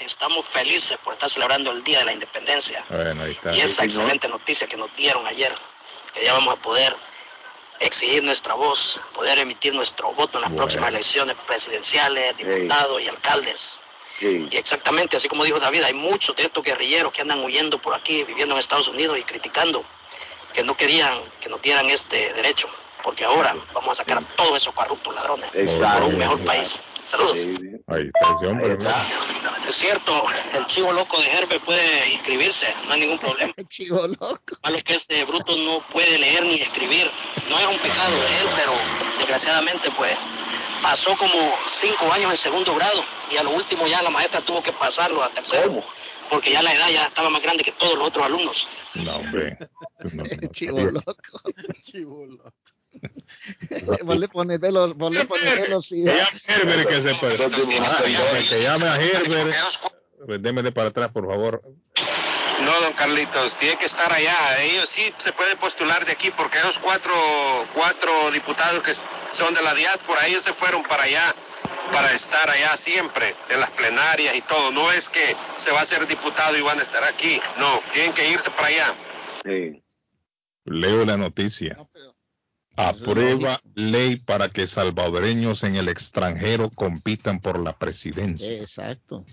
Estamos 0.00 0.46
felices 0.46 0.96
por 1.02 1.14
estar 1.14 1.28
celebrando 1.28 1.72
el 1.72 1.82
Día 1.82 2.00
de 2.00 2.04
la 2.04 2.12
Independencia. 2.12 2.84
Y 3.54 3.60
esa 3.60 3.84
excelente 3.84 4.28
noticia 4.28 4.66
que 4.66 4.76
nos 4.76 4.94
dieron 4.94 5.26
ayer, 5.26 5.52
que 6.14 6.24
ya 6.24 6.34
vamos 6.34 6.54
a 6.54 6.62
poder 6.62 6.94
exigir 7.80 8.22
nuestra 8.22 8.54
voz, 8.54 9.00
poder 9.12 9.38
emitir 9.38 9.74
nuestro 9.74 10.12
voto 10.12 10.38
en 10.38 10.42
las 10.42 10.52
próximas 10.52 10.90
elecciones 10.90 11.36
presidenciales, 11.46 12.36
diputados 12.36 13.02
y 13.02 13.08
alcaldes. 13.08 13.80
Y 14.20 14.56
exactamente, 14.56 15.16
así 15.16 15.28
como 15.28 15.44
dijo 15.44 15.60
David, 15.60 15.82
hay 15.82 15.94
muchos 15.94 16.34
de 16.36 16.44
estos 16.44 16.62
guerrilleros 16.64 17.12
que 17.12 17.22
andan 17.22 17.40
huyendo 17.40 17.80
por 17.80 17.94
aquí, 17.94 18.24
viviendo 18.24 18.54
en 18.54 18.60
Estados 18.60 18.88
Unidos 18.88 19.18
y 19.18 19.22
criticando 19.22 19.84
que 20.52 20.64
no 20.64 20.76
querían 20.76 21.20
que 21.40 21.48
nos 21.48 21.62
dieran 21.62 21.86
este 21.90 22.32
derecho, 22.34 22.68
porque 23.02 23.24
ahora 23.24 23.56
vamos 23.72 23.90
a 23.90 23.94
sacar 23.94 24.18
a 24.18 24.36
todos 24.36 24.56
esos 24.56 24.74
corruptos 24.74 25.14
ladrones 25.14 25.50
por 25.50 26.02
un 26.02 26.18
mejor 26.18 26.44
país. 26.44 26.82
Saludos. 27.04 27.46
Ahí 27.86 28.10
está 28.12 28.34
ese 28.36 28.46
hombre. 28.48 28.76
Es 29.66 29.76
cierto, 29.76 30.24
el 30.54 30.66
chivo 30.66 30.92
loco 30.92 31.18
de 31.18 31.30
Herbe 31.30 31.58
puede 31.60 32.10
inscribirse, 32.10 32.66
no 32.86 32.92
hay 32.92 33.00
ningún 33.00 33.18
problema. 33.18 33.54
El 33.56 33.66
chivo 33.66 34.06
loco. 34.06 34.58
A 34.62 34.70
lo 34.70 34.78
que 34.78 34.94
este 34.94 35.24
bruto 35.24 35.56
no 35.56 35.80
puede 35.88 36.18
leer 36.18 36.44
ni 36.44 36.60
escribir. 36.60 37.10
No 37.48 37.58
es 37.58 37.66
un 37.66 37.78
pecado 37.78 38.10
de 38.10 38.40
él, 38.40 38.48
pero 38.56 38.72
desgraciadamente 39.16 39.90
pues 39.96 40.12
pasó 40.82 41.16
como 41.16 41.54
cinco 41.66 42.12
años 42.12 42.30
en 42.30 42.36
segundo 42.36 42.74
grado 42.74 43.02
y 43.30 43.36
a 43.36 43.42
lo 43.42 43.50
último 43.50 43.86
ya 43.86 44.02
la 44.02 44.10
maestra 44.10 44.40
tuvo 44.40 44.62
que 44.62 44.72
pasarlo 44.72 45.22
a 45.22 45.30
tercero. 45.30 45.82
Porque 46.30 46.52
ya 46.52 46.60
la 46.60 46.74
edad 46.74 46.90
ya 46.90 47.06
estaba 47.06 47.30
más 47.30 47.42
grande 47.42 47.64
que 47.64 47.72
todos 47.72 47.96
los 47.96 48.08
otros 48.08 48.26
alumnos. 48.26 48.68
No, 48.94 49.16
hombre. 49.16 49.56
chivo 50.52 50.80
loco. 50.80 51.14
Chivo 51.84 52.26
loco. 52.26 52.52
vos 54.04 54.18
le 54.18 54.28
pones 54.28 54.60
velos, 54.60 54.94
vos 54.94 55.14
le 55.14 55.24
pones 55.24 55.60
velocidad. 55.68 56.28
Herbert 56.46 56.88
que 56.88 57.00
se 57.00 57.14
puede. 57.14 57.36
Que 57.36 58.62
llame 58.62 58.88
a 58.88 59.00
Herbert. 59.00 59.54
Pues 60.26 60.42
démele 60.42 60.72
para 60.72 60.88
atrás, 60.88 61.10
por 61.12 61.26
favor. 61.26 61.62
No, 62.64 62.80
don 62.80 62.92
Carlitos, 62.94 63.56
tiene 63.56 63.76
que 63.76 63.86
estar 63.86 64.12
allá. 64.12 64.62
Ellos 64.62 64.88
sí 64.88 65.12
se 65.18 65.32
pueden 65.32 65.56
postular 65.58 66.04
de 66.04 66.12
aquí 66.12 66.30
porque 66.30 66.58
esos 66.58 66.78
cuatro, 66.78 67.12
cuatro 67.74 68.30
diputados 68.32 68.82
que 68.82 68.92
son 68.94 69.54
de 69.54 69.62
la 69.62 69.74
diáspora, 69.74 70.26
ellos 70.26 70.42
se 70.42 70.52
fueron 70.52 70.82
para 70.82 71.04
allá 71.04 71.34
para 71.92 72.12
estar 72.12 72.48
allá 72.50 72.76
siempre, 72.76 73.34
en 73.50 73.60
las 73.60 73.70
plenarias 73.70 74.36
y 74.36 74.42
todo. 74.42 74.70
No 74.72 74.90
es 74.92 75.08
que 75.08 75.20
se 75.56 75.72
va 75.72 75.80
a 75.80 75.84
ser 75.84 76.06
diputado 76.06 76.56
y 76.56 76.60
van 76.60 76.78
a 76.78 76.82
estar 76.82 77.02
aquí. 77.04 77.40
No, 77.58 77.80
tienen 77.92 78.12
que 78.12 78.30
irse 78.30 78.50
para 78.50 78.68
allá. 78.68 78.94
Sí. 79.44 79.82
Leo 80.64 81.04
la 81.04 81.16
noticia. 81.16 81.78
Aprueba 82.76 83.60
ley 83.74 84.16
para 84.16 84.50
que 84.50 84.66
salvadoreños 84.66 85.64
en 85.64 85.76
el 85.76 85.88
extranjero 85.88 86.70
compitan 86.70 87.40
por 87.40 87.58
la 87.58 87.76
presidencia. 87.76 88.52
Exacto. 88.52 89.24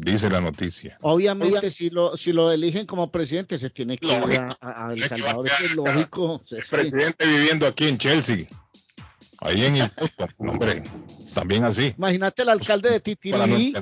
Dice 0.00 0.30
la 0.30 0.40
noticia. 0.40 0.96
Obviamente, 1.02 1.70
si 1.70 1.90
lo 1.90 2.16
si 2.16 2.32
lo 2.32 2.52
eligen 2.52 2.86
como 2.86 3.10
presidente, 3.10 3.58
se 3.58 3.68
tiene 3.68 3.98
que 3.98 4.06
ir 4.06 4.38
a, 4.60 4.92
El 4.92 5.02
Salvador. 5.02 5.48
Es 5.48 5.74
lógico. 5.74 6.40
El 6.50 6.62
presidente 6.70 7.26
viviendo 7.26 7.66
aquí 7.66 7.88
en 7.88 7.98
Chelsea. 7.98 8.46
Ahí 9.40 9.64
en 9.64 9.76
el 9.76 9.90
hombre, 10.38 10.82
también 11.32 11.64
así. 11.64 11.94
Imagínate 11.96 12.42
el 12.42 12.48
alcalde 12.48 12.90
de 12.90 13.00
Titirí 13.00 13.74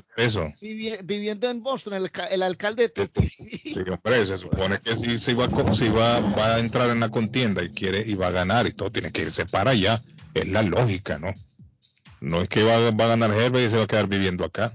viviendo 1.05 1.49
en 1.49 1.63
Boston, 1.63 1.95
el, 1.95 2.43
alcalde 2.43 2.83
de 2.83 2.89
Titirí. 2.89 3.31
Sí, 3.31 3.81
hombre, 3.91 4.27
se 4.27 4.39
supone 4.39 4.79
que 4.79 4.97
si, 4.97 5.19
si, 5.19 5.35
va, 5.35 5.49
si 5.75 5.89
va, 5.89 6.21
va 6.21 6.57
a 6.57 6.59
entrar 6.59 6.91
en 6.91 7.01
la 7.01 7.11
contienda 7.11 7.63
y 7.63 7.71
quiere 7.71 8.05
y 8.07 8.15
va 8.15 8.29
a 8.29 8.33
ganar 8.33 8.67
y 8.67 8.73
todo, 8.73 8.91
tiene 8.91 9.13
que 9.13 9.23
irse 9.23 9.47
para 9.47 9.71
allá. 9.71 10.03
Es 10.35 10.47
la 10.49 10.63
lógica, 10.63 11.19
¿no? 11.19 11.33
No 12.21 12.43
es 12.43 12.49
que 12.49 12.63
va, 12.63 12.91
va 12.91 13.05
a 13.05 13.09
ganar 13.09 13.33
Herbert 13.33 13.67
y 13.67 13.71
se 13.71 13.77
va 13.79 13.85
a 13.85 13.87
quedar 13.87 14.09
viviendo 14.09 14.45
acá. 14.45 14.75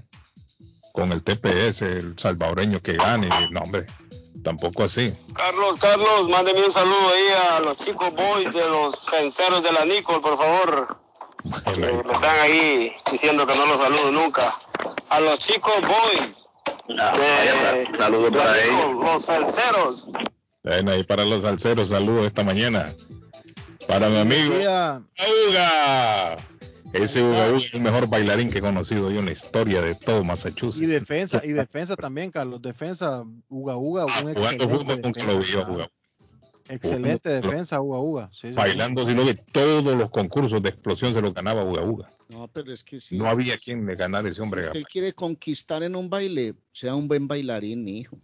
Con 0.92 1.10
el 1.12 1.22
TPS, 1.22 1.82
el 1.82 2.18
salvadoreño 2.18 2.80
que 2.80 2.94
gane. 2.94 3.28
No, 3.50 3.60
hombre, 3.60 3.86
tampoco 4.44 4.84
así. 4.84 5.12
Carlos, 5.34 5.78
Carlos, 5.78 6.28
mándeme 6.28 6.64
un 6.64 6.70
saludo 6.70 7.08
ahí 7.08 7.56
a 7.56 7.60
los 7.60 7.78
chicos 7.78 8.12
boys 8.14 8.52
de 8.52 8.68
los 8.68 9.06
fenceros 9.06 9.62
de 9.62 9.72
la 9.72 9.84
Nicol, 9.84 10.20
por 10.20 10.36
favor. 10.36 10.98
me 11.78 12.12
están 12.12 12.40
ahí 12.40 12.92
diciendo 13.10 13.46
que 13.46 13.56
no 13.56 13.66
los 13.66 13.78
saludo 13.78 14.12
nunca. 14.12 14.52
A 15.08 15.20
los 15.20 15.38
chicos 15.38 15.80
boys. 15.80 16.46
saludos 17.96 18.32
para 18.32 18.62
ellos. 18.62 18.94
Los 19.02 19.24
salseros. 19.24 20.08
Bueno, 20.62 20.92
ahí 20.92 21.04
para 21.04 21.24
los 21.24 21.42
salseros, 21.42 21.88
saludos 21.88 22.26
esta 22.26 22.44
mañana. 22.44 22.92
Para 23.88 24.08
mi 24.08 24.18
amigo. 24.18 24.54
¡Auga! 24.54 26.36
Ese 26.92 27.22
Uga 27.22 27.56
es 27.56 27.72
el 27.72 27.80
mejor 27.80 28.08
bailarín 28.08 28.50
que 28.50 28.58
he 28.58 28.60
conocido 28.60 29.10
yo 29.10 29.20
en 29.20 29.26
la 29.26 29.32
historia 29.32 29.80
de 29.80 29.94
todo 29.94 30.24
Massachusetts. 30.24 30.82
Y 30.82 30.86
defensa, 30.86 31.40
y 31.44 31.52
defensa 31.52 31.96
también, 31.96 32.30
Carlos. 32.30 32.60
Defensa, 32.60 33.24
Uga 33.48 33.76
Uga, 33.76 34.04
un 34.04 34.10
ah, 34.10 34.32
excelente 34.32 34.96
defensa. 34.96 35.90
Excelente 36.68 37.28
defensa, 37.30 37.80
Uga 37.80 37.98
Uga. 37.98 38.30
Bailando, 38.54 39.06
sino 39.06 39.24
que 39.24 39.34
todos 39.34 39.96
los 39.96 40.10
concursos 40.10 40.62
de 40.62 40.68
explosión 40.68 41.14
se 41.14 41.22
los 41.22 41.34
ganaba 41.34 41.64
Uga 41.64 41.82
Uga. 41.82 42.06
No, 42.28 42.48
pero 42.48 42.72
es 42.72 42.84
que 42.84 43.00
sí. 43.00 43.16
No 43.16 43.26
había 43.26 43.56
quien 43.58 43.86
le 43.86 43.94
ganara 43.94 44.28
ese 44.28 44.42
hombre. 44.42 44.64
Si 44.72 44.84
quiere 44.84 45.12
conquistar 45.12 45.82
en 45.82 45.96
un 45.96 46.08
baile, 46.08 46.54
sea 46.72 46.94
un 46.94 47.08
buen 47.08 47.26
bailarín, 47.26 47.88
hijo. 47.88 48.16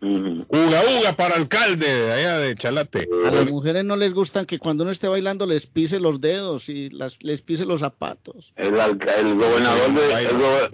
Uga 0.00 0.82
Uga 0.98 1.12
para 1.16 1.36
alcalde 1.36 1.86
de 1.86 2.12
allá 2.12 2.38
de 2.38 2.54
Chalate. 2.54 3.08
A 3.26 3.30
las 3.30 3.50
mujeres 3.50 3.84
no 3.84 3.96
les 3.96 4.14
gustan 4.14 4.46
que 4.46 4.58
cuando 4.58 4.84
uno 4.84 4.90
esté 4.90 5.08
bailando 5.08 5.46
les 5.46 5.66
pise 5.66 5.98
los 6.00 6.20
dedos 6.20 6.68
y 6.68 6.90
las, 6.90 7.22
les 7.22 7.42
pise 7.42 7.64
los 7.64 7.80
zapatos. 7.80 8.52
El, 8.56 8.72
gobernador 8.72 9.94
de, 9.94 10.24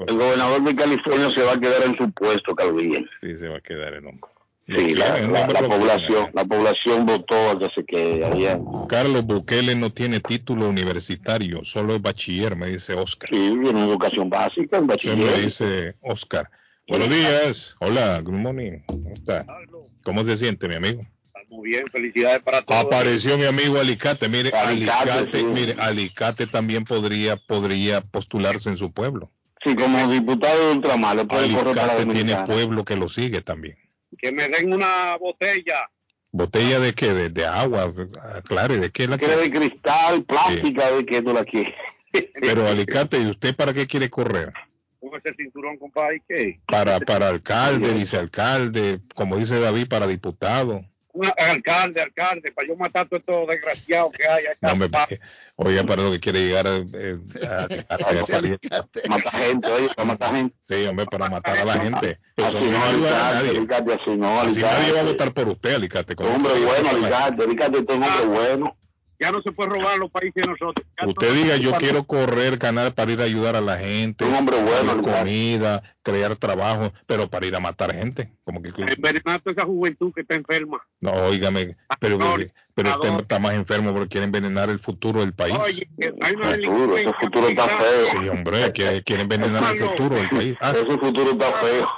el, 0.09 0.17
gobernador 0.17 0.65
de 0.65 0.77
California 0.77 1.31
se 1.31 1.43
va 1.43 1.53
a 1.53 1.61
quedar 1.61 1.83
en 1.85 1.97
su 1.97 2.11
puesto, 2.13 2.55
Calvin. 2.55 3.09
Sí, 3.21 3.37
se 3.37 3.49
va 3.49 3.59
a 3.59 3.61
quedar 3.61 3.95
en 3.95 4.07
hombre. 4.07 4.31
Sí, 4.67 4.95
la, 4.95 5.49
población, 5.69 6.31
la 6.35 6.45
población 6.45 7.05
votó 7.05 7.51
a 7.51 7.59
que 7.59 7.69
se 7.75 7.85
quede 7.85 8.25
allá. 8.25 8.61
Carlos 8.89 9.25
Bukele 9.25 9.75
no 9.75 9.91
tiene 9.91 10.21
título 10.21 10.69
universitario, 10.69 11.65
solo 11.65 11.97
es 11.97 12.03
bachiller, 12.03 12.55
me 12.55 12.69
dice 12.69 12.95
Oscar. 12.95 13.29
Sí, 13.29 13.59
tiene 13.63 13.85
educación 13.85 14.31
básica, 14.31 14.79
en 14.79 14.87
bachiller. 14.87 15.17
me 15.17 15.43
dice 15.43 15.95
Oscar. 16.03 16.49
Buenos 16.93 17.09
días. 17.09 17.75
Hola, 17.79 18.21
good 18.21 18.35
morning. 18.35 18.81
¿Cómo 18.85 19.15
está? 19.15 19.47
¿Cómo 20.05 20.25
se 20.25 20.37
siente, 20.37 20.69
mi 20.69 20.75
amigo? 20.75 21.03
Muy 21.49 21.71
bien, 21.71 21.87
felicidades 21.91 22.43
para 22.43 22.61
todos. 22.61 22.85
Apareció 22.85 23.39
mi 23.39 23.47
amigo 23.47 23.81
Alicate. 23.81 24.29
Mire, 24.29 24.51
Alicate, 24.51 25.43
mire, 25.43 25.75
Alicate 25.79 26.47
también 26.47 26.85
podría, 26.85 27.37
podría 27.37 28.03
postularse 28.03 28.69
en 28.69 28.77
su 28.77 28.93
pueblo. 28.93 29.31
Sí, 29.65 29.75
como 29.75 30.07
diputado 30.09 30.69
de 30.69 30.77
Ultramar, 30.77 31.27
puede 31.27 31.45
Alicate 31.45 32.05
tiene 32.13 32.37
pueblo 32.45 32.85
que 32.85 32.97
lo 32.97 33.09
sigue 33.09 33.41
también. 33.41 33.79
Que 34.19 34.31
me 34.31 34.47
den 34.51 34.75
una 34.75 35.17
botella. 35.17 35.89
¿Botella 36.31 36.79
de 36.79 36.93
qué? 36.93 37.15
De, 37.15 37.47
agua, 37.47 37.91
claro, 38.45 38.77
¿de 38.77 38.91
qué 38.91 39.09
la 39.09 39.17
quiere? 39.17 39.37
de 39.37 39.51
cristal, 39.51 40.25
plástica, 40.25 40.93
de 40.93 41.07
qué 41.07 41.23
tú 41.23 41.33
la 41.33 41.47
quieres. 41.47 41.73
Pero 42.39 42.67
Alicate, 42.69 43.19
¿y 43.19 43.31
usted 43.31 43.57
para 43.57 43.73
qué 43.73 43.87
quiere 43.87 44.11
correr? 44.11 44.53
Con 45.13 45.21
ese 45.23 45.37
cinturón, 45.37 45.77
compadre, 45.77 46.23
¿qué? 46.27 46.59
Para, 46.67 46.99
para 47.01 47.29
alcalde, 47.29 47.93
vicealcalde, 47.93 49.01
como 49.15 49.37
dice 49.37 49.61
David, 49.61 49.87
para 49.87 50.07
diputado. 50.07 50.83
alcalde, 51.37 52.01
alcalde, 52.01 52.51
para 52.53 52.69
yo 52.69 52.77
matar 52.77 53.05
a 53.05 53.09
todos 53.09 53.21
estos 53.21 53.47
desgraciados 53.49 54.13
que 54.13 54.27
hay. 54.27 54.45
No, 54.63 54.75
me, 54.75 54.89
oye, 55.57 55.85
para 55.85 56.03
lo 56.03 56.13
que 56.13 56.21
quiere 56.21 56.41
llegar 56.41 56.67
a, 56.67 56.79
matar 59.11 59.33
gente, 59.35 59.69
oye, 59.69 59.89
para 59.95 60.07
matar 60.07 60.35
gente. 60.35 60.57
Sí, 60.63 60.87
hombre, 60.87 61.05
para 61.05 61.29
matar 61.29 61.59
a 61.59 61.65
la 61.67 61.75
gente. 61.75 62.19
Eso 62.37 62.59
así 62.59 62.71
no, 62.71 62.83
ayuda 62.83 63.29
a 63.29 63.35
nadie. 63.35 63.51
Alicate, 63.51 63.93
así 63.93 64.17
no, 64.17 64.41
Así 64.41 64.63
nadie 64.63 64.93
va 64.93 65.01
a 65.01 65.05
votar 65.05 65.35
por 65.35 65.49
usted, 65.49 65.75
Alicate. 65.75 66.15
Hombre 66.25 66.55
bueno, 66.65 66.89
Alicate, 66.89 67.43
Alicate 67.43 67.79
es 67.79 67.97
un 67.97 68.03
hombre 68.03 68.25
bueno 68.25 68.79
ya 69.23 69.31
no 69.31 69.41
se 69.41 69.53
puede 69.53 69.71
robar 69.71 69.99
los 69.99 70.11
países 70.11 70.43
de 70.43 70.51
nosotros. 70.51 70.85
Usted 71.07 71.35
diga, 71.35 71.57
yo 71.57 71.73
quiero 71.79 72.03
correr, 72.05 72.59
canal 72.59 72.93
para 72.93 73.13
ir 73.13 73.21
a 73.21 73.25
ayudar 73.25 73.55
a 73.55 73.61
la 73.61 73.79
gente, 73.79 74.25
un 74.25 74.35
hombre 74.35 74.57
bueno, 74.61 75.01
comida, 75.01 75.81
crear 76.03 76.35
trabajo, 76.35 76.93
pero 77.07 77.29
para 77.29 77.47
ir 77.47 77.55
a 77.55 77.61
matar 77.61 77.95
gente. 77.95 78.33
Como 78.43 78.61
que, 78.61 78.71
envenenar 78.71 79.41
a 79.45 79.51
esa 79.51 79.65
juventud 79.65 80.13
que 80.13 80.23
está 80.23 80.35
enferma. 80.35 80.85
No, 81.01 81.13
óigame, 81.13 81.77
pero, 82.01 82.19
pero 82.75 82.91
usted 82.91 83.21
está 83.21 83.39
más 83.39 83.55
enfermo 83.55 83.93
porque 83.93 84.09
quiere 84.09 84.25
envenenar 84.25 84.71
el 84.71 84.81
futuro 84.81 85.21
del 85.21 85.35
país. 85.35 85.55
Oye, 85.57 85.89
hay 86.21 86.35
una 86.35 86.49
futuro, 86.57 86.97
ese 86.97 87.13
futuro 87.13 87.49
está 87.49 87.69
feo. 87.69 88.07
Sí, 88.07 88.29
hombre, 88.29 88.73
quiere, 88.73 89.05
quiere 89.05 89.23
envenenar 89.23 89.77
el 89.77 89.85
futuro 89.85 90.17
del 90.17 90.29
país. 90.31 90.57
Ah. 90.61 90.73
Ese 90.75 90.99
futuro 90.99 91.31
está 91.31 91.53
feo. 91.53 91.89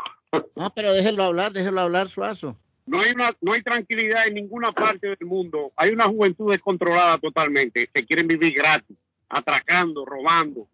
No, 0.56 0.74
pero 0.74 0.92
déjelo 0.92 1.24
hablar, 1.24 1.52
déjelo 1.52 1.80
hablar, 1.80 2.08
Suazo. 2.08 2.58
No 2.86 3.00
hay, 3.00 3.12
una, 3.12 3.32
no 3.40 3.52
hay 3.52 3.62
tranquilidad 3.62 4.26
en 4.26 4.34
ninguna 4.34 4.72
parte 4.72 5.08
del 5.08 5.26
mundo. 5.26 5.72
Hay 5.76 5.90
una 5.90 6.04
juventud 6.04 6.50
descontrolada 6.50 7.18
totalmente, 7.18 7.88
que 7.92 8.04
quieren 8.04 8.28
vivir 8.28 8.54
gratis, 8.54 8.98
atracando, 9.28 10.04
robando. 10.04 10.68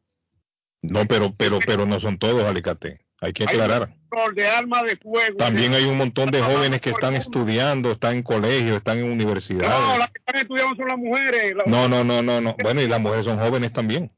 No, 0.82 1.06
pero, 1.06 1.32
pero, 1.36 1.60
pero 1.64 1.86
no 1.86 2.00
son 2.00 2.18
todos, 2.18 2.42
Alicate. 2.44 3.00
Hay 3.20 3.32
que 3.32 3.44
aclarar. 3.44 3.94
Hay 4.10 4.34
de 4.34 4.48
arma 4.48 4.82
de 4.82 4.96
fuego. 4.96 5.36
También 5.36 5.74
hay 5.74 5.84
un 5.84 5.98
montón 5.98 6.30
de 6.30 6.40
jóvenes 6.40 6.80
que 6.80 6.90
están 6.90 7.14
estudiando, 7.14 7.92
están 7.92 8.16
en 8.16 8.22
colegios, 8.22 8.78
están 8.78 8.98
en 8.98 9.12
universidades. 9.12 9.70
No, 9.70 9.98
las 9.98 10.10
que 10.10 10.18
están 10.18 10.36
estudiando 10.40 10.74
son 10.74 10.88
las 10.88 10.98
mujeres. 10.98 11.54
No, 11.66 11.86
no, 11.88 12.02
no, 12.02 12.22
no, 12.22 12.40
no. 12.40 12.56
Bueno, 12.62 12.80
y 12.80 12.88
las 12.88 13.00
mujeres 13.00 13.26
son 13.26 13.38
jóvenes 13.38 13.72
también 13.72 14.10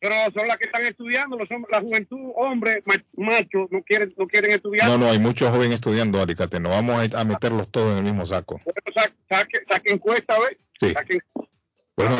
pero 0.00 0.14
son 0.34 0.48
las 0.48 0.56
que 0.56 0.64
están 0.64 0.86
estudiando, 0.86 1.36
los, 1.36 1.48
la 1.70 1.80
juventud, 1.80 2.32
hombres, 2.34 2.82
machos, 3.16 3.68
no 3.70 3.82
quieren, 3.82 4.14
no 4.16 4.26
quieren 4.26 4.52
estudiar. 4.52 4.88
No, 4.88 4.96
no, 4.96 5.10
hay 5.10 5.18
muchos 5.18 5.50
jóvenes 5.50 5.74
estudiando, 5.74 6.20
Alicate, 6.20 6.58
no 6.58 6.70
vamos 6.70 7.14
a, 7.14 7.24
meterlos 7.24 7.70
todos 7.70 7.92
en 7.92 7.98
el 7.98 8.04
mismo 8.04 8.24
saco. 8.24 8.60
saquen 9.28 9.62
saque, 9.68 9.92
encuesta, 9.92 10.36
¿ves? 10.38 10.56
Sí. 10.80 10.94
bueno, 11.96 12.16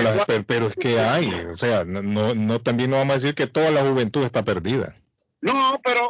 pero, 0.47 0.67
es 0.67 0.75
que 0.75 1.01
hay, 1.01 1.33
o 1.33 1.57
sea, 1.57 1.85
no, 1.85 2.35
no, 2.35 2.61
también 2.61 2.91
no 2.91 2.97
vamos 2.97 3.13
a 3.13 3.19
decir 3.19 3.35
que 3.35 3.47
toda 3.47 3.71
la 3.71 3.83
juventud 3.83 4.25
está 4.25 4.45
perdida. 4.45 4.95
No, 5.41 5.81
pero 5.83 6.10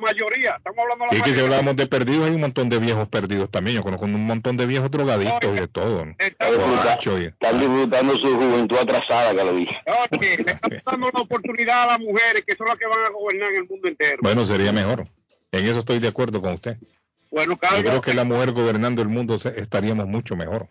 la 0.00 0.06
la 0.06 0.12
mayoría. 0.12 0.54
Estamos 0.56 0.78
hablando 0.78 1.04
de 1.04 1.12
la 1.12 1.18
y 1.18 1.22
que 1.22 1.34
si 1.34 1.40
hablamos 1.40 1.76
de 1.76 1.86
perdidos, 1.86 2.26
hay 2.26 2.34
un 2.34 2.40
montón 2.40 2.68
de 2.68 2.78
viejos 2.78 3.08
perdidos 3.08 3.50
también. 3.50 3.76
Yo 3.76 3.82
conozco 3.82 4.04
un 4.06 4.26
montón 4.26 4.56
de 4.56 4.66
viejos 4.66 4.90
drogadictos 4.90 5.56
y 5.56 5.60
de 5.60 5.68
todo. 5.68 6.06
Están 6.18 7.58
disfrutando 7.58 8.16
su 8.16 8.34
juventud 8.34 8.76
atrasada, 8.78 9.34
que 9.34 9.44
lo 9.44 9.54
dije. 9.54 9.76
Oye, 10.10 10.36
le 10.44 10.52
están 10.52 10.82
dando 10.86 11.08
una 11.08 11.20
oportunidad 11.20 11.84
a 11.84 11.86
las 11.86 12.00
mujeres 12.00 12.44
que 12.46 12.54
son 12.54 12.66
las 12.68 12.76
que 12.76 12.86
van 12.86 13.04
a 13.04 13.10
gobernar 13.10 13.50
en 13.50 13.56
el 13.58 13.68
mundo 13.68 13.88
entero. 13.88 14.18
Bueno, 14.22 14.44
sería 14.44 14.72
mejor. 14.72 15.06
En 15.52 15.66
eso 15.66 15.78
estoy 15.80 15.98
de 16.00 16.08
acuerdo 16.08 16.42
con 16.42 16.54
usted. 16.54 16.76
Bueno, 17.30 17.58
Yo 17.76 17.82
creo 17.82 18.00
que 18.00 18.14
la 18.14 18.24
mujer 18.24 18.52
gobernando 18.52 19.02
el 19.02 19.08
mundo 19.08 19.34
estaríamos 19.34 20.06
mucho 20.06 20.36
mejor. 20.36 20.68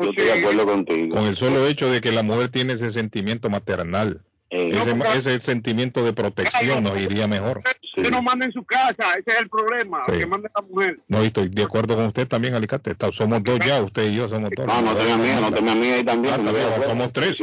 Yo 0.00 0.10
estoy 0.10 0.26
de 0.26 0.32
acuerdo 0.32 0.66
contigo. 0.66 1.16
Con 1.16 1.26
el 1.26 1.36
solo 1.36 1.66
hecho 1.66 1.90
de 1.90 2.00
que 2.00 2.12
la 2.12 2.22
mujer 2.22 2.48
tiene 2.48 2.74
ese 2.74 2.90
sentimiento 2.90 3.50
maternal. 3.50 4.22
Eh, 4.50 4.72
ese, 5.16 5.40
sentimiento 5.40 6.04
de 6.04 6.12
protección 6.12 6.84
nos 6.84 6.98
iría 6.98 7.26
mejor. 7.26 7.62
Usted 7.96 8.10
no 8.10 8.22
manda 8.22 8.44
en 8.46 8.52
su 8.52 8.64
casa, 8.64 9.12
ese 9.18 9.30
es 9.30 9.40
el 9.40 9.48
problema, 9.48 10.04
que 10.06 10.26
manda 10.26 10.50
la 10.54 10.62
mujer. 10.62 10.96
No, 11.08 11.22
estoy 11.22 11.48
de 11.48 11.62
acuerdo 11.62 11.96
con 11.96 12.06
usted 12.06 12.28
también, 12.28 12.54
Alicate. 12.54 12.94
somos 13.12 13.42
dos 13.42 13.58
ya, 13.60 13.82
usted 13.82 14.10
y 14.10 14.16
yo 14.16 14.28
somos 14.28 14.50
dos. 14.54 14.66
No, 14.66 14.82
no 14.82 14.94
tenga 14.94 15.16
miedo, 15.16 15.40
no 15.40 15.52
tenga 15.52 15.74
miedo 15.74 15.96
ahí 15.96 16.04
también. 16.04 16.34
Ah, 16.34 16.86
somos 16.86 17.12
tres. 17.12 17.42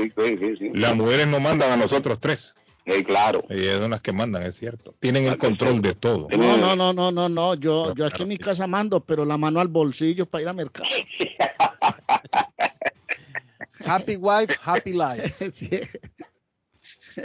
Las 0.73 0.95
mujeres 0.95 1.27
no 1.27 1.39
mandan 1.39 1.71
a 1.71 1.77
nosotros 1.77 2.19
tres. 2.19 2.53
Eh, 2.85 3.03
claro. 3.03 3.43
Ellas 3.49 3.77
son 3.77 3.91
las 3.91 4.01
que 4.01 4.11
mandan, 4.11 4.43
es 4.43 4.57
cierto. 4.57 4.95
Tienen 4.99 5.25
el 5.25 5.37
control 5.37 5.81
de 5.81 5.93
todo. 5.93 6.27
No, 6.31 6.57
no, 6.57 6.75
no, 6.75 6.93
no, 6.93 7.11
no, 7.11 7.29
no. 7.29 7.53
Yo, 7.55 7.93
yo 7.93 8.05
aquí 8.07 8.23
en 8.23 8.29
mi 8.29 8.37
casa 8.37 8.65
mando, 8.67 9.01
pero 9.01 9.23
la 9.23 9.37
mano 9.37 9.59
al 9.59 9.67
bolsillo 9.67 10.25
para 10.25 10.41
ir 10.41 10.47
al 10.47 10.55
mercado. 10.55 10.87
happy 13.85 14.15
wife, 14.15 14.57
happy 14.61 14.93
life. 14.93 15.41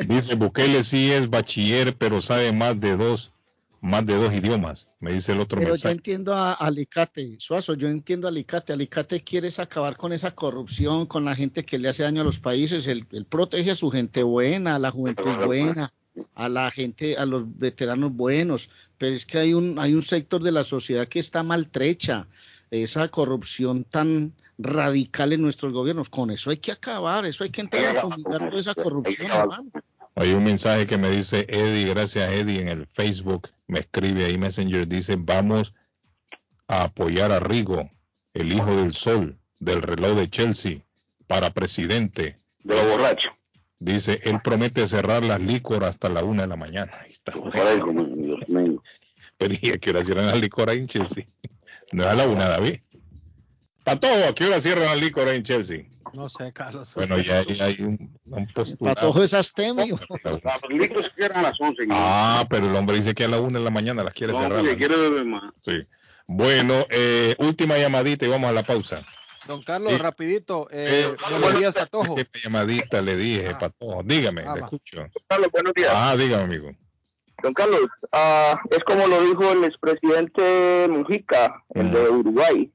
Dice 0.07 0.35
Bukele 0.35 0.83
sí 0.83 1.13
es 1.13 1.29
bachiller, 1.29 1.97
pero 1.97 2.21
sabe 2.21 2.53
más 2.53 2.81
de 2.81 2.97
dos, 2.97 3.33
más 3.81 4.05
de 4.07 4.15
dos 4.15 4.33
idiomas. 4.33 4.87
Me 5.01 5.13
dice 5.13 5.33
el 5.33 5.41
otro. 5.41 5.59
Pero 5.59 5.77
yo 5.77 5.89
entiendo 5.91 6.35
a 6.35 6.55
Alicate, 6.55 7.37
Suazo, 7.39 7.75
yo 7.75 7.89
entiendo 7.89 8.27
a 8.27 8.31
Alicate. 8.31 8.73
Alicate 8.73 9.23
quiere 9.23 9.49
acabar 9.59 9.97
con 9.97 10.13
esa 10.13 10.33
corrupción, 10.35 11.07
con 11.07 11.25
la 11.25 11.35
gente 11.35 11.65
que 11.65 11.79
le 11.79 11.89
hace 11.89 12.03
daño 12.03 12.23
a 12.23 12.25
los 12.25 12.39
países. 12.39 12.87
Él, 12.87 13.07
protege 13.29 13.71
a 13.71 13.75
su 13.75 13.91
gente 13.91 14.23
buena, 14.23 14.77
a 14.77 14.79
la 14.79 14.91
juventud 14.91 15.45
buena, 15.45 15.93
a 16.35 16.49
la 16.49 16.71
gente, 16.71 17.17
a 17.17 17.27
los 17.27 17.43
veteranos 17.59 18.13
buenos. 18.13 18.71
Pero 18.99 19.15
es 19.15 19.27
que 19.27 19.39
hay 19.39 19.55
un, 19.55 19.79
hay 19.79 19.95
un 19.95 20.03
sector 20.03 20.43
de 20.43 20.53
la 20.53 20.65
sociedad 20.65 21.07
que 21.07 21.19
está 21.19 21.43
maltrecha. 21.43 22.27
Esa 22.71 23.09
corrupción 23.09 23.85
tan 23.85 24.33
radical 24.59 25.33
en 25.33 25.43
nuestros 25.43 25.73
gobiernos. 25.73 26.11
Con 26.11 26.31
eso 26.31 26.51
hay 26.51 26.59
que 26.59 26.73
acabar, 26.73 27.25
eso 27.27 27.45
hay 27.45 27.51
que 27.51 27.61
entrar 27.61 27.97
a 27.97 28.01
fumigar 28.01 28.49
toda 28.49 28.61
esa 28.61 28.75
corrupción, 28.75 29.31
Hay 30.15 30.33
un 30.33 30.45
mensaje 30.45 30.87
que 30.87 30.99
me 30.99 31.11
dice 31.11 31.47
Eddie, 31.49 31.89
gracias 31.89 32.33
Eddie 32.33 32.61
en 32.61 32.69
el 32.69 32.87
Facebook, 32.87 33.51
me 33.67 33.81
escribe 33.81 34.25
ahí 34.25 34.39
Messenger, 34.39 34.89
dice, 34.89 35.17
vamos 35.19 35.75
a 36.69 36.85
apoyar 36.85 37.33
a 37.33 37.41
Rigo, 37.41 37.91
el 38.35 38.53
hijo 38.53 38.77
del 38.77 38.95
sol, 38.95 39.37
del 39.61 39.83
reloj 39.83 40.17
de 40.17 40.31
Chelsea, 40.31 40.81
para 41.27 41.51
presidente. 41.51 42.37
De 42.65 42.75
lo 42.75 42.89
borracho. 42.91 43.31
Dice, 43.79 44.21
él 44.25 44.41
promete 44.43 44.87
cerrar 44.87 45.23
las 45.23 45.41
licor 45.41 45.85
hasta 45.85 46.09
la 46.09 46.25
una 46.25 46.43
de 46.43 46.49
la 46.49 46.57
mañana. 46.57 46.93
Ahí 47.03 47.11
está. 47.11 47.35
Pero 49.39 49.55
¿y 49.61 49.71
a 49.71 49.79
qué 49.79 49.91
hora 49.91 50.03
cierran 50.03 50.27
las 50.27 50.41
licor 50.41 50.71
ahí 50.71 50.79
en 50.79 50.87
Chelsea? 50.87 51.27
No 51.93 52.03
es 52.03 52.09
a 52.09 52.15
la 52.15 52.27
una, 52.27 52.49
David. 52.49 52.81
Patojo, 53.85 54.29
¿a 54.29 54.35
qué 54.35 54.47
hora 54.47 54.61
cierran 54.61 54.91
el 54.91 55.01
licor 55.01 55.29
en 55.29 55.45
Chelsea? 55.45 55.85
No 56.13 56.29
sé, 56.29 56.53
Carlos. 56.53 56.93
Bueno, 56.95 57.19
ya 57.21 57.39
hay, 57.39 57.61
hay 57.61 57.77
un, 57.83 58.19
un 58.25 58.49
Patojo 58.81 59.23
es 59.23 59.35
astemio. 59.35 59.99
Los 60.25 61.13
cierran 61.15 61.45
a 61.45 61.51
las 61.51 61.61
11. 61.61 61.87
Ah, 61.91 62.45
pero 62.49 62.67
el 62.67 62.75
hombre 62.75 62.97
dice 62.97 63.15
que 63.15 63.25
a 63.25 63.29
la 63.29 63.39
1 63.39 63.59
de 63.59 63.65
la 63.65 63.71
mañana 63.71 64.03
las 64.03 64.15
quiere 64.15 64.33
cerrar. 64.33 64.65
Sí, 64.65 64.77
quiere 64.77 64.97
beber 64.97 65.25
más. 65.25 65.53
Sí. 65.65 65.87
Bueno, 66.27 66.87
eh, 66.91 67.37
última 67.39 67.79
llamadita 67.79 68.27
y 68.27 68.29
vamos 68.29 68.51
a 68.51 68.53
la 68.53 68.65
pausa. 68.65 69.05
Don 69.47 69.63
Carlos, 69.63 70.01
rapidito, 70.01 70.67
eh, 70.73 71.07
eh 71.07 71.17
buenos 71.31 71.59
días, 71.61 71.73
Patojo. 71.73 72.17
Llamadita 72.43 73.01
le 73.01 73.17
dije, 73.17 73.51
ah. 73.51 73.59
Patojo. 73.59 74.03
Dígame, 74.03 74.43
ah, 74.45 74.55
le 74.55 74.61
escucho. 74.63 75.07
Carlos, 75.29 75.51
buenos 75.53 75.73
días. 75.75 75.93
Ah, 75.95 76.17
dígame, 76.17 76.43
amigo. 76.43 76.73
Don 77.43 77.53
Carlos, 77.53 77.89
uh, 78.13 78.57
es 78.71 78.83
como 78.85 79.07
lo 79.07 79.21
dijo 79.23 79.53
el 79.53 79.65
expresidente 79.65 80.89
Mujica, 80.89 81.63
el 81.75 81.91
de 81.91 82.09
Uruguay 82.09 82.73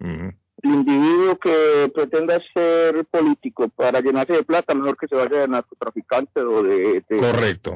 el 0.64 0.72
individuo 0.72 1.38
que 1.38 1.92
pretenda 1.94 2.40
ser 2.54 3.06
político 3.06 3.70
para 3.70 4.00
llenarse 4.00 4.34
de 4.34 4.44
plata, 4.44 4.76
mejor 4.76 4.98
que 4.98 5.08
se 5.08 5.16
vaya 5.16 5.42
de 5.42 5.48
narcotraficante 5.48 6.42
o 6.42 6.64
de... 6.64 7.04
Correcto. 7.08 7.76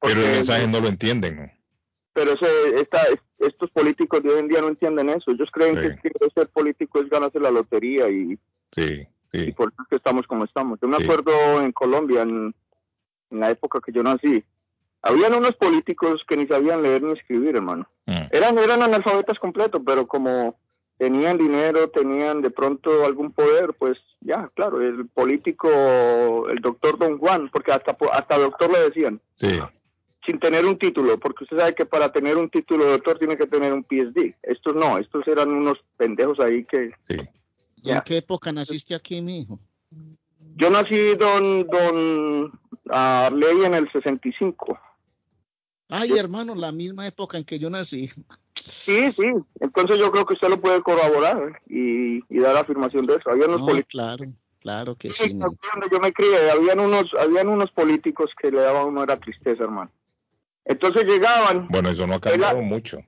pero 0.00 0.20
el 0.20 0.32
mensaje 0.32 0.68
no 0.68 0.80
lo 0.80 0.88
entienden, 0.88 1.36
¿no? 1.36 1.50
Pero 2.12 2.32
esta, 2.74 3.00
estos 3.38 3.70
políticos 3.70 4.22
de 4.22 4.30
hoy 4.30 4.40
en 4.40 4.48
día 4.48 4.60
no 4.60 4.68
entienden 4.68 5.08
eso. 5.08 5.30
Ellos 5.30 5.48
creen 5.52 5.76
que, 5.76 6.10
ser 6.34 6.48
político 6.48 7.00
es 7.00 7.08
ganarse 7.08 7.38
la 7.38 7.52
lotería 7.52 8.08
y, 8.10 8.36
sí, 8.72 9.06
sí. 9.32 9.38
y 9.38 9.52
por 9.52 9.72
eso 9.72 9.82
es 9.82 9.88
que 9.88 9.96
estamos 9.96 10.26
como 10.26 10.44
estamos. 10.44 10.80
Yo 10.82 10.88
me 10.88 10.96
acuerdo 10.96 11.62
en 11.62 11.70
Colombia, 11.72 12.22
en, 12.22 12.54
la 13.30 13.50
época 13.50 13.80
que 13.84 13.92
yo 13.92 14.02
nací, 14.02 14.42
habían 15.02 15.34
unos 15.34 15.54
políticos 15.56 16.22
que 16.26 16.36
ni 16.36 16.46
sabían 16.46 16.82
leer 16.82 17.02
ni 17.02 17.12
escribir, 17.12 17.56
hermano. 17.56 17.88
Mm. 18.06 18.26
Eran, 18.30 18.58
eran 18.58 18.82
analfabetas 18.82 19.38
completos, 19.38 19.80
pero 19.84 20.06
como 20.06 20.56
tenían 20.98 21.38
dinero, 21.38 21.88
tenían 21.90 22.42
de 22.42 22.50
pronto 22.50 23.04
algún 23.06 23.32
poder, 23.32 23.74
pues 23.78 23.98
ya, 24.20 24.50
claro, 24.54 24.82
el 24.82 25.06
político, 25.08 26.48
el 26.50 26.60
doctor 26.60 26.98
Don 26.98 27.18
Juan, 27.18 27.48
porque 27.50 27.72
hasta, 27.72 27.96
hasta 28.12 28.38
doctor 28.38 28.72
le 28.72 28.80
decían. 28.80 29.20
Sí. 29.36 29.60
Sin 30.26 30.40
tener 30.40 30.66
un 30.66 30.76
título, 30.76 31.18
porque 31.18 31.44
usted 31.44 31.58
sabe 31.58 31.74
que 31.74 31.86
para 31.86 32.12
tener 32.12 32.36
un 32.36 32.50
título 32.50 32.84
de 32.84 32.90
doctor 32.92 33.18
tiene 33.18 33.36
que 33.36 33.46
tener 33.46 33.72
un 33.72 33.84
PhD. 33.84 34.34
Estos 34.42 34.74
no, 34.74 34.98
estos 34.98 35.26
eran 35.26 35.48
unos 35.50 35.78
pendejos 35.96 36.38
ahí 36.40 36.64
que... 36.64 36.90
Sí. 37.08 37.16
¿Y 37.84 37.90
en 37.92 38.00
qué 38.04 38.18
época 38.18 38.52
naciste 38.52 38.94
aquí, 38.94 39.22
mi 39.22 39.40
hijo? 39.40 39.58
Yo 40.56 40.68
nací, 40.70 41.14
don, 41.14 41.66
don 41.68 42.60
Arley, 42.90 43.64
en 43.64 43.74
el 43.74 43.90
65. 43.92 44.78
Ay, 45.88 46.18
hermano, 46.18 46.54
la 46.54 46.72
misma 46.72 47.06
época 47.06 47.38
en 47.38 47.44
que 47.44 47.58
yo 47.58 47.70
nací. 47.70 48.10
Sí, 48.54 49.10
sí. 49.12 49.32
Entonces 49.60 49.98
yo 49.98 50.10
creo 50.10 50.26
que 50.26 50.34
usted 50.34 50.48
lo 50.48 50.60
puede 50.60 50.82
corroborar 50.82 51.60
y, 51.66 52.20
dar 52.38 52.56
afirmación 52.56 53.06
de 53.06 53.16
eso. 53.16 53.30
Había 53.30 53.46
unos 53.46 53.62
políticos. 53.62 53.90
Claro, 53.90 54.24
claro 54.60 54.96
que 54.96 55.08
sí. 55.08 55.30
sí 55.30 55.38
yo 55.90 56.00
me 56.00 56.12
crié, 56.12 56.50
habían 56.50 56.80
unos, 56.80 57.06
habían 57.18 57.48
unos 57.48 57.70
políticos 57.70 58.30
que 58.40 58.50
le 58.50 58.60
daban 58.60 58.88
una 58.88 59.16
tristeza, 59.16 59.64
hermano. 59.64 59.90
Entonces 60.64 61.04
llegaban. 61.04 61.68
Bueno, 61.68 61.88
eso 61.88 62.06
no 62.06 62.14
ha 62.14 62.20
cambiado 62.20 62.60
mucho. 62.60 62.98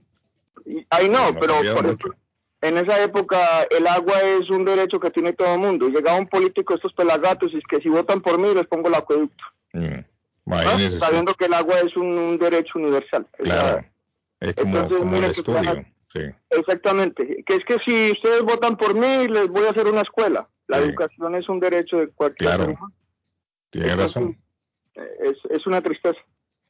Ahí 0.88 1.08
no, 1.08 1.38
pero 1.38 1.54
por 1.74 2.16
en 2.62 2.76
esa 2.76 3.02
época 3.02 3.62
el 3.70 3.86
agua 3.86 4.20
es 4.20 4.50
un 4.50 4.64
derecho 4.64 5.00
que 5.00 5.10
tiene 5.10 5.32
todo 5.32 5.54
el 5.54 5.60
mundo. 5.60 5.88
Llegaba 5.88 6.18
un 6.18 6.26
político, 6.26 6.74
estos 6.74 6.92
pelagatos, 6.92 7.52
y 7.52 7.58
es 7.58 7.64
que 7.68 7.80
si 7.80 7.88
votan 7.88 8.20
por 8.20 8.38
mí 8.38 8.52
les 8.54 8.66
pongo 8.66 8.88
el 8.88 8.94
acueducto. 8.94 9.44
Mm. 9.72 10.00
Sabiendo 10.46 11.34
que 11.34 11.46
el 11.46 11.54
agua 11.54 11.80
es 11.80 11.96
un, 11.96 12.38
derecho 12.38 12.78
universal. 12.78 13.26
Claro. 13.38 13.84
Es 14.40 14.54
como, 14.54 14.78
el 15.16 15.24
estudio. 15.24 15.84
Exactamente. 16.50 17.44
Que 17.46 17.54
es 17.56 17.64
que 17.64 17.76
si 17.86 18.12
ustedes 18.12 18.42
votan 18.42 18.76
por 18.76 18.94
mí, 18.94 19.28
les 19.28 19.48
voy 19.48 19.66
a 19.66 19.70
hacer 19.70 19.86
una 19.86 20.00
escuela. 20.00 20.48
La 20.66 20.78
educación 20.78 21.34
es 21.34 21.48
un 21.48 21.60
derecho 21.60 21.98
de 21.98 22.08
cualquier 22.08 22.50
claro. 22.50 22.74
Tiene 23.70 23.96
razón. 23.96 24.38
Es, 24.94 25.36
es 25.50 25.66
una 25.66 25.80
tristeza. 25.80 26.18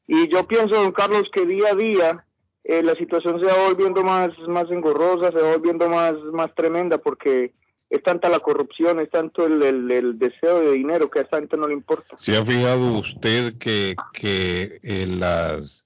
Y 0.06 0.28
yo 0.28 0.46
pienso, 0.46 0.74
don 0.74 0.92
Carlos, 0.92 1.30
que 1.32 1.46
día 1.46 1.68
a 1.70 1.74
día 1.74 2.26
eh, 2.64 2.82
la 2.82 2.94
situación 2.94 3.40
se 3.40 3.46
va 3.46 3.68
volviendo 3.68 4.02
más, 4.02 4.30
más 4.48 4.70
engorrosa, 4.70 5.30
se 5.30 5.42
va 5.42 5.52
volviendo 5.52 5.88
más, 5.88 6.14
más 6.32 6.54
tremenda, 6.54 6.98
porque 6.98 7.52
es 7.90 8.02
tanta 8.02 8.28
la 8.28 8.38
corrupción, 8.38 9.00
es 9.00 9.10
tanto 9.10 9.44
el, 9.44 9.90
el, 9.90 10.18
deseo 10.18 10.60
de 10.60 10.72
dinero 10.72 11.10
que 11.10 11.18
a 11.18 11.22
esta 11.22 11.38
gente 11.38 11.56
no 11.56 11.68
le 11.68 11.74
importa. 11.74 12.16
¿Se 12.16 12.36
ha 12.36 12.44
fijado 12.44 12.98
usted 12.98 13.58
que, 13.58 13.96
que 14.12 14.78
eh, 14.82 15.06
las 15.06 15.84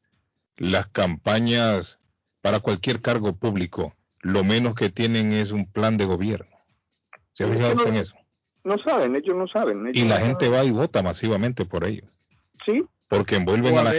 las 0.56 0.86
campañas 0.88 1.98
para 2.40 2.60
cualquier 2.60 3.00
cargo 3.00 3.34
público, 3.34 3.94
lo 4.20 4.44
menos 4.44 4.74
que 4.74 4.90
tienen 4.90 5.32
es 5.32 5.50
un 5.50 5.70
plan 5.70 5.96
de 5.96 6.04
gobierno. 6.04 6.56
¿Se 7.32 7.44
ha 7.44 7.48
fijado 7.48 7.86
en 7.86 7.96
eso? 7.96 8.16
No 8.62 8.78
saben, 8.78 9.16
ellos 9.16 9.36
no 9.36 9.46
saben. 9.48 9.90
y 9.92 10.04
la 10.04 10.18
gente 10.18 10.48
va 10.48 10.64
y 10.64 10.70
vota 10.70 11.02
masivamente 11.02 11.64
por 11.64 11.84
ellos. 11.84 12.10
Sí. 12.64 12.84
Porque 13.08 13.36
envuelven 13.36 13.76
a, 13.76 13.82
la, 13.82 13.92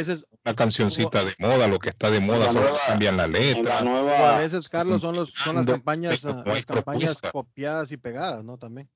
una 0.45 0.55
cancioncita 0.55 1.25
de 1.25 1.33
moda, 1.39 1.67
lo 1.67 1.79
que 1.79 1.89
está 1.89 2.11
de 2.11 2.19
moda, 2.19 2.51
solo 2.51 2.69
cambian 2.87 3.17
la 3.17 3.27
letra. 3.27 3.79
a 3.79 4.37
veces, 4.37 4.69
Carlos, 4.69 5.01
son, 5.01 5.15
los, 5.15 5.31
son 5.31 5.55
las 5.55 5.65
campañas, 5.65 6.23
las 6.23 6.65
campañas 6.65 7.19
copiadas 7.31 7.91
y 7.91 7.97
pegadas, 7.97 8.43
¿no? 8.43 8.57
También. 8.57 8.87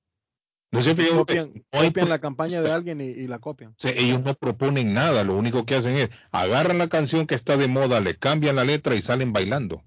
No 0.72 0.84
se 0.84 0.96
copian, 0.96 1.66
copian 1.72 2.10
la 2.10 2.20
campaña 2.20 2.62
de 2.62 2.72
alguien 2.72 3.02
y, 3.02 3.26
la 3.26 3.40
copian. 3.40 3.76
ellos 3.82 4.22
no 4.24 4.36
proponen 4.36 4.94
nada, 4.94 5.24
lo 5.24 5.36
único 5.36 5.66
que 5.66 5.76
hacen 5.76 5.98
es 5.98 6.10
agarran 6.32 6.78
la 6.78 6.88
canción 6.88 7.26
que 7.26 7.34
está 7.34 7.58
de 7.58 7.68
moda, 7.68 8.00
le 8.00 8.16
cambian 8.16 8.56
la 8.56 8.64
letra 8.64 8.94
y 8.94 9.02
salen 9.02 9.34
bailando. 9.34 9.84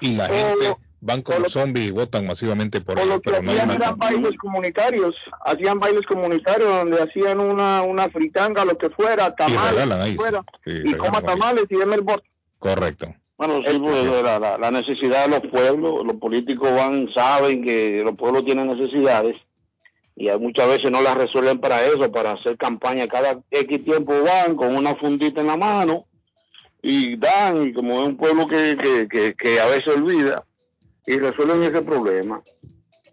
Y 0.00 0.14
la 0.14 0.28
gente 0.28 0.76
van 1.04 1.20
como 1.20 1.48
zombies 1.48 1.88
y 1.88 1.90
votan 1.90 2.26
masivamente 2.26 2.80
por 2.80 2.98
ellos. 2.98 3.20
Pero 3.22 3.42
no 3.42 3.52
hacían 3.52 3.70
eran 3.70 3.98
bailes 3.98 4.36
comunitarios, 4.38 5.14
hacían 5.44 5.78
bailes 5.78 6.06
comunitarios 6.06 6.68
donde 6.68 7.02
hacían 7.02 7.40
una, 7.40 7.82
una 7.82 8.08
fritanga, 8.08 8.64
lo 8.64 8.78
que 8.78 8.88
fuera, 8.88 9.34
tamales, 9.34 10.08
y, 10.08 10.16
fuera, 10.16 10.42
y 10.64 10.94
coma 10.94 11.20
tamales 11.20 11.66
y 11.68 11.76
denme 11.76 11.96
el 11.96 12.02
voto. 12.02 12.24
Correcto. 12.58 13.14
Bueno, 13.36 13.60
sí, 13.66 13.78
pues, 13.78 14.22
la, 14.22 14.58
la, 14.58 14.70
necesidad 14.70 15.24
de 15.24 15.40
los 15.40 15.50
pueblos, 15.50 16.06
los 16.06 16.16
políticos 16.16 16.70
van, 16.74 17.12
saben 17.12 17.62
que 17.62 18.00
los 18.02 18.16
pueblos 18.16 18.44
tienen 18.46 18.68
necesidades 18.68 19.36
y 20.16 20.30
muchas 20.38 20.68
veces 20.68 20.90
no 20.90 21.02
las 21.02 21.16
resuelven 21.16 21.58
para 21.58 21.84
eso, 21.84 22.10
para 22.10 22.32
hacer 22.32 22.56
campaña. 22.56 23.08
Cada 23.08 23.40
X 23.50 23.84
tiempo 23.84 24.14
van 24.22 24.56
con 24.56 24.74
una 24.74 24.94
fundita 24.94 25.42
en 25.42 25.48
la 25.48 25.56
mano 25.56 26.06
y 26.80 27.16
dan, 27.16 27.68
y 27.68 27.72
como 27.74 28.00
es 28.00 28.08
un 28.08 28.16
pueblo 28.16 28.46
que, 28.46 29.06
que, 29.10 29.34
que 29.34 29.60
a 29.60 29.66
veces 29.66 29.88
olvida, 29.88 30.44
y 31.06 31.18
resuelven 31.18 31.62
ese 31.62 31.82
problema. 31.82 32.42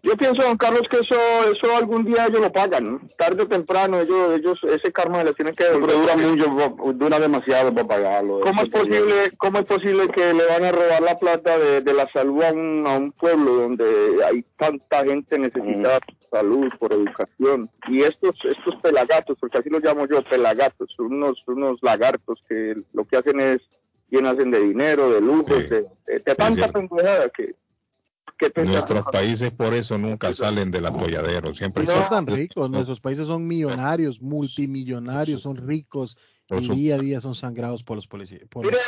Yo 0.04 0.16
pienso, 0.16 0.42
don 0.42 0.56
Carlos, 0.56 0.82
que 0.90 0.96
eso 0.96 1.16
eso 1.54 1.76
algún 1.76 2.04
día 2.04 2.26
ellos 2.26 2.40
lo 2.40 2.50
pagan, 2.50 3.00
tarde 3.16 3.44
o 3.44 3.46
temprano 3.46 4.00
ellos 4.00 4.36
ellos 4.36 4.58
ese 4.64 4.90
karma 4.90 5.22
les 5.22 5.36
tienen 5.36 5.54
que 5.54 5.62
devolver. 5.62 5.96
dura 5.96 6.16
mucho, 6.16 6.92
dura 6.94 7.20
demasiado 7.20 7.72
para 7.72 7.86
pagarlo. 7.86 8.40
¿Cómo 8.40 8.62
es 8.62 8.68
posible 8.68 9.14
cómo 9.38 9.58
es 9.60 9.64
posible 9.64 10.08
que 10.08 10.34
le 10.34 10.44
van 10.46 10.64
a 10.64 10.72
robar 10.72 11.02
la 11.02 11.16
plata 11.16 11.56
de, 11.56 11.94
la 11.94 12.10
salud 12.10 12.42
a 12.42 12.52
un, 12.52 12.84
a 12.84 12.96
un 12.96 13.12
pueblo 13.12 13.54
donde 13.54 13.84
hay 14.28 14.44
tanta 14.58 15.04
gente 15.04 15.38
necesitada 15.38 16.00
por 16.00 16.40
salud, 16.40 16.72
por 16.80 16.92
educación 16.92 17.70
y 17.86 18.02
estos 18.02 18.34
estos 18.44 18.74
pelagatos, 18.82 19.38
porque 19.38 19.58
así 19.58 19.70
los 19.70 19.84
llamo 19.84 20.08
yo, 20.08 20.20
pelagatos, 20.24 20.96
unos 20.98 21.40
unos 21.46 21.78
lagartos 21.80 22.42
que 22.48 22.74
lo 22.92 23.04
que 23.04 23.18
hacen 23.18 23.38
es 23.38 23.60
llenarse 24.10 24.44
de 24.44 24.60
dinero, 24.60 25.10
de 25.10 25.20
lujos, 25.20 25.68
de, 25.70 25.86
tanta 26.36 26.68
pendejada 26.68 27.28
que 27.30 27.54
Nuestros 28.64 29.04
países 29.12 29.50
por 29.50 29.74
eso 29.74 29.98
nunca 29.98 30.32
salen 30.32 30.70
del 30.70 30.86
atolladero, 30.86 31.54
siempre 31.54 31.86
son 31.86 32.08
tan 32.08 32.26
ricos, 32.26 32.70
nuestros 32.70 33.00
países 33.00 33.26
son 33.26 33.46
millonarios, 33.46 34.20
multimillonarios, 34.20 35.42
son 35.42 35.56
ricos 35.56 36.16
y 36.50 36.68
día 36.70 36.96
a 36.96 36.98
día 36.98 37.20
son 37.20 37.34
sangrados 37.34 37.82
por 37.82 37.96
los 37.96 38.06
policías. 38.06 38.42
Mire, 38.56 38.78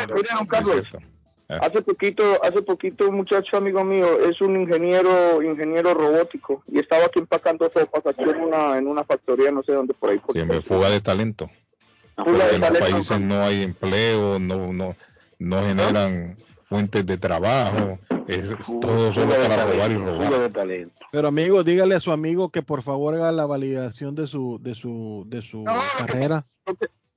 Carlos, 0.49 0.85
ah. 1.49 1.59
hace 1.63 1.83
poquito, 1.83 2.43
hace 2.43 2.63
poquito 2.63 3.09
un 3.09 3.17
muchacho 3.17 3.57
amigo 3.57 3.85
mío 3.85 4.19
es 4.29 4.41
un 4.41 4.61
ingeniero, 4.61 5.43
ingeniero 5.43 5.95
robótico 5.95 6.63
y 6.67 6.79
estaba 6.79 7.07
aquí 7.07 7.21
empacando 7.21 7.71
sopas 7.71 8.07
aquí 8.07 8.23
en 8.23 8.41
una, 8.41 8.79
en 8.79 8.87
una 8.87 9.05
factoría, 9.05 9.51
no 9.51 9.63
sé 9.63 9.73
dónde 9.73 9.95
por 9.95 10.11
ahí. 10.11 10.21
Siempre 10.33 10.63
fuga 10.63 10.91
de 10.91 11.01
talento. 11.01 11.49
en 12.17 12.61
los 12.61 12.79
países 12.79 13.21
no 13.21 13.43
hay 13.43 13.63
empleo, 13.63 14.39
no, 14.39 14.73
no, 14.73 14.97
no 15.39 15.63
generan 15.63 16.37
fuentes 16.65 17.07
de 17.07 17.17
trabajo, 17.19 17.99
es 18.27 18.55
todo 18.81 19.13
solo 19.13 19.35
para 19.35 19.67
robar 19.67 19.91
y 19.91 19.97
robar. 19.97 20.51
Pero 21.13 21.29
amigo, 21.29 21.63
dígale 21.63 21.95
a 21.95 22.01
su 22.01 22.11
amigo 22.11 22.51
que 22.51 22.63
por 22.63 22.83
favor 22.83 23.15
haga 23.15 23.33
la 23.33 23.47
validación 23.47 24.15
de 24.15 24.27
su 24.27 24.59
de 24.61 24.75
su 24.75 25.25
de 25.27 25.43
su 25.43 25.65
carrera. 25.99 26.47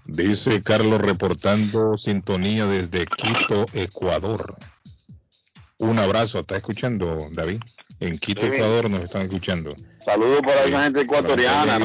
Dice 0.05 0.62
Carlos 0.62 1.01
reportando 1.01 1.98
sintonía 1.98 2.66
desde 2.66 3.07
Quito 3.07 3.66
Ecuador. 3.73 4.57
Un 5.78 5.98
abrazo 5.98 6.40
está 6.40 6.57
escuchando 6.57 7.19
David 7.32 7.61
en 8.01 8.19
Quito 8.19 8.47
Ecuador 8.47 8.90
nos 8.90 9.03
están 9.03 9.23
escuchando. 9.23 9.74
Saludos 10.05 10.40
para 10.43 10.65
esa 10.65 10.82
gente 10.82 11.01
ecuatoriana, 11.01 11.78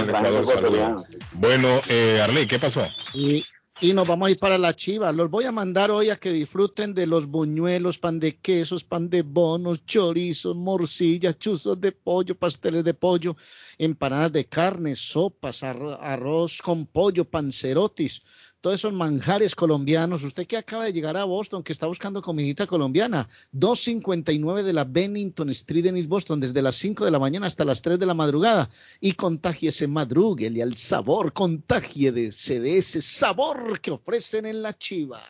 Bueno, 1.34 1.68
eh, 1.88 2.20
Arley, 2.22 2.48
¿qué 2.48 2.60
pasó? 2.60 2.86
Y, 3.14 3.46
y 3.82 3.94
nos 3.94 4.08
vamos 4.08 4.28
a 4.28 4.32
ir 4.32 4.38
para 4.38 4.60
la 4.60 4.76
chiva. 4.76 5.12
Los 5.12 5.32
voy 5.32 5.46
a 5.46 5.52
mandar 5.52 5.90
hoy 5.90 6.12
a 6.12 6.16
que 6.16 6.32
disfruten 6.32 6.94
de 6.94 7.08
los 7.08 7.26
buñuelos, 7.26 7.98
pan 7.98 8.20
de 8.20 8.38
quesos, 8.38 8.84
pan 8.84 9.10
de 9.10 9.24
bonos, 9.24 9.84
chorizos, 9.88 10.56
morcillas, 10.56 11.40
chuzos 11.40 11.82
de 11.82 11.92
pollo, 11.92 12.36
pasteles 12.36 12.84
de 12.84 12.94
pollo, 12.94 13.36
empanadas 13.80 14.34
de 14.34 14.46
carne, 14.46 14.96
sopas, 14.96 15.64
arroz 15.64 16.62
con 16.62 16.86
pollo, 16.86 17.26
pancerotis 17.26 18.22
todos 18.62 18.76
esos 18.76 18.94
manjares 18.94 19.56
colombianos. 19.56 20.24
Usted 20.24 20.48
que 20.48 20.58
acaba 20.58 20.86
de 20.86 20.94
llegar 20.94 21.18
a 21.18 21.26
Boston, 21.26 21.64
que 21.64 21.74
está 21.74 21.88
buscando 21.88 22.22
comidita 22.22 22.68
colombiana, 22.68 23.28
259 23.52 24.64
de 24.64 24.74
la 24.74 24.86
Bennington 24.86 25.50
Street 25.50 25.88
en 25.88 25.98
East 25.98 26.08
Boston, 26.08 26.40
desde 26.40 26.62
las 26.62 26.76
5 26.78 27.04
de 27.04 27.12
la 27.12 27.20
mañana 27.20 27.48
hasta 27.48 27.66
las 27.66 27.82
3 27.82 28.00
de 28.00 28.06
la 28.06 28.14
madrugada. 28.14 28.70
Y 29.00 29.14
contagiese 29.14 29.88
madrugue 29.88 30.48
y 30.48 30.62
al 30.62 30.76
sabor, 30.76 31.34
contagie 31.34 32.12
de 32.12 32.28
ese 32.28 33.02
sabor 33.02 33.82
que 33.82 33.92
ofrecen 33.92 34.46
en 34.46 34.62
la 34.62 34.78
chiva. 34.78 35.22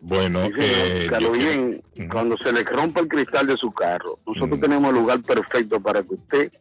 Bueno, 0.00 0.44
eh, 0.44 1.10
bien, 1.32 1.82
cuando 2.10 2.36
se 2.36 2.52
le 2.52 2.62
rompa 2.62 3.00
el 3.00 3.08
cristal 3.08 3.48
de 3.48 3.56
su 3.56 3.72
carro, 3.72 4.18
nosotros 4.26 4.60
tenemos 4.60 4.90
el 4.90 5.00
lugar 5.00 5.20
perfecto 5.22 5.80
para 5.80 6.02
que 6.02 6.14
usted 6.14 6.52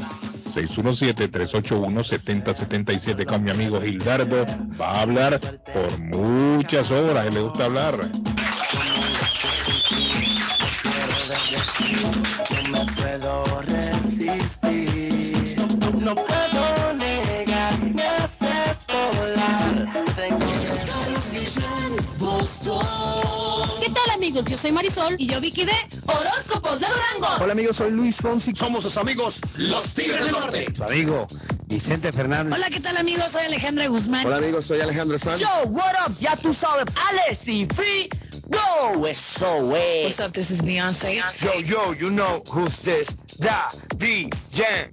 617-381-7077 0.53 3.24
con 3.24 3.43
mi 3.43 3.51
amigo 3.51 3.81
Gildardo. 3.81 4.44
Va 4.78 4.90
a 4.90 5.01
hablar 5.03 5.40
por 5.40 5.99
muchas 5.99 6.90
horas. 6.90 7.32
Le 7.32 7.40
gusta 7.40 7.65
hablar. 7.65 7.94
No 12.70 12.70
me 12.70 12.85
puedo 12.93 13.43
amigos? 24.23 24.44
Yo 24.44 24.57
soy 24.57 24.70
Marisol 24.70 25.16
y 25.19 25.27
yo 25.27 25.40
Vicky 25.40 25.65
de 25.65 25.73
Horóscopos 26.07 26.78
de 26.78 26.86
Durango. 26.86 27.43
Hola 27.43 27.55
amigos, 27.55 27.78
soy 27.78 27.90
Luis 27.90 28.19
Fonsi. 28.19 28.53
Somos 28.55 28.85
sus 28.85 28.97
amigos, 28.97 29.40
los 29.57 29.94
Tigres 29.94 30.24
del 30.24 30.31
Norte. 30.31 30.66
Su 30.77 30.85
amigo 30.85 31.27
Vicente 31.66 32.12
Fernández. 32.12 32.55
Hola, 32.55 32.70
¿qué 32.70 32.78
tal 32.78 32.97
amigos? 32.99 33.32
Soy 33.32 33.43
Alejandra 33.47 33.89
Guzmán. 33.89 34.24
Hola 34.24 34.36
amigos, 34.36 34.66
soy 34.66 34.81
Alejandro 34.81 35.19
Sanz. 35.19 35.40
Yo, 35.40 35.49
what 35.70 35.93
up? 36.07 36.16
Ya 36.20 36.36
tú 36.36 36.55
sabes, 36.55 36.85
Alex 37.11 37.49
y 37.49 37.66
Free. 37.66 38.09
Go, 38.47 39.07
eso 39.09 39.74
es. 39.74 40.05
What's 40.05 40.20
up? 40.20 40.32
This 40.35 40.53
is 40.53 40.62
Beyonce. 40.62 41.20
Yo, 41.40 41.61
yo, 41.61 41.93
you 41.93 42.11
know 42.11 42.44
who's 42.49 42.78
this? 42.82 43.16
Da, 43.39 43.70
DJ, 43.97 44.93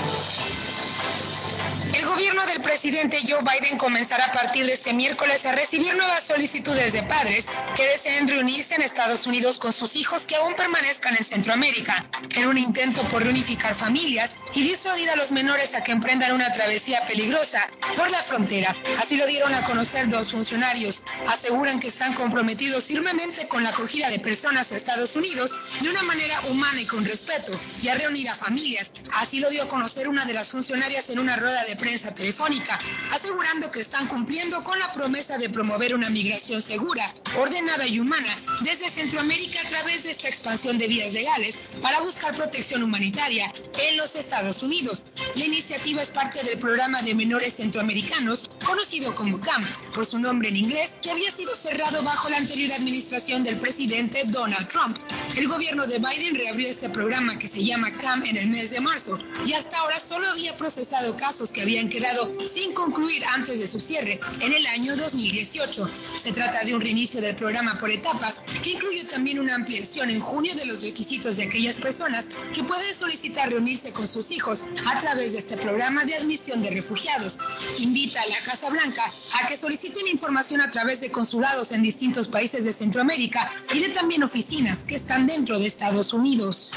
El 1.97 2.05
gobierno 2.05 2.45
del 2.45 2.61
presidente 2.61 3.23
Joe 3.27 3.41
Biden 3.41 3.79
comenzará 3.79 4.27
a 4.27 4.33
partir 4.33 4.67
de 4.67 4.75
este 4.75 4.93
miércoles 4.93 5.47
a 5.47 5.53
recibir 5.53 5.97
nuevas 5.97 6.27
solicitudes 6.27 6.93
de 6.93 7.03
padres 7.03 7.47
que 7.75 7.87
deseen 7.87 8.29
reunirse 8.29 8.75
en 8.75 8.83
Estados 8.83 9.27
Unidos 9.27 9.59
con 9.59 9.73
sus 9.73 9.97
hijos 9.97 10.27
que 10.27 10.37
aún 10.37 10.55
permanezcan 10.55 11.17
en 11.17 11.25
Centroamérica, 11.25 12.05
en 12.35 12.49
un 12.49 12.59
intento 12.59 13.03
por 13.09 13.23
reunificar 13.23 13.75
familias 13.75 14.37
y 14.55 14.63
disuadir 14.63 15.09
a 15.09 15.17
los 15.17 15.33
menores 15.33 15.75
a 15.75 15.83
que 15.83 15.93
emprendan 15.93 16.33
una 16.33 16.53
travesía 16.53 17.01
peligrosa 17.07 17.67
por 17.97 18.11
la 18.11 18.21
frontera. 18.21 18.77
Así 19.01 19.17
lo 19.17 19.27
dieron 19.27 19.55
a 19.55 19.65
conocer 19.65 20.11
dos 20.11 20.33
funcionarios. 20.33 21.03
Aseguran 21.29 21.81
que 21.81 21.89
están 21.89 22.13
comprometidos 22.13 22.89
firmemente 22.89 23.49
con 23.49 23.63
la 23.63 23.71
acogida 23.71 24.11
de 24.11 24.19
personas 24.19 24.71
a 24.71 24.77
Estados 24.77 25.17
Unidos 25.17 25.57
de 25.81 25.89
una 25.89 26.03
manera 26.03 26.39
humana 26.51 26.79
y 26.79 26.87
con 26.87 27.07
respeto 27.07 27.59
y 27.83 27.89
a 27.89 27.95
reunir 27.95 28.29
a 28.29 28.35
familias. 28.35 28.93
Así 29.15 29.41
lo 29.41 29.49
dio 29.49 29.63
a 29.63 29.69
conocer 29.69 30.09
una 30.09 30.27
de 30.27 30.35
las 30.35 30.51
funcionarias 30.51 31.09
en 31.09 31.21
una 31.21 31.37
rueda 31.37 31.65
de 31.65 31.75
prensa 31.75 31.86
telefónica, 31.87 32.79
asegurando 33.13 33.71
que 33.71 33.81
están 33.81 34.09
cumpliendo 34.09 34.61
con 34.63 34.77
la 34.77 34.93
promesa 34.93 35.39
de 35.39 35.49
promover 35.49 35.95
una 35.95 36.11
migración 36.11 36.61
segura, 36.61 37.15
ordenada 37.39 37.87
y 37.87 38.01
humana 38.01 38.37
desde 38.63 38.91
Centroamérica 38.91 39.61
a 39.61 39.69
través 39.69 40.03
de 40.03 40.11
esta 40.11 40.27
expansión 40.27 40.79
de 40.79 40.89
vías 40.89 41.13
legales 41.13 41.61
para 41.81 42.01
buscar 42.01 42.35
protección 42.35 42.83
humanitaria 42.83 43.53
en 43.89 43.97
los 43.97 44.17
Estados 44.17 44.65
Unidos. 44.65 45.05
La 45.37 45.45
iniciativa 45.45 46.03
es 46.03 46.11
parte 46.11 46.43
del 46.43 46.59
programa 46.59 47.03
de 47.03 47.15
menores 47.15 47.55
centroamericanos, 47.55 48.51
conocido 48.65 49.15
como 49.15 49.39
CAMP, 49.39 49.67
por 49.95 50.05
su 50.05 50.19
nombre 50.19 50.49
en 50.49 50.57
inglés, 50.57 50.97
que 51.01 51.13
había 51.13 51.31
sido 51.31 51.55
cerrado 51.55 52.03
bajo 52.03 52.29
la 52.29 52.39
anterior 52.39 52.73
administración 52.73 53.45
del 53.45 53.59
presidente 53.59 54.25
Donald 54.27 54.67
Trump. 54.69 54.97
El 55.37 55.47
gobierno 55.47 55.87
de 55.87 55.99
Biden 55.99 56.35
reabrió 56.35 56.69
este 56.69 56.91
programa 56.91 57.39
que 57.39 57.47
se 57.47 57.63
llama 57.63 57.93
CAMP 57.93 58.27
en 58.27 58.37
el 58.39 58.49
mes 58.49 58.71
de 58.71 58.81
marzo 58.81 59.19
y 59.45 59.53
hasta 59.53 59.79
ahora 59.79 60.01
solo 60.01 60.29
había 60.29 60.57
procesado 60.57 61.17
casos 61.17 61.53
que 61.53 61.65
habían 61.67 61.89
quedado 61.89 62.33
sin 62.47 62.73
concluir 62.75 63.25
antes 63.35 63.59
de 63.59 63.67
su 63.67 63.81
cierre 63.81 64.21
en 64.39 64.53
el 64.53 64.65
año 64.69 64.95
2018. 64.95 65.91
Se 66.17 66.31
trata 66.31 66.65
de 66.65 66.73
un 66.73 66.81
reinicio 66.81 67.21
del 67.21 67.35
programa 67.35 67.77
por 67.81 67.91
etapas 67.91 68.41
que 68.63 68.71
incluye 68.71 69.03
también 69.07 69.41
una 69.41 69.57
ampliación 69.57 70.11
en 70.11 70.21
junio 70.21 70.55
de 70.55 70.65
los 70.65 70.83
requisitos 70.83 71.37
de 71.37 71.43
aquellas 71.43 71.75
personas 71.75 72.31
que 72.55 72.63
pueden 72.63 72.95
solicitar 72.95 73.51
reunirse 73.51 73.93
con 73.93 74.07
sus 74.07 74.31
hijos 74.31 74.65
a 74.87 75.01
través 75.01 75.33
de 75.33 75.41
este 75.41 75.57
programa 75.57 76.05
de 76.05 76.15
admisión 76.15 76.63
de 76.63 76.71
refugiados. 76.71 77.37
Invita 77.79 78.23
a 78.23 78.29
la 78.29 78.39
Casa 78.45 78.71
Blanca 78.71 79.03
a 79.43 79.49
que 79.49 79.57
soliciten 79.57 80.07
información 80.07 80.61
a 80.61 80.71
través 80.71 81.01
de 81.01 81.11
consulados 81.11 81.73
en 81.73 81.83
distintos 81.83 82.29
países 82.29 82.65
de 82.65 82.73
Centroamérica 82.73 83.53
y 83.75 83.81
de 83.81 83.89
también 83.89 84.23
oficinas 84.23 84.85
que 84.85 84.95
están 84.95 85.27
dentro 85.27 85.59
de 85.59 85.67
Estados 85.67 86.13
Unidos. 86.13 86.75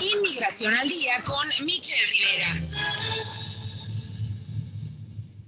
Inmigración 0.00 0.72
al 0.72 0.88
día 0.88 1.12
con 1.22 1.46
Michelle 1.66 2.02
Rivera. 2.06 3.35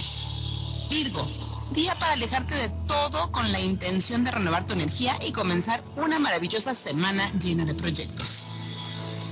Virgo. 0.89 1.27
Día 1.72 1.93
para 1.99 2.14
alejarte 2.14 2.56
de 2.56 2.69
todo 2.88 3.31
con 3.31 3.51
la 3.51 3.60
intención 3.60 4.23
de 4.23 4.31
renovar 4.31 4.65
tu 4.65 4.73
energía 4.73 5.15
y 5.22 5.31
comenzar 5.31 5.84
una 5.97 6.18
maravillosa 6.18 6.73
semana 6.73 7.31
llena 7.34 7.64
de 7.64 7.76
proyectos. 7.76 8.47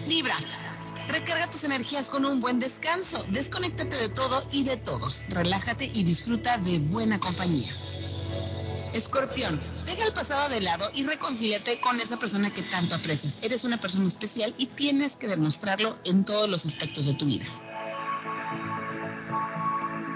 Libra. 0.07 0.35
Recarga 1.09 1.49
tus 1.49 1.63
energías 1.63 2.09
con 2.09 2.25
un 2.25 2.39
buen 2.39 2.59
descanso. 2.59 3.23
Desconéctate 3.29 3.95
de 3.95 4.09
todo 4.09 4.41
y 4.51 4.63
de 4.63 4.77
todos. 4.77 5.21
Relájate 5.29 5.85
y 5.85 6.03
disfruta 6.03 6.57
de 6.57 6.79
buena 6.79 7.19
compañía. 7.19 7.71
Escorpión, 8.93 9.59
deja 9.85 10.05
el 10.05 10.13
pasado 10.13 10.49
de 10.49 10.61
lado 10.61 10.89
y 10.95 11.03
reconcíliate 11.03 11.79
con 11.81 11.99
esa 11.99 12.17
persona 12.17 12.49
que 12.49 12.63
tanto 12.63 12.95
aprecias. 12.95 13.39
Eres 13.41 13.63
una 13.63 13.79
persona 13.79 14.07
especial 14.07 14.53
y 14.57 14.67
tienes 14.67 15.17
que 15.17 15.27
demostrarlo 15.27 15.97
en 16.05 16.23
todos 16.23 16.49
los 16.49 16.65
aspectos 16.65 17.05
de 17.05 17.13
tu 17.13 17.25
vida. 17.25 17.45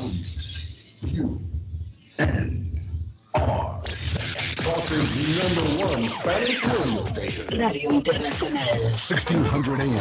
Boston's 4.65 5.13
number 5.39 5.67
one 5.85 6.07
Spanish 6.09 6.65
radio 6.65 7.05
station. 7.05 7.59
Radio 7.59 7.91
Internacional. 7.91 8.79
1600 8.95 9.81
AM. 9.81 9.99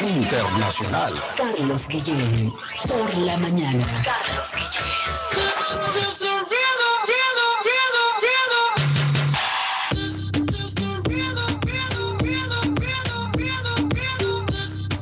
Internacional. 0.00 1.14
Carlos 1.36 1.86
Guillén. 1.88 2.52
Por 2.88 3.16
la 3.18 3.36
mañana. 3.36 3.86
Carlos 4.04 4.52
Guillén. 4.56 4.96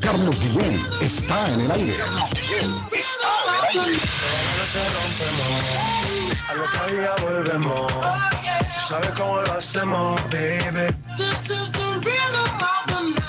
Carlos 0.00 0.40
Guillén 0.40 0.80
está 1.00 1.48
en 1.52 1.60
el 1.60 1.70
aire. 1.70 1.94
Carlos 1.96 2.30
Guillén 2.34 2.74
está 2.92 3.30
en 3.46 5.34
el 5.34 5.52
aire. 5.54 5.63
Al 6.54 6.60
otro 6.60 6.86
día 6.86 7.14
volvemos. 7.20 7.92
Tú 7.92 8.80
sabes 8.86 9.10
cómo 9.16 9.40
lo 9.40 9.52
hacemos, 9.54 10.22
baby. 10.30 10.86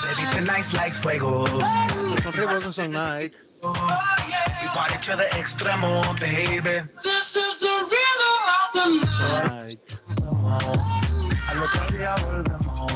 Baby, 0.02 0.24
tonight's 0.32 0.72
like 0.72 0.94
fuego. 0.94 1.44
Son 1.46 2.32
ritmos 2.32 2.74
son 2.74 2.92
night. 2.92 3.34
We 3.62 4.68
party 4.68 4.98
to 5.00 5.16
the 5.16 5.26
extremo, 5.36 6.02
baby. 6.20 6.86
This 7.02 7.36
is 7.36 7.58
the 7.58 7.74
rhythm 7.90 8.42
of 8.54 8.70
the 8.74 8.86
night. 9.48 9.80
Al 11.50 11.62
otro 11.62 11.84
día 11.96 12.14
volvemos. 12.26 12.92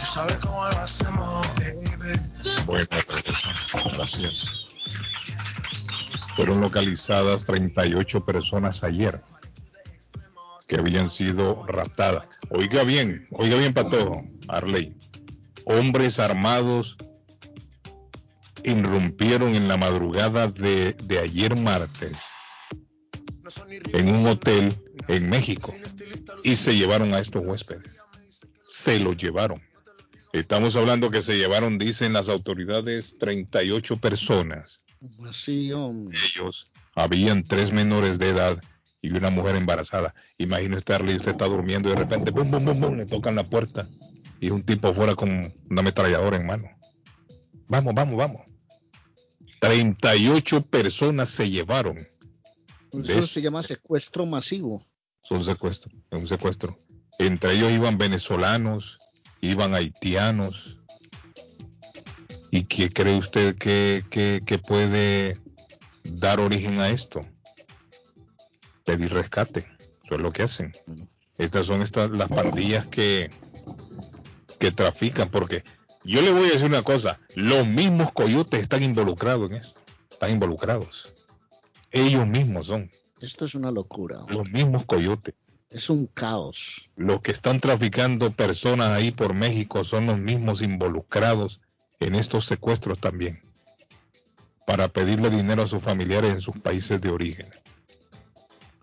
Tú 0.00 0.06
sabes 0.14 0.36
cómo 0.36 0.64
lo 0.64 0.78
hacemos, 0.78 1.46
baby. 1.56 2.18
Bueno, 2.64 2.86
gracias. 3.92 4.66
Fueron 6.36 6.62
localizadas 6.62 7.44
38 7.44 8.24
personas 8.24 8.82
ayer 8.82 9.22
que 10.72 10.78
habían 10.78 11.10
sido 11.10 11.66
raptadas. 11.66 12.26
Oiga 12.48 12.82
bien, 12.82 13.28
oiga 13.32 13.58
bien 13.58 13.74
para 13.74 13.90
todo, 13.90 14.22
Arley. 14.48 14.96
Hombres 15.66 16.18
armados 16.18 16.96
irrumpieron 18.64 19.54
en 19.54 19.68
la 19.68 19.76
madrugada 19.76 20.48
de, 20.48 20.94
de 20.94 21.18
ayer 21.18 21.60
martes 21.60 22.16
en 23.92 24.08
un 24.08 24.26
hotel 24.26 24.74
en 25.08 25.28
México 25.28 25.74
y 26.42 26.56
se 26.56 26.74
llevaron 26.74 27.12
a 27.12 27.18
estos 27.18 27.46
huéspedes. 27.46 27.92
Se 28.66 28.98
los 28.98 29.18
llevaron. 29.18 29.60
Estamos 30.32 30.74
hablando 30.74 31.10
que 31.10 31.20
se 31.20 31.36
llevaron, 31.36 31.76
dicen 31.76 32.14
las 32.14 32.30
autoridades, 32.30 33.18
38 33.18 33.98
personas. 33.98 34.86
Así, 35.28 35.70
hombre. 35.74 36.16
Ellos 36.16 36.72
habían 36.94 37.42
tres 37.42 37.72
menores 37.72 38.18
de 38.18 38.30
edad 38.30 38.62
y 39.02 39.10
una 39.10 39.30
mujer 39.30 39.56
embarazada. 39.56 40.14
Imagínese 40.38 40.78
estarle, 40.78 41.16
usted 41.16 41.32
está 41.32 41.46
durmiendo 41.46 41.88
y 41.88 41.92
de 41.92 41.98
repente, 41.98 42.30
bum, 42.30 42.50
bum, 42.50 42.64
bum, 42.64 42.80
bum, 42.80 42.96
le 42.96 43.04
tocan 43.04 43.34
la 43.34 43.44
puerta 43.44 43.86
y 44.40 44.50
un 44.50 44.62
tipo 44.62 44.94
fuera 44.94 45.14
con 45.16 45.52
una 45.70 45.80
ametralladora 45.80 46.36
en 46.36 46.46
mano. 46.46 46.68
Vamos, 47.66 47.94
vamos, 47.94 48.16
vamos. 48.16 48.42
38 49.60 50.62
personas 50.66 51.28
se 51.28 51.50
llevaron. 51.50 51.98
Eso 52.92 53.22
se 53.22 53.42
llama 53.42 53.62
secuestro 53.62 54.24
masivo. 54.26 54.84
Son 55.22 55.42
secuestro, 55.44 55.92
es 56.10 56.20
un 56.20 56.28
secuestro. 56.28 56.78
Entre 57.18 57.54
ellos 57.54 57.72
iban 57.72 57.98
venezolanos, 57.98 58.98
iban 59.40 59.74
haitianos. 59.74 60.76
¿Y 62.50 62.64
qué 62.64 62.90
cree 62.90 63.16
usted 63.16 63.56
que, 63.56 64.04
que, 64.10 64.42
que 64.44 64.58
puede 64.58 65.38
dar 66.04 66.40
origen 66.40 66.80
a 66.80 66.90
esto? 66.90 67.20
Pedir 68.84 69.12
rescate. 69.12 69.66
Eso 70.04 70.14
es 70.16 70.20
lo 70.20 70.32
que 70.32 70.42
hacen. 70.42 70.72
Estas 71.38 71.66
son 71.66 71.82
estas 71.82 72.10
las 72.10 72.28
pandillas 72.28 72.86
que, 72.86 73.30
que 74.58 74.70
trafican, 74.70 75.28
porque 75.30 75.64
yo 76.04 76.20
le 76.20 76.32
voy 76.32 76.48
a 76.48 76.52
decir 76.52 76.66
una 76.66 76.82
cosa, 76.82 77.20
los 77.36 77.66
mismos 77.66 78.12
coyotes 78.12 78.60
están 78.60 78.82
involucrados 78.82 79.50
en 79.50 79.56
esto, 79.56 79.80
están 80.10 80.32
involucrados. 80.32 81.14
Ellos 81.90 82.26
mismos 82.26 82.66
son. 82.66 82.90
Esto 83.20 83.44
es 83.44 83.54
una 83.54 83.70
locura. 83.70 84.24
Los 84.28 84.50
mismos 84.50 84.84
coyotes. 84.84 85.34
Es 85.70 85.88
un 85.88 86.06
caos. 86.06 86.90
Los 86.96 87.22
que 87.22 87.30
están 87.32 87.60
traficando 87.60 88.30
personas 88.32 88.90
ahí 88.90 89.10
por 89.10 89.32
México 89.32 89.84
son 89.84 90.06
los 90.06 90.18
mismos 90.18 90.60
involucrados 90.60 91.60
en 92.00 92.14
estos 92.14 92.46
secuestros 92.46 92.98
también, 92.98 93.40
para 94.66 94.88
pedirle 94.88 95.30
dinero 95.30 95.62
a 95.62 95.66
sus 95.66 95.82
familiares 95.82 96.32
en 96.32 96.40
sus 96.40 96.58
países 96.58 97.00
de 97.00 97.10
origen. 97.10 97.46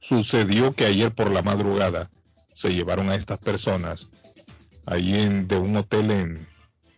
Sucedió 0.10 0.74
que 0.74 0.86
ayer 0.86 1.14
por 1.14 1.30
la 1.30 1.44
madrugada 1.44 2.10
se 2.52 2.74
llevaron 2.74 3.12
a 3.12 3.16
estas 3.16 3.38
personas 3.38 4.10
ahí 4.88 5.14
en, 5.14 5.48
de 5.48 5.56
un 5.58 5.76
hotel 5.78 6.10
en, 6.10 6.48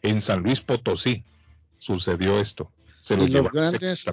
en 0.02 0.22
San 0.22 0.42
Luis 0.44 0.62
Potosí. 0.62 1.26
Sucedió 1.78 2.40
esto. 2.40 2.72
Se 3.02 3.18
los 3.18 3.28
y, 3.28 3.34
los 3.34 3.52
grandes, 3.52 4.06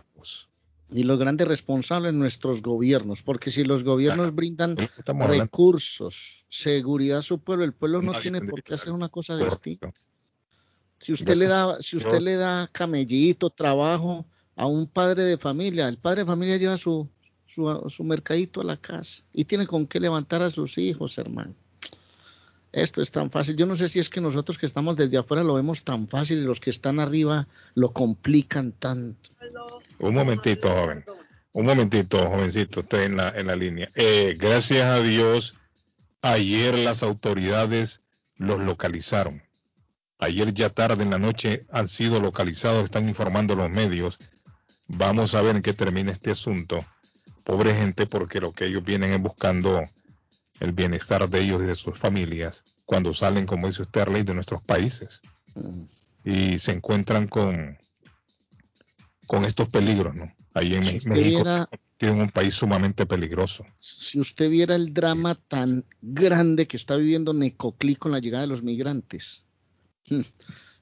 y 0.91 1.05
los 1.05 1.17
grandes 1.17 1.47
responsables 1.47 2.13
nuestros 2.13 2.61
gobiernos, 2.61 3.23
porque 3.23 3.53
si 3.53 3.63
los 3.63 3.85
gobiernos 3.85 4.35
brindan 4.35 4.77
recursos, 5.07 6.45
seguridad 6.49 7.19
a 7.19 7.23
su 7.23 7.39
pueblo, 7.39 7.65
el 7.65 7.75
pueblo 7.75 8.03
no 8.03 8.15
tiene 8.15 8.41
por 8.41 8.65
qué 8.65 8.75
hacer 8.75 8.91
una 8.91 9.11
cosa 9.11 9.37
distinta. 9.37 9.95
Si 10.99 11.13
usted 11.13 11.37
le 11.37 11.47
da, 11.47 11.81
si 11.81 11.99
usted 11.99 12.19
le 12.19 12.35
da 12.35 12.69
camellito, 12.73 13.49
trabajo 13.49 14.27
a 14.57 14.67
un 14.67 14.89
padre 14.89 15.23
de 15.23 15.39
familia, 15.39 15.87
el 15.87 15.99
padre 15.99 16.23
de 16.23 16.27
familia 16.27 16.57
lleva 16.57 16.77
su, 16.77 17.09
su, 17.89 18.05
mercadito 18.05 18.61
a 18.61 18.65
la 18.65 18.77
casa 18.77 19.23
y 19.33 19.45
tiene 19.45 19.67
con 19.67 19.87
qué 19.87 20.01
levantar 20.01 20.43
a 20.43 20.51
sus 20.51 20.79
hijos, 20.79 21.19
hermano. 21.19 21.55
Esto 22.73 23.01
es 23.01 23.11
tan 23.11 23.31
fácil. 23.31 23.57
Yo 23.57 23.67
no 23.67 23.77
sé 23.77 23.89
si 23.89 23.99
es 23.99 24.11
que 24.11 24.21
nosotros 24.21 24.59
que 24.59 24.67
estamos 24.67 24.97
desde 24.97 25.17
afuera 25.17 25.43
lo 25.43 25.55
vemos 25.55 25.85
tan 25.85 26.07
fácil 26.07 26.39
y 26.39 26.43
los 26.43 26.61
que 26.61 26.71
están 26.71 27.01
arriba 27.01 27.49
lo 27.75 27.93
complican 27.93 28.73
tanto. 28.73 29.31
Un 29.99 30.15
momentito, 30.15 30.69
joven. 30.69 31.05
Un 31.53 31.67
momentito, 31.67 32.19
jovencito, 32.29 32.81
estoy 32.81 33.05
en 33.05 33.17
la, 33.17 33.31
en 33.31 33.47
la 33.47 33.57
línea. 33.57 33.89
Eh, 33.95 34.37
gracias 34.39 34.83
a 34.83 35.01
Dios, 35.01 35.55
ayer 36.21 36.79
las 36.79 37.03
autoridades 37.03 38.03
los 38.37 38.61
localizaron. 38.61 39.43
Ayer 40.19 40.53
ya 40.53 40.69
tarde 40.69 41.05
en 41.05 41.11
la 41.11 41.19
noche 41.19 41.65
han 41.71 41.89
sido 41.89 42.21
localizados, 42.21 42.85
están 42.85 43.09
informando 43.09 43.55
los 43.55 43.71
medios. 43.71 44.19
Vamos 44.89 45.35
a 45.35 45.43
ver 45.43 45.57
en 45.57 45.63
qué 45.63 45.73
termina 45.73 46.13
este 46.13 46.33
asunto. 46.33 46.85
Pobre 47.49 47.75
gente, 47.75 48.05
porque 48.05 48.41
lo 48.43 48.53
que 48.53 48.67
ellos 48.67 48.85
vienen 48.85 49.11
es 49.13 49.23
buscando 49.23 49.81
el 50.61 50.73
bienestar 50.73 51.27
de 51.31 51.41
ellos 51.41 51.63
y 51.63 51.65
de 51.65 51.75
sus 51.77 51.99
familias 51.99 52.63
cuando 52.85 53.15
salen, 53.15 53.47
como 53.47 53.69
dice 53.69 53.81
usted, 53.81 54.07
ley 54.09 54.23
de 54.23 54.35
nuestros 54.35 54.63
países. 54.63 55.23
Y 56.25 56.59
se 56.59 56.73
encuentran 56.73 57.27
con, 57.27 57.79
con 59.27 59.47
estos 59.47 59.71
peligros, 59.71 60.15
¿no? 60.15 60.31
Ahí 60.53 60.75
en 60.75 60.83
Si 60.83 61.09
México 61.09 61.43
viera- 61.43 61.71
tienen 61.97 62.21
un 62.21 62.29
país 62.31 62.53
sumamente 62.53 63.07
peligroso. 63.07 63.65
Si 63.79 64.21
usted 64.21 64.51
viera 64.51 64.75
el 64.75 64.93
drama 64.93 65.35
tan 65.35 65.87
grande 66.03 66.67
que 66.67 66.77
está 66.77 66.97
viviendo 66.97 67.33
Necoclí 67.33 67.97
con 67.97 68.13
la 68.13 68.19
llegada 68.19 68.43
de 68.43 68.49
los 68.49 68.63
migrantes. 68.63 69.47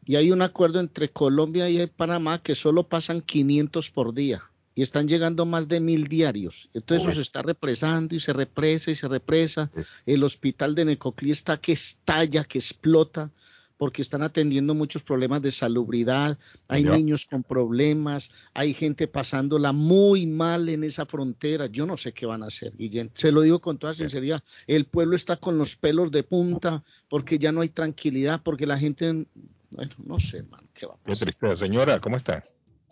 Y 0.09 0.15
hay 0.15 0.31
un 0.31 0.41
acuerdo 0.43 0.79
entre 0.79 1.11
Colombia 1.11 1.69
y 1.69 1.85
Panamá 1.89 2.41
que 2.41 2.55
solo 2.57 2.89
pasan 2.89 3.21
500 3.21 3.91
por 3.91 4.15
día. 4.15 4.41
Y 4.77 4.83
están 4.83 5.09
llegando 5.09 5.47
más 5.47 5.67
de 5.69 5.81
mil 5.81 6.07
diarios. 6.07 6.69
Entonces 6.75 7.09
eso 7.09 7.17
se 7.17 7.23
está 7.23 7.41
represando 7.41 8.15
y 8.15 8.21
se 8.21 8.35
represa 8.35 8.91
y 8.91 8.95
se 8.95 9.09
represa. 9.09 9.71
El 10.05 10.23
hospital 10.23 10.75
de 10.75 10.85
Necoclí 10.85 11.31
está 11.31 11.57
que 11.57 11.73
estalla, 11.73 12.45
que 12.45 12.59
explota 12.59 13.31
porque 13.79 14.03
están 14.03 14.23
atendiendo 14.23 14.75
muchos 14.75 15.03
problemas 15.03 15.43
de 15.43 15.51
salubridad, 15.51 16.39
hay 16.69 16.85
niños 16.85 17.27
con 17.27 17.43
problemas, 17.43 18.31
hay 18.55 18.73
gente 18.75 19.07
pasándola 19.09 19.73
muy 19.73 20.27
mal 20.27 20.69
en 20.69 20.85
esa 20.85 21.07
frontera. 21.07 21.67
Yo 21.67 21.87
no 21.87 21.97
sé 21.97 22.13
qué 22.13 22.27
van 22.27 22.43
a 22.43 22.47
hacer, 22.47 22.75
Guillén. 22.77 23.11
Se 23.15 23.33
lo 23.33 23.41
digo 23.41 23.61
con 23.61 23.79
toda 23.79 23.95
sinceridad. 23.95 24.43
El 24.67 24.85
pueblo 24.85 25.17
está 25.17 25.37
con 25.37 25.59
los 25.59 25.77
pelos 25.77 26.11
de 26.11 26.23
punta 26.23 26.85
porque 27.09 27.39
ya 27.39 27.53
no 27.53 27.63
hay 27.63 27.71
tranquilidad, 27.71 28.43
porque 28.43 28.67
la 28.67 28.79
gente, 28.79 29.27
bueno, 29.71 29.93
no 30.05 30.19
sé, 30.21 30.39
hermano, 30.39 30.69
qué 30.75 30.87
va 30.87 30.95
a 30.95 30.97
pasar. 30.97 31.19
Qué 31.19 31.25
tristeza. 31.25 31.55
Señora, 31.67 32.01
¿cómo 32.01 32.17
está? 32.17 32.45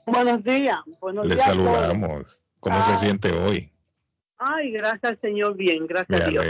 Buenos 0.06 0.42
días. 0.44 0.78
Buenos 1.00 1.26
Le 1.26 1.36
saludamos. 1.36 2.40
¿Cómo 2.60 2.82
se 2.86 2.96
siente 2.96 3.32
hoy? 3.32 3.70
Ay, 4.38 4.72
gracias 4.72 5.12
al 5.12 5.20
Señor, 5.20 5.56
bien, 5.56 5.86
gracias 5.86 6.20
a 6.20 6.26
Dios. 6.26 6.44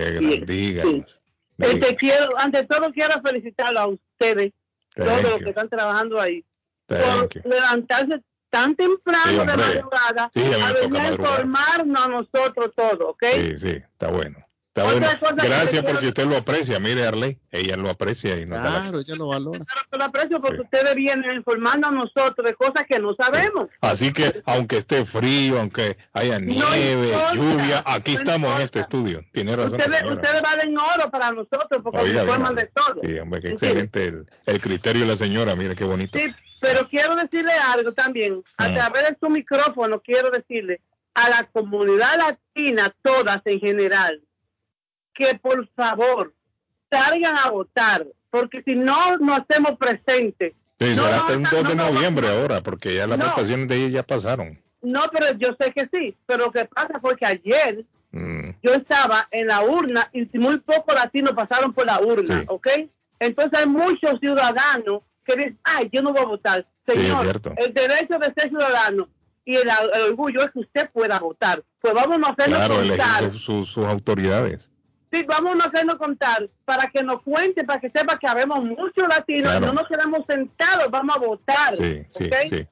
Díganos. 0.47 1.21
Este, 1.59 1.97
quiero, 1.97 2.39
ante 2.39 2.65
todo 2.67 2.93
quiero 2.93 3.21
felicitarlo 3.23 3.81
a 3.81 3.87
ustedes, 3.87 4.53
todos 4.95 5.23
los 5.23 5.39
que 5.39 5.51
están 5.51 5.69
trabajando 5.69 6.21
ahí, 6.21 6.45
por 6.87 7.47
levantarse 7.47 8.23
tan 8.51 8.75
temprano 8.75 9.45
de 9.45 9.57
madrugada 9.57 10.31
a 10.35 10.73
venir 10.73 11.01
a 11.01 11.13
informarnos 11.13 12.05
a 12.05 12.09
nosotros 12.09 12.73
todo, 12.77 13.11
¿ok? 13.11 13.25
Sí, 13.35 13.59
sí, 13.59 13.71
está 13.71 14.11
bueno. 14.11 14.45
Gracias 14.75 15.85
porque 15.85 16.09
usted 16.09 16.27
lo 16.27 16.37
aprecia. 16.37 16.81
Mire, 16.81 17.07
Arley, 17.07 17.39
ella 17.53 17.77
lo 17.77 17.91
aprecia 17.91 18.39
y 18.41 18.47
no 18.47 18.61
Claro, 18.61 18.99
ella 18.99 19.15
lo 19.15 19.29
valora. 19.29 19.61
Claro 19.61 19.99
lo 19.99 20.05
aprecio 20.05 20.41
porque 20.41 20.63
ustedes 20.63 20.95
vienen 20.97 21.37
informando 21.37 21.89
a 21.89 21.91
nosotros 21.93 22.45
de 22.45 22.55
cosas 22.55 22.85
que 22.89 22.99
no 22.99 23.15
sabemos. 23.15 23.69
Así 23.81 24.13
que, 24.13 24.43
aunque 24.47 24.79
esté 24.79 25.05
frío, 25.05 25.61
aunque 25.61 25.97
haya 26.13 26.41
nieve, 26.41 27.13
lluvia, 27.35 27.85
aquí 27.87 28.15
estamos 28.15 28.51
en 28.57 28.63
este 28.63 28.81
estudio. 28.81 29.25
Tiene 29.33 29.55
razón. 29.55 29.79
Ustedes, 29.79 30.05
ustedes 30.05 30.43
valen 30.43 30.77
oro 30.77 31.11
para 31.11 31.31
nosotros 31.31 31.81
porque 31.83 32.13
nos 32.13 32.23
informan 32.23 32.55
de 32.57 32.67
todo. 32.67 33.01
Sí, 33.03 33.19
hombre, 33.19 33.41
qué 33.41 33.51
excelente 33.51 34.07
el, 34.09 34.27
el, 34.47 34.61
criterio 34.61 35.03
de 35.03 35.09
la 35.09 35.17
señora. 35.17 35.55
Mire 35.55 35.77
qué 35.77 35.85
bonito. 35.85 36.19
Sí, 36.19 36.35
pero 36.61 36.89
quiero 36.89 37.15
decirle 37.15 37.53
algo 37.73 37.93
también. 37.93 38.43
A 38.57 38.69
mm. 38.69 38.75
través 38.75 39.03
de 39.11 39.17
su 39.21 39.31
micrófono, 39.31 40.01
quiero 40.01 40.31
decirle 40.31 40.81
a 41.15 41.31
la 41.31 41.45
comunidad 41.53 42.19
latina, 42.19 42.93
todas 43.03 43.41
en 43.45 43.61
general 43.61 44.21
que 45.15 45.35
por 45.37 45.67
favor 45.75 46.35
salgan 46.91 47.37
a 47.45 47.51
votar, 47.51 48.07
porque 48.31 48.63
si 48.63 48.75
no 48.75 49.17
nos 49.19 49.41
hacemos 49.41 49.79
presentes. 49.79 50.55
Sí, 50.79 50.95
será 50.95 51.19
hasta 51.19 51.35
el 51.35 51.43
2 51.43 51.69
de 51.69 51.75
noviembre 51.77 52.29
ahora, 52.29 52.61
porque 52.61 52.95
ya 52.95 53.07
las 53.07 53.19
votaciones 53.19 53.69
de 53.69 53.77
ella 53.77 53.89
ya 53.89 54.03
pasaron. 54.03 54.61
No, 54.83 55.01
pero 55.13 55.33
yo 55.39 55.57
sé 55.59 55.73
que 55.73 55.89
sí, 55.93 56.15
pero 56.27 56.47
lo 56.47 56.53
que 56.53 56.67
pasa 56.67 57.01
fue 57.01 57.17
que 57.17 57.25
ayer 57.25 57.85
mm. 58.13 58.51
yo 58.63 58.75
estaba 58.75 59.27
en 59.31 59.47
la 59.47 59.63
urna 59.63 60.11
y 60.13 60.29
muy 60.39 60.59
pocos 60.59 60.95
latinos 60.95 61.33
pasaron 61.33 61.73
por 61.73 61.87
la 61.87 62.01
urna, 62.01 62.45
¿ok? 62.49 62.69
Entonces 63.19 63.61
hay 63.61 63.67
muchos 63.67 64.21
ciudadanos 64.21 65.03
que 65.25 65.37
dicen, 65.37 65.59
ay, 65.65 65.89
yo 65.91 66.03
no 66.03 66.13
voy 66.13 66.23
a 66.23 66.27
votar. 66.27 66.67
Señor, 66.87 67.41
el 67.57 67.73
derecho 67.73 68.19
de 68.19 68.27
ser 68.37 68.51
ciudadano 68.51 69.09
y 69.47 69.57
el, 69.57 69.69
orgullo 70.11 70.43
es 70.43 70.51
que 70.51 70.59
usted 70.61 70.91
pueda 70.91 71.19
votar. 71.19 71.63
Pues 71.81 71.95
vamos 71.95 72.19
a 72.23 72.33
hacerlo 72.33 72.59
claro, 72.95 73.33
sus 73.33 73.79
autoridades. 73.79 74.71
Sí, 75.15 75.23
vamos 75.29 75.65
a 75.65 75.69
hacernos 75.69 75.95
contar 75.95 76.49
para 76.65 76.91
que 76.91 77.01
nos 77.05 77.23
cuente, 77.23 77.63
para 77.63 77.81
que 77.81 77.89
sepa 77.89 78.19
que 78.19 78.27
habemos 78.27 78.65
muchos 78.65 79.07
latinos 79.09 79.55
y 79.57 79.61
no 79.61 79.73
nos 79.73 79.87
quedamos 79.87 80.27
sentados, 80.27 80.91
vamos 80.91 81.15
a 81.15 81.19
votar. 81.21 81.77
Sí, 81.77 82.05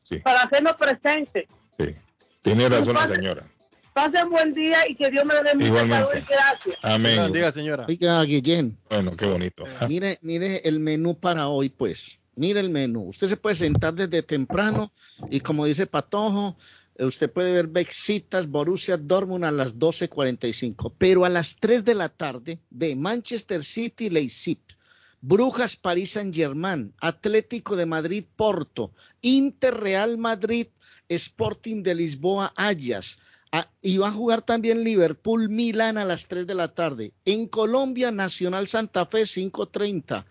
sí, 0.03 0.19
Para 0.19 0.43
hacernos 0.43 0.73
presentes. 0.73 1.47
Sí, 1.79 1.95
tiene 2.43 2.69
razón 2.69 2.95
la 2.95 3.07
señora. 3.07 3.45
Pasen 3.93 4.29
buen 4.29 4.53
día 4.55 4.79
y 4.89 4.97
que 4.97 5.09
Dios 5.11 5.25
me 5.25 5.35
dé 5.35 5.55
mucha 5.55 5.87
salud 5.87 6.09
y 6.17 6.21
gracias. 6.21 6.79
Amén. 6.83 7.31
Diga, 7.31 7.53
señora. 7.53 7.85
Oiga, 7.89 8.25
Guillén. 8.25 8.77
Bueno, 8.91 9.17
qué 9.17 9.27
bonito. 9.27 9.65
Mire, 9.87 10.19
mire 10.23 10.63
el 10.65 10.81
menú 10.81 11.17
para 11.17 11.47
hoy, 11.47 11.69
pues. 11.69 12.19
Mire 12.35 12.59
el 12.59 12.71
menú. 12.71 13.03
Usted 13.03 13.29
se 13.29 13.37
puede 13.37 13.55
sentar 13.55 13.95
desde 13.95 14.25
temprano 14.25 14.91
y 15.31 15.41
como 15.41 15.65
dice 15.65 15.87
Patojo, 15.87 16.57
Usted 16.99 17.31
puede 17.31 17.53
ver 17.53 17.69
Bexitas, 17.69 18.47
Borussia 18.47 18.97
Dortmund 18.97 19.45
a 19.45 19.51
las 19.51 19.79
12.45, 19.79 20.93
pero 20.99 21.25
a 21.25 21.29
las 21.29 21.57
3 21.57 21.85
de 21.85 21.95
la 21.95 22.11
tarde 22.11 22.61
ve 22.71 22.95
Manchester 22.95 23.65
City, 23.65 24.11
Leipzig, 24.11 24.59
Brujas, 25.21 25.77
París 25.77 26.11
Saint-Germain, 26.11 26.93
Atlético 27.01 27.77
de 27.77 27.87
Madrid, 27.87 28.25
Porto, 28.37 28.93
Inter 29.23 29.75
Real 29.75 30.19
Madrid, 30.19 30.67
Sporting 31.09 31.83
de 31.83 31.95
Lisboa, 31.95 32.53
Ayas. 32.57 33.21
Ah, 33.53 33.71
y 33.81 33.99
va 33.99 34.09
a 34.09 34.13
jugar 34.13 34.43
también 34.43 34.83
Liverpool, 34.83 35.49
Milán 35.49 35.99
a 35.99 36.05
las 36.05 36.27
3 36.27 36.47
de 36.47 36.55
la 36.55 36.75
tarde. 36.75 37.13
En 37.25 37.47
Colombia, 37.47 38.11
Nacional 38.11 38.67
Santa 38.67 39.07
Fe, 39.07 39.23
5.30. 39.23 40.25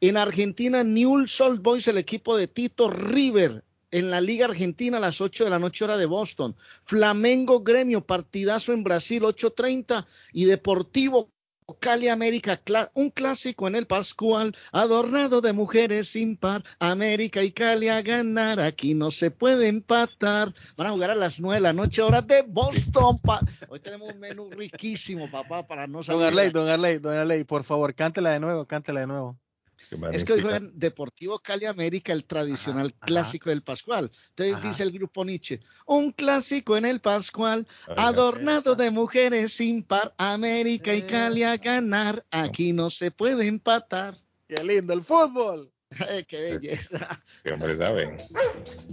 En 0.00 0.16
Argentina, 0.16 0.84
Newell's 0.84 1.40
Old 1.40 1.60
Boys, 1.60 1.88
el 1.88 1.98
equipo 1.98 2.36
de 2.36 2.46
Tito 2.46 2.88
River, 2.88 3.64
en 3.90 4.10
la 4.10 4.20
Liga 4.20 4.46
Argentina 4.46 4.98
a 4.98 5.00
las 5.00 5.20
8 5.20 5.44
de 5.44 5.50
la 5.50 5.58
noche 5.58 5.84
hora 5.84 5.96
de 5.96 6.06
Boston. 6.06 6.56
Flamengo 6.84 7.62
Gremio, 7.62 8.04
partidazo 8.04 8.72
en 8.72 8.84
Brasil 8.84 9.22
8.30 9.22 10.06
y 10.32 10.44
Deportivo 10.44 11.30
Cali 11.80 12.08
América, 12.08 12.60
un 12.94 13.10
clásico 13.10 13.68
en 13.68 13.74
el 13.74 13.86
Pascual, 13.86 14.56
adornado 14.72 15.40
de 15.40 15.52
mujeres 15.52 16.08
sin 16.08 16.36
par. 16.36 16.64
América 16.78 17.42
y 17.42 17.52
Cali 17.52 17.88
a 17.88 18.00
ganar, 18.00 18.58
aquí 18.58 18.94
no 18.94 19.10
se 19.10 19.30
puede 19.30 19.68
empatar. 19.68 20.54
Van 20.76 20.86
a 20.86 20.90
jugar 20.90 21.10
a 21.10 21.14
las 21.14 21.40
9 21.40 21.56
de 21.56 21.60
la 21.60 21.72
noche, 21.74 22.00
hora 22.00 22.22
de 22.22 22.42
Boston. 22.42 23.20
Hoy 23.68 23.80
tenemos 23.80 24.12
un 24.12 24.20
menú 24.20 24.50
riquísimo, 24.50 25.30
papá, 25.30 25.66
para 25.66 25.86
no 25.86 26.02
saber. 26.02 26.20
Don 26.20 26.26
Arley, 26.26 26.50
don 26.50 26.68
Arley, 26.68 26.98
don 26.98 27.14
Arley, 27.14 27.44
por 27.44 27.64
favor, 27.64 27.94
cántela 27.94 28.30
de 28.30 28.40
nuevo, 28.40 28.64
cántela 28.66 29.00
de 29.00 29.06
nuevo. 29.06 29.38
Es 30.12 30.24
que 30.24 30.34
hoy 30.34 30.42
juegan 30.42 30.70
Deportivo 30.74 31.38
Cali 31.38 31.64
América, 31.64 32.12
el 32.12 32.24
tradicional 32.24 32.92
clásico 32.94 33.50
del 33.50 33.62
Pascual. 33.62 34.10
Entonces 34.30 34.62
dice 34.62 34.82
el 34.82 34.92
grupo 34.92 35.24
Nietzsche, 35.24 35.60
un 35.86 36.12
clásico 36.12 36.76
en 36.76 36.84
el 36.84 37.00
Pascual, 37.00 37.66
adornado 37.96 38.74
de 38.74 38.90
mujeres 38.90 39.52
sin 39.52 39.82
par, 39.82 40.14
América 40.18 40.94
y 40.94 41.02
Cali 41.02 41.42
a 41.42 41.56
ganar, 41.56 42.24
aquí 42.30 42.72
no 42.72 42.90
se 42.90 43.10
puede 43.10 43.46
empatar. 43.46 44.18
Qué 44.46 44.62
lindo 44.62 44.92
el 44.92 45.02
fútbol. 45.02 45.72
Qué 46.28 46.40
belleza. 46.40 47.22
Qué 47.42 47.52
hombre 47.52 47.74
sabe. 47.76 48.18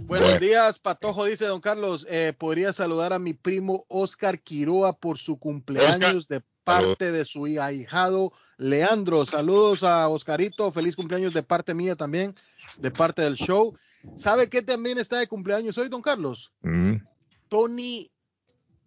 Buenos 0.06 0.40
días, 0.40 0.78
Patojo, 0.78 1.26
dice 1.26 1.44
don 1.46 1.60
Carlos. 1.60 2.06
Eh, 2.08 2.32
podría 2.36 2.72
saludar 2.72 3.12
a 3.12 3.18
mi 3.18 3.34
primo 3.34 3.84
Oscar 3.88 4.40
Quiroa 4.40 4.96
por 4.96 5.18
su 5.18 5.38
cumpleaños 5.38 6.26
de 6.28 6.42
parte 6.64 7.12
de 7.12 7.24
su 7.24 7.44
ahijado 7.60 8.32
Leandro. 8.58 9.24
Saludos 9.26 9.82
a 9.82 10.08
Oscarito, 10.08 10.70
feliz 10.72 10.96
cumpleaños 10.96 11.34
de 11.34 11.42
parte 11.42 11.74
mía 11.74 11.96
también, 11.96 12.34
de 12.78 12.90
parte 12.90 13.22
del 13.22 13.36
show. 13.36 13.76
¿Sabe 14.16 14.48
qué 14.48 14.62
también 14.62 14.98
está 14.98 15.18
de 15.18 15.26
cumpleaños 15.26 15.76
hoy, 15.78 15.88
don 15.88 16.02
Carlos? 16.02 16.52
Mm. 16.62 16.96
Tony 17.48 18.10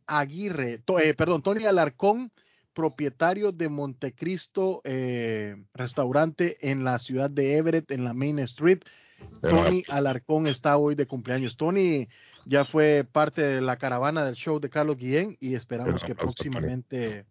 Aguirre, 0.08 0.82
eh, 1.04 1.14
perdón, 1.14 1.42
Tony 1.42 1.66
Alarcón, 1.66 2.32
propietario 2.74 3.52
de 3.52 3.70
Montecristo 3.70 4.82
eh, 4.84 5.56
Restaurante 5.74 6.72
en 6.72 6.84
la 6.84 6.98
ciudad 7.00 7.30
de 7.30 7.58
Everett, 7.58 7.92
en 7.92 8.04
la 8.04 8.14
Main 8.14 8.40
Street. 8.40 8.80
Tony 9.42 9.84
Alarcón 9.88 10.48
está 10.48 10.78
hoy 10.78 10.96
de 10.96 11.08
cumpleaños. 11.08 11.58
Tony 11.58 12.08
ya 12.46 12.66
fue 12.66 13.06
parte 13.10 13.42
de 13.42 13.62
la 13.62 13.78
caravana 13.78 14.26
del 14.26 14.36
show 14.36 14.60
de 14.60 14.70
Carlos 14.70 14.98
Guillén 14.98 15.38
y 15.40 15.56
esperamos 15.56 16.04
que 16.04 16.16
próximamente 16.16 17.26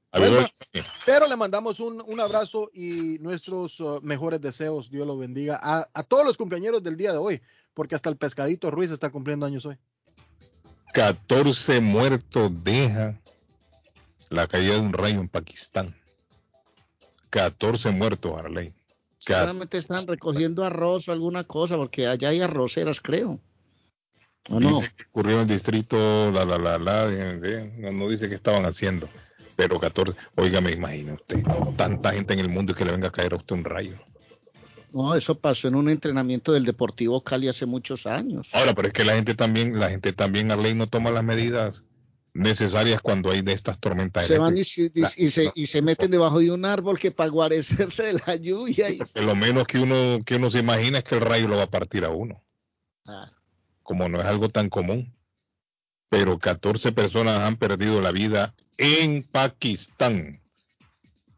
Pero 1.04 1.26
le 1.26 1.36
mandamos 1.36 1.80
un, 1.80 2.02
un, 2.06 2.20
abrazo 2.20 2.70
y 2.72 3.18
nuestros 3.18 3.80
uh, 3.80 4.00
mejores 4.02 4.40
deseos, 4.40 4.90
Dios 4.90 5.06
lo 5.06 5.18
bendiga, 5.18 5.58
a, 5.62 5.88
a, 5.92 6.02
todos 6.02 6.24
los 6.24 6.36
cumpleaños 6.36 6.82
del 6.82 6.96
día 6.96 7.12
de 7.12 7.18
hoy, 7.18 7.42
porque 7.74 7.94
hasta 7.94 8.10
el 8.10 8.16
pescadito 8.16 8.70
Ruiz 8.70 8.90
está 8.90 9.10
cumpliendo 9.10 9.46
años 9.46 9.66
hoy. 9.66 9.76
14 10.94 11.80
muertos 11.80 12.52
deja 12.64 13.20
la 14.30 14.46
caída 14.46 14.74
de 14.74 14.80
un 14.80 14.92
rayo 14.92 15.20
en 15.20 15.28
Pakistán. 15.28 15.94
14 17.30 17.90
muertos, 17.90 18.38
Arley. 18.38 18.72
Seguramente 19.34 19.78
están 19.78 20.06
recogiendo 20.06 20.64
arroz 20.64 21.08
o 21.08 21.12
alguna 21.12 21.44
cosa, 21.44 21.76
porque 21.76 22.06
allá 22.06 22.30
hay 22.30 22.40
arroceras, 22.40 23.00
creo. 23.00 23.40
¿O 24.48 24.60
no? 24.60 24.68
Dice 24.68 24.92
que 24.96 25.04
ocurrió 25.04 25.34
en 25.34 25.40
el 25.42 25.46
distrito, 25.48 26.30
la, 26.30 26.44
la, 26.44 26.58
la, 26.58 26.78
la, 26.78 27.08
no, 27.78 27.92
no 27.92 28.08
dice 28.08 28.28
qué 28.28 28.34
estaban 28.34 28.64
haciendo 28.64 29.08
pero 29.58 29.80
14, 29.80 30.16
oiga, 30.36 30.60
me 30.60 30.70
imagino 30.70 31.14
usted, 31.14 31.42
tanta 31.76 32.12
gente 32.12 32.32
en 32.32 32.38
el 32.38 32.48
mundo 32.48 32.70
y 32.70 32.74
que 32.76 32.84
le 32.84 32.92
venga 32.92 33.08
a 33.08 33.10
caer 33.10 33.32
a 33.32 33.38
usted 33.38 33.56
un 33.56 33.64
rayo. 33.64 33.96
No, 34.92 35.16
eso 35.16 35.36
pasó 35.36 35.66
en 35.66 35.74
un 35.74 35.90
entrenamiento 35.90 36.52
del 36.52 36.64
Deportivo 36.64 37.24
Cali 37.24 37.48
hace 37.48 37.66
muchos 37.66 38.06
años. 38.06 38.50
Ahora, 38.54 38.72
pero 38.72 38.86
es 38.86 38.94
que 38.94 39.04
la 39.04 39.16
gente 39.16 39.34
también, 39.34 39.80
la 39.80 39.90
gente 39.90 40.12
también, 40.12 40.52
Arley, 40.52 40.74
no 40.74 40.86
toma 40.86 41.10
las 41.10 41.24
medidas 41.24 41.82
necesarias 42.38 43.02
cuando 43.02 43.30
hay 43.30 43.42
de 43.42 43.52
estas 43.52 43.78
tormentas. 43.78 44.26
Se 44.26 44.38
van 44.38 44.56
y, 44.56 44.62
se, 44.62 44.90
y, 44.94 45.66
se, 45.66 45.82
meten 45.82 46.10
debajo 46.10 46.38
de 46.38 46.52
un 46.52 46.64
árbol 46.64 46.98
que 46.98 47.10
para 47.10 47.28
guarecerse 47.30 48.04
de 48.04 48.22
la 48.26 48.36
lluvia. 48.36 48.90
Y... 48.90 49.00
lo 49.14 49.34
menos 49.34 49.66
que 49.66 49.78
uno, 49.78 50.18
que 50.24 50.36
uno 50.36 50.48
se 50.48 50.60
imagina 50.60 50.98
es 50.98 51.04
que 51.04 51.16
el 51.16 51.20
rayo 51.20 51.48
lo 51.48 51.56
va 51.56 51.64
a 51.64 51.70
partir 51.70 52.04
a 52.04 52.10
uno. 52.10 52.42
Como 53.82 54.08
no 54.08 54.20
es 54.20 54.26
algo 54.26 54.48
tan 54.48 54.68
común. 54.68 55.14
pero 56.10 56.38
14 56.38 56.92
personas 56.92 57.40
han 57.40 57.56
perdido 57.56 58.00
la 58.00 58.12
vida 58.12 58.54
en 58.76 59.22
Pakistán. 59.24 60.40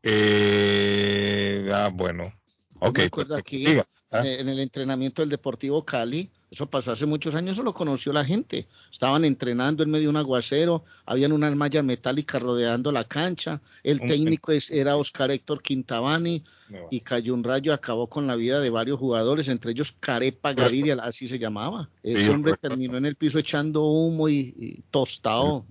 Eh, 0.03 1.71
ah, 1.73 1.91
bueno. 1.93 2.33
Ok. 2.81 2.99
Me 2.99 3.05
acuerdo 3.05 3.37
aquí, 3.37 3.67
eh, 3.67 3.85
en 4.11 4.49
el 4.49 4.59
entrenamiento 4.59 5.23
del 5.23 5.31
Deportivo 5.31 5.85
Cali, 5.85 6.31
eso 6.51 6.69
pasó 6.69 6.91
hace 6.91 7.07
muchos 7.07 7.37
años, 7.37 7.53
eso 7.53 7.63
lo 7.63 7.73
conoció 7.73 8.13
la 8.13 8.25
gente. 8.25 8.67
Estaban 8.91 9.25
entrenando 9.25 9.85
en 9.85 9.91
medio 9.91 10.05
de 10.05 10.11
un 10.11 10.17
aguacero, 10.17 10.85
habían 11.07 11.31
unas 11.31 11.55
mallas 11.55 11.85
metálicas 11.85 12.43
rodeando 12.43 12.91
la 12.91 13.05
cancha. 13.05 13.61
El 13.85 14.01
técnico 14.01 14.51
era 14.71 14.97
Oscar 14.97 15.31
Héctor 15.31 15.63
Quintabani 15.63 16.43
y 16.91 17.01
cayó 17.01 17.35
un 17.35 17.45
rayo, 17.45 17.73
acabó 17.73 18.09
con 18.09 18.27
la 18.27 18.35
vida 18.35 18.61
de 18.61 18.69
varios 18.69 18.99
jugadores, 18.99 19.47
entre 19.49 19.71
ellos 19.71 19.93
Carepa 19.93 20.53
Gaviria, 20.53 20.95
así 21.01 21.29
se 21.29 21.39
llamaba. 21.39 21.89
Ese 22.03 22.31
hombre 22.31 22.55
terminó 22.61 22.97
en 22.97 23.07
el 23.07 23.15
piso 23.15 23.39
echando 23.39 23.85
humo 23.85 24.29
y, 24.29 24.83
tostado. 24.91 25.67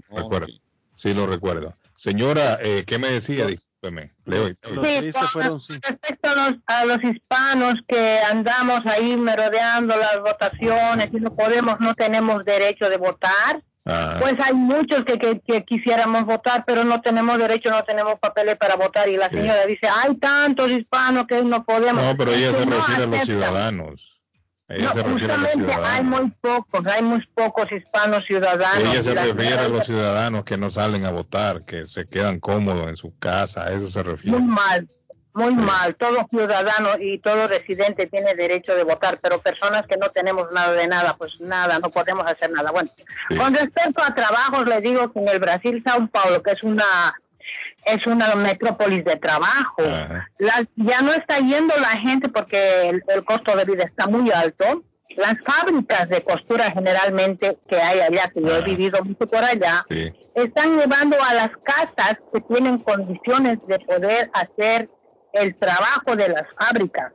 Sí, 0.96 1.14
lo 1.14 1.28
recuerdo. 1.28 1.74
Señora, 1.98 2.58
eh, 2.64 2.86
¿qué 2.88 2.98
me 2.98 3.12
decía? 3.12 3.48
Respecto 5.82 6.30
a 6.68 6.86
los, 6.86 7.04
hispanos 7.04 7.76
que 7.88 8.20
andamos 8.30 8.86
ahí 8.86 9.16
merodeando 9.16 9.96
las 9.96 10.20
votaciones 10.20 11.10
y 11.14 11.18
no 11.18 11.34
podemos, 11.34 11.80
no 11.80 11.94
tenemos 11.96 12.44
derecho 12.44 12.90
de 12.90 12.98
votar, 12.98 13.64
ah. 13.86 14.18
pues 14.20 14.36
hay 14.46 14.54
muchos 14.54 15.04
que, 15.06 15.18
que, 15.18 15.64
quisiéramos 15.64 16.26
votar, 16.26 16.66
pero 16.66 16.84
no 16.84 17.02
tenemos 17.02 17.38
derecho, 17.38 17.70
no 17.70 17.84
tenemos 17.84 18.20
papeles 18.20 18.58
para 18.58 18.76
votar. 18.76 19.08
Y 19.08 19.18
la 19.18 19.30
señora 19.30 19.66
dice, 19.66 19.88
hay 19.88 20.16
tantos 20.16 20.72
hispanos 20.72 21.26
que 21.28 21.42
no 21.44 21.64
podemos. 21.64 22.04
No, 22.04 22.18
pero 22.18 22.32
ella 22.32 22.52
se 22.52 22.66
refiere 22.66 23.04
a 23.04 23.08
los 23.08 23.20
ciudadanos 23.22 24.19
justamente 24.78 25.74
hay 25.74 26.04
muy 26.04 26.30
pocos, 26.42 26.86
hay 26.86 27.02
muy 27.02 27.26
pocos 27.34 27.72
hispanos 27.72 28.24
ciudadanos. 28.26 28.84
Ella 28.84 29.02
se 29.02 29.16
refiere 29.16 29.58
a 29.58 29.68
los 29.68 29.86
ciudadanos 29.86 30.44
que 30.44 30.58
no 30.58 30.70
salen 30.70 31.06
a 31.06 31.12
votar, 31.12 31.64
que 31.64 31.86
se 31.86 32.06
quedan 32.06 32.40
cómodos 32.40 32.88
en 32.88 32.98
su 32.98 33.18
casa, 33.18 33.64
a 33.64 33.72
eso 33.72 33.90
se 33.90 34.04
refiere. 34.04 34.38
Muy 34.38 34.48
mal, 34.48 34.88
muy 35.34 35.56
mal. 35.56 35.96
Todo 35.96 36.28
ciudadano 36.30 36.90
y 37.00 37.18
todo 37.20 37.48
residente 37.48 38.06
tiene 38.06 38.36
derecho 38.36 38.76
de 38.76 38.84
votar, 38.84 39.18
pero 39.22 39.40
personas 39.40 39.88
que 39.88 39.98
no 39.98 40.10
tenemos 40.10 40.48
nada 40.54 40.74
de 40.74 40.88
nada, 40.88 41.16
pues 41.18 41.42
nada, 41.42 41.80
no 41.80 41.90
podemos 41.90 42.26
hacer 42.28 42.52
nada. 42.52 42.72
Bueno, 42.72 42.90
con 43.36 43.56
respecto 43.56 44.04
a 44.04 44.14
trabajos, 44.14 44.68
le 44.68 44.82
digo 44.82 45.12
que 45.12 45.20
en 45.20 45.30
el 45.30 45.40
Brasil, 45.40 45.82
Sao 45.86 46.08
Paulo, 46.08 46.44
que 46.44 46.52
es 46.52 46.64
una 46.64 46.86
es 47.86 48.06
una 48.08 48.36
metrópolis 48.36 49.04
de 49.04 49.16
trabajo. 49.16 49.84
ya 50.76 51.02
no 51.02 51.14
está 51.14 51.38
yendo 51.40 51.74
la 51.78 52.00
gente 52.00 52.30
porque 52.30 52.90
el, 52.90 53.26
costo 53.26 53.56
de 53.56 53.66
vida 53.66 53.84
está 53.84 54.08
muy 54.08 54.32
alto. 54.32 54.84
Las 55.18 55.38
fábricas 55.44 56.08
de 56.08 56.24
costura 56.24 56.72
generalmente 56.72 57.58
que 57.68 57.78
hay 57.78 58.00
allá, 58.00 58.30
que 58.32 58.42
yo 58.42 58.58
he 58.58 58.62
vivido 58.62 59.04
mucho 59.04 59.28
por 59.28 59.44
allá, 59.44 59.84
están 60.36 60.78
llevando 60.78 61.18
a 61.22 61.34
las 61.34 61.52
casas 61.64 62.20
que 62.32 62.42
tienen 62.42 62.78
condiciones 62.80 63.58
de 63.68 63.80
poder 63.80 64.30
hacer 64.34 64.90
el 65.34 65.56
trabajo 65.56 66.16
de 66.16 66.30
las 66.30 66.44
fábricas. 66.60 67.14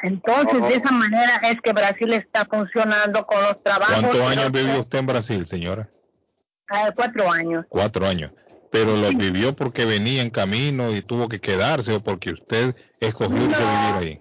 Entonces, 0.00 0.62
de 0.62 0.74
esa 0.76 0.92
manera 0.92 1.40
es 1.50 1.60
que 1.60 1.72
Brasil 1.72 2.12
está 2.12 2.44
funcionando 2.44 3.26
con 3.26 3.42
los 3.42 3.60
trabajos. 3.64 3.98
¿Cuántos 3.98 4.30
años 4.30 4.52
vivió 4.52 4.80
usted 4.80 4.98
en 5.00 5.06
Brasil, 5.06 5.46
señora? 5.46 5.88
Ah, 6.70 6.92
cuatro 6.94 7.30
años. 7.32 7.66
Cuatro 7.68 8.06
años 8.06 8.30
pero 8.70 8.96
lo 8.96 9.08
vivió 9.10 9.54
porque 9.54 9.84
venía 9.84 10.22
en 10.22 10.30
camino 10.30 10.94
y 10.94 11.02
tuvo 11.02 11.28
que 11.28 11.40
quedarse 11.40 11.92
o 11.92 12.00
porque 12.00 12.32
usted 12.32 12.74
escogió 13.00 13.38
vivir 13.38 13.56
ahí. 13.56 14.20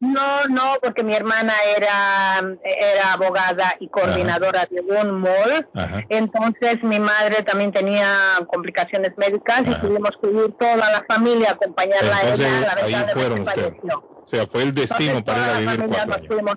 No, 0.00 0.44
no, 0.48 0.76
porque 0.80 1.02
mi 1.02 1.12
hermana 1.12 1.52
era, 1.76 2.56
era 2.62 3.14
abogada 3.14 3.74
y 3.80 3.88
coordinadora 3.88 4.66
de 4.70 4.80
un 4.80 5.20
mall. 5.20 5.68
Entonces 6.08 6.82
mi 6.84 7.00
madre 7.00 7.42
también 7.42 7.72
tenía 7.72 8.06
complicaciones 8.46 9.12
médicas 9.16 9.62
y 9.66 9.74
tuvimos 9.80 10.10
que 10.22 10.30
ir 10.30 10.54
toda 10.58 10.76
la 10.76 11.04
familia 11.08 11.50
a 11.50 11.52
acompañarla 11.54 12.16
a 12.16 12.32
ella. 12.32 12.76
ahí 12.84 12.94
fueron 13.12 13.44
O 13.44 14.26
sea, 14.26 14.46
fue 14.46 14.62
el 14.62 14.74
destino 14.74 15.24
para 15.24 15.60
ir 15.60 15.68
a 15.68 15.72
vivir 15.72 15.88
cuatro 15.88 16.14
años. 16.14 16.26
Fuimos 16.28 16.54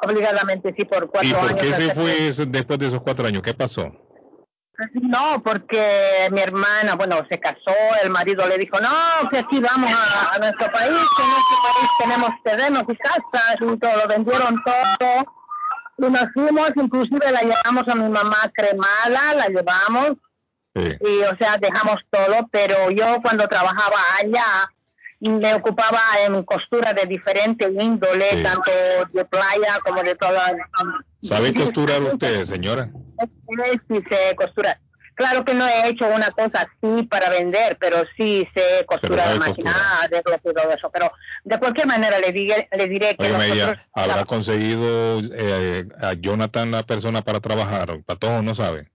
obligadamente, 0.00 0.74
sí, 0.76 0.84
por 0.84 1.08
cuatro 1.08 1.38
años. 1.38 1.50
¿Y 1.50 1.54
por 1.54 1.60
qué 1.60 1.72
se 1.74 1.94
fue 1.94 2.46
después 2.48 2.78
de 2.80 2.86
esos 2.88 3.02
cuatro 3.02 3.26
años? 3.26 3.42
¿Qué 3.42 3.54
pasó? 3.54 3.92
No, 4.94 5.42
porque 5.42 6.28
mi 6.30 6.40
hermana, 6.40 6.94
bueno, 6.94 7.24
se 7.30 7.38
casó, 7.38 7.74
el 8.02 8.10
marido 8.10 8.46
le 8.48 8.58
dijo, 8.58 8.80
no, 8.80 9.28
que 9.30 9.38
aquí 9.38 9.60
vamos 9.60 9.90
a, 9.92 10.38
nuestro 10.38 10.70
país, 10.72 10.98
que 11.16 11.22
en 11.22 11.28
nuestro 11.28 11.56
país 11.62 11.90
tenemos 11.98 12.30
terrenos 12.44 12.84
y 12.88 12.96
casas 12.96 13.56
y 13.60 13.78
todo, 13.78 13.96
lo 13.96 14.08
vendieron 14.08 14.62
todo. 14.64 15.24
Y 15.98 16.10
nos 16.10 16.32
fuimos, 16.32 16.70
inclusive 16.76 17.30
la 17.30 17.42
llevamos 17.42 17.86
a 17.88 17.94
mi 17.94 18.08
mamá 18.08 18.38
cremada, 18.54 19.34
la 19.34 19.46
llevamos. 19.48 20.12
Y, 20.74 21.22
o 21.22 21.36
sea, 21.36 21.58
dejamos 21.58 21.96
todo, 22.10 22.48
pero 22.50 22.90
yo 22.90 23.20
cuando 23.22 23.46
trabajaba 23.46 23.96
allá, 24.20 24.70
me 25.20 25.54
ocupaba 25.54 26.00
en 26.26 26.42
costura 26.44 26.92
de 26.92 27.06
diferente 27.06 27.70
índole, 27.78 28.42
tanto 28.42 28.70
de 29.12 29.24
playa 29.26 29.78
como 29.84 30.02
de 30.02 30.14
toda. 30.16 30.56
¿Sabe 31.22 31.54
costurar 31.54 32.02
usted, 32.12 32.44
señora? 32.44 32.90
Sí, 33.88 34.02
sé 34.08 34.36
costurar. 34.36 34.78
Claro 35.14 35.44
que 35.44 35.54
no 35.54 35.66
he 35.66 35.88
hecho 35.88 36.06
una 36.06 36.30
cosa 36.30 36.66
así 36.66 37.02
para 37.04 37.28
vender, 37.28 37.76
pero 37.78 37.98
sí 38.16 38.48
sé 38.54 38.84
costurar 38.86 39.38
máquina 39.38 39.74
de 40.10 40.22
todo 40.22 40.70
eso. 40.70 40.90
Pero 40.90 41.12
de 41.44 41.58
cualquier 41.58 41.86
manera 41.86 42.18
le, 42.18 42.32
diré, 42.32 42.68
le 42.72 42.88
diré 42.88 43.14
que. 43.16 43.30
Oye, 43.30 43.76
¿Habrá 43.92 44.24
conseguido 44.24 45.20
eh, 45.20 45.86
a 46.00 46.14
Jonathan 46.14 46.70
la 46.70 46.84
persona 46.84 47.22
para 47.22 47.40
trabajar? 47.40 48.02
Para 48.04 48.18
todos 48.18 48.42
no 48.42 48.54
sabe. 48.54 48.90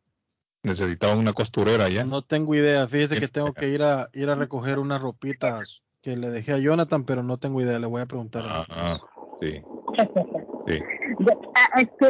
Necesitaba 0.64 1.14
una 1.14 1.34
costurera 1.34 1.88
ya. 1.88 2.04
No 2.04 2.24
tengo 2.24 2.56
idea. 2.56 2.88
Fíjese 2.88 3.20
que 3.20 3.28
tengo 3.28 3.54
que 3.54 3.70
ir 3.70 3.84
a 3.84 4.10
ir 4.14 4.30
a 4.30 4.36
recoger 4.36 4.80
unas 4.80 5.02
ropitas 5.02 5.84
que 6.02 6.18
le 6.18 6.30
dejé 6.30 6.54
a 6.54 6.58
Jonathan, 6.58 7.04
pero 7.04 7.22
no 7.22 7.38
tengo 7.38 7.62
idea, 7.62 7.80
le 7.80 7.86
voy 7.86 8.02
a 8.02 8.06
preguntar. 8.06 8.44
Ah, 8.48 9.00
sí. 9.40 9.62
sí. 10.68 10.84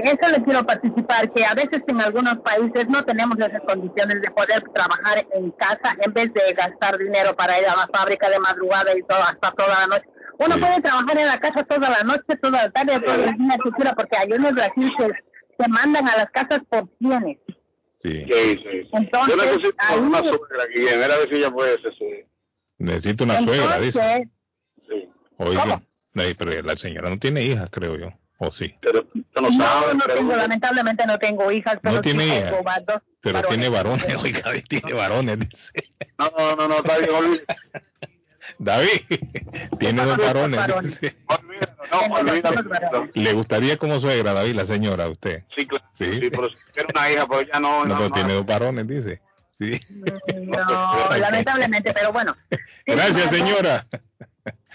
eso 0.03 0.31
le 0.31 0.43
quiero 0.43 0.65
participar, 0.65 1.31
que 1.31 1.45
a 1.45 1.53
veces 1.53 1.81
en 1.87 2.01
algunos 2.01 2.37
países 2.39 2.87
no 2.89 3.03
tenemos 3.03 3.37
esas 3.39 3.61
condiciones 3.61 4.21
de 4.21 4.31
poder 4.31 4.63
trabajar 4.73 5.25
en 5.33 5.51
casa 5.51 5.95
en 6.01 6.13
vez 6.13 6.33
de 6.33 6.53
gastar 6.53 6.97
dinero 6.97 7.35
para 7.35 7.59
ir 7.59 7.67
a 7.67 7.75
la 7.75 7.89
fábrica 7.93 8.29
de 8.29 8.39
madrugada 8.39 8.97
y 8.97 9.03
todo 9.03 9.19
hasta 9.19 9.51
toda 9.51 9.79
la 9.79 9.87
noche. 9.87 10.09
Uno 10.39 10.57
puede 10.59 10.81
trabajar 10.81 11.17
en 11.17 11.27
la 11.27 11.39
casa 11.39 11.63
toda 11.63 11.89
la 11.89 12.03
noche, 12.03 12.35
toda 12.41 12.63
la 12.63 12.69
tarde, 12.69 12.99
todo 12.99 13.15
el 13.15 13.37
día 13.37 13.57
que 13.63 13.95
porque 13.95 14.17
allá 14.17 14.35
en 14.35 14.45
el 14.45 14.53
Brasil 14.53 14.91
se, 14.99 15.69
mandan 15.69 16.07
a 16.07 16.17
las 16.17 16.29
casas 16.31 16.61
por 16.69 16.87
bienes. 16.99 17.37
Sí. 17.97 18.25
sí, 18.25 18.57
sí. 18.57 18.89
Entonces, 18.93 19.35
Yo 19.35 19.43
necesito 19.43 19.75
ahí, 19.79 19.99
una 19.99 20.19
suegra 20.19 20.63
aquí, 20.63 20.87
a 20.87 20.97
ver 20.97 21.29
si 21.29 21.35
ella 21.35 21.49
puede 21.49 21.81
ser 21.81 21.93
Necesito 22.77 23.23
una 23.23 23.41
suegra, 23.41 23.79
dice. 23.79 24.29
Sí. 24.87 25.09
Oiga, 25.37 25.81
pero 26.37 26.61
la 26.61 26.75
señora 26.75 27.09
no 27.09 27.19
tiene 27.19 27.43
hijas, 27.43 27.69
creo 27.71 27.97
yo. 27.97 28.13
¿O 28.39 28.51
sí? 28.51 28.75
Pero, 28.81 29.07
no, 29.13 29.49
no, 29.49 29.93
no 29.95 30.05
tengo, 30.05 30.35
lamentablemente 30.35 31.07
no 31.07 31.17
tengo 31.17 31.51
hijas, 31.51 31.79
pero 31.81 31.95
no 31.95 32.01
tiene 32.01 32.27
hijas. 32.27 32.53
Pero 33.21 33.41
tiene 33.43 33.69
varones, 33.69 34.15
oiga, 34.23 34.43
tiene 34.67 34.93
varones, 34.93 35.39
dice. 35.39 35.71
No, 36.19 36.31
no, 36.37 36.55
no, 36.55 36.67
no, 36.67 36.77
está 36.77 36.97
bien, 36.99 37.41
David, 38.59 39.01
tiene 39.79 40.05
dos 40.05 40.17
varones. 40.17 40.59
Dice. 40.81 41.17
¿Le 43.13 43.33
gustaría 43.33 43.77
como 43.77 43.99
suegra, 43.99 44.33
David, 44.33 44.55
la 44.55 44.65
señora, 44.65 45.05
a 45.05 45.09
usted? 45.09 45.43
Sí, 45.53 45.65
claro. 45.65 45.85
Sí, 45.93 46.05
sí 46.21 46.29
pero 46.29 46.49
si 46.49 46.55
tiene 46.73 46.89
una 46.93 47.11
hija, 47.11 47.25
pues 47.25 47.47
ya 47.51 47.59
no. 47.59 47.85
No, 47.85 47.95
no 47.95 47.97
pero 47.97 48.11
tiene 48.11 48.33
dos 48.33 48.45
varones, 48.45 48.87
dice. 48.87 49.21
Sí. 49.57 49.79
No, 50.35 51.17
lamentablemente, 51.17 51.93
pero 51.93 52.11
bueno. 52.13 52.35
Gracias, 52.85 53.31
señora. 53.31 53.85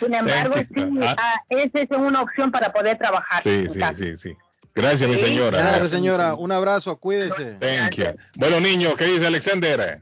Sin 0.03 0.15
embargo, 0.15 0.55
sí, 0.57 0.85
ah. 1.03 1.17
Ah, 1.19 1.43
esa 1.49 1.81
es 1.81 1.91
una 1.91 2.23
opción 2.23 2.51
para 2.51 2.73
poder 2.73 2.99
trabajar. 2.99 3.43
Sí, 3.43 3.67
sí, 3.69 3.81
sí, 3.95 4.17
sí. 4.17 4.37
Gracias, 4.75 5.09
mi 5.09 5.19
señora. 5.19 5.59
Gracias, 5.59 5.91
señora. 5.91 6.35
Un 6.35 6.51
abrazo, 6.51 6.97
cuídese. 6.97 7.57
Thank 7.61 7.95
you. 7.97 8.07
Bueno, 8.37 8.61
niño, 8.61 8.95
¿qué 8.97 9.05
dice 9.05 9.27
Alexander? 9.27 10.01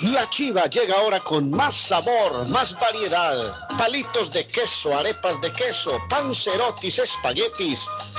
La 0.00 0.30
chiva 0.30 0.66
llega 0.66 0.94
ahora 0.94 1.18
con 1.18 1.50
más 1.50 1.74
sabor, 1.74 2.46
más 2.50 2.78
variedad. 2.78 3.66
Palitos 3.76 4.30
de 4.30 4.46
queso, 4.46 4.96
arepas 4.96 5.40
de 5.40 5.50
queso, 5.50 5.98
pancerotis, 6.08 7.00
espaguetis, 7.00 7.88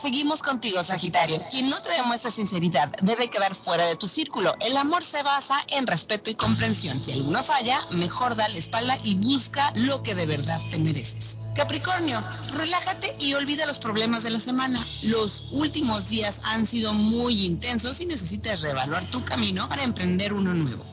Seguimos 0.00 0.42
contigo, 0.42 0.82
Sagitario. 0.84 1.42
Quien 1.50 1.68
no 1.68 1.82
te 1.82 1.90
demuestra 1.90 2.30
sinceridad 2.30 2.88
debe 3.02 3.28
quedar 3.28 3.54
fuera 3.54 3.84
de 3.86 3.96
tu 3.96 4.06
círculo. 4.06 4.54
El 4.60 4.76
amor 4.76 5.02
se 5.02 5.22
basa 5.24 5.56
en 5.68 5.88
respeto 5.88 6.30
y 6.30 6.34
comprensión. 6.34 7.02
Si 7.02 7.10
alguno 7.12 7.42
falla, 7.42 7.84
mejor 7.90 8.36
da 8.36 8.48
la 8.48 8.58
espalda 8.58 8.96
y 9.02 9.16
busca 9.16 9.72
lo 9.74 10.00
que 10.02 10.14
de 10.14 10.26
verdad 10.26 10.60
te 10.70 10.78
mereces. 10.78 11.38
Capricornio, 11.56 12.22
relájate 12.52 13.16
y 13.18 13.34
olvida 13.34 13.66
los 13.66 13.80
problemas 13.80 14.22
de 14.22 14.30
la 14.30 14.38
semana. 14.38 14.86
Los 15.02 15.46
últimos 15.50 16.08
días 16.08 16.42
han 16.44 16.64
sido 16.64 16.94
muy 16.94 17.44
intensos 17.44 18.00
y 18.00 18.06
necesitas 18.06 18.60
reevaluar 18.60 19.04
tu 19.06 19.24
camino 19.24 19.68
para 19.68 19.82
emprender 19.82 20.32
uno 20.32 20.54
nuevo. 20.54 20.84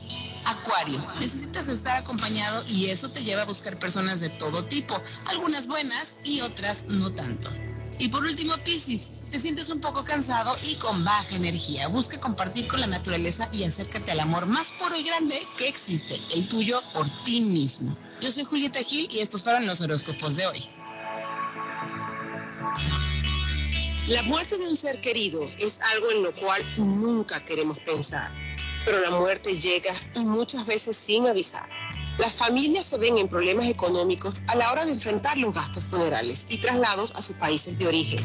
Acuario, 0.46 1.00
necesitas 1.20 1.68
estar 1.68 1.96
acompañado 1.96 2.64
y 2.68 2.86
eso 2.86 3.08
te 3.10 3.22
lleva 3.22 3.42
a 3.42 3.46
buscar 3.46 3.78
personas 3.78 4.20
de 4.20 4.30
todo 4.30 4.64
tipo, 4.64 5.00
algunas 5.26 5.68
buenas 5.68 6.16
y 6.24 6.40
otras 6.40 6.86
no 6.88 7.12
tanto. 7.12 7.50
Y 7.98 8.08
por 8.08 8.24
último, 8.24 8.54
Piscis, 8.58 9.30
te 9.30 9.40
sientes 9.40 9.68
un 9.70 9.80
poco 9.80 10.04
cansado 10.04 10.56
y 10.68 10.74
con 10.76 11.04
baja 11.04 11.34
energía. 11.34 11.88
Busca 11.88 12.20
compartir 12.20 12.68
con 12.68 12.80
la 12.80 12.86
naturaleza 12.86 13.48
y 13.52 13.64
acércate 13.64 14.12
al 14.12 14.20
amor 14.20 14.46
más 14.46 14.72
puro 14.72 14.96
y 14.96 15.02
grande 15.02 15.40
que 15.56 15.68
existe, 15.68 16.20
el 16.34 16.48
tuyo 16.48 16.80
por 16.92 17.08
ti 17.24 17.40
mismo. 17.40 17.96
Yo 18.20 18.30
soy 18.30 18.44
Julieta 18.44 18.82
Gil 18.82 19.08
y 19.10 19.20
estos 19.20 19.42
fueron 19.42 19.66
los 19.66 19.80
horóscopos 19.80 20.36
de 20.36 20.46
hoy. 20.46 20.70
La 24.08 24.22
muerte 24.22 24.56
de 24.56 24.68
un 24.68 24.76
ser 24.76 25.00
querido 25.00 25.42
es 25.58 25.80
algo 25.94 26.10
en 26.12 26.22
lo 26.22 26.34
cual 26.36 26.62
nunca 26.78 27.44
queremos 27.44 27.78
pensar, 27.80 28.32
pero 28.86 29.00
la 29.00 29.10
muerte 29.10 29.58
llega 29.58 29.92
y 30.14 30.20
muchas 30.20 30.64
veces 30.64 30.96
sin 30.96 31.26
avisar. 31.26 31.68
Las 32.18 32.32
familias 32.32 32.86
se 32.86 32.98
ven 32.98 33.18
en 33.18 33.28
problemas 33.28 33.66
económicos 33.66 34.40
a 34.46 34.54
la 34.54 34.70
hora 34.70 34.86
de 34.86 34.92
enfrentar 34.92 35.36
los 35.36 35.52
gastos 35.52 35.82
funerales 35.90 36.46
y 36.48 36.58
traslados 36.58 37.14
a 37.16 37.20
sus 37.20 37.36
países 37.36 37.76
de 37.76 37.88
origen. 37.88 38.24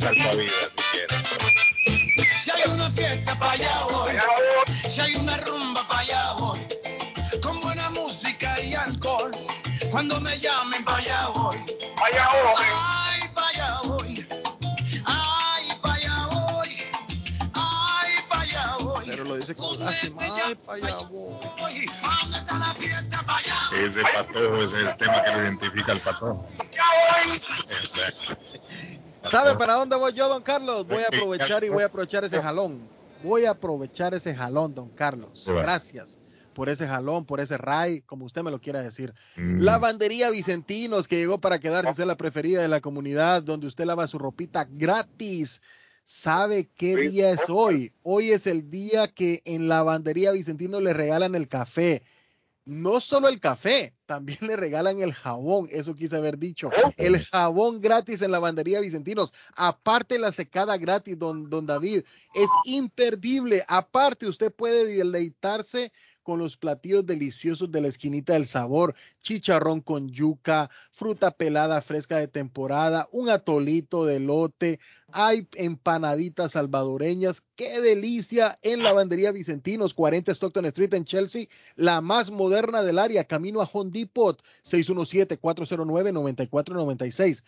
salvavidas 0.07 0.69
si 0.71 0.83
quieres. 0.93 2.45
Si 2.45 2.51
hay 2.51 2.71
una 2.71 2.91
fiesta 2.91 3.39
para 3.39 3.53
allá 3.53 3.85
voy. 3.91 4.13
Si 4.89 5.01
hay 5.01 5.17
una 5.17 5.37
rumba 5.39 5.87
para 5.89 6.01
allá 6.01 6.33
voy. 6.39 6.61
Con 7.43 7.61
buena 7.61 7.91
música 7.91 8.61
y 8.63 8.75
alcohol. 8.75 9.33
Cuando 9.91 10.21
me 10.21 10.39
llamen 10.39 10.85
para 10.85 10.99
allá 10.99 11.29
voy. 11.35 11.57
Allá 12.05 12.29
voy. 12.33 12.65
Ay, 12.73 13.21
para 13.35 13.49
allá 13.49 13.81
voy. 13.85 14.25
Ay, 15.07 15.69
para 15.83 15.95
allá 15.95 16.27
voy. 16.31 16.69
Ay, 17.55 18.13
para 18.29 18.43
allá 18.43 18.77
voy. 18.81 19.05
Pero 19.07 19.25
lo 19.25 19.37
dice 19.37 19.55
con 19.55 19.79
lástima. 19.81 20.23
Ay, 20.23 20.55
para 20.55 20.87
allá 20.87 20.99
voy. 21.11 21.41
¿Dónde 22.21 22.39
está 22.39 22.59
la 22.59 22.75
fiesta 22.75 23.23
para 23.27 23.39
allá? 23.39 23.57
Ese 23.85 24.03
patojo 24.03 24.63
es 24.63 24.73
el 24.73 24.97
tema 24.97 25.23
que 25.25 25.33
lo 25.33 25.43
identifica 25.43 25.93
al 25.93 26.01
patojo. 26.01 26.49
¿Sabe 29.29 29.57
para 29.57 29.75
dónde 29.75 29.97
voy 29.97 30.13
yo, 30.13 30.29
don 30.29 30.43
Carlos? 30.43 30.87
Voy 30.87 31.03
a 31.03 31.09
aprovechar 31.09 31.65
y 31.65 31.69
voy 31.69 31.83
a 31.83 31.87
aprovechar 31.87 32.25
ese 32.25 32.41
jalón. 32.41 32.81
Voy 33.23 33.45
a 33.45 33.51
aprovechar 33.51 34.15
ese 34.15 34.35
jalón, 34.35 34.75
don 34.75 34.89
Carlos. 34.91 35.45
Gracias 35.47 36.19
por 36.57 36.71
ese 36.71 36.89
jalón, 36.89 37.27
por 37.27 37.39
ese 37.41 37.59
ray, 37.59 38.01
como 38.01 38.25
usted 38.25 38.43
me 38.43 38.51
lo 38.51 38.59
quiera 38.59 38.83
decir. 38.83 39.13
Mm. 39.37 39.61
Lavandería 39.61 40.31
Vicentinos, 40.31 41.07
que 41.07 41.17
llegó 41.17 41.39
para 41.39 41.59
quedarse, 41.59 41.93
ser 41.93 42.07
la 42.07 42.17
preferida 42.17 42.63
de 42.63 42.69
la 42.69 42.81
comunidad, 42.81 43.43
donde 43.43 43.67
usted 43.67 43.85
lava 43.85 44.07
su 44.07 44.19
ropita 44.19 44.67
gratis. 44.71 45.61
¿Sabe 46.03 46.71
qué 46.75 46.97
día 46.97 47.31
es 47.31 47.51
hoy? 47.51 47.93
Hoy 48.03 48.31
es 48.31 48.47
el 48.47 48.71
día 48.71 49.09
que 49.09 49.43
en 49.45 49.69
Lavandería 49.69 50.33
Vicentinos 50.33 50.83
le 50.83 50.95
regalan 50.95 51.35
el 51.35 51.47
café. 51.47 52.03
No 52.67 52.99
solo 52.99 53.29
el 53.29 53.39
café, 53.39 53.95
también 54.07 54.41
le 54.43 54.57
regalan 54.57 55.01
el 55.01 55.15
jabón, 55.15 55.69
eso 55.71 55.95
quise 55.95 56.17
haber 56.17 56.37
dicho. 56.37 56.69
El 56.97 57.25
jabón 57.25 57.81
gratis 57.81 58.23
en 58.23 58.33
Lavandería 58.33 58.81
Vicentinos. 58.81 59.33
Aparte 59.55 60.19
la 60.19 60.33
secada 60.33 60.77
gratis, 60.77 61.17
don, 61.17 61.49
don 61.49 61.65
David. 61.65 62.03
Es 62.35 62.51
imperdible. 62.65 63.65
Aparte 63.69 64.27
usted 64.27 64.53
puede 64.53 64.85
deleitarse 64.85 65.93
con 66.25 66.41
los 66.41 66.57
platillos 66.57 67.07
deliciosos 67.07 67.71
de 67.71 67.81
la 67.81 67.87
esquinita 67.87 68.33
del 68.33 68.47
sabor, 68.47 68.97
chicharrón 69.23 69.81
con 69.81 70.09
yuca, 70.09 70.69
fruta 70.91 71.31
pelada 71.31 71.81
fresca 71.81 72.19
de 72.19 72.27
temporada, 72.27 73.09
un 73.13 73.31
atolito 73.31 74.05
de 74.05 74.19
lote, 74.19 74.81
hay 75.13 75.47
empanaditas 75.55 76.53
salvadoreñas, 76.53 77.43
qué 77.55 77.81
delicia 77.81 78.59
en 78.63 78.83
Lavandería 78.83 79.31
Vicentinos, 79.31 79.95
40 79.95 80.33
Stockton 80.33 80.65
Street 80.67 80.93
en 80.95 81.05
Chelsea, 81.05 81.47
la 81.77 82.01
más 82.01 82.31
moderna 82.31 82.83
del 82.83 82.99
área, 82.99 83.23
camino 83.25 83.61
a 83.63 83.71
Home 83.73 83.93
Depot, 83.93 84.43
617-409-9496, 84.65 87.45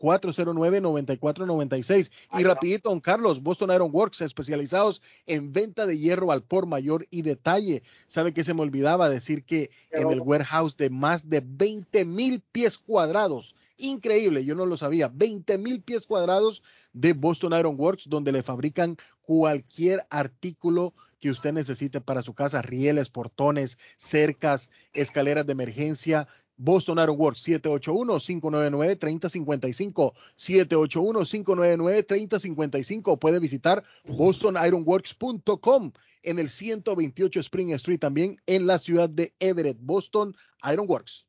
617-409-9496. 0.00 2.10
Y 2.38 2.42
rapidito, 2.42 2.90
don 2.90 3.00
Carlos, 3.00 3.42
Boston 3.42 3.72
Iron 3.72 3.90
Works, 3.92 4.20
especializados 4.20 5.02
en 5.26 5.52
venta 5.52 5.86
de 5.86 5.98
hierro 5.98 6.32
al 6.32 6.42
por 6.42 6.66
mayor 6.66 7.06
y 7.10 7.22
detalle. 7.22 7.84
¿Sabe 8.06 8.34
que 8.34 8.44
se 8.44 8.52
me 8.54 8.62
olvidaba 8.62 9.08
decir 9.08 9.44
que 9.44 9.70
en 9.92 10.10
el 10.10 10.20
warehouse 10.20 10.76
de 10.76 10.90
más 10.90 11.30
de 11.30 11.42
20 11.44 12.04
mil 12.04 12.40
pies 12.40 12.76
cuadrados, 12.76 13.54
increíble, 13.76 14.44
yo 14.44 14.54
no 14.54 14.66
lo 14.66 14.76
sabía, 14.76 15.08
20 15.08 15.58
mil 15.58 15.82
pies 15.82 16.06
cuadrados 16.06 16.62
de 16.92 17.12
Boston 17.12 17.52
Iron 17.58 17.74
Works, 17.78 18.08
donde 18.08 18.30
le 18.32 18.42
fabrican 18.42 18.96
cualquier 19.22 20.06
artículo 20.10 20.94
que 21.20 21.30
usted 21.30 21.52
necesite 21.52 22.00
para 22.00 22.22
su 22.22 22.34
casa, 22.34 22.62
rieles, 22.62 23.08
portones, 23.08 23.78
cercas, 23.96 24.70
escaleras 24.92 25.46
de 25.46 25.52
emergencia. 25.52 26.26
Boston 26.56 26.98
Iron 26.98 27.16
Works 27.18 27.48
781-599-3055 27.48 30.12
781-599-3055 30.36 33.18
puede 33.18 33.40
visitar 33.40 33.82
bostonironworks.com 34.04 35.92
en 36.22 36.38
el 36.38 36.48
128 36.48 37.40
Spring 37.40 37.72
Street 37.72 37.98
también 37.98 38.40
en 38.46 38.66
la 38.66 38.78
ciudad 38.78 39.08
de 39.08 39.34
Everett, 39.40 39.78
Boston 39.80 40.36
Iron 40.70 40.86
Works. 40.88 41.26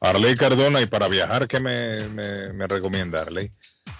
Arley 0.00 0.34
Cardona, 0.36 0.80
y 0.82 0.86
para 0.86 1.08
viajar, 1.08 1.48
¿qué 1.48 1.58
me, 1.60 2.08
me, 2.08 2.52
me 2.52 2.66
recomienda 2.66 3.22
Arley? 3.22 3.50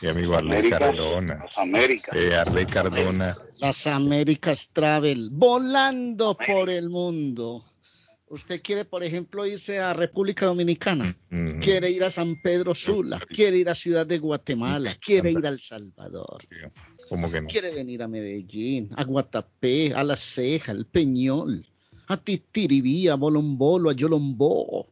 Mi 0.02 0.08
amigo 0.08 0.34
Arley 0.36 0.52
Américas, 0.58 0.78
Cardona. 0.80 1.38
Las 1.42 1.58
Américas. 1.58 2.16
Eh, 2.16 2.34
Arley 2.34 2.66
Cardona. 2.66 3.36
Las 3.58 3.86
Américas 3.86 4.70
Travel, 4.72 5.30
volando 5.32 6.36
por 6.36 6.68
el 6.68 6.90
mundo. 6.90 7.64
Usted 8.28 8.60
quiere, 8.60 8.84
por 8.84 9.04
ejemplo, 9.04 9.46
irse 9.46 9.78
a 9.78 9.92
República 9.94 10.46
Dominicana, 10.46 11.14
Mm, 11.30 11.60
quiere 11.60 11.90
ir 11.90 12.02
a 12.02 12.10
San 12.10 12.34
Pedro 12.42 12.74
Sula, 12.74 13.20
quiere 13.28 13.56
ir 13.58 13.68
a 13.68 13.74
Ciudad 13.74 14.04
de 14.04 14.18
Guatemala, 14.18 14.96
quiere 15.00 15.30
ir 15.30 15.46
a 15.46 15.48
El 15.48 15.60
Salvador, 15.60 16.42
¿Cómo 17.08 17.30
que 17.30 17.40
no? 17.40 17.48
quiere 17.48 17.72
venir 17.72 18.02
a 18.02 18.08
Medellín, 18.08 18.90
a 18.96 19.04
Guatapé, 19.04 19.94
a 19.94 20.02
La 20.02 20.16
Ceja, 20.16 20.72
al 20.72 20.86
Peñol, 20.86 21.64
a 22.08 22.16
Titiribí, 22.16 23.06
a 23.08 23.14
Bolombolo, 23.14 23.90
a 23.90 23.92
Yolombó. 23.92 24.88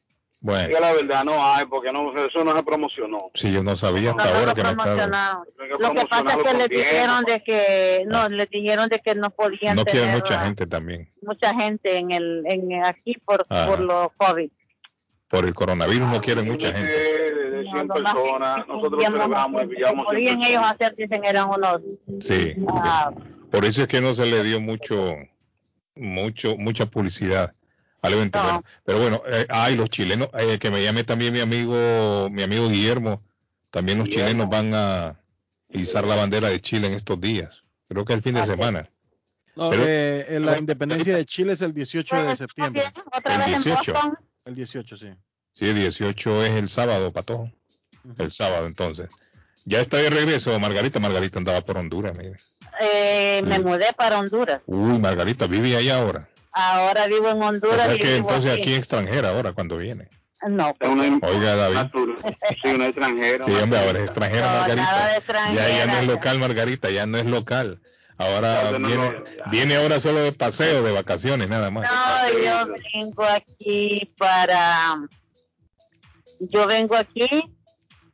Bueno. 0.45 0.69
Diga 0.69 0.81
la 0.81 0.93
verdad, 0.93 1.25
no 1.25 1.43
hay, 1.43 1.65
porque 1.65 1.91
no, 1.91 2.15
eso 2.15 2.45
no 2.45 2.55
se 2.55 2.63
promocionó. 2.63 3.31
Sí, 3.33 3.51
yo 3.51 3.63
no 3.63 3.75
sabía 3.77 4.11
hasta 4.11 4.25
No, 4.25 4.31
ahora 4.31 4.47
no 4.49 4.55
que 4.55 4.63
me 4.63 4.69
estaba... 4.69 4.85
promocionaron. 4.85 5.45
Lo 5.79 5.91
que 5.95 6.07
pasa 6.07 6.37
es 6.37 6.43
que 6.45 6.55
les 6.59 6.69
dijeron 6.69 7.25
de 7.25 7.43
que 7.43 8.05
no, 8.07 8.29
les 8.29 8.51
dijeron 8.51 8.89
de 8.91 8.99
que 8.99 9.15
no 9.15 9.31
podían 9.31 9.75
No 9.77 9.87
tener 9.87 10.15
mucha 10.15 10.43
ah, 10.43 10.45
gente 10.45 10.67
también. 10.67 11.11
mucha 11.23 11.55
gente 11.55 11.97
en 11.97 12.11
el 12.11 12.43
en 12.47 12.85
aquí 12.85 13.15
por 13.25 13.47
Ajá. 13.49 13.67
por 13.69 13.81
los 13.81 14.09
COVID. 14.19 14.51
Por 15.29 15.47
el 15.47 15.55
coronavirus 15.55 16.09
no 16.09 16.21
quieren 16.21 16.47
mucha 16.47 16.71
gente. 16.75 16.93
De 16.93 17.63
100 17.63 17.89
personas, 17.89 18.69
nosotros 18.69 19.03
celebramos 19.03 19.63
y 19.63 19.67
que 19.69 19.75
pillamos 19.77 20.07
100 20.11 20.15
podían 20.15 20.43
ellos 20.43 20.63
hacer 20.63 20.95
dicen 20.95 21.25
eran 21.25 21.49
unos 21.49 21.81
Sí. 22.21 22.53
sí. 22.53 22.55
ah, 22.69 23.11
Por 23.51 23.65
eso 23.65 23.81
es 23.81 23.89
que 23.89 24.03
no 24.03 24.13
se 24.13 24.27
le 24.27 24.43
dio 24.45 24.61
mucho, 24.61 25.15
mucho, 25.95 26.55
mucha 26.59 26.85
publicidad 26.85 27.55
al 28.07 28.13
evento. 28.13 28.39
No. 28.39 28.45
Bueno, 28.45 28.65
pero 28.85 28.99
bueno, 28.99 29.23
eh, 29.27 29.47
ay, 29.49 29.77
los 29.77 29.91
chilenos, 29.91 30.29
eh, 30.39 30.59
que 30.59 30.71
me 30.71 30.83
llame 30.83 31.05
también 31.05 31.33
mi 31.33 31.41
amigo, 31.41 32.29
mi 32.31 32.43
amigo 32.43 32.69
Guillermo, 32.69 33.23
también 33.71 33.99
los 33.99 34.07
Guillermo. 34.09 34.29
chilenos 34.31 34.51
van 34.51 34.73
a 34.75 35.21
izar 35.71 36.05
la 36.07 36.17
bandera 36.17 36.49
de 36.49 36.61
Chile 36.61 36.87
en 36.87 36.95
estos 36.95 37.21
días. 37.21 37.63
Creo 37.89 38.05
que 38.05 38.13
el 38.13 38.23
fin 38.23 38.35
de 38.35 38.41
Ah, 38.43 38.47
semana. 38.47 38.89
No, 39.57 39.71
Pero- 39.71 39.85
eh, 39.87 40.27
en 40.37 40.45
la 40.47 40.59
independencia 40.59 41.17
de 41.17 41.25
Chile 41.27 41.53
es 41.53 41.63
el 41.63 41.73
18 41.73 42.17
de 42.25 42.37
septiembre. 42.37 42.83
otra 43.17 43.35
El 43.35 43.39
vez 43.41 43.47
en 43.49 43.53
18. 43.63 43.93
Boston. 43.93 44.19
El 44.45 44.55
18, 44.55 44.97
sí. 44.97 45.07
Sí, 45.55 45.69
el 45.69 45.77
18 45.77 46.45
es 46.45 46.51
el 46.53 46.69
sábado, 46.69 47.13
Patojo. 47.13 47.51
El 48.19 48.33
sábado, 48.33 48.67
entonces. 48.67 49.09
Ya 49.65 49.81
está 49.81 49.97
de 49.97 50.11
regreso, 50.11 50.59
Margarita. 50.61 50.99
Margarita 51.01 51.39
andaba 51.39 51.61
por 51.63 51.79
Honduras, 51.79 52.15
mire. 52.19 52.35
Eh, 52.81 53.43
me 53.47 53.61
mudé 53.61 53.87
para 53.97 54.19
Honduras. 54.19 54.61
Uy, 54.67 54.99
Margarita, 54.99 55.47
vive 55.47 55.75
ahí 55.77 55.89
ahora. 55.89 56.29
Ahora 56.55 57.07
vivo 57.09 57.29
en 57.31 57.43
O 57.43 57.47
Honduras 57.47 57.87
sea 57.87 57.95
y 57.97 57.99
que 57.99 58.17
entonces 58.17 58.53
aquí. 58.53 58.63
aquí 58.63 58.75
extranjera 58.75 59.31
ahora 59.31 59.53
cuando 59.53 59.77
viene. 59.77 60.09
No, 60.49 60.75
Es 60.79 60.89
una 60.89 61.19
Oiga, 61.23 61.57
David. 61.57 61.91
Sí, 62.63 62.69
una 62.69 62.87
extranjera. 62.87 63.45
Sí, 63.45 63.53
hombre, 63.55 63.79
ahora 63.79 63.99
es 63.99 64.05
extranjera, 64.05 64.47
No, 64.47 64.59
Margarita. 64.59 64.83
nada 64.83 65.05
de 65.07 65.11
ya, 65.11 65.17
extranjera, 65.19 65.69
ya 65.69 65.87
no 65.87 65.99
es 65.99 66.07
local, 66.07 66.39
Margarita, 66.39 66.91
ya 66.91 67.07
no 67.07 67.19
es 67.19 67.25
local. 67.27 67.81
Ahora 68.19 68.71
no, 68.79 68.87
viene, 68.87 69.11
no, 69.11 69.51
viene 69.51 69.77
ahora 69.77 69.99
solo 70.01 70.21
de 70.21 70.33
paseo, 70.33 70.83
de 70.85 70.93
vacaciones, 70.93 71.49
nada 71.49 71.71
más. 71.71 71.91
No, 71.91 72.39
yo 72.39 72.75
vengo 72.95 73.25
aquí 73.25 74.13
para. 74.19 74.99
Yo 76.41 76.67
vengo 76.67 76.95
aquí 76.97 77.27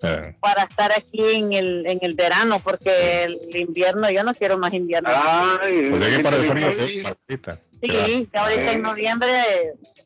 Eh, 0.02 0.34
para 0.40 0.62
estar 0.62 0.92
aquí 0.96 1.20
en 1.34 1.52
el 1.52 1.86
en 1.86 1.98
el 2.00 2.14
verano 2.14 2.58
porque 2.64 3.24
el 3.24 3.38
invierno 3.56 4.10
yo 4.10 4.22
no 4.24 4.32
quiero 4.34 4.56
más 4.56 4.72
invierno. 4.72 5.10
Ay, 5.12 5.90
o 5.92 5.98
sea 5.98 6.16
que 6.16 6.22
para 6.22 6.36
el 6.36 6.50
frío, 6.50 6.66
Margarita. 7.02 7.58
Sí, 7.82 8.28
ya 8.32 8.42
ahorita 8.42 8.72
en 8.72 8.82
noviembre 8.82 9.28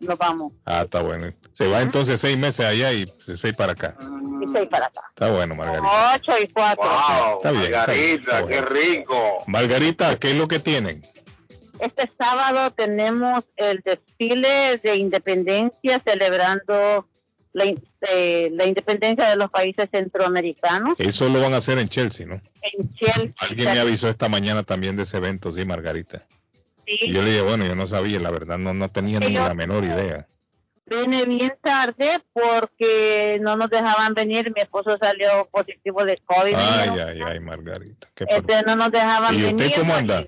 nos 0.01 0.19
vamos 0.19 0.53
Ah, 0.65 0.83
está 0.83 1.01
bueno. 1.03 1.33
Se 1.53 1.69
va 1.69 1.83
entonces 1.83 2.21
seis 2.21 2.37
meses 2.37 2.67
allá 2.67 2.93
y 2.93 3.07
seis 3.25 3.55
para 3.57 3.73
acá. 3.73 3.97
y 4.43 4.49
seis 4.53 4.67
para 4.69 4.87
acá. 4.87 5.03
Está 5.11 5.31
bueno, 5.31 5.55
Margarita. 5.55 6.15
Ocho 6.17 6.33
y 6.43 6.47
cuatro. 6.49 6.85
Wow, 6.85 7.37
Está 7.39 7.51
bien, 7.53 7.65
está 7.65 7.87
bien, 7.93 8.21
Margarita, 8.21 8.39
está 8.41 8.47
qué 8.49 8.61
bueno. 8.61 8.69
rico. 8.69 9.45
Margarita, 9.47 10.17
¿qué 10.19 10.31
es 10.31 10.37
lo 10.37 10.49
que 10.49 10.59
tienen? 10.59 11.03
Este 11.81 12.11
sábado 12.19 12.71
tenemos 12.73 13.45
el 13.57 13.81
desfile 13.81 14.79
de 14.83 14.97
independencia 14.97 16.01
celebrando 16.05 17.09
la, 17.53 17.65
eh, 18.13 18.51
la 18.53 18.65
independencia 18.67 19.29
de 19.29 19.37
los 19.37 19.51
países 19.51 19.89
centroamericanos 19.93 20.95
Eso 20.99 21.29
lo 21.29 21.41
van 21.41 21.55
a 21.55 21.59
hacer 21.59 21.79
en 21.79 21.89
Chelsea, 21.89 22.27
¿no? 22.27 22.41
en 22.63 22.95
Chelsea. 22.95 23.33
Alguien 23.39 23.73
me 23.75 23.81
avisó 23.81 24.09
esta 24.09 24.29
mañana 24.29 24.63
también 24.63 24.97
de 24.97 25.03
ese 25.05 25.17
evento, 25.19 25.53
sí, 25.53 25.65
Margarita. 25.65 26.23
Sí, 26.87 26.99
Y 27.03 27.13
yo 27.13 27.23
le 27.23 27.31
dije, 27.31 27.43
bueno, 27.43 27.65
yo 27.67 27.75
no 27.75 27.87
sabía, 27.87 28.21
la 28.21 28.31
verdad, 28.31 28.59
no, 28.59 28.75
no 28.75 28.91
tenía 28.91 29.21
ni 29.21 29.27
Sí, 29.29 29.33
la 29.35 29.55
menor 29.55 29.85
idea. 29.85 30.27
Vine 30.87 31.25
bien 31.25 31.55
tarde 31.63 32.21
porque 32.35 33.39
no 33.41 33.57
nos 33.57 33.71
dejaban 33.71 34.13
venir. 34.13 34.53
Mi 34.55 34.61
esposo 34.61 34.99
salió 35.01 35.49
positivo 35.51 36.05
de 36.05 36.19
COVID. 36.27 36.55
Ay, 36.55 36.91
ay, 36.99 37.21
ay, 37.27 37.41
Margarita. 37.41 38.09
qué 38.15 38.27
Entonces 38.29 38.65
no 38.67 38.77
nos 38.77 38.93
dejaban 38.93 39.35
¿Y 39.35 39.43
venir. 39.43 39.65
usted 39.67 39.81
cómo 39.81 39.95
anda? 39.95 40.27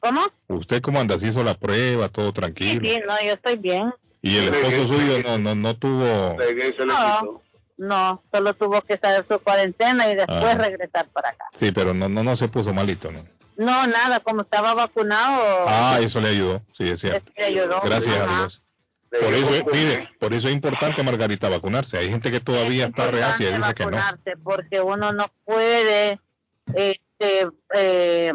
¿Cómo? 0.00 0.20
¿Usted 0.48 0.80
cómo 0.82 1.00
anda? 1.00 1.18
¿Se 1.18 1.28
hizo 1.28 1.44
la 1.44 1.54
prueba? 1.54 2.08
¿Todo 2.08 2.26
Sí, 2.28 2.32
tranquilo? 2.32 2.80
sí, 2.88 3.00
no, 3.06 3.14
yo 3.24 3.32
estoy 3.32 3.56
bien. 3.56 3.92
¿Y 4.22 4.36
el 4.38 4.52
esposo 4.54 4.86
suyo 4.88 5.22
no, 5.22 5.38
no, 5.38 5.54
no 5.54 5.76
tuvo...? 5.76 6.36
No, 6.86 7.42
no, 7.76 8.22
solo 8.32 8.54
tuvo 8.54 8.80
que 8.82 8.94
estar 8.94 9.24
su 9.28 9.38
cuarentena 9.38 10.10
y 10.10 10.16
después 10.16 10.42
Ah. 10.42 10.54
regresar 10.58 11.06
para 11.10 11.28
acá. 11.30 11.44
Sí, 11.56 11.70
pero 11.70 11.94
no, 11.94 12.08
no, 12.08 12.24
no 12.24 12.36
se 12.36 12.48
puso 12.48 12.74
malito, 12.74 13.12
¿no? 13.12 13.20
No, 13.58 13.86
nada, 13.88 14.20
como 14.20 14.42
estaba 14.42 14.72
vacunado, 14.72 15.64
Ah, 15.68 15.98
eso 16.00 16.20
le 16.20 16.28
ayudó, 16.30 16.62
sí, 16.76 16.88
es 16.88 17.00
cierto. 17.00 17.30
le 17.36 17.44
ayudó. 17.44 17.80
Gracias 17.84 18.16
a. 18.16 18.26
Dios. 18.38 18.62
Por 19.10 19.34
eso, 19.34 19.54
es- 19.54 19.64
mire, 19.72 20.08
por 20.20 20.32
eso 20.34 20.48
es 20.48 20.54
importante, 20.54 21.02
Margarita, 21.02 21.48
vacunarse. 21.48 21.98
Hay 21.98 22.08
gente 22.08 22.30
que 22.30 22.40
todavía 22.40 22.84
Es 22.84 22.90
está 22.90 23.10
reacia 23.10 23.50
y 23.50 23.56
dice 23.56 23.74
que 23.74 23.84
no. 23.84 23.90
vacunarse 23.90 24.36
Porque 24.42 24.80
uno 24.80 25.12
no 25.12 25.30
puede 25.44 26.20
este, 26.74 27.48
eh, 27.74 28.32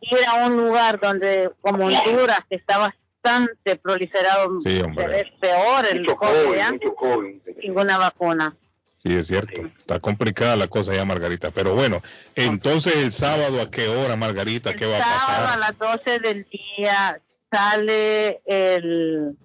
ir 0.00 0.18
a 0.28 0.46
un 0.46 0.56
lugar 0.56 1.00
donde, 1.00 1.50
como 1.60 1.86
Honduras, 1.86 2.40
que 2.50 2.56
está 2.56 2.78
bastante 2.78 3.76
proliferado, 3.76 4.60
Sí, 4.62 4.80
hombre. 4.80 5.20
es 5.20 5.30
peor 5.40 5.86
el 5.90 6.04
COVID, 6.06 6.16
COVID, 6.16 6.92
COVID. 6.96 7.56
ninguna 7.62 7.98
vacuna. 7.98 8.54
Sí, 9.06 9.14
es 9.14 9.26
cierto. 9.28 9.70
Está 9.78 10.00
complicada 10.00 10.56
la 10.56 10.66
cosa 10.66 10.92
ya, 10.92 11.04
Margarita. 11.04 11.52
Pero 11.52 11.74
bueno, 11.76 12.02
entonces 12.34 12.96
el 12.96 13.12
sábado, 13.12 13.60
¿a 13.60 13.70
qué 13.70 13.86
hora, 13.88 14.16
Margarita? 14.16 14.74
¿Qué 14.74 14.84
va 14.86 14.96
a 14.98 15.00
Sábado 15.00 15.22
a 15.22 15.36
pasar? 15.44 15.58
las 15.60 15.78
12 15.78 16.18
del 16.18 16.46
día 16.50 17.20
sale 17.52 18.40
el, 18.46 19.36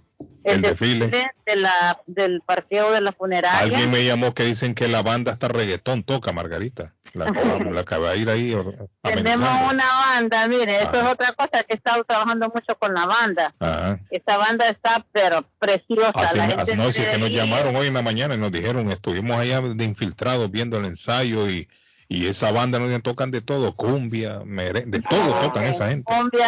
El 0.44 0.62
desfile. 0.62 1.10
de 1.46 1.56
la, 1.58 2.00
del 2.08 2.42
parqueo 2.42 2.92
de 2.92 3.02
la 3.02 3.12
funeraria. 3.12 3.60
Alguien 3.60 3.92
me 3.92 4.04
llamó 4.04 4.34
que 4.34 4.46
dicen 4.46 4.74
que 4.74 4.88
la 4.88 5.04
banda 5.04 5.32
hasta 5.32 5.48
reggaetón 5.48 6.04
toca, 6.04 6.32
Margarita. 6.32 6.94
La, 7.14 7.26
la 7.26 7.84
que 7.84 7.98
va 7.98 8.12
a 8.12 8.16
ir 8.16 8.30
ahí 8.30 8.56
Tenemos 9.02 9.50
una 9.72 9.84
banda, 9.86 10.48
mire, 10.48 10.78
eso 10.78 10.90
Ajá. 10.90 11.00
es 11.02 11.12
otra 11.14 11.34
cosa 11.34 11.64
que 11.64 11.74
he 11.74 11.76
estado 11.76 12.04
trabajando 12.06 12.50
mucho 12.54 12.76
con 12.80 12.94
la 12.94 13.06
banda. 13.06 13.54
Ajá. 13.60 14.00
Esta 14.10 14.38
banda 14.38 14.68
está, 14.70 15.06
pero 15.12 15.44
preciosa. 15.60 16.12
Así, 16.16 16.38
la 16.38 16.44
así- 16.46 16.56
gente 16.56 16.76
no, 16.78 16.92
si 16.92 17.02
es 17.02 17.10
que 17.10 17.18
nos 17.18 17.30
llamaron 17.32 17.76
hoy 17.76 17.88
en 17.88 17.94
la 17.96 18.02
mañana 18.02 18.36
y 18.36 18.38
nos 18.38 18.52
dijeron, 18.52 18.90
estuvimos 18.92 19.38
allá 19.40 19.60
de 19.62 19.84
infiltrados 19.84 20.50
viendo 20.52 20.78
el 20.78 20.86
ensayo 20.86 21.50
y, 21.50 21.68
y 22.08 22.28
esa 22.28 22.52
banda 22.52 22.80
nos 22.80 23.04
tocan 23.04 23.30
de 23.32 23.42
todo, 23.42 23.74
cumbia, 23.76 24.40
mere- 24.46 24.86
de 24.86 25.02
todo 25.02 25.34
tocan 25.42 25.64
esa 25.66 25.90
gente. 25.90 26.04
Cumbia, 26.06 26.48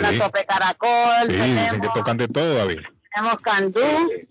la 0.00 0.08
sí. 0.10 0.16
sopa 0.18 0.38
de 0.38 0.46
caracol, 0.46 1.26
Sí, 1.26 1.32
dicen 1.32 1.56
que 1.56 1.64
tenemos, 1.70 1.94
tocan 1.94 2.16
de 2.16 2.28
todo, 2.28 2.54
David. 2.54 2.78
tenemos 3.14 3.40
candú. 3.40 3.80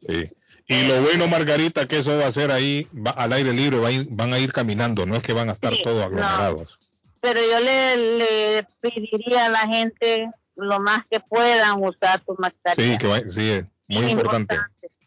Sí. 0.08 0.24
Y 0.68 0.86
lo 0.88 1.02
bueno, 1.02 1.28
Margarita, 1.28 1.88
que 1.88 2.00
eso 2.00 2.18
va 2.18 2.28
a 2.28 2.32
ser 2.32 2.52
ahí 2.52 2.88
va- 2.94 3.12
al 3.12 3.32
aire 3.34 3.54
libre, 3.54 3.80
va 3.80 3.88
a 3.88 3.92
ir- 3.92 4.08
van 4.12 4.34
a 4.34 4.40
ir 4.40 4.52
caminando, 4.52 5.06
no 5.06 5.16
es 5.16 5.24
que 5.24 5.32
van 5.34 5.50
a 5.50 5.54
estar 5.54 5.74
Sí, 5.74 5.82
todos 5.84 5.98
no. 6.00 6.04
aglomerados. 6.06 6.78
Pero 7.22 7.40
yo 7.42 7.60
le, 7.62 8.18
le 8.18 8.68
pediría 8.82 9.46
a 9.46 9.50
la 9.50 9.60
gente 9.68 10.30
lo 10.56 10.80
más 10.80 11.06
que 11.10 11.20
puedan 11.22 11.82
usar 11.84 12.22
su 12.26 12.36
mascarilla. 12.38 12.92
Sí, 12.92 12.98
que 12.98 13.08
va- 13.08 13.20
sí, 13.22 13.50
es 13.52 13.66
muy 13.88 14.06
Es 14.06 14.12
importante. 14.12 14.58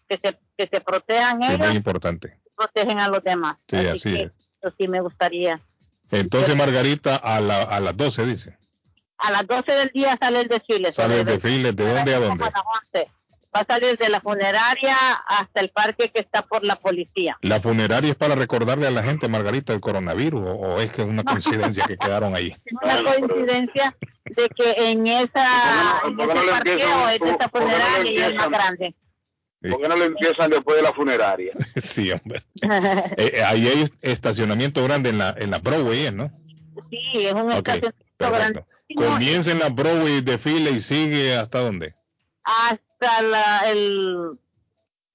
Que 0.08 0.18
se, 0.18 0.38
que 0.56 0.66
se 0.66 0.80
protejan 0.80 1.42
ellos 1.42 1.58
muy 1.68 1.76
importante. 1.76 2.36
y 2.46 2.50
protegen 2.56 2.98
a 3.00 3.08
los 3.08 3.22
demás. 3.22 3.56
Sí, 3.68 3.76
así 3.76 4.14
que 4.14 4.22
es. 4.24 4.32
Eso 4.62 4.74
sí 4.78 4.88
me 4.88 5.00
gustaría. 5.00 5.60
Entonces, 6.10 6.56
Margarita, 6.56 7.16
a, 7.16 7.40
la, 7.40 7.62
a 7.62 7.80
las 7.80 7.96
12 7.96 8.26
dice. 8.26 8.56
A 9.18 9.30
las 9.30 9.46
12 9.46 9.72
del 9.72 9.88
día 9.94 10.16
sale 10.20 10.40
el 10.40 10.48
desfile. 10.48 10.90
Sale 10.92 11.20
el 11.20 11.26
desfile, 11.26 11.72
¿de 11.72 11.94
dónde 11.94 12.14
a 12.14 12.18
dónde? 12.20 12.44
a 12.44 12.50
las 12.50 12.62
11. 12.94 13.10
Va 13.54 13.60
a 13.60 13.64
salir 13.64 13.98
de 13.98 14.08
la 14.08 14.20
funeraria 14.20 14.96
hasta 15.26 15.60
el 15.60 15.70
parque 15.70 16.08
que 16.08 16.20
está 16.20 16.42
por 16.42 16.64
la 16.64 16.76
policía. 16.76 17.36
¿La 17.42 17.60
funeraria 17.60 18.10
es 18.10 18.16
para 18.16 18.36
recordarle 18.36 18.86
a 18.86 18.92
la 18.92 19.02
gente, 19.02 19.26
Margarita, 19.26 19.72
el 19.72 19.80
coronavirus 19.80 20.40
o, 20.40 20.52
o 20.52 20.80
es 20.80 20.92
que 20.92 21.02
es 21.02 21.08
una 21.08 21.24
coincidencia 21.24 21.84
que 21.86 21.96
quedaron 21.96 22.36
ahí? 22.36 22.56
Es 22.64 22.72
una 22.82 23.02
coincidencia 23.02 23.96
de 24.24 24.48
que 24.50 24.90
en 24.90 25.06
esa 25.06 26.02
en 26.06 26.20
ese 26.20 26.50
parqueo 26.50 27.08
es 27.08 27.22
esa 27.22 27.48
funeraria 27.48 28.12
y 28.12 28.16
es 28.18 28.34
más 28.34 28.50
grande. 28.50 28.94
¿Por 29.68 29.82
qué 29.82 29.88
no 29.88 29.96
le 29.96 30.06
empiezan 30.06 30.50
después 30.50 30.76
de 30.76 30.82
la 30.82 30.92
funeraria? 30.92 31.52
sí, 31.76 32.10
hombre. 32.12 32.42
Eh, 32.62 32.68
eh, 33.34 33.42
ahí 33.44 33.68
hay 33.68 33.84
estacionamiento 34.00 34.82
grande 34.84 35.10
en 35.10 35.18
la, 35.18 35.34
en 35.36 35.50
la 35.50 35.58
Broadway, 35.58 36.10
¿no? 36.12 36.30
Sí, 36.88 37.26
es 37.26 37.34
un 37.34 37.52
estacionamiento 37.52 37.94
grande. 38.18 38.64
Comienza 38.96 39.52
en 39.52 39.58
la 39.58 39.68
Broadway, 39.68 40.20
desfile 40.20 40.70
y 40.70 40.80
sigue 40.80 41.36
hasta 41.36 41.60
dónde? 41.60 41.94
Hasta 42.44 43.22
la, 43.22 43.70
el, 43.70 44.38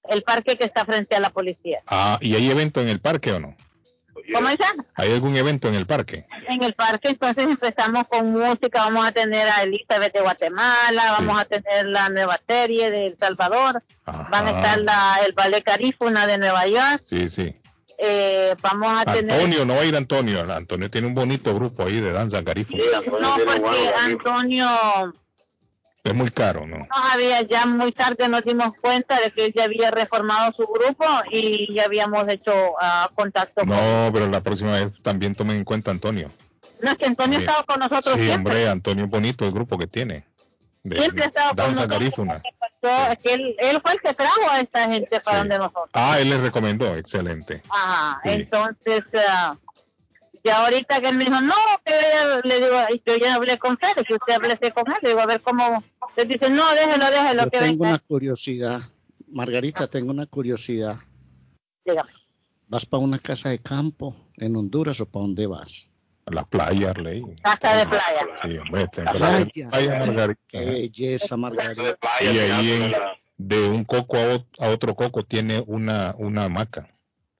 el 0.08 0.22
parque 0.22 0.56
que 0.56 0.64
está 0.64 0.84
frente 0.84 1.16
a 1.16 1.20
la 1.20 1.30
policía. 1.30 1.80
Ah, 1.86 2.18
¿y 2.20 2.34
hay 2.34 2.50
evento 2.50 2.80
en 2.80 2.88
el 2.88 3.00
parque 3.00 3.32
o 3.32 3.40
no? 3.40 3.56
¿Cómo 4.34 4.48
es? 4.48 4.58
¿Hay 4.96 5.12
algún 5.12 5.36
evento 5.36 5.68
en 5.68 5.76
el 5.76 5.86
parque? 5.86 6.26
En 6.48 6.60
el 6.64 6.72
parque 6.74 7.10
entonces 7.10 7.44
empezamos 7.44 8.08
con 8.08 8.32
música, 8.32 8.80
vamos 8.80 9.06
a 9.06 9.12
tener 9.12 9.46
a 9.48 9.62
Elizabeth 9.62 10.12
de 10.12 10.20
Guatemala, 10.20 11.12
vamos 11.12 11.40
a 11.40 11.44
tener 11.44 11.86
la 11.86 12.08
nueva 12.08 12.40
serie 12.48 12.90
de 12.90 13.06
El 13.06 13.16
Salvador, 13.18 13.84
van 14.04 14.48
a 14.48 14.50
estar 14.50 14.80
la, 14.80 15.18
el 15.24 15.32
ballet 15.32 15.62
Carífuna 15.62 16.26
de 16.26 16.38
Nueva 16.38 16.66
York, 16.66 17.04
Sí, 17.08 17.28
sí. 17.28 17.54
eh, 17.98 18.56
vamos 18.62 18.98
a 18.98 19.04
tener... 19.12 19.30
Antonio, 19.32 19.64
no 19.64 19.74
va 19.76 19.82
a 19.82 19.84
ir 19.84 19.94
Antonio. 19.94 20.40
Antonio 20.52 20.90
tiene 20.90 21.06
un 21.06 21.14
bonito 21.14 21.54
grupo 21.54 21.84
ahí 21.84 22.00
de 22.00 22.10
danza 22.10 22.40
garífuna. 22.42 22.82
No, 23.20 23.36
porque 23.46 23.92
Antonio 24.06 24.66
Es 26.06 26.14
muy 26.14 26.30
caro, 26.30 26.66
¿no? 26.66 26.76
no 26.78 26.86
había, 27.12 27.42
ya 27.42 27.66
muy 27.66 27.92
tarde 27.92 28.28
nos 28.28 28.42
dimos 28.44 28.72
cuenta 28.80 29.18
de 29.20 29.30
que 29.32 29.46
él 29.46 29.52
ya 29.56 29.64
había 29.64 29.90
reformado 29.90 30.52
su 30.52 30.66
grupo 30.66 31.04
y 31.30 31.72
ya 31.74 31.84
habíamos 31.84 32.28
hecho 32.28 32.52
ah, 32.80 33.10
contacto 33.14 33.62
con... 33.62 33.70
No, 33.70 34.10
pero 34.12 34.28
la 34.28 34.40
próxima 34.40 34.72
vez 34.72 35.02
también 35.02 35.34
tomen 35.34 35.56
en 35.56 35.64
cuenta 35.64 35.90
a 35.90 35.94
Antonio. 35.94 36.30
No, 36.80 36.90
es 36.90 36.96
que 36.98 37.06
Antonio 37.06 37.38
ha 37.38 37.40
Sí. 37.40 37.46
estado 37.46 37.64
con 37.66 37.80
nosotros 37.80 38.14
Sí, 38.16 38.24
siempre. 38.26 38.34
hombre, 38.54 38.68
Antonio 38.68 39.04
es 39.04 39.10
bonito 39.10 39.44
el 39.46 39.52
grupo 39.52 39.78
que 39.78 39.86
tiene. 39.86 40.24
De 40.84 41.00
Siempre 41.00 41.24
ha 41.24 41.26
estado 41.26 41.56
con 41.56 41.72
nosotros. 41.72 42.02
es 42.02 43.18
que 43.18 43.34
él, 43.34 43.56
él 43.58 43.80
fue 43.80 43.92
el 43.94 44.00
que 44.00 44.14
trajo 44.14 44.50
a 44.50 44.60
esta 44.60 44.84
gente 44.88 45.20
para 45.20 45.38
donde 45.38 45.58
nosotros. 45.58 45.90
Ah, 45.94 46.20
él 46.20 46.30
le 46.30 46.38
recomendó, 46.38 46.94
excelente. 46.94 47.62
Ajá, 47.68 48.20
Sí. 48.22 48.30
entonces, 48.30 49.02
ah, 49.28 49.56
ya 50.46 50.64
ahorita 50.64 51.00
que 51.00 51.08
él 51.08 51.16
me 51.16 51.24
dijo, 51.24 51.40
no, 51.40 51.54
que 51.84 51.92
yo- 51.92 52.40
le 52.42 52.54
digo, 52.56 52.76
yo 53.04 53.16
ya 53.16 53.34
hablé 53.34 53.58
con 53.58 53.76
Fede, 53.78 54.04
que 54.06 54.14
usted 54.14 54.34
hablese 54.34 54.72
con 54.72 54.84
él, 54.90 54.98
le 55.02 55.08
digo, 55.10 55.20
a 55.20 55.26
ver 55.26 55.40
cómo, 55.42 55.82
le 56.16 56.24
dice, 56.24 56.48
no, 56.50 56.62
déjelo, 56.74 57.10
déjelo, 57.10 57.44
Yo 57.44 57.50
que 57.50 57.58
tengo 57.58 57.72
venga. 57.84 57.88
una 57.90 57.98
curiosidad. 57.98 58.80
Margarita, 59.28 59.86
tengo 59.88 60.10
una 60.12 60.26
curiosidad. 60.26 60.98
Dígame. 61.84 62.10
¿Vas 62.68 62.86
para 62.86 63.02
una 63.02 63.18
casa 63.18 63.50
de 63.50 63.58
campo 63.60 64.16
en 64.36 64.56
Honduras 64.56 65.00
o 65.00 65.06
para 65.06 65.24
dónde 65.24 65.46
vas? 65.46 65.88
A 66.26 66.32
la 66.34 66.44
playa, 66.44 66.90
Arley. 66.90 67.22
Casa 67.42 67.76
de 67.76 67.86
playa. 67.86 68.26
Sí, 68.42 68.58
hombre, 68.58 68.88
ten- 68.88 69.04
Playa. 69.04 69.46
playa, 69.70 69.98
Margarita. 70.00 70.40
Qué 70.48 70.64
belleza, 70.64 71.36
Margarita. 71.36 71.96
Y 72.20 72.26
ahí 72.26 72.72
en- 72.72 72.92
de 73.38 73.68
un 73.68 73.84
coco 73.84 74.16
a 74.58 74.68
otro 74.68 74.94
coco 74.94 75.22
tiene 75.24 75.62
una, 75.66 76.14
una 76.18 76.44
hamaca. 76.44 76.88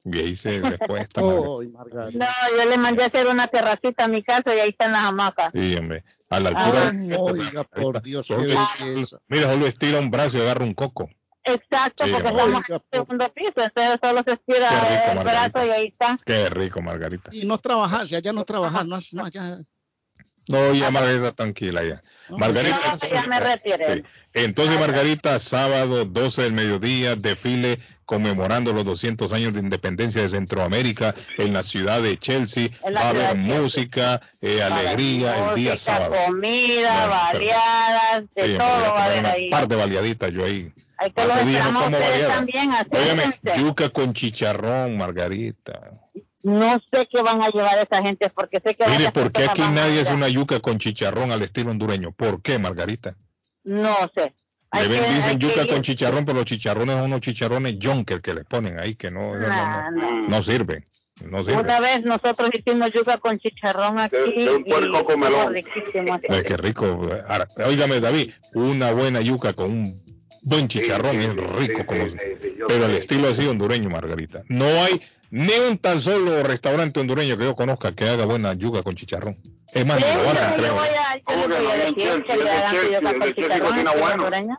Y 0.08 0.18
ahí 0.18 0.36
se 0.36 0.60
le 0.60 0.78
cuesta. 0.78 1.20
Oh. 1.22 1.62
No, 2.12 2.26
yo 2.56 2.70
le 2.70 2.78
mandé 2.78 3.02
a 3.02 3.06
hacer 3.06 3.26
una 3.26 3.48
terracita 3.48 4.04
a 4.04 4.08
mi 4.08 4.22
casa 4.22 4.54
y 4.54 4.60
ahí 4.60 4.68
están 4.70 4.92
las 4.92 5.02
hamacas. 5.02 5.50
Sí, 5.52 5.74
hombre. 5.76 6.04
A 6.30 6.40
la 6.40 6.50
altura. 6.50 6.90
Ay, 6.90 7.12
oiga, 7.18 7.64
por 7.64 8.02
Dios, 8.02 8.28
qué 8.28 8.36
belleza. 8.36 9.18
Mira, 9.28 9.50
solo 9.52 9.66
estira 9.66 9.98
un 9.98 10.10
brazo 10.10 10.38
y 10.38 10.40
agarra 10.42 10.64
un 10.64 10.74
coco. 10.74 11.08
Exacto, 11.44 12.04
Sí, 12.04 12.10
porque 12.12 12.28
estamos 12.28 12.68
en 12.68 12.74
el 12.74 12.82
segundo 12.90 13.28
piso, 13.32 13.52
entonces 13.56 13.98
solo 14.02 14.22
se 14.26 14.32
estira 14.32 14.68
rico, 14.68 15.10
el 15.10 15.16
Margarita. 15.16 15.48
brazo 15.60 15.66
y 15.66 15.70
ahí 15.70 15.86
está. 15.86 16.18
Qué 16.24 16.48
rico, 16.50 16.82
Margarita. 16.82 17.30
Y 17.32 17.46
no 17.46 17.58
trabajas, 17.58 18.10
ya, 18.10 18.18
ya 18.18 18.32
no 18.32 18.44
trabajas, 18.44 18.84
no, 18.84 18.98
no, 19.12 19.24
allá. 19.24 19.58
No, 20.48 20.72
ya 20.74 20.90
Margarita, 20.90 21.32
tranquila 21.32 21.84
ya. 21.84 22.00
Margarita. 22.28 22.78
No, 23.02 23.08
ya 23.08 23.26
me 23.26 23.40
retiré. 23.40 23.94
Sí. 23.96 24.02
Entonces, 24.34 24.78
Margarita, 24.78 25.38
sábado 25.38 26.04
12 26.04 26.42
del 26.42 26.52
mediodía, 26.52 27.16
desfile 27.16 27.78
conmemorando 28.04 28.72
los 28.72 28.84
200 28.84 29.32
años 29.32 29.52
de 29.54 29.60
independencia 29.60 30.22
de 30.22 30.28
Centroamérica 30.28 31.14
en 31.38 31.52
la 31.52 31.62
ciudad 31.64 32.00
de 32.02 32.16
Chelsea. 32.18 32.68
Va 32.94 33.00
a 33.00 33.08
haber 33.10 33.34
música, 33.36 34.20
eh, 34.40 34.62
alegría 34.62 35.48
el 35.50 35.56
día 35.56 35.76
sábado. 35.76 36.14
comida, 36.26 37.06
variadas, 37.08 38.24
de 38.34 38.54
todo 38.54 38.60
va 38.92 39.02
a 39.02 39.04
haber 39.06 39.26
ahí. 39.26 39.50
par 39.50 39.66
de 39.66 39.76
baleaditas 39.76 40.30
yo 40.32 40.44
ahí. 40.44 40.70
Hay 40.98 41.10
que 41.10 41.24
los 41.24 41.34
Hace 41.36 41.44
días 41.46 41.72
no 41.72 41.82
como 41.82 41.96
ustedes 41.96 42.10
baleada. 42.12 42.34
también, 42.36 42.72
acérquense. 42.72 43.58
yuca 43.58 43.88
con 43.90 44.14
chicharrón, 44.14 44.96
Margarita. 44.96 45.80
No 46.48 46.80
sé 46.92 47.08
qué 47.10 47.22
van 47.22 47.42
a 47.42 47.48
llevar 47.48 47.76
esa 47.78 48.00
gente 48.02 48.30
porque 48.30 48.60
sé 48.64 48.76
que 48.76 48.86
Mire, 48.86 49.10
¿por 49.10 49.32
qué 49.32 49.44
aquí 49.46 49.62
nadie 49.72 50.00
hace 50.00 50.10
ir. 50.10 50.16
una 50.16 50.28
yuca 50.28 50.60
con 50.60 50.78
chicharrón 50.78 51.32
al 51.32 51.42
estilo 51.42 51.72
hondureño? 51.72 52.12
¿Por 52.12 52.40
qué, 52.40 52.58
Margarita? 52.60 53.16
No 53.64 53.94
sé. 54.14 54.32
Le 54.72 54.86
ven- 54.86 55.02
que- 55.04 55.14
dicen 55.14 55.38
que 55.40 55.46
yuca 55.48 55.66
con 55.66 55.82
chicharrón, 55.82 56.24
pero 56.24 56.38
los 56.38 56.44
chicharrones 56.46 56.94
son 56.96 57.04
unos 57.06 57.20
chicharrones 57.20 57.76
Jonker 57.82 58.20
que 58.20 58.32
le 58.32 58.44
ponen 58.44 58.78
ahí, 58.78 58.94
que 58.94 59.10
no, 59.10 59.34
no, 59.36 59.48
Nah, 59.48 59.90
no, 59.90 60.10
no. 60.22 60.28
no 60.28 60.42
sirven. 60.44 60.84
No 61.24 61.40
sirven. 61.42 61.60
Una 61.60 61.80
vez 61.80 62.04
nosotros 62.04 62.50
hicimos 62.52 62.92
yuca 62.92 63.18
con 63.18 63.38
chicharrón 63.38 63.98
aquí 63.98 64.44
de 64.44 64.54
un 64.54 64.64
puerco 64.64 65.04
comelón. 65.04 65.52
riquísimo. 65.52 66.20
Ay, 66.28 66.42
qué 66.46 66.56
rico. 66.58 66.84
Ahora, 67.26 67.48
óigame, 67.66 67.98
David, 67.98 68.30
una 68.54 68.92
buena 68.92 69.20
yuca 69.20 69.52
con 69.52 69.70
un 69.72 70.02
buen 70.42 70.68
chicharrón 70.68 71.16
es 71.20 71.34
rico, 71.34 71.84
como, 71.86 72.04
pero 72.68 72.84
al 72.84 72.92
estilo 72.94 73.28
así 73.30 73.44
hondureño, 73.48 73.90
Margarita. 73.90 74.42
No 74.48 74.66
hay 74.66 75.00
ni 75.30 75.52
un 75.68 75.78
tan 75.78 76.00
solo 76.00 76.42
restaurante 76.42 77.00
hondureño 77.00 77.36
que 77.36 77.44
yo 77.44 77.56
conozca 77.56 77.92
que 77.92 78.08
haga 78.08 78.24
buena 78.24 78.54
yuca 78.54 78.82
con 78.82 78.94
chicharrón. 78.94 79.36
Es 79.72 79.84
más, 79.84 79.96
ni 79.96 80.22
lo 80.22 80.30
hacen, 80.30 80.54
creo. 80.56 80.76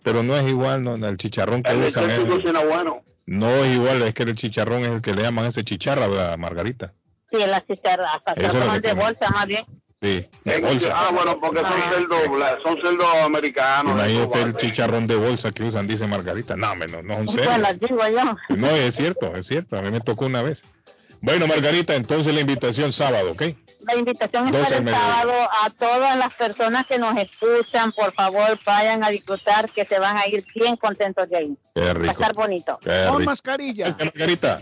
Pero 0.04 0.24
no 0.24 0.36
es 0.36 0.48
igual, 0.48 0.84
no, 0.84 0.96
el 0.96 1.18
chicharrón 1.18 1.64
que 1.64 1.72
El 1.72 1.84
usan 1.84 2.68
bueno. 2.68 3.02
no 3.26 3.50
es 3.50 3.76
igual, 3.76 4.02
es 4.04 4.14
que 4.14 4.24
el 4.24 4.36
chicharrón 4.36 4.84
es 4.84 4.90
el 4.90 5.02
que 5.02 5.14
le 5.14 5.24
llaman 5.24 5.46
ese 5.46 5.64
chicharra, 5.64 6.08
¿verdad, 6.08 6.38
Margarita? 6.38 6.94
Sí, 7.32 7.38
las 7.46 7.66
chicharras, 7.66 8.16
hasta 8.16 8.36
se 8.36 8.42
Eso 8.42 8.50
es 8.50 8.54
lo 8.54 8.60
toman 8.62 8.82
de 8.82 8.94
bolsa 8.94 9.30
más 9.32 9.48
bien. 9.48 9.66
Sí, 10.00 10.24
de 10.44 10.60
bolsa. 10.62 10.94
Ah, 10.96 11.10
bueno, 11.12 11.40
porque 11.40 11.62
son 11.62 11.82
cerdos, 11.92 12.22
son 12.64 12.80
cerdos 12.84 13.08
americanos. 13.24 13.94
Imagínate 13.94 14.42
el 14.44 14.56
chicharrón 14.58 15.08
de 15.08 15.16
bolsa 15.16 15.52
que 15.52 15.64
usan, 15.64 15.88
dice 15.88 16.06
Margarita. 16.06 16.56
No, 16.56 16.76
no, 16.76 17.02
no, 17.02 17.58
las 17.58 17.80
digo 17.80 18.00
yo. 18.08 18.36
No, 18.56 18.68
es 18.70 18.96
cierto, 18.96 19.36
es 19.36 19.48
cierto. 19.48 19.76
A 19.76 19.82
mí 19.82 19.90
me 19.90 20.00
tocó 20.00 20.28
una 20.28 20.44
vez. 20.44 20.62
Bueno, 21.20 21.48
Margarita, 21.48 21.96
entonces 21.96 22.32
la 22.36 22.42
invitación 22.42 22.94
sábado, 22.94 23.32
¿ok? 23.32 23.42
La 23.88 23.96
invitación 23.96 24.54
es 24.54 24.56
para 24.56 24.78
el 24.78 24.88
sábado 24.90 25.34
a 25.64 25.70
todas 25.72 26.16
las 26.16 26.32
personas 26.36 26.86
que 26.86 27.00
nos 27.00 27.18
escuchan, 27.18 27.92
por 27.94 28.14
favor, 28.14 28.60
vayan 28.66 29.04
a 29.04 29.10
disfrutar, 29.10 29.72
que 29.72 29.84
se 29.86 29.98
van 29.98 30.18
a 30.18 30.28
ir 30.28 30.46
bien 30.54 30.76
contentos 30.76 31.28
de 31.30 31.38
ahí. 31.38 31.58
Qué 31.74 31.82
Va 31.82 31.90
a 31.90 31.94
rico. 31.94 32.12
estar 32.12 32.34
bonito. 32.36 32.78
Qué 32.84 33.06
Con 33.08 33.20
rico. 33.20 33.32
mascarilla. 33.32 33.86
Gracias, 33.86 34.14
Margarita. 34.14 34.60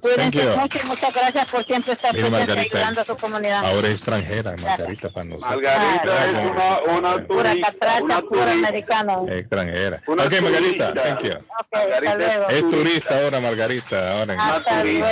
Cuídense 0.00 0.44
you. 0.44 0.56
mucho 0.60 0.78
y 0.82 0.86
muchas 0.86 1.14
gracias 1.14 1.48
por 1.48 1.64
siempre 1.64 1.92
estar 1.92 2.16
Margarita, 2.30 2.60
ayudando 2.78 3.00
a 3.00 3.04
su 3.04 3.16
comunidad. 3.16 3.64
Ahora 3.64 3.88
es 3.88 3.94
extranjera, 3.94 4.56
Margarita, 4.56 5.08
para 5.10 5.24
nosotros. 5.24 5.50
Margarita 5.50 6.26
es 6.26 6.34
una, 6.50 6.98
una 6.98 7.26
Pura 7.26 7.50
turista, 7.50 7.72
catracha, 7.72 8.02
una 8.04 8.20
pura 8.22 8.44
turista. 8.46 8.68
americano. 8.68 9.26
Extranjera. 9.28 10.02
Una 10.06 10.24
ok, 10.24 10.32
Margarita, 10.42 10.92
turista. 10.92 10.94
thank 10.94 11.22
you. 11.22 11.30
Ok, 11.32 11.92
hasta 11.94 12.14
luego. 12.16 12.48
Es 12.48 12.60
turista 12.70 13.18
ahora, 13.22 13.40
Margarita. 13.40 14.18
Ahora 14.20 14.34
en- 14.34 14.40
Hasta 14.40 14.84
luego. 14.84 15.06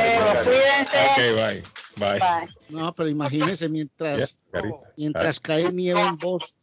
Cuídense. 0.45 0.99
Ok, 1.11 1.17
bye. 1.37 1.63
Bye. 1.97 2.19
Bye. 2.21 2.49
No, 2.71 2.93
pero 2.93 3.09
imagínese 3.09 3.69
mientras, 3.69 4.37
Margarita. 4.53 4.91
mientras 4.97 5.41
cae 5.41 5.73
nieve 5.73 6.01
en 6.01 6.17
Boston. 6.17 6.57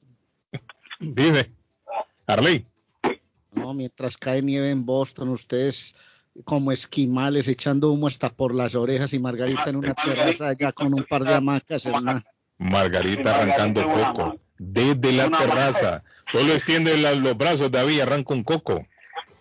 Dime. 0.99 1.51
Arley. 2.27 2.65
No, 3.51 3.73
mientras 3.73 4.17
cae 4.17 4.41
nieve 4.41 4.69
en 4.71 4.85
Boston, 4.85 5.29
ustedes 5.29 5.95
como 6.43 6.71
esquimales 6.71 7.47
echando 7.47 7.91
humo 7.91 8.07
hasta 8.07 8.29
por 8.29 8.53
las 8.53 8.75
orejas 8.75 9.13
y 9.13 9.19
Margarita 9.19 9.69
en 9.69 9.77
una 9.77 9.93
terraza 9.93 10.49
allá 10.49 10.71
con 10.73 10.93
un 10.93 11.03
par 11.03 11.23
de 11.23 11.33
hamacas, 11.33 11.85
hermano. 11.85 12.21
Margarita 12.57 13.35
arrancando 13.35 13.83
coco. 13.87 14.35
Desde 14.57 15.11
la 15.11 15.29
terraza. 15.29 16.03
Solo 16.31 16.53
extiende 16.53 16.97
la- 16.97 17.13
los 17.13 17.37
brazos, 17.37 17.71
David, 17.71 18.01
arranca 18.01 18.33
un 18.33 18.43
coco. 18.43 18.85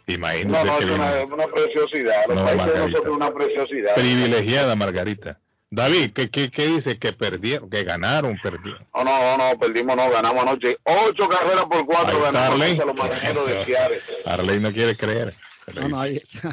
No, 0.06 0.14
Imagínese 0.14 0.64
no, 0.64 0.78
que 0.78 0.84
es 0.84 0.90
una, 0.90 1.18
es 1.20 1.30
una 1.30 1.46
preciosidad. 1.46 2.26
Los 2.28 2.36
No, 2.36 2.44
países 2.44 3.00
una 3.08 3.32
preciosidad. 3.32 3.94
privilegiada, 3.94 4.76
Margarita. 4.76 5.38
David, 5.70 6.12
¿qué, 6.12 6.28
qué, 6.30 6.50
qué 6.50 6.66
dice? 6.66 6.98
Que 6.98 7.12
perdieron, 7.12 7.68
que 7.70 7.82
ganaron, 7.84 8.36
perdieron. 8.42 8.86
No, 8.94 9.02
no, 9.04 9.36
no, 9.38 9.50
no, 9.52 9.58
perdimos, 9.58 9.96
no, 9.96 10.10
ganamos 10.10 10.42
anoche. 10.42 10.76
Ocho 10.84 11.28
carreras 11.28 11.64
por 11.64 11.86
cuatro 11.86 12.20
ganamos 12.20 12.60
a 12.60 12.84
los 12.84 12.94
marineros 12.96 13.46
de 13.48 13.64
Seattle. 13.64 14.00
Arley 14.26 14.60
no 14.60 14.72
quiere 14.72 14.96
creer. 14.96 15.34
No, 15.74 15.88
no, 15.88 16.00
ahí 16.00 16.16
está. 16.16 16.50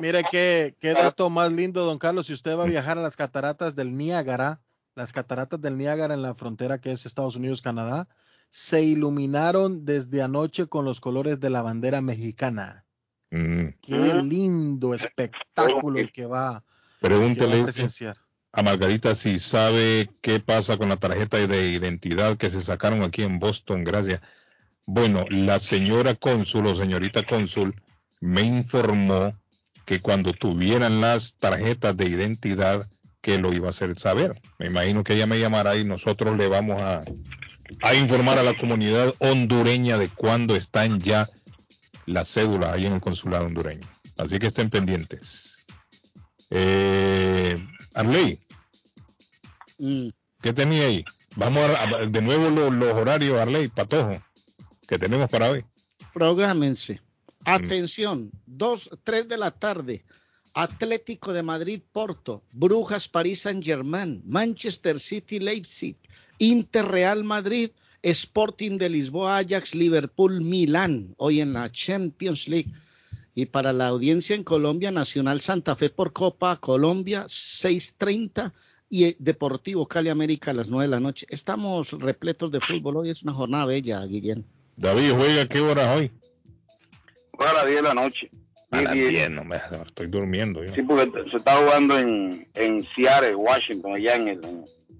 Mire, 0.00 0.24
qué, 0.30 0.74
qué 0.80 0.92
dato 0.92 1.30
más 1.30 1.52
lindo, 1.52 1.84
don 1.84 1.98
Carlos. 1.98 2.26
Si 2.26 2.32
usted 2.32 2.56
va 2.56 2.64
a 2.64 2.66
viajar 2.66 2.98
a 2.98 3.02
las 3.02 3.16
cataratas 3.16 3.74
del 3.74 3.96
Niágara, 3.96 4.60
las 4.94 5.12
cataratas 5.12 5.60
del 5.60 5.78
Niágara 5.78 6.14
en 6.14 6.22
la 6.22 6.34
frontera 6.34 6.80
que 6.80 6.92
es 6.92 7.06
Estados 7.06 7.36
Unidos-Canadá, 7.36 8.08
se 8.50 8.82
iluminaron 8.82 9.84
desde 9.84 10.22
anoche 10.22 10.66
con 10.66 10.84
los 10.84 11.00
colores 11.00 11.40
de 11.40 11.50
la 11.50 11.62
bandera 11.62 12.00
mexicana. 12.00 12.84
Mm. 13.30 13.68
Qué 13.80 14.14
lindo 14.22 14.92
espectáculo 14.92 15.98
el 16.00 16.10
que 16.10 16.26
va, 16.26 16.64
Pregúntele 17.00 17.64
a, 17.64 18.14
a 18.52 18.62
Margarita 18.62 19.14
si 19.14 19.38
sabe 19.38 20.10
qué 20.20 20.38
pasa 20.38 20.76
con 20.76 20.90
la 20.90 20.96
tarjeta 20.96 21.38
de 21.38 21.70
identidad 21.70 22.36
que 22.36 22.50
se 22.50 22.60
sacaron 22.60 23.02
aquí 23.02 23.22
en 23.22 23.38
Boston, 23.38 23.84
gracias. 23.84 24.20
Bueno, 24.86 25.24
la 25.30 25.58
señora 25.58 26.14
cónsul 26.14 26.66
o 26.66 26.74
señorita 26.74 27.24
cónsul 27.24 27.74
me 28.20 28.42
informó 28.42 29.34
que 29.84 30.00
cuando 30.00 30.32
tuvieran 30.32 31.00
las 31.00 31.34
tarjetas 31.34 31.96
de 31.96 32.08
identidad 32.08 32.88
que 33.20 33.38
lo 33.38 33.52
iba 33.52 33.66
a 33.66 33.70
hacer 33.70 33.98
saber. 33.98 34.40
Me 34.58 34.66
imagino 34.66 35.04
que 35.04 35.14
ella 35.14 35.26
me 35.26 35.40
llamará 35.40 35.76
y 35.76 35.84
nosotros 35.84 36.36
le 36.36 36.48
vamos 36.48 36.80
a, 36.80 37.02
a 37.82 37.94
informar 37.94 38.38
a 38.38 38.42
la 38.42 38.56
comunidad 38.56 39.14
hondureña 39.18 39.98
de 39.98 40.08
cuándo 40.08 40.56
están 40.56 41.00
ya 41.00 41.28
las 42.06 42.28
cédulas 42.28 42.70
ahí 42.70 42.86
en 42.86 42.94
el 42.94 43.00
consulado 43.00 43.46
hondureño. 43.46 43.86
Así 44.18 44.38
que 44.38 44.48
estén 44.48 44.70
pendientes. 44.70 45.66
Eh, 46.50 47.56
Arley, 47.94 48.38
mm. 49.78 50.08
¿qué 50.42 50.52
tenía 50.52 50.86
ahí? 50.86 51.04
Vamos 51.36 51.62
a, 51.70 52.06
de 52.06 52.22
nuevo 52.22 52.50
los, 52.50 52.94
horarios, 52.94 53.38
Arley, 53.38 53.68
Patojo, 53.68 54.20
que 54.88 54.98
tenemos 54.98 55.30
para 55.30 55.50
hoy. 55.50 55.64
Prográmense. 56.12 57.00
Mm. 57.40 57.48
Atención, 57.48 58.30
2, 58.46 58.90
3 59.04 59.28
de 59.28 59.38
la 59.38 59.50
tarde. 59.50 60.04
Atlético 60.54 61.32
de 61.32 61.42
Madrid, 61.42 61.80
Porto, 61.92 62.42
Brujas, 62.54 63.08
París, 63.08 63.42
Saint 63.42 63.64
Germain, 63.64 64.20
Manchester 64.26 64.98
City, 64.98 65.38
Leipzig, 65.38 65.96
Inter, 66.38 66.86
Real 66.86 67.22
Madrid, 67.22 67.70
Sporting 68.02 68.78
de 68.78 68.88
Lisboa, 68.88 69.38
Ajax, 69.38 69.74
Liverpool, 69.74 70.40
Milán, 70.40 71.14
hoy 71.18 71.40
en 71.40 71.52
la 71.52 71.70
Champions 71.70 72.48
League. 72.48 72.72
Y 73.34 73.46
para 73.46 73.72
la 73.72 73.86
audiencia 73.86 74.34
en 74.34 74.42
Colombia, 74.42 74.90
Nacional 74.90 75.40
Santa 75.40 75.76
Fe 75.76 75.88
por 75.88 76.12
Copa 76.12 76.56
Colombia, 76.56 77.24
6.30 77.26 78.52
y 78.88 79.14
Deportivo 79.18 79.86
Cali 79.86 80.08
América 80.08 80.50
a 80.50 80.54
las 80.54 80.68
9 80.68 80.86
de 80.86 80.90
la 80.90 81.00
noche. 81.00 81.26
Estamos 81.30 81.92
repletos 81.92 82.50
de 82.50 82.60
fútbol. 82.60 82.96
Hoy 82.96 83.10
es 83.10 83.22
una 83.22 83.32
jornada 83.32 83.66
bella, 83.66 84.04
Guillén. 84.04 84.44
David, 84.76 85.12
¿juega 85.12 85.46
qué 85.46 85.60
hora 85.60 85.94
hoy? 85.94 86.10
Juega 87.40 87.52
a 87.52 87.64
las 87.64 87.66
10 87.68 87.76
de 87.76 87.88
la 87.88 87.94
noche. 87.94 88.30
A 88.70 88.82
las 88.82 88.92
10, 88.92 89.30
no 89.30 89.44
me 89.44 89.56
estoy 89.56 90.08
durmiendo. 90.08 90.60
Sí, 90.74 90.82
porque 90.82 91.10
se 91.30 91.38
está 91.38 91.56
jugando 91.56 91.98
en, 91.98 92.46
en 92.52 92.86
Seattle, 92.94 93.34
Washington, 93.34 93.94
allá 93.94 94.16
en 94.16 94.28
el, 94.28 94.40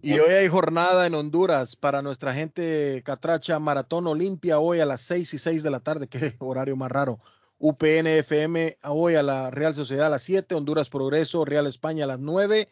y 0.00 0.18
hoy 0.18 0.32
hay 0.32 0.48
jornada 0.48 1.06
en 1.06 1.14
Honduras 1.14 1.76
para 1.76 2.00
nuestra 2.00 2.32
gente 2.32 3.02
catracha 3.04 3.58
Maratón 3.58 4.06
Olimpia 4.06 4.58
hoy 4.58 4.80
a 4.80 4.86
las 4.86 5.02
6 5.02 5.34
y 5.34 5.38
6 5.38 5.62
de 5.62 5.70
la 5.70 5.80
tarde, 5.80 6.08
qué 6.08 6.34
horario 6.38 6.76
más 6.76 6.90
raro. 6.90 7.20
UPN 7.58 8.06
FM 8.06 8.78
hoy 8.84 9.16
a 9.16 9.22
la 9.22 9.50
Real 9.50 9.74
Sociedad 9.74 10.06
a 10.06 10.10
las 10.10 10.22
7, 10.22 10.54
Honduras 10.54 10.88
Progreso, 10.88 11.44
Real 11.44 11.66
España 11.66 12.04
a 12.04 12.06
las 12.06 12.20
9, 12.20 12.70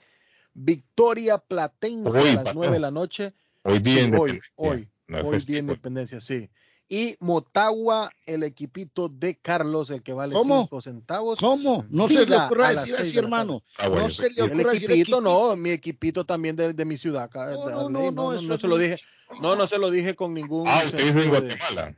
Victoria 0.55 1.37
Platense 1.37 2.39
a 2.39 2.43
las 2.43 2.55
9 2.55 2.73
de 2.73 2.81
la 2.81 2.91
noche. 2.91 3.35
Hoy 3.65 3.81
día 3.81 4.11
Hoy, 4.19 4.41
hoy, 4.57 4.89
hoy 5.23 5.39
día 5.41 5.59
Independencia, 5.59 6.23
sí 6.23 6.49
y 6.89 7.17
Motagua, 7.21 8.11
el 8.25 8.43
equipito 8.43 9.09
de 9.09 9.37
Carlos, 9.37 9.91
el 9.91 10.03
que 10.03 10.15
vale 10.15 10.35
5 10.35 10.81
centavos. 10.81 11.39
¿Cómo? 11.39 11.85
No 11.91 12.09
se 12.09 12.25
le 12.25 12.37
ocurra 12.37 12.71
decir 12.71 12.95
así, 12.97 13.19
hermano. 13.19 13.63
Ah, 13.79 13.89
no 13.89 14.09
se 14.09 14.31
le 14.31 14.43
ocurra 14.43 14.73
decir 14.73 14.91
equipito, 14.91 15.21
no, 15.21 15.55
mi 15.55 15.71
equipito 15.71 16.25
también 16.25 16.57
de, 16.57 16.73
de 16.73 16.85
mi 16.85 16.97
ciudad. 16.97 17.31
No, 17.35 17.91
no, 17.91 18.11
no, 18.11 18.33
no, 18.33 18.59
se 18.59 18.67
lo 18.67 18.79
dije. 18.79 18.97
No, 19.43 19.55
no 19.55 19.67
se 19.67 19.79
lo 19.79 19.91
dije 19.91 20.15
con 20.15 20.33
ningún. 20.33 20.67
Ah, 20.67 20.83
usted 20.87 21.07
dice 21.07 21.25
en 21.25 21.31
Guatemala. 21.31 21.95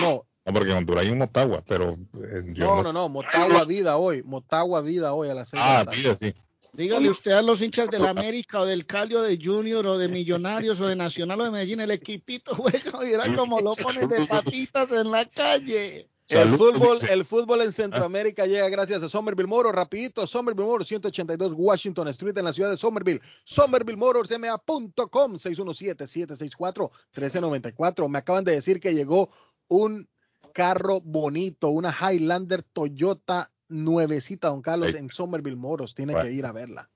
No. 0.00 0.24
No, 0.46 0.52
porque 0.52 0.72
en 0.72 0.76
Honduras 0.76 1.04
hay 1.04 1.10
un 1.10 1.18
Motagua, 1.18 1.62
pero. 1.66 1.92
Eh, 1.92 2.42
no, 2.56 2.82
no, 2.82 2.92
no, 2.92 3.08
Motagua 3.08 3.64
Vida 3.64 3.96
hoy. 3.96 4.22
Motagua 4.24 4.82
Vida 4.82 5.14
hoy 5.14 5.30
a 5.30 5.34
las 5.34 5.48
6 5.50 5.62
ah, 5.64 5.68
de 5.68 5.74
la 5.74 5.84
tarde. 5.84 5.98
Vida, 5.98 6.16
sí. 6.16 6.34
Dígale 6.76 7.08
usted 7.08 7.30
a 7.30 7.42
los 7.42 7.62
hinchas 7.62 7.88
del 7.88 8.04
América 8.04 8.60
o 8.60 8.66
del 8.66 8.84
Calio 8.84 9.22
de 9.22 9.38
Junior 9.40 9.86
o 9.86 9.96
de 9.96 10.08
Millonarios 10.08 10.80
o 10.80 10.88
de 10.88 10.96
Nacional 10.96 11.40
o 11.40 11.44
de 11.44 11.52
Medellín, 11.52 11.78
el 11.80 11.92
equipito 11.92 12.52
juega 12.56 13.08
y 13.08 13.12
era 13.12 13.32
como 13.34 13.60
lo 13.60 13.74
ponen 13.74 14.08
de 14.08 14.26
patitas 14.26 14.90
en 14.90 15.08
la 15.10 15.24
calle. 15.24 16.10
El 16.28 16.56
fútbol, 16.56 16.98
el 17.10 17.24
fútbol 17.24 17.62
en 17.62 17.70
Centroamérica 17.70 18.44
llega 18.46 18.68
gracias 18.70 19.00
a 19.02 19.08
Somerville 19.08 19.46
Motors. 19.46 19.76
Rapidito, 19.76 20.26
Somerville 20.26 20.66
Motors, 20.66 20.88
182 20.88 21.52
Washington 21.54 22.08
Street 22.08 22.36
en 22.38 22.44
la 22.44 22.52
ciudad 22.52 22.70
de 22.70 22.76
Somerville. 22.76 23.20
Somerville 23.44 23.98
Motors, 23.98 24.36
ma.com, 24.38 25.34
617-764-1394. 25.34 28.08
Me 28.08 28.18
acaban 28.18 28.42
de 28.42 28.50
decir 28.52 28.80
que 28.80 28.94
llegó 28.94 29.28
un 29.68 30.08
carro 30.54 31.02
bonito, 31.02 31.68
una 31.68 31.94
Highlander 31.94 32.62
Toyota 32.62 33.52
nuevecita, 33.74 34.48
don 34.48 34.62
Carlos, 34.62 34.94
en 34.94 35.10
Somerville 35.10 35.56
Moros. 35.56 35.94
Tiene 35.94 36.14
que 36.14 36.32
ir 36.32 36.46
a 36.46 36.52
verla. 36.52 36.88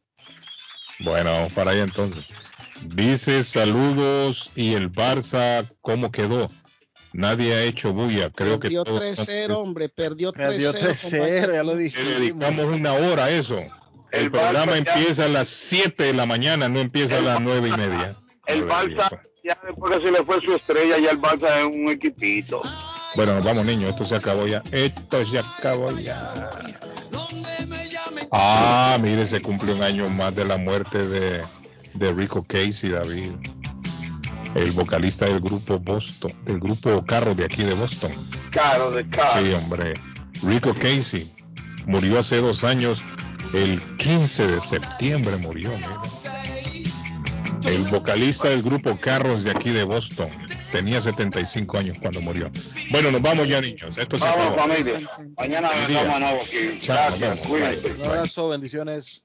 Bueno, 1.00 1.48
para 1.54 1.72
ahí 1.72 1.80
entonces. 1.80 2.24
Dice 2.82 3.42
saludos 3.42 4.50
y 4.54 4.74
el 4.74 4.90
Barça, 4.90 5.68
¿cómo 5.80 6.10
quedó? 6.10 6.50
Nadie 7.12 7.54
ha 7.54 7.64
hecho 7.64 7.92
bulla, 7.92 8.30
creo 8.30 8.60
perdió 8.60 8.84
que. 8.84 8.92
Perdió 8.92 9.24
3-0, 9.24 9.56
hombre, 9.56 9.88
perdió 9.88 10.32
3-0. 10.32 10.36
Perdió 10.36 10.72
3-0, 10.72 11.52
ya 11.52 11.62
lo 11.64 11.76
dije. 11.76 12.02
Le 12.02 12.20
dedicamos 12.20 12.66
una 12.66 12.92
hora 12.92 13.24
a 13.24 13.30
eso. 13.30 13.60
El, 14.10 14.30
programa 14.30 14.76
empieza 14.76 15.26
a 15.26 15.28
las 15.28 15.48
7 15.48 16.04
de 16.04 16.12
la 16.14 16.26
mañana, 16.26 16.68
no 16.68 16.80
empieza 16.80 17.18
a 17.18 17.22
las 17.22 17.40
9 17.40 17.68
y 17.68 17.72
media. 17.72 18.16
El 18.46 18.66
Barça, 18.66 19.20
ya 19.44 19.58
después 19.66 19.98
que 19.98 20.06
se 20.06 20.12
le 20.12 20.24
fue 20.24 20.40
su 20.40 20.54
estrella, 20.54 20.98
ya 20.98 21.10
el 21.10 21.20
Barça 21.20 21.58
es 21.58 21.76
un 21.76 21.90
equipito. 21.90 22.62
Bueno, 23.18 23.34
nos 23.34 23.44
vamos 23.44 23.64
niños, 23.64 23.90
esto 23.90 24.04
se 24.04 24.14
acabó 24.14 24.46
ya. 24.46 24.62
Esto 24.70 25.26
se 25.26 25.40
acabó 25.40 25.90
ya. 25.98 26.50
Ah, 28.30 28.96
mire, 29.02 29.26
se 29.26 29.42
cumple 29.42 29.74
un 29.74 29.82
año 29.82 30.08
más 30.08 30.36
de 30.36 30.44
la 30.44 30.56
muerte 30.56 31.04
de, 31.08 31.42
de 31.94 32.12
Rico 32.12 32.44
Casey, 32.44 32.90
David. 32.90 33.32
El 34.54 34.70
vocalista 34.70 35.24
del 35.24 35.40
grupo 35.40 35.80
Boston, 35.80 36.32
del 36.44 36.60
grupo 36.60 37.04
Carro 37.06 37.34
de 37.34 37.44
aquí 37.44 37.64
de 37.64 37.74
Boston. 37.74 38.12
Carro 38.52 38.92
de 38.92 39.04
Carro. 39.08 39.44
Sí, 39.44 39.52
hombre. 39.52 39.94
Rico 40.44 40.72
Casey 40.72 41.28
murió 41.86 42.20
hace 42.20 42.36
dos 42.36 42.62
años, 42.62 43.02
el 43.52 43.80
15 43.96 44.46
de 44.46 44.60
septiembre 44.60 45.36
murió, 45.38 45.72
mire. 45.72 45.88
El 47.64 47.82
vocalista 47.88 48.48
del 48.48 48.62
grupo 48.62 48.96
Carros 49.00 49.42
de 49.42 49.50
aquí 49.50 49.70
de 49.70 49.82
Boston 49.82 50.28
tenía 50.70 51.00
75 51.00 51.78
años 51.78 51.96
cuando 52.00 52.20
murió. 52.20 52.50
Bueno, 52.90 53.10
nos 53.10 53.22
vamos 53.22 53.48
ya, 53.48 53.60
niños. 53.60 53.96
Esto 53.96 54.18
se 54.18 54.24
vamos, 54.24 54.56
familia. 54.56 54.98
Mañana 55.36 55.70
vemos 55.88 56.14
a 56.14 56.20
nuevo 56.20 56.40
aquí. 56.42 56.80
Gracias, 56.86 57.38
cuídense. 57.40 57.92
Un 57.94 58.04
abrazo, 58.04 58.48
bendiciones. 58.50 59.24